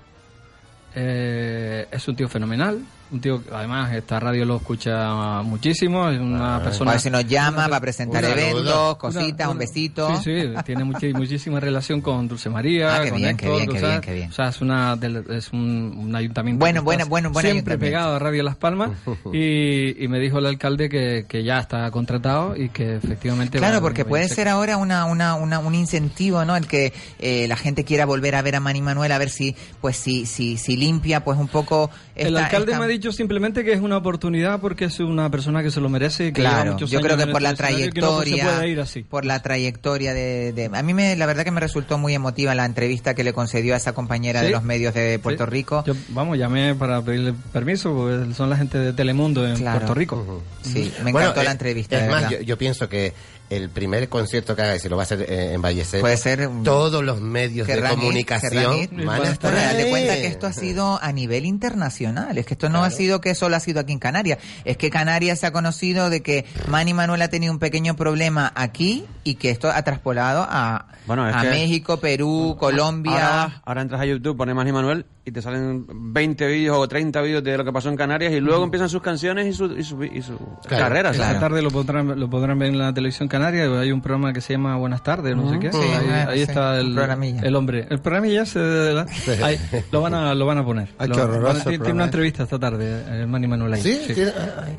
Eh, 0.95 1.85
es 1.91 2.07
un 2.07 2.15
tío 2.15 2.27
fenomenal. 2.27 2.79
Un 3.09 3.21
tío 3.21 3.41
que 3.43 3.53
además 3.53 3.93
esta 3.93 4.19
radio 4.19 4.43
lo 4.43 4.57
escucha 4.57 5.41
muchísimo. 5.41 6.09
Es 6.09 6.19
una 6.19 6.61
persona. 6.61 6.91
a 6.91 6.93
ver 6.95 7.01
si 7.01 7.09
nos 7.09 7.25
llama 7.25 7.63
para 7.69 7.79
presentar 7.79 8.23
Una- 8.23 8.33
eventos, 8.33 8.61
una- 8.89 8.97
cositas, 8.97 9.45
una- 9.47 9.49
un 9.51 9.57
besito. 9.57 10.17
Sí, 10.17 10.23
sí, 10.23 10.53
tiene 10.65 10.83
muchi- 10.83 11.13
muchísima 11.17 11.59
relación 11.61 12.01
con 12.01 12.27
Dulce 12.27 12.49
María. 12.49 12.97
Ah, 12.97 13.03
qué 13.03 13.09
con 13.11 13.17
bien, 13.19 13.37
qué 13.37 13.49
bien, 13.49 13.69
qué 13.69 13.77
o 13.77 13.79
sea, 13.79 13.89
bien, 13.89 14.01
qué 14.01 14.13
bien. 14.13 14.29
O 14.29 14.33
sea, 14.33 14.49
es, 14.49 14.59
una 14.61 14.95
del- 14.97 15.23
es 15.29 15.53
un, 15.53 15.93
un 15.97 16.15
ayuntamiento. 16.15 16.59
Bueno, 16.59 16.83
bueno, 16.83 17.05
bueno, 17.05 17.31
buen 17.31 17.45
Siempre 17.45 17.75
ayuntamiento. 17.75 17.85
pegado 17.97 18.15
a 18.15 18.19
Radio 18.19 18.43
Las 18.43 18.55
Palmas. 18.57 18.91
y, 19.33 20.03
y 20.03 20.07
me 20.09 20.19
dijo 20.19 20.39
el 20.39 20.45
alcalde 20.45 20.89
que, 20.89 21.25
que 21.29 21.43
ya 21.45 21.59
está 21.59 21.89
contratado 21.91 22.55
y 22.57 22.69
que 22.69 22.95
efectivamente. 22.97 23.57
Claro, 23.57 23.75
va- 23.75 23.81
porque 23.81 24.03
va 24.03 24.09
puede 24.09 24.27
ser 24.27 24.49
ahora 24.49 24.75
una, 24.77 25.05
una, 25.05 25.35
una- 25.35 25.59
un 25.59 25.75
incentivo, 25.75 26.43
¿no? 26.43 26.57
El 26.57 26.67
que 26.67 26.91
eh, 27.19 27.47
la 27.47 27.55
gente 27.55 27.85
quiera 27.85 28.05
volver 28.05 28.35
a 28.35 28.41
ver 28.41 28.57
a 28.57 28.59
Manny 28.59 28.81
Manuel, 28.81 29.11
a 29.13 29.17
ver 29.17 29.29
si, 29.29 29.55
pues 29.79 29.95
si, 29.95 30.25
si, 30.25 30.57
si 30.57 30.75
limpia, 30.75 31.23
pues 31.23 31.39
un 31.39 31.47
poco. 31.47 31.89
El 32.15 32.27
esta- 32.35 32.45
alcalde 32.45 32.71
esta- 32.73 32.81
me 32.81 32.87
dicho 32.97 33.11
simplemente 33.11 33.63
que 33.63 33.73
es 33.73 33.81
una 33.81 33.97
oportunidad 33.97 34.59
porque 34.59 34.85
es 34.85 34.99
una 34.99 35.29
persona 35.29 35.63
que 35.63 35.71
se 35.71 35.79
lo 35.81 35.89
merece 35.89 36.27
y 36.27 36.31
que 36.33 36.41
Claro, 36.41 36.77
yo 36.77 36.99
creo 37.01 37.17
que 37.17 37.23
en 37.23 37.31
por 37.31 37.41
la 37.41 37.51
este 37.51 37.63
que 37.63 37.71
no 37.71 37.77
trayectoria, 37.77 38.43
puede 38.43 38.69
ir 38.69 38.79
así. 38.79 39.03
por 39.03 39.25
la 39.25 39.41
trayectoria 39.41 40.13
de, 40.13 40.53
de- 40.53 40.69
a 40.73 40.83
mí 40.83 40.93
me, 40.93 41.15
la 41.15 41.25
verdad 41.25 41.43
que 41.43 41.51
me 41.51 41.59
resultó 41.59 41.97
muy 41.97 42.13
emotiva 42.13 42.53
la 42.55 42.65
entrevista 42.65 43.13
que 43.15 43.23
le 43.23 43.33
concedió 43.33 43.73
a 43.73 43.77
esa 43.77 43.93
compañera 43.93 44.41
de 44.41 44.47
Sí. 44.47 44.53
los 44.53 44.63
medios 44.63 44.93
de 44.93 45.19
Puerto 45.19 45.45
Sí. 45.45 45.49
Rico. 45.51 45.83
Yo, 45.85 45.93
vamos, 46.09 46.37
llamé 46.37 46.75
para 46.75 47.01
pedirle 47.01 47.33
permiso 47.53 47.93
porque 47.93 48.33
son 48.33 48.49
la 48.49 48.57
gente 48.57 48.77
de 48.77 48.93
Telemundo 48.93 49.47
en 49.47 49.55
Claro. 49.57 49.79
Puerto 49.79 49.93
Rico. 49.93 50.43
Sí, 50.61 50.91
me 51.03 51.11
Bueno, 51.11 51.29
encantó 51.29 51.43
la 51.43 51.49
eh, 51.49 51.53
entrevista. 51.53 51.95
Es 51.97 52.03
de 52.03 52.09
más, 52.09 52.29
yo, 52.29 52.41
yo 52.41 52.57
pienso 52.57 52.89
que 52.89 53.13
el 53.49 53.69
primer 53.69 54.09
concierto 54.09 54.55
que 54.55 54.61
haga, 54.61 54.75
y 54.75 54.79
si 54.79 54.89
lo 54.89 54.97
va 54.97 55.03
a 55.03 55.05
hacer 55.05 55.21
eh, 55.21 55.53
en 55.53 55.61
Valle 55.61 55.85
Seco, 55.85 56.01
Puede 56.01 56.17
ser 56.17 56.47
un- 56.47 56.63
todos 56.63 57.03
los 57.03 57.21
medios 57.21 57.65
de 57.67 57.81
comunicación 57.81 58.89
van 59.05 59.21
a 59.21 59.29
estar 59.31 59.53
cuenta 59.89 60.15
que 60.15 60.27
esto 60.27 60.47
ha 60.47 60.53
sido 60.53 60.99
a 61.01 61.11
nivel 61.11 61.45
internacional. 61.45 62.37
Es 62.37 62.45
que 62.45 62.53
esto 62.55 62.69
no 62.69 62.83
ha 62.83 62.89
sido 62.91 63.21
que 63.21 63.35
solo 63.35 63.55
ha 63.55 63.59
sido 63.59 63.79
aquí 63.79 63.93
en 63.93 63.99
Canarias. 63.99 64.39
Es 64.65 64.77
que 64.77 64.89
Canarias 64.89 65.39
se 65.39 65.47
ha 65.47 65.51
conocido 65.51 66.09
de 66.09 66.21
que 66.21 66.45
Manny 66.67 66.93
Manuel 66.93 67.21
ha 67.21 67.29
tenido 67.29 67.53
un 67.53 67.59
pequeño 67.59 67.95
problema 67.95 68.51
aquí 68.55 69.05
y 69.23 69.35
que 69.35 69.49
esto 69.49 69.69
ha 69.69 69.81
traspolado 69.83 70.45
a, 70.49 70.87
Bueno, 71.05 71.23
a 71.25 71.41
que- 71.41 71.49
México, 71.49 71.97
Perú, 71.99 72.55
Colombia. 72.59 73.41
Ahora, 73.43 73.61
ahora 73.65 73.81
entras 73.81 74.01
a 74.01 74.05
YouTube, 74.05 74.37
pones 74.37 74.55
Manny 74.55 74.71
Manuel 74.71 75.05
y 75.27 75.31
te 75.31 75.41
salen 75.41 75.85
20 75.93 76.47
vídeos 76.47 76.77
o 76.77 76.87
30 76.87 77.21
vídeos 77.21 77.43
de 77.43 77.57
lo 77.57 77.65
que 77.65 77.73
pasó 77.73 77.89
en 77.89 77.97
Canarias 77.97 78.31
y 78.31 78.39
luego 78.39 78.63
empiezan 78.63 78.87
sus 78.87 79.01
canciones 79.01 79.45
y 79.45 79.51
su, 79.51 79.65
y 79.77 79.83
su, 79.83 80.01
y 80.01 80.21
su 80.21 80.39
carrera. 80.69 81.09
Esta 81.11 81.37
tarde 81.37 81.61
lo 81.61 81.69
podrán, 81.69 82.17
lo 82.17 82.29
podrán 82.29 82.57
ver 82.57 82.69
en 82.69 82.77
la 82.79 82.93
televisión 82.93 83.27
canaria. 83.27 83.65
Hay 83.77 83.91
un 83.91 84.01
programa 84.01 84.31
que 84.31 84.39
se 84.39 84.53
llama 84.53 84.77
Buenas 84.77 85.03
tardes, 85.03 85.35
no 85.35 85.51
sé 85.51 85.59
qué. 85.59 85.73
Sí, 85.73 85.79
ahí 85.79 86.07
ah, 86.11 86.27
ahí 86.29 86.37
sí, 86.37 86.43
está 86.43 86.79
el, 86.79 86.93
programilla. 86.95 87.41
el 87.41 87.55
hombre. 87.57 87.87
El 87.89 87.99
programilla 87.99 88.45
se, 88.45 88.59
de 88.59 88.93
verdad, 88.93 89.07
ahí, 89.43 89.59
lo 89.91 90.01
van 90.01 90.13
a 90.13 90.33
lo 90.33 90.45
van 90.45 90.59
a 90.59 90.63
poner. 90.65 90.87
Ay, 90.97 91.09
Lo- 91.09 91.15
qué 91.15 91.21
horroroso 91.21 91.47
van 91.47 91.55
a- 91.57 91.71
el 91.71 91.79
tiene, 91.81 91.93
una 91.93 92.03
¿eh? 92.03 92.05
entrevista 92.05 92.43
esta 92.43 92.57
tarde, 92.57 93.03
el 93.21 93.27
Manny 93.27 93.47
Manuel 93.47 93.73
ahí. 93.73 93.81
¿Sí? 93.81 93.99
Tiene- 94.13 94.31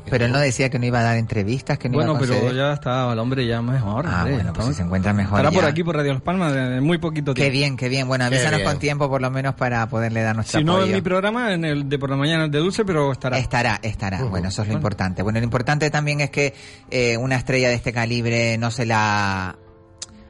Pero 0.09 0.25
él 0.25 0.31
no 0.31 0.39
decía 0.39 0.71
que 0.71 0.79
no 0.79 0.85
iba 0.87 0.99
a 0.99 1.03
dar 1.03 1.17
entrevistas, 1.17 1.77
que 1.77 1.89
no 1.89 1.93
Bueno, 1.93 2.13
iba 2.13 2.17
a 2.17 2.21
pero 2.21 2.33
conceder. 2.33 2.55
ya 2.57 2.73
está 2.73 3.13
el 3.13 3.19
hombre 3.19 3.45
ya 3.45 3.61
mejor. 3.61 4.05
Ah, 4.07 4.21
hombre, 4.21 4.33
bueno, 4.33 4.53
pues 4.53 4.67
si 4.69 4.73
se 4.73 4.81
encuentra 4.81 5.13
mejor 5.13 5.41
Estará 5.41 5.51
por 5.55 5.65
aquí, 5.69 5.83
por 5.83 5.95
Radio 5.95 6.13
Las 6.13 6.23
Palmas, 6.23 6.55
en 6.55 6.83
muy 6.83 6.97
poquito 6.97 7.35
tiempo. 7.35 7.45
Qué 7.45 7.51
bien, 7.51 7.77
qué 7.77 7.87
bien. 7.87 8.07
Bueno, 8.07 8.25
avísanos 8.25 8.61
con 8.61 8.79
tiempo 8.79 9.07
por 9.09 9.21
lo 9.21 9.29
menos 9.29 9.53
para 9.53 9.87
poderle 9.89 10.23
dar 10.23 10.38
Si 10.43 10.63
no 10.63 10.83
en 10.83 10.91
mi 10.91 11.01
programa, 11.01 11.53
en 11.53 11.65
el 11.65 11.89
de 11.89 11.99
por 11.99 12.09
la 12.09 12.15
mañana 12.15 12.47
de 12.47 12.57
Dulce, 12.59 12.85
pero 12.85 13.11
estará. 13.11 13.37
Estará, 13.37 13.79
estará. 13.81 14.23
Bueno, 14.23 14.49
eso 14.49 14.61
es 14.61 14.67
lo 14.67 14.73
importante. 14.73 15.21
Bueno, 15.21 15.39
lo 15.39 15.45
importante 15.45 15.89
también 15.89 16.21
es 16.21 16.29
que 16.29 16.53
eh, 16.89 17.17
una 17.17 17.35
estrella 17.35 17.69
de 17.69 17.75
este 17.75 17.93
calibre 17.93 18.57
no 18.57 18.71
se 18.71 18.85
la 18.85 19.57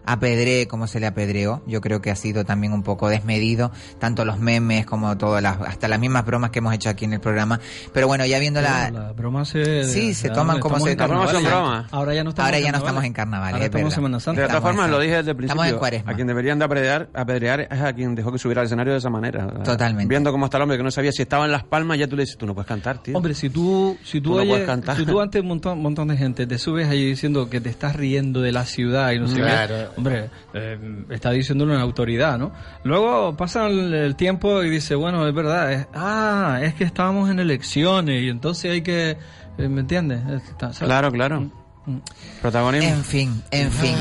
apedree 0.06 0.68
como 0.68 0.88
se 0.88 1.00
le 1.00 1.08
apedreó. 1.08 1.62
Yo 1.68 1.82
creo 1.82 2.02
que 2.02 2.12
ha 2.12 2.16
sido 2.16 2.46
también 2.46 2.74
un 2.74 2.84
poco 2.84 3.10
desmedido, 3.10 3.72
tanto 4.00 4.26
los 4.26 4.40
memes 4.40 4.86
como 4.86 5.18
todas 5.18 5.42
las, 5.44 5.60
hasta 5.62 5.88
las 5.88 6.00
mismas 6.00 6.26
bromas 6.26 6.50
que 6.52 6.60
hemos 6.60 6.74
hecho 6.74 6.90
aquí 6.90 7.06
en 7.06 7.14
el 7.14 7.20
programa. 7.20 7.60
Pero 7.94 8.08
bueno, 8.08 8.26
ya 8.26 8.40
viendo 8.40 8.62
la... 8.62 8.90
Las 8.92 9.16
bromas 9.16 9.50
se... 9.50 9.84
Sí, 9.86 10.14
se 10.14 10.30
ya 10.30 10.34
toman 10.34 10.60
como 10.60 10.80
se 10.80 10.96
toman. 10.96 11.86
Ahora 11.92 12.14
ya 12.14 12.24
no 12.24 12.30
estamos 12.30 12.48
Ahora 12.48 12.58
en 12.58 12.64
ya 12.64 12.72
no 12.72 12.78
estamos 12.80 13.04
en 13.04 13.14
carnaval, 13.14 13.54
Ahora 13.54 13.66
es 13.66 13.72
estamos. 13.72 13.94
Semana 13.94 14.20
Santa. 14.20 14.42
De 14.42 14.48
todas 14.48 14.62
formas, 14.64 14.90
lo 14.90 15.00
dije 15.00 15.16
desde 15.18 15.32
el 15.32 15.38
estamos 15.40 15.50
en 15.50 15.58
principio. 15.58 15.80
cuaresma. 15.80 16.12
A 16.12 16.16
quien 16.16 16.28
deberían 16.28 16.60
de 16.60 16.66
apedrear, 16.66 17.10
apedrear 17.14 17.62
es 17.62 17.82
a 17.82 17.94
quien 17.94 18.16
dejó 18.16 18.32
que 18.32 18.38
subiera 18.40 18.62
al 18.62 18.66
escenario 18.66 18.94
de 18.94 19.00
esa 19.00 19.10
manera. 19.10 19.48
Totalmente. 19.64 20.08
Viendo 20.10 20.32
cómo 20.32 20.46
está 20.46 20.58
el 20.58 20.64
hombre 20.64 20.78
que 20.78 20.84
no 20.84 20.92
sabía 20.92 21.12
si 21.12 21.22
estaba 21.22 21.46
en 21.46 21.52
Las 21.52 21.64
Palmas, 21.64 21.98
ya 21.98 22.08
tú 22.08 22.16
le 22.16 22.24
dices, 22.24 22.38
tú 22.38 22.46
no 22.46 22.54
puedes 22.54 22.68
cantar, 22.68 23.02
tío. 23.02 23.16
Hombre, 23.18 23.34
si 23.34 23.50
tú, 23.50 23.98
si 24.04 24.22
tú, 24.22 24.30
Tú 24.32 24.36
no 24.38 24.42
oyes- 24.44 24.50
puedes 24.50 24.66
cantar. 24.66 24.96
si 24.98 25.06
tú 25.06 25.20
ante 25.22 25.40
un 25.40 25.48
montón, 25.48 25.82
montón 25.82 26.08
de 26.10 26.18
gente 26.18 26.46
te 26.48 26.58
subes 26.58 26.88
ahí 26.88 27.04
diciendo 27.06 27.50
que 27.50 27.60
te 27.62 27.70
estás 27.70 27.96
riendo 27.96 28.42
de 28.42 28.52
la 28.52 28.66
ciudad 28.66 29.12
y 29.12 29.20
no 29.20 29.28
sé 29.28 29.38
Claro. 29.40 29.76
qué, 29.96 29.99
hombre, 30.00 30.30
eh, 30.54 31.06
está 31.10 31.32
diciéndolo 31.32 31.74
una 31.74 31.82
autoridad, 31.84 32.38
¿no? 32.38 32.52
Luego 32.84 33.36
pasa 33.38 33.68
el, 33.68 33.94
el 33.94 34.16
tiempo 34.16 34.64
y 34.64 34.70
dice, 34.70 34.96
bueno, 34.96 35.28
es 35.28 35.34
verdad, 35.34 35.72
es, 35.72 35.88
ah, 35.94 36.60
es 36.62 36.74
que 36.74 36.84
estábamos 36.84 37.30
en 37.30 37.40
elecciones 37.40 38.22
y 38.24 38.30
entonces 38.30 38.72
hay 38.72 38.82
que, 38.82 39.18
eh, 39.58 39.70
¿me 39.70 39.82
entiendes? 39.82 40.22
Claro, 40.80 41.12
claro. 41.12 41.50
Protagonismo. 42.42 42.88
En 42.90 43.04
fin, 43.04 43.44
en 43.52 43.72
fin. 43.72 43.96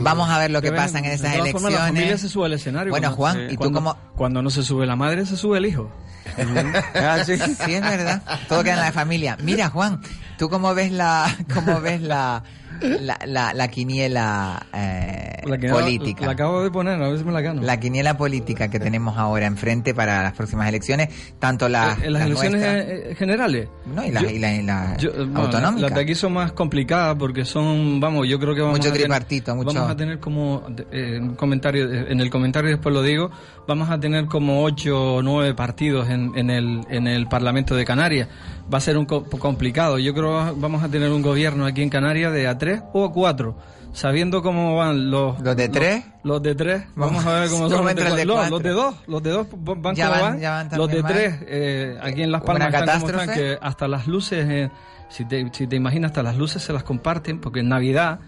Vamos 0.00 0.30
a 0.30 0.38
ver 0.38 0.50
lo 0.50 0.62
que 0.62 0.70
ven, 0.70 0.80
pasa 0.80 0.98
en 0.98 1.04
esas 1.06 1.32
de 1.32 1.38
todas 1.38 1.52
formas, 1.52 1.72
la 1.72 1.78
familia 1.80 1.98
elecciones. 2.06 2.20
se 2.22 2.28
sube 2.28 2.46
al 2.46 2.52
escenario. 2.54 2.90
Bueno, 2.90 3.14
cuando- 3.14 3.16
Juan, 3.16 3.40
eh, 3.40 3.46
¿y 3.50 3.56
tú 3.56 3.56
cuando- 3.58 3.78
cómo- 3.78 3.98
Cuando 4.16 4.42
no 4.42 4.50
se 4.50 4.62
sube 4.62 4.86
la 4.86 4.96
madre, 4.96 5.26
se 5.26 5.36
sube 5.36 5.58
el 5.58 5.66
hijo. 5.66 5.90
Ah, 6.94 7.18
sí. 7.24 7.36
Sí, 7.36 7.74
es 7.74 7.82
verdad. 7.82 8.22
Todo 8.48 8.62
queda 8.64 8.74
en 8.74 8.80
la 8.80 8.92
familia. 8.92 9.36
Mira, 9.42 9.68
Juan, 9.68 10.00
¿tú 10.38 10.48
cómo 10.48 10.74
ves 10.74 10.90
la, 10.90 11.26
cómo 11.52 11.80
ves 11.82 12.00
la, 12.00 12.42
la, 12.80 13.18
la, 13.26 13.52
la 13.54 13.68
quiniela 13.68 14.66
eh, 14.72 15.42
La 15.44 15.58
que- 15.58 15.68
política? 15.68 16.26
La 16.26 16.32
acabo 16.32 16.62
de 16.62 16.70
poner, 16.70 17.00
a 17.02 17.08
ver 17.08 17.18
si 17.18 17.24
me 17.24 17.32
la 17.32 17.40
gano. 17.40 17.62
La 17.62 17.78
quiniela 17.78 18.16
política 18.16 18.68
que 18.68 18.78
tenemos 18.80 19.16
ahora 19.16 19.46
enfrente 19.46 19.94
para 19.94 20.22
las 20.22 20.32
próximas 20.34 20.68
elecciones, 20.68 21.08
tanto 21.38 21.68
las, 21.68 21.98
en 22.02 22.12
las 22.12 22.22
las 22.22 22.26
elecciones 22.26 22.60
nuestras- 22.60 22.84
eh, 22.86 23.10
eh, 23.10 23.14
generales. 23.14 23.68
no, 23.86 24.04
y 24.04 24.10
las, 24.10 24.22
Yo- 24.22 24.30
y 24.30 24.38
la- 24.38 24.54
y 24.54 24.62
las 24.62 24.98
Yo, 24.98 25.10
eh, 25.10 25.12
bueno, 25.18 25.40
autonómicas. 25.42 25.82
Las 25.82 25.94
de 25.94 26.00
aquí 26.00 26.14
son 26.14 26.32
más 26.34 26.52
complicadas 26.52 27.16
porque 27.18 27.44
son, 27.44 28.00
vamos, 28.00 28.26
yo 28.28 28.38
creo 28.38 28.54
que 28.54 28.60
vamos 28.62 28.78
Mucho 28.78 28.90
a 28.90 28.92
tener- 28.92 29.06
tripartito, 29.08 29.54
mucho- 29.56 29.74
Vamos 29.74 29.90
a 29.90 29.96
tener 29.96 30.18
como, 30.18 30.66
eh, 30.92 31.18
un 31.20 31.34
comentario, 31.36 31.90
eh, 31.92 32.06
en 32.10 32.20
el 32.20 32.30
comentario 32.30 32.70
después 32.70 32.94
lo 32.94 33.02
digo, 33.02 33.30
vamos 33.66 33.90
a 33.90 33.98
tener 34.00 34.26
como 34.26 34.62
ocho 34.62 35.16
o 35.16 35.22
nueve 35.22 35.54
partidos 35.54 36.08
en, 36.10 36.32
en, 36.36 36.50
el, 36.50 36.80
en 36.90 37.06
el 37.06 37.26
Parlamento 37.28 37.74
de 37.74 37.84
Canarias. 37.84 38.28
Va 38.72 38.78
a 38.78 38.80
ser 38.80 38.96
un 38.96 39.04
co- 39.04 39.24
complicado. 39.24 39.98
Yo 39.98 40.14
creo 40.14 40.46
que 40.54 40.60
vamos 40.60 40.82
a 40.82 40.88
tener 40.88 41.10
un 41.10 41.20
gobierno 41.20 41.66
aquí 41.66 41.82
en 41.82 41.90
Canarias 41.90 42.32
de 42.32 42.46
tres 42.64 42.82
o 42.92 43.04
a 43.04 43.12
cuatro. 43.12 43.56
sabiendo 43.92 44.42
cómo 44.42 44.76
van 44.76 45.10
los... 45.10 45.38
¿Los 45.40 45.54
de 45.56 45.68
tres? 45.68 46.04
Los, 46.24 46.42
de 46.42 46.54
tres. 46.54 46.82
Vamos 46.96 47.24
a 47.24 47.40
ver 47.40 47.48
cómo 47.50 47.68
son 47.68 47.78
¿Cómo 47.78 47.88
los 47.90 48.16
de, 48.16 48.24
no, 48.26 48.48
los 48.50 48.62
de 48.62 48.70
dos. 48.70 48.94
Los 49.06 49.22
de 49.22 49.30
dos 49.30 49.46
van 49.52 49.94
Ya 49.94 50.08
como 50.08 50.20
van- 50.22 50.68
los 50.76 50.88
de 50.90 51.02
tres, 51.02 51.34
eh, 51.46 51.98
aquí 52.02 52.22
en 52.22 52.32
Las 52.32 52.42
¿Una 52.42 52.46
Palmas 52.58 52.74
están 52.74 53.00
como 53.00 53.10
están, 53.10 53.26
catástrofe? 53.26 53.40
que 53.40 53.58
hasta 53.60 53.86
las 53.88 54.06
luces, 54.08 54.46
eh, 54.50 54.70
si, 55.10 55.24
te, 55.26 55.48
si 55.52 55.66
te 55.66 55.76
imaginas, 55.76 56.10
hasta 56.10 56.22
las 56.24 56.36
luces 56.36 56.62
se 56.62 56.72
las 56.72 56.82
comparten, 56.82 57.40
porque 57.40 57.60
en 57.60 57.68
Navidad 57.68 58.18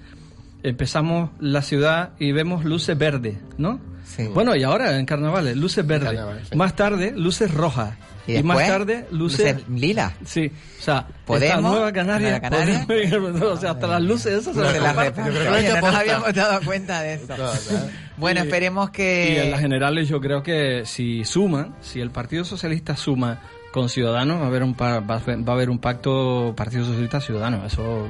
empezamos 0.62 1.30
la 1.40 1.62
ciudad 1.62 2.10
y 2.18 2.32
vemos 2.32 2.64
luces 2.64 2.96
verdes, 2.96 3.36
¿no? 3.58 3.80
Bueno, 4.34 4.54
y 4.56 4.62
ahora 4.62 4.98
en 4.98 5.04
carnavales, 5.04 5.56
luces 5.56 5.84
verdes. 5.86 6.18
Más 6.54 6.74
tarde, 6.76 7.12
luces 7.16 7.52
rojas. 7.52 7.94
¿Y 8.26 8.36
Y, 8.36 8.42
más 8.42 8.58
tarde, 8.58 9.06
luces... 9.10 9.54
Luces 9.56 9.68
lila. 9.68 10.12
Sí, 10.24 10.50
o 10.80 10.82
sea, 10.82 11.06
¿Podemos? 11.24 11.56
esta 11.56 11.60
Nueva 11.68 11.92
Canaria, 11.92 12.28
¿Nueva 12.30 12.40
Canaria? 12.40 12.84
Podemos- 12.86 13.40
o 13.42 13.56
sea, 13.56 13.70
hasta 13.72 13.86
las 13.86 14.02
luces 14.02 14.32
esas 14.40 14.54
se 14.54 14.60
No 14.60 14.72
las. 14.72 15.18
Oye, 15.52 15.68
no 15.74 15.80
nos 15.80 15.94
habíamos 15.94 16.34
dado 16.34 16.60
cuenta 16.64 17.02
de 17.02 17.14
eso. 17.14 17.34
Bueno, 18.16 18.40
Y- 18.40 18.42
esperemos 18.44 18.90
que... 18.90 19.32
Y 19.34 19.36
en 19.44 19.50
las 19.50 19.60
generales 19.60 20.08
yo 20.08 20.20
creo 20.20 20.42
que 20.42 20.82
si 20.86 21.24
suman, 21.24 21.74
si 21.80 22.00
el 22.00 22.10
Partido 22.10 22.44
Socialista 22.44 22.96
suma 22.96 23.40
con 23.76 23.90
Ciudadanos, 23.90 24.40
va 24.40 24.44
a 24.44 24.46
haber 24.46 24.62
un, 24.62 24.72
va 24.74 24.94
a 24.94 24.96
haber- 25.18 25.46
va 25.46 25.52
a 25.52 25.54
haber 25.54 25.68
un 25.68 25.78
pacto 25.78 26.54
Partido 26.56 26.84
Socialista 26.86 27.20
Ciudadanos. 27.20 27.70
Eso 27.70 28.08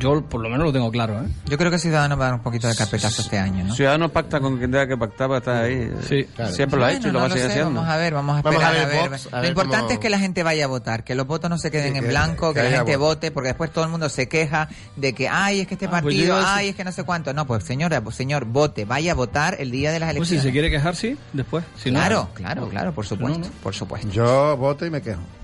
yo 0.00 0.22
por 0.22 0.40
lo 0.42 0.48
menos 0.48 0.66
lo 0.66 0.72
tengo 0.72 0.90
claro. 0.90 1.22
¿eh? 1.22 1.28
Yo 1.46 1.56
creo 1.56 1.70
que 1.70 1.78
Ciudadanos 1.78 2.18
va 2.18 2.24
a 2.24 2.26
dar 2.30 2.34
un 2.34 2.42
poquito 2.42 2.66
de 2.66 2.74
carpetazo 2.74 3.22
este 3.22 3.38
año, 3.38 3.64
¿no? 3.64 3.74
Ciudadanos 3.76 4.10
pacta 4.10 4.40
con 4.40 4.58
quien 4.58 4.72
tenga 4.72 4.88
que 4.88 4.96
pactar 4.96 5.28
para 5.28 5.38
estar 5.38 5.64
ahí. 5.64 5.88
Sí, 6.02 6.26
Siempre 6.52 6.78
lo 6.80 6.84
ha 6.84 6.88
Bueno, 6.88 6.98
hecho 6.98 7.08
y 7.08 7.12
lo 7.12 7.12
no 7.12 7.18
va 7.20 7.26
a 7.26 7.28
seguir 7.30 7.44
sé, 7.44 7.50
haciendo. 7.52 7.80
Vamos 7.80 7.94
a 7.94 7.96
ver, 7.96 8.14
vamos 8.14 8.38
a 8.38 8.42
Vamos 8.42 8.60
esperar 8.60 8.76
a 8.76 8.82
a 8.82 8.86
ver 8.86 9.02
ver. 9.02 9.10
Vox, 9.10 9.28
a 9.32 9.40
Lo 9.42 9.48
importante 9.48 9.78
cómo- 9.84 9.90
es 9.92 9.98
que 10.00 10.10
la 10.10 10.18
gente 10.18 10.42
vaya 10.42 10.64
a 10.64 10.68
votar, 10.68 11.04
que 11.04 11.14
los 11.14 11.26
votos 11.28 11.48
no 11.48 11.58
se 11.58 11.70
queden 11.70 11.92
Sí, 11.92 11.98
en 11.98 12.04
que- 12.04 12.10
blanco, 12.10 12.52
que, 12.52 12.60
que 12.62 12.70
la 12.70 12.76
gente 12.78 12.96
vote, 12.96 13.30
porque 13.30 13.48
después 13.50 13.70
todo 13.70 13.84
el 13.84 13.90
mundo 13.90 14.08
se 14.08 14.28
queja 14.28 14.68
de 14.96 15.12
que, 15.12 15.28
ay, 15.28 15.60
es 15.60 15.68
que 15.68 15.74
este 15.74 15.86
Ah, 15.86 15.90
pues 15.90 16.02
partido, 16.02 16.36
ay, 16.44 16.70
es 16.70 16.74
que 16.74 16.82
no 16.82 16.90
sé 16.90 17.04
cuánto. 17.04 17.32
No, 17.32 17.46
pues 17.46 17.62
señora, 17.62 18.00
pues 18.00 18.16
señor, 18.16 18.46
vote, 18.46 18.84
vaya 18.84 19.12
a 19.12 19.14
votar 19.14 19.54
el 19.60 19.70
día 19.70 19.92
de 19.92 20.00
las 20.00 20.08
Pues 20.16 20.28
si 20.28 20.34
elecciones. 20.34 20.42
se 20.42 20.50
quiere 20.52 20.70
quejar, 20.70 20.96
sí, 20.96 21.16
después. 21.32 21.64
Si 21.76 21.90
no- 21.92 22.00
claro, 22.00 22.28
claro, 22.34 22.68
claro, 22.68 22.92
por 22.92 23.06
supuesto, 23.06 23.48
por 23.62 23.74
supuesto. 23.74 24.08
Yo 24.10 24.56
voto 24.56 24.87
y 24.88 24.90
me 24.90 25.02
quejo. 25.02 25.37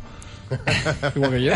Igual 1.15 1.31
que 1.31 1.43
yo. 1.43 1.53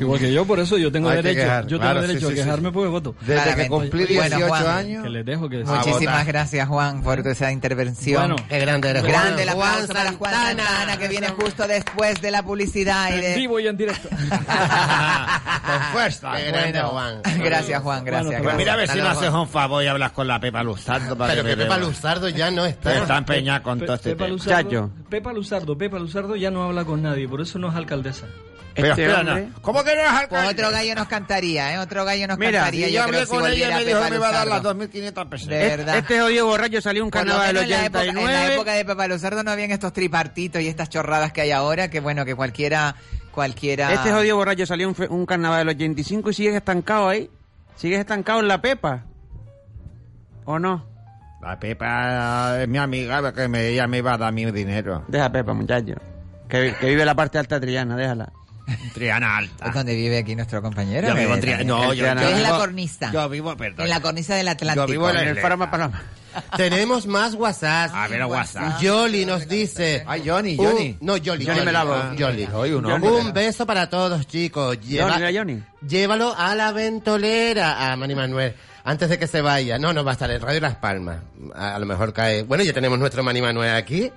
Igual 0.00 0.20
que 0.20 0.32
yo, 0.32 0.44
por 0.46 0.58
eso 0.60 0.78
yo 0.78 0.90
tengo 0.90 1.08
Hay 1.10 1.16
derecho. 1.16 1.40
quejar, 1.42 1.62
yo 1.66 1.78
tengo 1.78 1.82
claro, 1.82 2.00
sí, 2.02 2.06
derecho 2.08 2.26
sí, 2.28 2.32
a 2.32 2.36
sí. 2.36 2.42
quejarme 2.42 2.72
porque 2.72 2.88
voto. 2.88 3.14
Desde 3.20 3.54
que 3.54 3.68
cumplí 3.68 4.04
Bueno, 4.14 4.36
18 4.36 4.48
Juan, 4.48 4.66
años. 4.66 5.02
Que 5.04 5.10
les 5.10 5.26
dejo 5.26 5.48
que 5.48 5.64
Muchísimas 5.64 6.26
gracias, 6.26 6.68
Juan, 6.68 7.02
por 7.02 7.18
esa 7.26 7.52
intervención. 7.52 8.22
Bueno. 8.28 8.36
Qué 8.48 8.58
grande 8.58 8.90
eres, 8.90 9.02
Grande 9.02 9.44
Juan. 9.46 9.56
aplauso 9.68 9.86
Juan 9.92 10.04
para 10.04 10.12
Juan 10.16 10.32
Santana. 10.32 10.64
Santana, 10.68 10.96
que 10.98 11.08
viene 11.08 11.28
justo 11.28 11.66
después 11.68 12.20
de 12.22 12.30
la 12.30 12.42
publicidad 12.42 13.10
y 13.10 13.14
En 13.14 13.20
de... 13.20 13.34
vivo 13.36 13.60
y 13.60 13.66
en 13.68 13.76
directo. 13.76 14.08
Con 15.66 15.80
fuerza. 15.92 16.32
Qué 16.36 16.44
grande, 16.48 16.72
Bueno, 16.72 16.88
Juan. 16.88 17.22
gracias, 17.38 17.82
Juan, 17.82 18.04
gracias. 18.04 18.28
Pues 18.28 18.42
gracias. 18.42 18.56
mira 18.58 18.72
a 18.72 18.76
ver 18.76 18.88
si 18.88 18.98
no 18.98 19.08
haces 19.08 19.30
un 19.30 19.48
favor 19.48 19.82
y 19.84 19.86
hablas 19.86 20.12
con 20.12 20.26
la 20.26 20.40
Pepa 20.40 20.62
Luzardo 20.62 21.16
para 21.16 21.32
Pero 21.34 21.44
que 21.44 21.50
que 21.50 21.56
Pepa. 21.56 21.78
Luzardo 21.78 22.28
ya 22.28 22.50
no 22.50 22.64
está. 22.66 22.96
Está 22.98 23.18
empeñada 23.18 23.62
con 23.62 23.78
Pe- 23.78 23.86
todo 23.86 23.96
este 23.96 24.10
Pepa. 24.10 24.28
Luzardo, 24.28 24.70
Chacho. 24.70 24.90
Pepa 25.08 25.32
Luzardo, 25.32 25.78
Pepa 25.78 25.98
Luzardo 25.98 26.36
ya 26.36 26.50
no 26.50 26.64
habla 26.64 26.84
con 26.84 27.02
nadie, 27.02 27.28
por 27.28 27.40
eso 27.40 27.58
no 27.58 27.68
es 27.68 27.74
alcaldesa. 28.08 28.26
Pero 28.74 28.88
Este 28.88 29.02
espera, 29.02 29.20
hombre- 29.20 29.46
no. 29.54 29.60
¿cómo 29.60 29.84
que 29.84 29.94
no 29.94 30.00
es 30.00 30.08
Pues 30.08 30.20
alcalde? 30.22 30.48
otro 30.48 30.70
gallo 30.70 30.94
nos 30.94 31.06
cantaría, 31.06 31.74
¿eh? 31.74 31.78
Otro 31.78 32.04
gallo 32.06 32.26
nos 32.26 32.38
Mira, 32.38 32.52
cantaría. 32.60 32.86
si 32.86 32.92
yo 32.94 33.02
hablé 33.02 33.20
si 33.20 33.26
con 33.26 33.46
ella 33.46 33.68
y 33.70 33.74
me 33.74 33.84
dijo 33.84 34.02
que 34.02 34.10
me 34.10 34.16
iba 34.16 34.28
a 34.28 34.32
dar 34.32 34.46
las 34.48 34.62
Luzardo. 34.62 34.86
2.500 34.86 35.28
pesos. 35.28 35.48
De 35.48 35.58
verdad. 35.58 35.98
Este 35.98 36.20
jodido 36.20 36.46
borracho 36.46 36.80
salió 36.80 37.04
un 37.04 37.10
carnaval 37.10 37.54
del 37.54 37.54
menos 37.54 37.70
en 37.70 37.70
la, 37.80 37.86
época, 37.86 38.00
en 38.00 38.06
la 38.06 38.12
89. 38.22 38.54
época 38.54 38.72
de 38.72 38.84
Pepa 38.86 39.06
Luzardo 39.08 39.42
no 39.42 39.50
habían 39.50 39.70
estos 39.72 39.92
tripartitos 39.92 40.62
y 40.62 40.68
estas 40.68 40.88
chorradas 40.88 41.32
que 41.34 41.42
hay 41.42 41.50
ahora, 41.50 41.88
que 41.90 42.00
bueno, 42.00 42.24
que 42.24 42.34
cualquiera, 42.34 42.96
cualquiera... 43.30 43.92
Este 43.92 44.10
jodido 44.10 44.36
borracho 44.36 44.64
salió 44.64 44.88
un, 44.88 44.96
un 45.10 45.26
carnaval 45.26 45.58
del 45.66 45.76
85 45.76 46.30
y 46.30 46.34
sigues 46.34 46.54
estancado 46.54 47.10
ahí. 47.10 47.28
Sigues 47.76 48.00
estancado 48.00 48.40
en 48.40 48.48
la 48.48 48.62
pepa. 48.62 49.04
¿O 50.46 50.58
no? 50.58 50.86
La 51.42 51.58
Pepa 51.58 52.62
es 52.62 52.68
mi 52.68 52.78
amiga, 52.78 53.32
que 53.34 53.48
me, 53.48 53.66
ella 53.66 53.86
me 53.88 53.98
iba 53.98 54.14
a 54.14 54.16
dar 54.18 54.32
mi 54.32 54.44
dinero. 54.50 55.04
Deja 55.08 55.30
Pepa, 55.30 55.52
muchacho. 55.52 55.94
Que, 56.52 56.74
que 56.78 56.86
vive 56.86 57.00
en 57.00 57.06
la 57.06 57.14
parte 57.14 57.38
alta 57.38 57.58
de 57.58 57.66
Triana, 57.66 57.96
déjala. 57.96 58.30
Triana 58.92 59.38
Alta. 59.38 59.66
¿Es 59.68 59.74
donde 59.74 59.94
vive 59.96 60.18
aquí 60.18 60.36
nuestro 60.36 60.60
compañero? 60.60 61.08
Yo 61.08 61.14
vivo 61.14 61.34
en 61.34 61.40
Triana. 61.40 61.64
No, 61.64 61.84
yo, 61.94 62.02
Triana. 62.04 62.22
yo 62.22 62.28
Es 62.28 62.42
la 62.42 62.56
cornisa. 62.58 63.10
Yo 63.10 63.28
vivo, 63.30 63.56
perdón. 63.56 63.80
En 63.84 63.88
la 63.90 64.00
cornisa 64.00 64.34
del 64.34 64.48
Atlántico. 64.48 64.86
Yo 64.86 64.92
vivo 64.92 65.08
en 65.10 65.16
En 65.16 65.28
el 65.28 65.38
Faro 65.38 65.58
Paloma. 65.58 66.02
Tenemos 66.58 67.06
más 67.06 67.34
WhatsApp. 67.34 67.90
A 67.94 68.06
ver, 68.06 68.24
WhatsApp. 68.26 68.80
Yoli 68.80 69.24
nos 69.24 69.48
dice. 69.48 70.04
Ay, 70.06 70.22
Johnny, 70.26 70.56
un- 70.58 70.66
Johnny. 70.66 70.96
no, 71.00 71.16
Yoli. 71.16 71.46
Johnny 71.46 71.62
me 71.62 71.72
lavo. 71.72 71.94
Ah, 71.94 72.12
Yoli. 72.16 72.46
Soy 72.46 72.72
un. 72.72 72.84
Un 72.86 73.32
beso 73.32 73.64
para 73.66 73.88
todos, 73.88 74.26
chicos. 74.26 74.78
Lleva- 74.80 75.12
Johnny, 75.14 75.36
Johnny. 75.36 75.62
Llévalo 75.88 76.34
a 76.36 76.54
la 76.54 76.72
ventolera, 76.72 77.92
a 77.92 77.96
Manny 77.96 78.14
Manuel, 78.14 78.54
antes 78.84 79.08
de 79.08 79.18
que 79.18 79.26
se 79.26 79.40
vaya. 79.40 79.78
No, 79.78 79.92
no 79.92 80.04
va 80.04 80.12
a 80.12 80.14
estar 80.14 80.30
en 80.30 80.40
Radio 80.40 80.60
Las 80.60 80.76
Palmas. 80.76 81.16
A, 81.54 81.74
a 81.74 81.78
lo 81.78 81.86
mejor 81.86 82.12
cae. 82.12 82.42
Bueno, 82.44 82.62
ya 82.64 82.72
tenemos 82.72 82.98
nuestro 82.98 83.22
Manny 83.22 83.42
Manuel 83.42 83.74
aquí. 83.74 84.10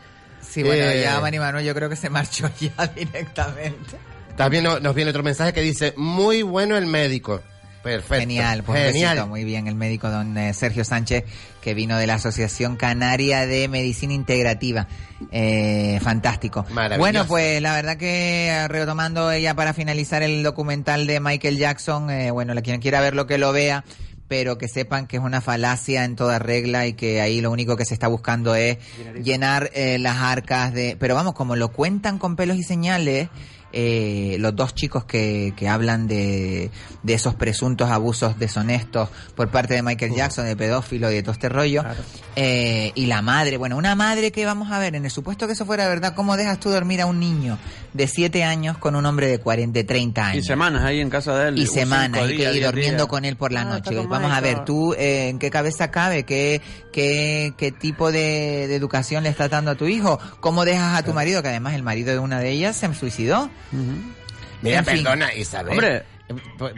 Sí, 0.50 0.64
bueno, 0.64 0.84
Eh, 0.86 1.02
ya 1.04 1.20
Manny 1.20 1.40
Manuel 1.40 1.66
yo 1.66 1.74
creo 1.76 1.90
que 1.90 1.96
se 1.96 2.10
marchó 2.10 2.50
ya 2.60 2.88
directamente. 2.88 3.98
También 4.38 4.64
no- 4.64 4.80
nos 4.80 4.94
viene 4.96 5.12
otro 5.12 5.24
mensaje 5.24 5.54
que 5.54 5.62
dice, 5.62 5.94
muy 5.98 6.42
bueno 6.42 6.78
el 6.78 6.86
médico. 6.88 7.42
Perfecto. 7.84 8.16
Genial, 8.22 8.64
pues 8.64 8.94
Genial. 8.94 9.28
muy 9.28 9.44
bien, 9.44 9.68
el 9.68 9.76
médico 9.76 10.10
don 10.10 10.36
eh, 10.40 10.56
Sergio 10.56 10.84
Sánchez, 10.84 11.24
que 11.62 11.76
vino 11.76 11.98
de 12.00 12.08
la 12.08 12.16
Asociación 12.16 12.78
Canaria 12.78 13.46
de 13.46 13.68
Medicina 13.68 14.12
Integrativa. 14.14 14.88
Eh, 15.32 16.00
fantástico. 16.02 16.66
Maravilloso. 16.72 17.00
Bueno, 17.00 17.28
pues 17.28 17.62
la 17.62 17.76
verdad 17.76 17.96
que 17.98 18.48
eh, 18.48 18.68
retomando 18.68 19.32
ella 19.32 19.54
para 19.54 19.74
finalizar 19.76 20.24
el 20.24 20.42
documental 20.42 21.06
de 21.06 21.20
Michael 21.20 21.58
Jackson, 21.60 22.10
eh, 22.10 22.32
bueno, 22.32 22.56
la 22.56 22.64
quien 22.64 22.82
quiera 22.82 23.02
verlo 23.02 23.28
que 23.28 23.38
lo 23.38 23.54
vea, 23.54 23.84
pero 24.27 24.57
que 24.57 24.68
sepan 24.68 25.07
que 25.07 25.18
es 25.18 25.23
una 25.23 25.41
falacia 25.41 26.03
en 26.03 26.15
toda 26.15 26.39
regla 26.39 26.88
y 26.88 26.93
que 26.93 27.22
ahí 27.22 27.41
lo 27.41 27.52
único 27.52 27.77
que 27.77 27.85
se 27.85 27.93
está 27.93 28.07
buscando 28.07 28.56
es 28.56 28.77
llenar 29.23 29.69
eh, 29.73 29.97
las 29.99 30.18
arcas 30.18 30.73
de... 30.73 30.97
Pero 30.99 31.15
vamos, 31.15 31.34
como 31.34 31.56
lo 31.56 31.69
cuentan 31.69 32.18
con 32.18 32.35
pelos 32.35 32.57
y 32.57 32.64
señales, 32.64 33.30
eh, 33.77 34.38
los 34.39 34.56
dos 34.56 34.73
chicos 34.73 35.03
que, 35.03 35.53
que 35.57 35.68
hablan 35.68 36.07
de, 36.07 36.72
de 37.03 37.14
esos 37.14 37.35
presuntos 37.35 37.89
abusos 37.89 38.39
deshonestos 38.39 39.10
por 39.35 39.52
parte 39.52 39.73
de 39.73 39.81
Michael 39.81 40.15
Jackson, 40.15 40.45
de 40.45 40.56
pedófilo 40.56 41.11
y 41.11 41.15
de 41.15 41.23
todo 41.23 41.34
este 41.34 41.49
rollo, 41.49 41.84
eh, 42.38 42.93
y 42.95 43.07
la 43.07 43.22
madre, 43.22 43.57
bueno, 43.57 43.76
una 43.76 43.93
madre 43.95 44.31
que 44.31 44.45
vamos 44.45 44.72
a 44.72 44.80
ver, 44.80 44.95
en 44.95 45.03
el 45.03 45.11
supuesto 45.11 45.45
que 45.45 45.53
eso 45.53 45.65
fuera 45.65 45.89
verdad, 45.89 46.15
¿cómo 46.15 46.38
dejas 46.38 46.57
tú 46.60 46.69
dormir 46.69 47.02
a 47.02 47.06
un 47.06 47.19
niño 47.19 47.57
de 47.96 48.08
7 48.08 48.44
años 48.44 48.78
con 48.78 48.96
un 48.96 49.06
hombre 49.06 49.28
de 49.28 49.40
40, 49.40 49.74
de 49.80 49.84
30 49.86 50.22
Y 50.22 50.24
años? 50.34 50.46
semanas 50.46 50.84
ahí 50.84 51.00
en 51.00 51.10
casa 51.10 51.36
de 51.38 51.50
él. 51.50 51.58
y 51.58 51.66
semanas 51.66 52.30
y, 52.30 52.34
y 52.44 52.60
durmiendo 52.60 53.04
días. 53.04 53.08
con 53.08 53.24
él 53.26 53.38
por 53.38 53.52
la 53.52 53.62
Ah, 53.62 53.66
noche. 53.66 53.96
Vamos 54.08 54.32
a 54.32 54.42
ver, 54.42 54.66
tú, 54.66 54.94
eh, 54.94 55.30
¿en 55.30 55.40
qué 55.40 55.50
cabeza 55.50 55.92
cabe? 55.92 56.24
¿Qué, 56.24 56.62
qué, 56.92 57.54
qué 57.58 57.72
tipo 57.72 58.12
de, 58.12 58.68
de 58.68 58.76
educación 58.76 59.24
le 59.24 59.30
estás 59.30 59.50
dando 59.50 59.72
a 59.72 59.76
tu 59.76 59.86
hijo? 59.88 60.20
¿Cómo 60.42 60.66
dejas 60.66 61.00
a 61.00 61.04
tu 61.04 61.14
marido? 61.14 61.42
Que 61.42 61.48
además 61.50 61.74
el 61.74 61.84
marido 61.84 62.12
de 62.12 62.20
una 62.20 62.40
de 62.40 62.52
ellas 62.52 62.76
se 62.76 62.94
suicidó. 62.94 63.50
Mira, 64.62 64.80
En 64.80 64.86
fin. 64.86 64.96
perdona, 65.04 65.34
Isabel. 65.34 65.72
Hombre. 65.72 66.04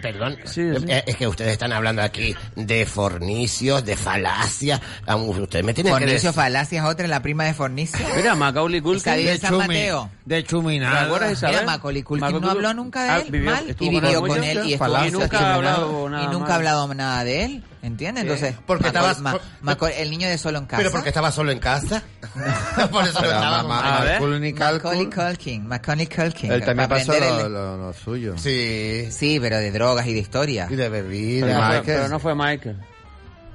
Perdón, 0.02 0.38
Sí, 0.44 0.62
sí. 0.78 0.86
Eh, 0.90 1.04
es 1.08 1.16
que 1.16 1.26
ustedes 1.28 1.54
están 1.54 1.72
hablando 1.72 2.02
aquí 2.02 2.36
de 2.56 2.86
fornicios, 2.86 3.86
de 3.86 3.96
falacia. 3.96 4.82
Ah, 5.06 5.16
Ustedes 5.16 5.64
me 5.64 5.74
tienen 5.74 5.94
que 5.94 6.00
Fornicio 6.00 6.30
decir- 6.30 6.34
Falacia 6.34 6.80
es 6.82 6.86
otra, 6.86 7.08
la 7.08 7.22
prima 7.22 7.46
de 7.46 7.54
Fornicio. 7.54 8.06
Mira, 8.16 8.36
Macaulay 8.36 8.82
Culkin. 8.82 9.14
en 9.14 9.40
San 9.40 9.54
Chumi- 9.54 9.68
Mateo. 9.68 10.10
De 10.26 10.42
¿Te 10.42 10.48
Chuminada. 10.50 11.08
Mira, 11.48 11.64
Macaulay 11.64 12.04
Culkin 12.04 12.26
Macaulay 12.26 12.42
no 12.46 12.52
habló 12.52 12.74
nunca 12.74 13.04
de 13.04 13.10
Ah, 13.10 13.18
él 13.20 13.32
vivió- 13.32 13.52
mal 13.52 13.76
y 13.80 13.90
vivió 13.90 14.22
con 14.22 14.44
él 14.44 14.58
y 14.66 14.74
estuvo 14.74 14.98
estuvo 14.98 15.22
nunca 15.22 15.40
ha 15.40 15.54
hablado 15.56 16.10
nada 16.10 16.24
y 16.24 16.28
nunca 16.28 16.52
ha 16.52 16.56
hablado 16.56 16.94
nada 16.94 17.24
de 17.24 17.44
él, 17.46 17.64
¿entiendes? 17.82 18.24
Entonces, 18.24 18.56
Porque 18.66 18.88
estabas- 18.88 19.20
Ma- 19.22 19.34
por- 19.34 19.42
Macaulay- 19.62 19.94
el 19.98 20.10
niño 20.10 20.28
de 20.28 20.38
solo 20.38 20.58
en 20.60 20.66
casa. 20.66 20.78
Pero 20.78 20.92
porque 20.92 21.10
estaba 21.10 21.32
solo 21.32 21.52
en 21.52 21.60
casa. 21.60 22.04
Por 22.92 23.04
eso 23.06 23.20
Pero 23.20 23.32
estaba. 23.34 23.64
ma- 23.64 23.98
A 24.00 24.04
ver. 24.04 24.14
Macaulay 24.22 24.54
Macaulay 24.54 25.06
Culkin, 25.10 25.68
Macaulay 25.68 26.08
Culkin. 26.08 26.52
Él 26.52 26.64
también 26.66 26.90
pasó 26.90 27.14
lo, 27.20 27.46
el- 27.46 27.54
lo- 27.54 27.78
lo 27.78 27.94
suyo. 27.94 28.36
Sí. 28.38 29.08
Sí, 29.12 29.40
pero 29.40 29.58
de 29.58 29.72
drogas 29.72 30.06
y 30.08 30.14
de 30.14 30.20
historia. 30.20 30.68
Y 30.70 30.76
de 30.76 30.90
Pero 30.90 31.04
bebida. 31.04 31.48
no, 31.48 31.54
fue, 31.54 31.68
Michael. 31.68 31.84
pero 31.86 32.10
no 32.10 32.20
fue 32.20 32.36
Michael. 32.36 32.78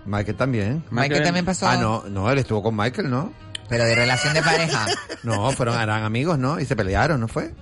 Michael 0.05 0.36
también. 0.36 0.85
Michael 0.90 1.23
también 1.23 1.44
pasó. 1.44 1.69
Ah, 1.69 1.77
no, 1.77 2.05
no, 2.09 2.31
él 2.31 2.39
estuvo 2.39 2.62
con 2.62 2.77
Michael, 2.77 3.09
¿no? 3.11 3.32
Pero 3.69 3.85
de 3.85 3.94
relación 3.94 4.35
de 4.35 4.43
pareja. 4.43 4.86
No, 5.23 5.53
fueron, 5.53 5.81
eran 5.81 6.03
amigos, 6.03 6.36
¿no? 6.36 6.59
Y 6.59 6.65
se 6.66 6.74
pelearon, 6.74 7.20
¿no 7.20 7.28
fue? 7.28 7.55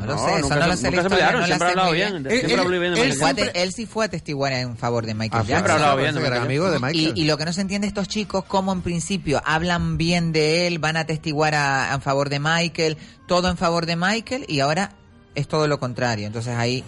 No 0.00 0.06
lo 0.06 0.14
No, 0.16 0.18
sé, 0.24 0.30
eso 0.32 0.40
nunca 0.40 0.54
no 0.56 0.62
se- 0.62 0.68
lo 0.68 0.76
sé. 0.76 0.82
nunca 0.90 1.02
se 1.02 1.46
siempre 1.46 1.66
ha 1.66 1.70
hablado 1.70 1.92
bien, 1.92 2.16
Él, 2.16 2.22
siempre 2.30 2.52
él- 2.54 2.60
habló 2.60 2.80
bien 2.80 2.94
de 2.94 3.00
él 3.00 3.06
Michael 3.08 3.18
fue 3.18 3.28
a 3.28 3.32
Jackson. 3.32 3.52
te- 3.52 3.62
él 3.62 3.72
sí 3.72 3.86
fue 3.86 4.04
a 4.04 4.08
testiguar 4.08 4.52
en 4.52 4.76
favor 4.76 5.06
de 5.06 5.14
Michael 5.14 5.30
Ah, 5.32 5.36
Jackson. 5.38 5.46
siempre 5.46 5.72
ha 5.72 5.74
hablado 5.76 5.96
bien 5.98 6.14
de 6.14 6.20
Michael 6.20 6.42
amigos 6.42 6.72
de 6.72 6.78
Michael. 6.78 7.12
Y, 7.16 7.20
y 7.22 7.24
lo 7.26 7.36
que 7.38 7.44
no 7.44 7.52
se 7.52 7.60
entiende 7.60 7.86
estos 7.86 8.08
chicos, 8.08 8.44
como 8.44 8.72
en 8.72 8.82
principio 8.82 9.40
hablan 9.44 9.96
bien 9.98 10.32
de 10.32 10.66
él, 10.66 10.78
van 10.78 10.96
a 10.96 11.04
testiguar 11.06 11.54
a, 11.54 11.92
a 11.94 12.00
favor 12.00 12.28
de 12.30 12.40
Michael, 12.40 12.96
todo 13.26 13.48
en 13.48 13.56
favor 13.56 13.86
de 13.86 13.96
Michael, 13.96 14.44
y 14.48 14.60
ahora 14.60 14.92
es 15.36 15.46
todo 15.46 15.68
lo 15.68 15.78
contrario. 15.78 16.26
Entonces 16.26 16.56
ahí, 16.56 16.82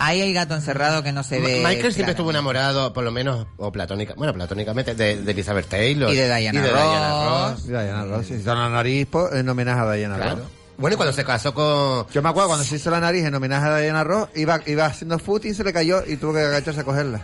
ahí 0.00 0.20
hay 0.20 0.32
gato 0.32 0.54
encerrado 0.56 1.04
que 1.04 1.12
no 1.12 1.22
se 1.22 1.38
ve. 1.40 1.62
Michael 1.64 1.92
siempre 1.92 2.10
estuvo 2.10 2.30
enamorado, 2.30 2.92
por 2.92 3.04
lo 3.04 3.12
menos, 3.12 3.46
o 3.56 3.70
platónica, 3.70 4.14
bueno, 4.16 4.34
platónicamente, 4.34 4.96
de, 4.96 5.22
de 5.22 5.30
Elizabeth 5.30 5.68
Taylor. 5.68 6.10
Y 6.12 6.16
de 6.16 6.26
Diana 6.36 6.66
Ross. 6.66 7.64
Y 7.66 7.68
Diana 7.68 8.04
Ross. 8.04 8.26
Se 8.26 8.34
hizo 8.36 8.52
la 8.54 8.68
nariz 8.68 9.06
en 9.32 9.48
homenaje 9.48 9.80
a 9.80 9.92
Diana 9.92 10.16
Claro. 10.16 10.36
Ross. 10.36 10.44
Bueno, 10.76 10.94
y 10.94 10.96
cuando 10.96 11.12
se 11.12 11.24
casó 11.24 11.54
con... 11.54 12.06
Yo 12.12 12.22
me 12.22 12.28
acuerdo 12.28 12.48
cuando 12.48 12.64
se 12.64 12.76
hizo 12.76 12.90
la 12.90 13.00
nariz 13.00 13.24
en 13.24 13.34
homenaje 13.34 13.66
a 13.66 13.78
Diana 13.78 14.02
Ross, 14.04 14.28
iba, 14.34 14.60
iba 14.66 14.86
haciendo 14.86 15.18
footing, 15.18 15.54
se 15.54 15.62
le 15.64 15.72
cayó 15.72 16.02
y 16.06 16.16
tuvo 16.16 16.32
que 16.34 16.40
agacharse 16.40 16.80
a 16.80 16.84
cogerla. 16.84 17.20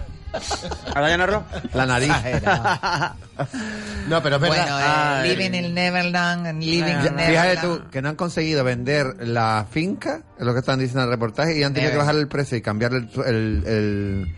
¿A 0.94 1.04
Diana 1.06 1.26
Ross? 1.26 1.42
La 1.74 1.86
nariz. 1.86 2.12
No, 4.08 4.22
pero 4.22 4.36
es 4.36 4.42
verdad. 4.42 4.56
Bueno, 4.56 4.78
eh, 4.78 4.84
Ay. 4.86 5.28
Living 5.36 5.54
in 5.64 5.74
Neverland, 5.74 6.60
Living 6.62 6.84
Ya, 6.84 6.94
in 6.94 7.02
Fíjate 7.02 7.16
Neverland. 7.16 7.60
tú 7.84 7.90
que 7.90 8.02
no 8.02 8.08
han 8.10 8.16
conseguido 8.16 8.62
vender 8.64 9.26
la 9.26 9.66
finca, 9.70 10.22
es 10.38 10.44
lo 10.46 10.52
que 10.52 10.60
están 10.60 10.78
diciendo 10.78 11.02
en 11.02 11.06
el 11.08 11.10
reportaje, 11.14 11.58
y 11.58 11.62
han 11.64 11.74
tenido 11.74 11.92
que 11.92 11.98
bajar 11.98 12.14
el 12.14 12.28
precio 12.28 12.56
y 12.56 12.62
cambiar 12.62 12.92
el, 12.94 13.08
el, 13.26 13.64
el, 13.66 14.36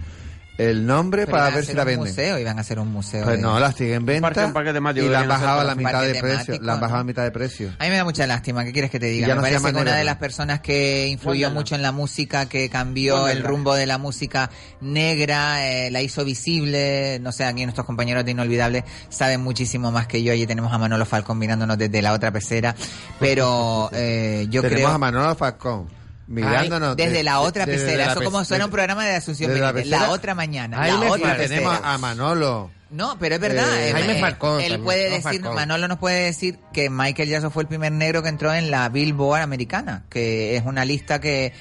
el 0.70 0.86
nombre 0.86 1.26
Pero 1.26 1.36
para 1.38 1.54
ver 1.54 1.64
si 1.64 1.72
la 1.74 1.82
un 1.82 1.86
venden. 1.86 2.08
museo, 2.08 2.38
iban 2.38 2.58
a 2.58 2.60
hacer 2.62 2.78
un 2.78 2.88
museo. 2.92 3.24
Pues 3.24 3.36
de- 3.36 3.42
no, 3.42 3.58
la 3.60 3.72
siguen 3.72 3.94
en 3.94 4.06
venta 4.06 4.28
parque- 4.28 4.44
un 4.46 4.52
parque 4.52 4.72
temático 4.72 5.06
y 5.06 5.08
la 5.08 5.20
han 5.20 5.28
bajado 5.28 5.60
a 5.60 5.64
la 5.64 5.72
un 5.72 5.78
mitad 5.78 6.02
de 6.02 6.14
precio. 6.14 6.58
La 6.60 6.74
han 6.74 6.80
bajado 6.80 7.00
a 7.00 7.04
mitad 7.04 7.22
de 7.24 7.30
precio. 7.30 7.72
A 7.78 7.84
mí 7.84 7.90
me 7.90 7.96
da 7.96 8.04
mucha 8.04 8.26
lástima, 8.26 8.64
¿qué 8.64 8.72
quieres 8.72 8.90
que 8.90 8.98
te 9.00 9.06
diga? 9.06 9.26
Me 9.28 9.34
no 9.34 9.40
se 9.42 9.50
parece 9.60 9.72
que 9.74 9.80
una 9.82 9.96
de 9.96 10.04
las 10.04 10.16
personas 10.16 10.60
que 10.60 11.08
influyó 11.08 11.50
mucho 11.50 11.74
en 11.74 11.82
la 11.82 11.92
música, 11.92 12.46
que 12.46 12.68
cambió 12.68 13.28
el 13.28 13.42
rumbo 13.42 13.74
de 13.74 13.86
la 13.86 13.98
música 13.98 14.50
negra, 14.80 15.66
eh, 15.68 15.90
la 15.90 16.02
hizo 16.02 16.24
visible, 16.24 17.18
no 17.20 17.32
sé, 17.32 17.44
aquí 17.44 17.64
nuestros 17.64 17.86
compañeros 17.86 18.24
de 18.24 18.32
Inolvidable 18.32 18.84
saben 19.08 19.40
muchísimo 19.40 19.90
más 19.92 20.06
que 20.06 20.22
yo, 20.22 20.32
allí 20.32 20.46
tenemos 20.46 20.72
a 20.72 20.78
Manolo 20.78 21.06
Falcón 21.06 21.38
mirándonos 21.38 21.78
desde 21.78 22.02
la 22.02 22.12
otra 22.12 22.30
pecera, 22.32 22.74
pero 23.18 23.90
eh, 23.92 24.46
yo 24.50 24.62
Tenemos 24.62 24.82
creo... 24.82 24.88
a 24.94 24.98
Manolo 24.98 25.34
Falcón 25.34 26.01
mirándonos. 26.32 26.96
desde 26.96 27.12
de- 27.12 27.22
la 27.22 27.40
otra 27.40 27.66
desde 27.66 27.84
pecera, 27.86 28.12
eso 28.12 28.22
como 28.22 28.44
suena 28.44 28.64
un 28.64 28.70
programa 28.70 29.04
de 29.04 29.16
Asunción 29.16 29.58
la 29.58 29.72
Benítez, 29.72 29.98
la, 30.00 30.10
otra 30.10 30.34
mañana, 30.34 30.82
Ahí 30.82 30.90
la 30.92 31.10
otra 31.10 31.36
tenemos 31.36 31.78
a 31.82 31.98
Manolo. 31.98 32.70
No, 32.92 33.16
pero 33.18 33.34
es 33.36 33.40
verdad. 33.40 33.66
Eh, 33.80 33.92
Jaime 33.92 34.18
eh, 34.18 34.20
Falcón 34.20 34.60
Él 34.60 34.68
también, 34.72 34.84
puede 34.84 35.08
no, 35.08 35.16
decir, 35.16 35.40
Falcón. 35.40 35.54
Manolo 35.54 35.88
nos 35.88 35.98
puede 35.98 36.24
decir 36.26 36.58
que 36.72 36.90
Michael 36.90 37.28
Jackson 37.28 37.50
fue 37.50 37.62
el 37.62 37.68
primer 37.68 37.90
negro 37.92 38.22
que 38.22 38.28
entró 38.28 38.52
en 38.54 38.70
la 38.70 38.88
Billboard 38.90 39.40
americana, 39.42 40.04
que 40.10 40.56
es 40.56 40.64
una 40.64 40.84
lista 40.84 41.20
que 41.20 41.52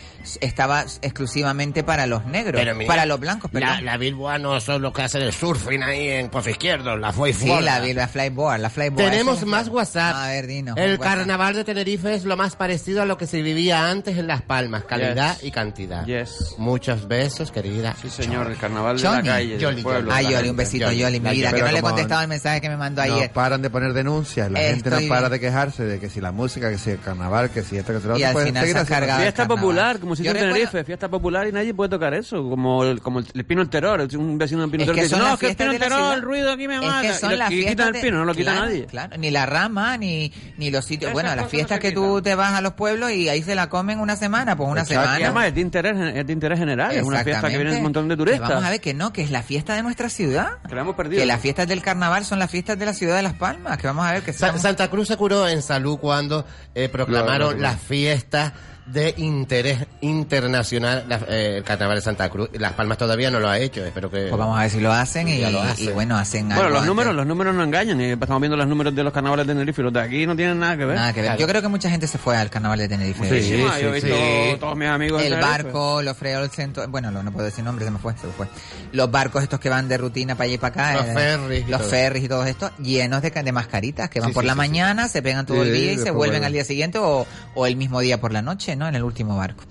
estaba 0.42 0.82
exclusivamente 1.02 1.84
para 1.84 2.06
los 2.06 2.26
negros, 2.26 2.60
Pero 2.62 2.76
mira, 2.76 2.88
para 2.88 3.06
los 3.06 3.20
blancos, 3.20 3.52
La, 3.54 3.60
perdón. 3.60 3.86
la 3.86 3.98
Billboard 3.98 4.40
no 4.42 4.60
son 4.60 4.82
los 4.82 4.94
que 4.94 5.02
hacen 5.04 5.22
el 5.22 5.32
surfing 5.34 5.82
ahí 5.84 6.10
en 6.10 6.30
Pozo 6.30 6.50
Izquierdo, 6.50 6.98
la 6.98 7.12
fue 7.14 7.34
sí, 7.34 7.48
la, 7.48 7.80
la 7.80 8.08
Flyboard, 8.08 8.60
la 8.60 8.70
Flyboard. 8.70 9.10
Tenemos 9.10 9.46
más 9.46 9.68
WhatsApp. 9.70 10.16
A 10.16 10.28
ver, 10.28 10.48
dinos. 10.48 10.76
El 10.78 10.98
WhatsApp. 11.00 11.16
carnaval 11.18 11.56
de 11.56 11.64
Tenerife 11.64 12.14
es 12.14 12.26
lo 12.26 12.36
más 12.38 12.56
parecido 12.56 13.02
a 13.02 13.06
lo 13.06 13.18
que 13.18 13.26
se 13.28 13.42
vivía 13.42 13.88
antes 13.90 14.18
en 14.18 14.28
Las 14.28 14.42
Palmas, 14.42 14.84
calidad 14.84 15.36
Yes. 15.38 15.44
y 15.46 15.52
cantidad. 15.52 16.06
Yes. 16.06 16.56
Muchos 16.58 17.08
besos, 17.08 17.52
querida. 17.52 17.96
Sí, 18.02 18.10
señor, 18.10 18.52
el 18.52 18.58
carnaval 18.58 18.98
de 18.98 19.08
Johnny. 19.08 19.28
la 19.28 19.34
calle, 19.36 19.48
del 19.52 19.60
Yoli, 19.60 19.82
pueblo. 19.82 20.12
Ay, 20.14 20.26
de 20.26 20.32
la 20.32 20.38
Yoli, 20.40 20.50
un 20.50 20.56
besito, 20.58 20.92
Yoli, 20.92 21.21
mi 21.22 21.30
vida, 21.32 21.52
que 21.54 21.62
no 21.62 21.72
le 21.72 21.80
he 21.80 21.82
contestado 21.82 22.22
el 22.22 22.28
mensaje 22.28 22.62
que 22.62 22.70
me 22.70 22.78
mandó 22.78 23.06
No 23.06 23.14
ayer. 23.16 23.32
paran 23.32 23.62
de 23.62 23.70
poner 23.70 23.94
denuncias, 23.94 24.50
la 24.52 24.60
gente 24.60 24.90
no 24.90 24.98
para 25.08 25.22
bien. 25.22 25.32
de 25.32 25.40
quejarse 25.40 25.84
de 25.84 26.00
que 26.00 26.10
si 26.10 26.22
la 26.22 26.32
música, 26.32 26.70
que 26.70 26.78
si 26.78 26.92
el 26.92 27.00
carnaval, 27.00 27.50
que 27.50 27.64
si 27.64 27.78
esto, 27.78 27.94
que 27.94 28.00
si 28.00 28.08
lo 28.08 28.14
Y 28.18 28.24
otro. 28.24 28.28
al 28.28 28.34
pues, 28.34 28.46
final 28.46 28.68
se 28.68 28.86
cargado 28.86 29.22
Fiesta 29.22 29.48
popular, 29.48 30.00
como 30.00 30.16
si 30.16 30.28
en 30.28 30.34
recuerdo- 30.34 30.54
Tenerife, 30.54 30.84
fiesta 30.84 31.10
popular 31.10 31.48
y 31.48 31.52
nadie 31.52 31.74
puede 31.74 31.90
tocar 31.90 32.14
eso, 32.14 32.38
como 32.50 32.84
el, 32.84 33.02
como 33.02 33.20
el, 33.20 33.28
el 33.34 33.46
pino 33.46 33.62
el 33.62 33.70
terror, 33.70 34.02
un 34.18 34.38
vecino 34.38 34.62
del 34.62 34.72
pino 34.72 34.84
Es 34.84 34.88
terror 34.90 35.04
dice, 35.04 35.18
no, 35.18 35.34
es 35.34 35.40
que 35.40 35.48
el 35.50 35.56
pino 35.56 35.72
terror, 35.74 35.98
ciudad. 36.00 36.14
el 36.16 36.22
ruido 36.22 36.52
aquí 36.52 36.68
me 36.68 36.76
Es 36.76 36.82
mata. 36.82 37.02
que 37.02 37.14
son 37.14 37.30
y, 37.30 37.34
lo- 37.34 37.38
las 37.40 37.52
y 37.52 37.66
quitan 37.66 37.96
el 37.96 38.02
pino, 38.02 38.18
no 38.18 38.26
lo 38.26 38.34
quita 38.34 38.52
claro, 38.52 38.66
nadie. 38.66 38.86
Claro, 38.86 39.18
ni 39.18 39.32
la 39.32 39.46
rama, 39.46 39.98
ni, 39.98 40.32
ni 40.58 40.72
los 40.72 40.86
sitios. 40.86 41.12
Bueno, 41.14 41.34
las 41.36 41.48
fiestas 41.50 41.78
no 41.78 41.82
que 41.82 41.92
tú 41.92 42.22
te 42.22 42.36
vas 42.36 42.54
a 42.54 42.62
los 42.62 42.74
pueblos 42.74 43.12
y 43.12 43.30
ahí 43.30 43.42
se 43.44 43.56
la 43.56 43.70
comen 43.70 44.00
una 44.00 44.16
semana, 44.16 44.56
pues 44.56 44.70
una. 44.70 44.82
Y 44.82 44.86
semana. 44.86 45.14
además 45.16 45.48
es 45.48 45.56
de 45.56 45.62
interés, 45.62 46.16
es 46.16 46.26
de 46.28 46.34
interés 46.34 46.60
general, 46.60 46.92
es 46.92 47.04
una 47.04 47.24
fiesta 47.24 47.50
que 47.50 47.58
viene 47.58 47.76
un 47.78 47.84
montón 47.84 48.08
de 48.08 48.18
turistas. 48.18 48.50
vamos 48.50 48.64
a 48.66 48.70
ver 48.70 48.82
que 48.82 48.94
no, 48.94 49.14
que 49.14 49.22
es 49.22 49.32
la 49.32 49.44
fiesta 49.44 49.76
de 49.76 49.84
nuestra 49.84 50.10
ciudad. 50.10 50.58
Que 50.68 50.76
la 50.76 50.82
hemos 50.82 50.96
perdido. 50.96 51.11
Que 51.20 51.26
las 51.26 51.42
fiestas 51.42 51.68
del 51.68 51.82
carnaval 51.82 52.26
son 52.26 52.40
las 52.40 52.50
fiestas 52.50 52.78
de 52.80 52.86
la 52.86 52.94
ciudad 52.94 53.16
de 53.16 53.22
Las 53.24 53.34
Palmas. 53.34 53.78
Que 53.78 53.88
vamos 53.88 54.06
a 54.06 54.14
ver 54.14 54.24
que 54.24 54.34
Sa- 54.34 54.58
Santa 54.58 54.90
Cruz 54.90 55.08
se 55.08 55.18
curó 55.18 55.48
en 55.48 55.62
salud 55.62 55.98
cuando 55.98 56.46
eh, 56.76 56.90
proclamaron 56.90 57.50
Claro, 57.50 57.58
claro. 57.58 57.62
las 57.76 57.82
fiestas 57.82 58.54
de 58.92 59.14
interés 59.18 59.80
internacional, 60.02 61.06
la- 61.08 61.22
eh, 61.30 61.58
el 61.58 61.64
carnaval 61.64 61.98
de 61.98 62.02
Santa 62.02 62.30
Cruz. 62.30 62.50
Las 62.54 62.74
Palmas 62.74 62.98
todavía 62.98 63.32
no 63.32 63.40
lo 63.40 63.50
ha 63.50 63.58
hecho, 63.60 63.86
espero 63.86 64.10
que... 64.10 64.28
Pues 64.28 64.38
vamos 64.38 64.58
a 64.58 64.62
ver 64.64 64.70
si 64.72 64.80
lo 64.80 64.92
hacen 64.92 65.28
y, 65.28 65.40
Ya 65.40 65.50
lo 65.50 65.60
y 65.64 65.68
hacen. 65.68 65.94
bueno, 65.94 66.18
hacen 66.18 66.48
Bueno, 66.48 66.62
algo 66.62 66.70
los 66.70 66.78
antes. 66.80 66.88
números, 66.88 67.16
los 67.16 67.26
números 67.26 67.56
no 67.56 67.64
engañan. 67.64 68.00
y 68.02 68.06
estamos 68.12 68.40
viendo 68.42 68.58
los 68.58 68.68
números 68.68 68.96
de 68.96 69.04
los 69.04 69.14
carnavales 69.14 69.48
de 69.48 69.54
Tenerife 69.54 69.82
los 69.82 69.94
de 69.94 70.02
aquí 70.02 70.26
no 70.28 70.36
tienen 70.36 70.60
nada 70.60 70.78
que 70.78 70.86
ver. 70.86 70.96
Nada 70.96 71.14
que 71.14 71.22
ver. 71.22 71.38
Yo 71.38 71.48
creo 71.48 71.62
que 71.62 71.68
mucha 71.68 71.90
gente 71.90 72.08
se 72.08 72.18
fue 72.18 72.36
al 72.38 72.50
carnaval 72.50 72.80
de 72.80 72.88
Tenerife. 72.90 73.24
Muchísima. 73.24 73.80
Yo 73.80 73.90
he 73.90 73.92
visto 73.94 74.08
Sí. 74.16 74.58
todos 74.60 74.78
mis 74.78 74.88
amigos 74.88 75.22
El 75.24 75.40
barco, 75.40 76.02
los 76.02 76.18
Freo 76.18 76.48
Centro, 76.50 76.88
bueno, 76.88 77.12
no, 77.12 77.24
no 77.24 77.32
puedo 77.32 77.46
decir 77.46 77.64
nombres, 77.64 77.86
se 77.88 77.92
me 77.92 78.00
fue, 78.00 78.14
se 78.20 78.28
me 78.28 78.34
fue. 78.34 78.48
Los 78.92 79.10
barcos 79.10 79.44
estos 79.44 79.60
que 79.60 79.70
van 79.70 79.88
de 79.88 79.98
rutina 79.98 80.36
para 80.36 80.46
allá 80.46 80.56
y 80.56 80.58
para 80.58 80.74
acá. 80.92 80.94
Los 80.96 81.06
eh, 81.06 81.14
ferries 81.14 81.68
y 81.68 81.72
Los 81.72 81.80
todo. 81.82 81.90
ferries 81.90 82.24
y 82.24 82.28
todo 82.28 82.46
esto, 82.46 82.72
llenos 82.80 83.22
de, 83.22 83.32
ca- 83.32 83.44
de 83.44 83.52
mascaritas 83.52 84.10
que 84.10 84.20
van 84.20 84.30
Sí, 84.30 84.34
por 84.34 84.44
sí, 84.44 84.48
la 84.48 84.54
sí, 84.54 84.58
mañana, 84.58 85.08
se 85.08 85.22
pegan 85.22 85.46
todo 85.46 85.64
Sí, 85.64 85.70
el 85.70 85.74
día 85.76 85.92
y 85.94 85.98
se 85.98 86.12
vuelven. 86.12 86.44
al 86.44 86.52
día 86.54 86.64
siguiente 86.66 86.98
o, 87.00 87.26
o 87.56 87.66
el 87.66 87.76
mismo 87.76 88.00
día 88.02 88.20
por 88.20 88.34
la 88.34 88.42
noche, 88.42 88.76
¿no? 88.76 88.81
En 88.88 88.96
el 88.96 89.04
último 89.04 89.36
barco. 89.38 89.64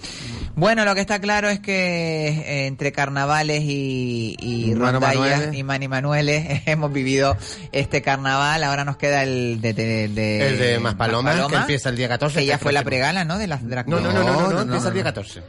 Bueno, 0.57 0.85
lo 0.85 0.95
que 0.95 1.01
está 1.01 1.20
claro 1.20 1.49
es 1.49 1.61
que 1.61 2.28
eh, 2.28 2.66
entre 2.66 2.93
carnavales 2.93 3.62
y, 3.62 4.37
y 4.41 4.74
rondallas 4.74 5.55
y 5.55 5.62
Mani 5.62 5.89
Manueles 5.89 6.62
hemos 6.66 6.93
vivido 6.93 7.37
este 7.73 8.03
carnaval. 8.03 8.65
Ahora 8.65 8.85
nos 8.85 8.97
queda 8.97 9.23
el 9.23 9.61
de, 9.61 9.73
de, 9.73 10.09
de- 10.09 10.47
El 10.49 10.59
de 10.59 10.78
Maspalomas, 10.81 11.47
que 11.47 11.57
empieza 11.57 11.89
el 11.89 11.97
día 11.97 12.09
14, 12.09 12.41
Que 12.41 12.47
ya 12.47 12.59
que 12.59 12.62
fue 12.65 12.73
la 12.73 12.82
pregala, 12.85 13.24
¿no? 13.24 13.39
De 13.39 13.47
las 13.47 13.66
drag 13.66 13.89
No, 13.89 14.01
no, 14.01 14.12
no, 14.12 14.23
no, 14.23 14.24
no, 14.24 14.41
no, 14.43 14.51
no, 14.51 14.61
empieza 14.62 14.89
el 14.89 14.95
día 14.95 15.03
no. 15.05 15.09
14. 15.11 15.43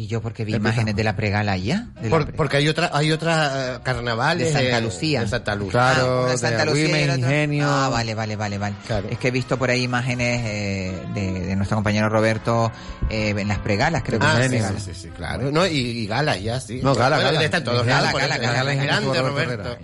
Y 0.00 0.06
yo 0.06 0.22
porque 0.22 0.46
vi 0.46 0.54
imágenes 0.54 0.96
de 0.96 1.04
la 1.04 1.14
pregala 1.14 1.58
Por- 2.08 2.24
pre- 2.24 2.32
porque 2.34 2.56
hay 2.56 2.68
otra, 2.68 2.90
hay 2.94 3.12
otra 3.12 3.74
eh, 3.74 3.78
carnavales 3.82 4.46
De 4.46 4.52
Santa 4.52 4.80
Lucía. 4.80 5.20
De 5.20 5.28
Santa 5.28 5.54
Lucía. 5.54 5.72
Claro, 5.72 6.24
Ah, 6.26 6.30
de 6.30 6.38
Santa 6.38 6.64
Lucía 6.64 6.80
y 6.84 7.02
el 7.02 7.10
Agüime, 7.10 7.12
otro- 7.12 7.16
Ingenio. 7.34 7.66
Ah, 7.68 7.88
vale, 7.90 8.14
vale, 8.14 8.36
vale, 8.36 8.56
vale. 8.56 8.76
Es 9.10 9.18
que 9.18 9.28
he 9.28 9.30
visto 9.30 9.58
por 9.58 9.68
ahí 9.68 9.82
imágenes 9.82 10.40
eh, 10.46 11.02
de, 11.12 11.32
de 11.48 11.56
nuestro 11.56 11.76
compañero 11.76 12.08
Roberto 12.08 12.72
eh, 13.10 13.34
en 13.36 13.46
las 13.48 13.58
pregalas, 13.58 14.02
creo 14.02 14.18
que 14.18 14.26
Ah, 14.26 14.32
son 14.36 14.42
sí, 14.44 14.48
pregalas. 14.48 14.82
sí, 14.82 14.94
sí, 14.94 15.00
sí, 15.02 15.08
claro. 15.10 15.50
No, 15.52 15.66
y, 15.66 15.76
y 15.76 16.06
Gala 16.06 16.36
ya, 16.38 16.58
sí. 16.60 16.80
No, 16.82 16.94
Gala, 16.94 17.18
Gala. 17.18 17.44
está 17.44 17.58
en 17.58 17.64
todos 17.64 17.84
Gala, 17.84 18.02
lados. 18.04 18.20
Gala, 18.22 18.38
Gala, 18.38 18.50
es 18.72 18.78
Gala, 18.78 18.84
grande, 18.84 19.08
Gala, 19.18 19.28
Roberto. 19.28 19.78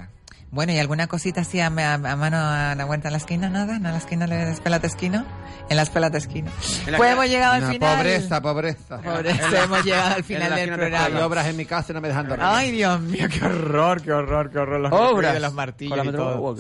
Bueno, 0.53 0.73
¿y 0.73 0.79
alguna 0.79 1.07
cosita 1.07 1.43
así 1.43 1.61
a, 1.61 1.67
a- 1.67 1.95
a 1.95 2.17
mano 2.17 2.37
a 2.39 2.75
la 2.75 2.85
vuelta 2.85 3.09
en 3.09 3.13
la 3.13 3.19
esquina? 3.19 3.49
¿Nada? 3.51 3.77
¿En 3.77 3.83
la 3.83 3.97
esquina 3.97 4.27
de 4.27 4.37
la 4.37 4.51
espelata 4.51 4.87
esquina? 4.87 5.27
En 5.69 5.77
la 5.77 5.83
espelata 5.83 6.17
esquina. 6.19 6.51
En 6.87 6.93
la- 6.93 6.99
Pues 6.99 7.13
hemos 7.13 7.27
llegado 7.29 7.55
al 7.55 7.73
final. 7.73 7.97
Pobreza, 7.97 8.41
pobreza. 8.41 8.99
Pobreza, 8.99 9.65
hemos 9.65 9.85
llegado 9.85 10.15
al 10.15 10.25
final 10.25 10.55
del 10.55 10.71
Hay 10.71 10.77
programa. 10.77 11.27
obras 11.27 11.47
en 11.49 11.57
mi 11.57 11.67
casa 11.67 11.93
y 11.93 11.95
no 11.95 12.01
me 12.01 12.09
dejan 12.09 12.29
dormir. 12.29 12.47
Ay, 12.49 12.71
Dios 12.71 13.01
mío, 13.01 13.27
qué 13.29 13.45
horror, 13.45 14.01
qué 14.01 14.13
horror, 14.13 14.51
qué 14.51 14.59
horror. 14.59 14.81
Los 14.81 14.93
Obras. 14.93 15.35
de 15.35 15.41
los 15.41 15.53
martillos 15.53 15.97
Con 15.97 16.07
la 16.07 16.13
y 16.13 16.15
todo. 16.17 16.57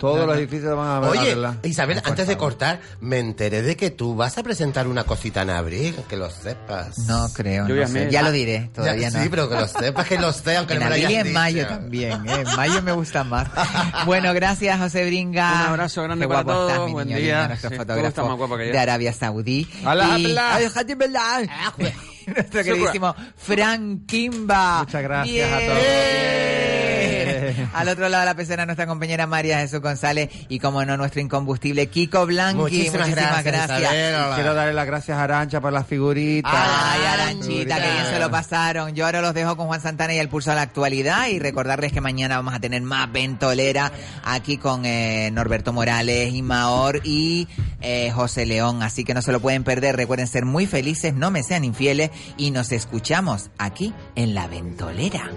Todos 0.00 0.26
los 0.26 0.36
edificios 0.38 0.74
van 0.76 0.88
a 0.88 1.00
Oye, 1.08 1.20
arreglar. 1.20 1.54
Isabel, 1.62 2.00
antes 2.04 2.26
de 2.26 2.36
cortar, 2.36 2.80
me 3.00 3.18
enteré 3.18 3.60
de 3.62 3.76
que 3.76 3.90
tú 3.90 4.16
vas 4.16 4.38
a 4.38 4.42
presentar 4.42 4.88
una 4.88 5.04
cosita 5.04 5.42
en 5.42 5.50
abril, 5.50 5.94
que 6.08 6.16
lo 6.16 6.30
sepas. 6.30 6.98
No 7.00 7.28
creo, 7.34 7.68
Yo 7.68 7.74
no 7.74 7.80
ya 7.82 7.86
sé. 7.86 8.06
me- 8.06 8.10
Ya 8.10 8.22
lo 8.22 8.28
Ah, 8.28 8.32
diré, 8.32 8.70
todavía 8.74 9.10
ya- 9.10 9.18
no. 9.18 9.22
Sí, 9.22 9.28
pero 9.28 9.48
que 9.48 9.54
lo 9.56 9.68
sepas, 9.68 10.06
que 10.08 10.18
lo 10.18 10.32
sé, 10.32 10.56
aunque 10.56 10.72
en 10.74 10.80
no 10.80 10.84
me 10.86 10.90
lo 10.90 10.94
abril 10.94 11.10
y 11.10 11.14
hayas 11.16 11.26
en 11.26 11.32
mayo 11.34 11.56
dicho. 11.58 11.68
también, 11.68 12.12
¿eh? 12.28 12.44
En 12.48 12.56
mayo 12.56 12.82
me 12.82 12.92
gusta 12.92 13.24
más. 13.24 13.48
Bueno, 14.06 14.32
gracias, 14.32 14.78
José 14.80 15.04
Bringa. 15.04 15.50
Un 15.50 15.68
abrazo 15.68 16.02
grande 16.02 16.24
Qué 16.24 16.28
para 16.28 16.42
guapo 16.44 16.58
todos, 16.58 16.72
estás, 16.72 16.90
buen 16.92 17.06
niño 17.08 17.18
día. 17.20 17.48
nuestro 17.48 17.70
Sí, 17.70 17.76
fotógrafo 17.76 18.36
guapa 18.36 18.56
que 18.58 18.66
yo. 18.68 18.72
de 18.72 18.78
Arabia 18.78 19.12
Saudí. 19.12 19.68
Alá, 19.84 20.18
y 20.18 20.22
Billah. 20.24 20.58
nuestro 22.26 22.62
queridísimo 22.64 23.14
Frank 23.36 24.06
Kimba. 24.06 24.78
Muchas 24.80 25.02
gracias 25.02 25.52
a 25.52 25.58
todos. 25.58 26.69
Al 27.74 27.88
otro 27.88 28.08
lado 28.08 28.22
de 28.22 28.26
la 28.26 28.34
pecera, 28.34 28.66
nuestra 28.66 28.86
compañera 28.86 29.26
María 29.26 29.58
Jesús 29.58 29.80
González 29.80 30.30
y, 30.48 30.58
como 30.58 30.84
no, 30.84 30.96
nuestro 30.96 31.20
incombustible 31.20 31.88
Kiko 31.88 32.26
Blanqui. 32.26 32.60
Muchísimas 32.60 33.10
gracias, 33.10 33.44
gracias. 33.44 34.34
Quiero 34.34 34.54
darle 34.54 34.74
las 34.74 34.86
gracias 34.86 35.16
a 35.16 35.24
Arancha 35.24 35.60
por 35.60 35.72
las 35.72 35.86
figuritas. 35.86 36.52
Ay, 36.54 37.00
Aranchita, 37.04 37.76
que 37.76 37.90
bien 37.90 38.06
se 38.10 38.18
lo 38.18 38.30
pasaron. 38.30 38.94
Yo 38.94 39.06
ahora 39.06 39.20
los 39.20 39.34
dejo 39.34 39.56
con 39.56 39.66
Juan 39.66 39.80
Santana 39.80 40.14
y 40.14 40.18
el 40.18 40.28
pulso 40.28 40.52
a 40.52 40.54
la 40.54 40.62
actualidad 40.62 41.28
y 41.28 41.38
recordarles 41.38 41.92
que 41.92 42.00
mañana 42.00 42.36
vamos 42.36 42.54
a 42.54 42.60
tener 42.60 42.82
más 42.82 43.10
ventolera 43.12 43.92
aquí 44.24 44.56
con 44.56 44.84
eh, 44.84 45.30
Norberto 45.32 45.72
Morales, 45.72 46.32
Imaor 46.32 47.00
y 47.04 47.48
eh, 47.80 48.10
José 48.10 48.46
León. 48.46 48.82
Así 48.82 49.04
que 49.04 49.14
no 49.14 49.22
se 49.22 49.32
lo 49.32 49.40
pueden 49.40 49.64
perder. 49.64 49.96
Recuerden 49.96 50.26
ser 50.26 50.44
muy 50.44 50.66
felices, 50.66 51.14
no 51.14 51.30
me 51.30 51.42
sean 51.42 51.64
infieles 51.64 52.10
y 52.36 52.50
nos 52.50 52.72
escuchamos 52.72 53.50
aquí 53.58 53.94
en 54.14 54.34
la 54.34 54.46
ventolera. 54.46 55.30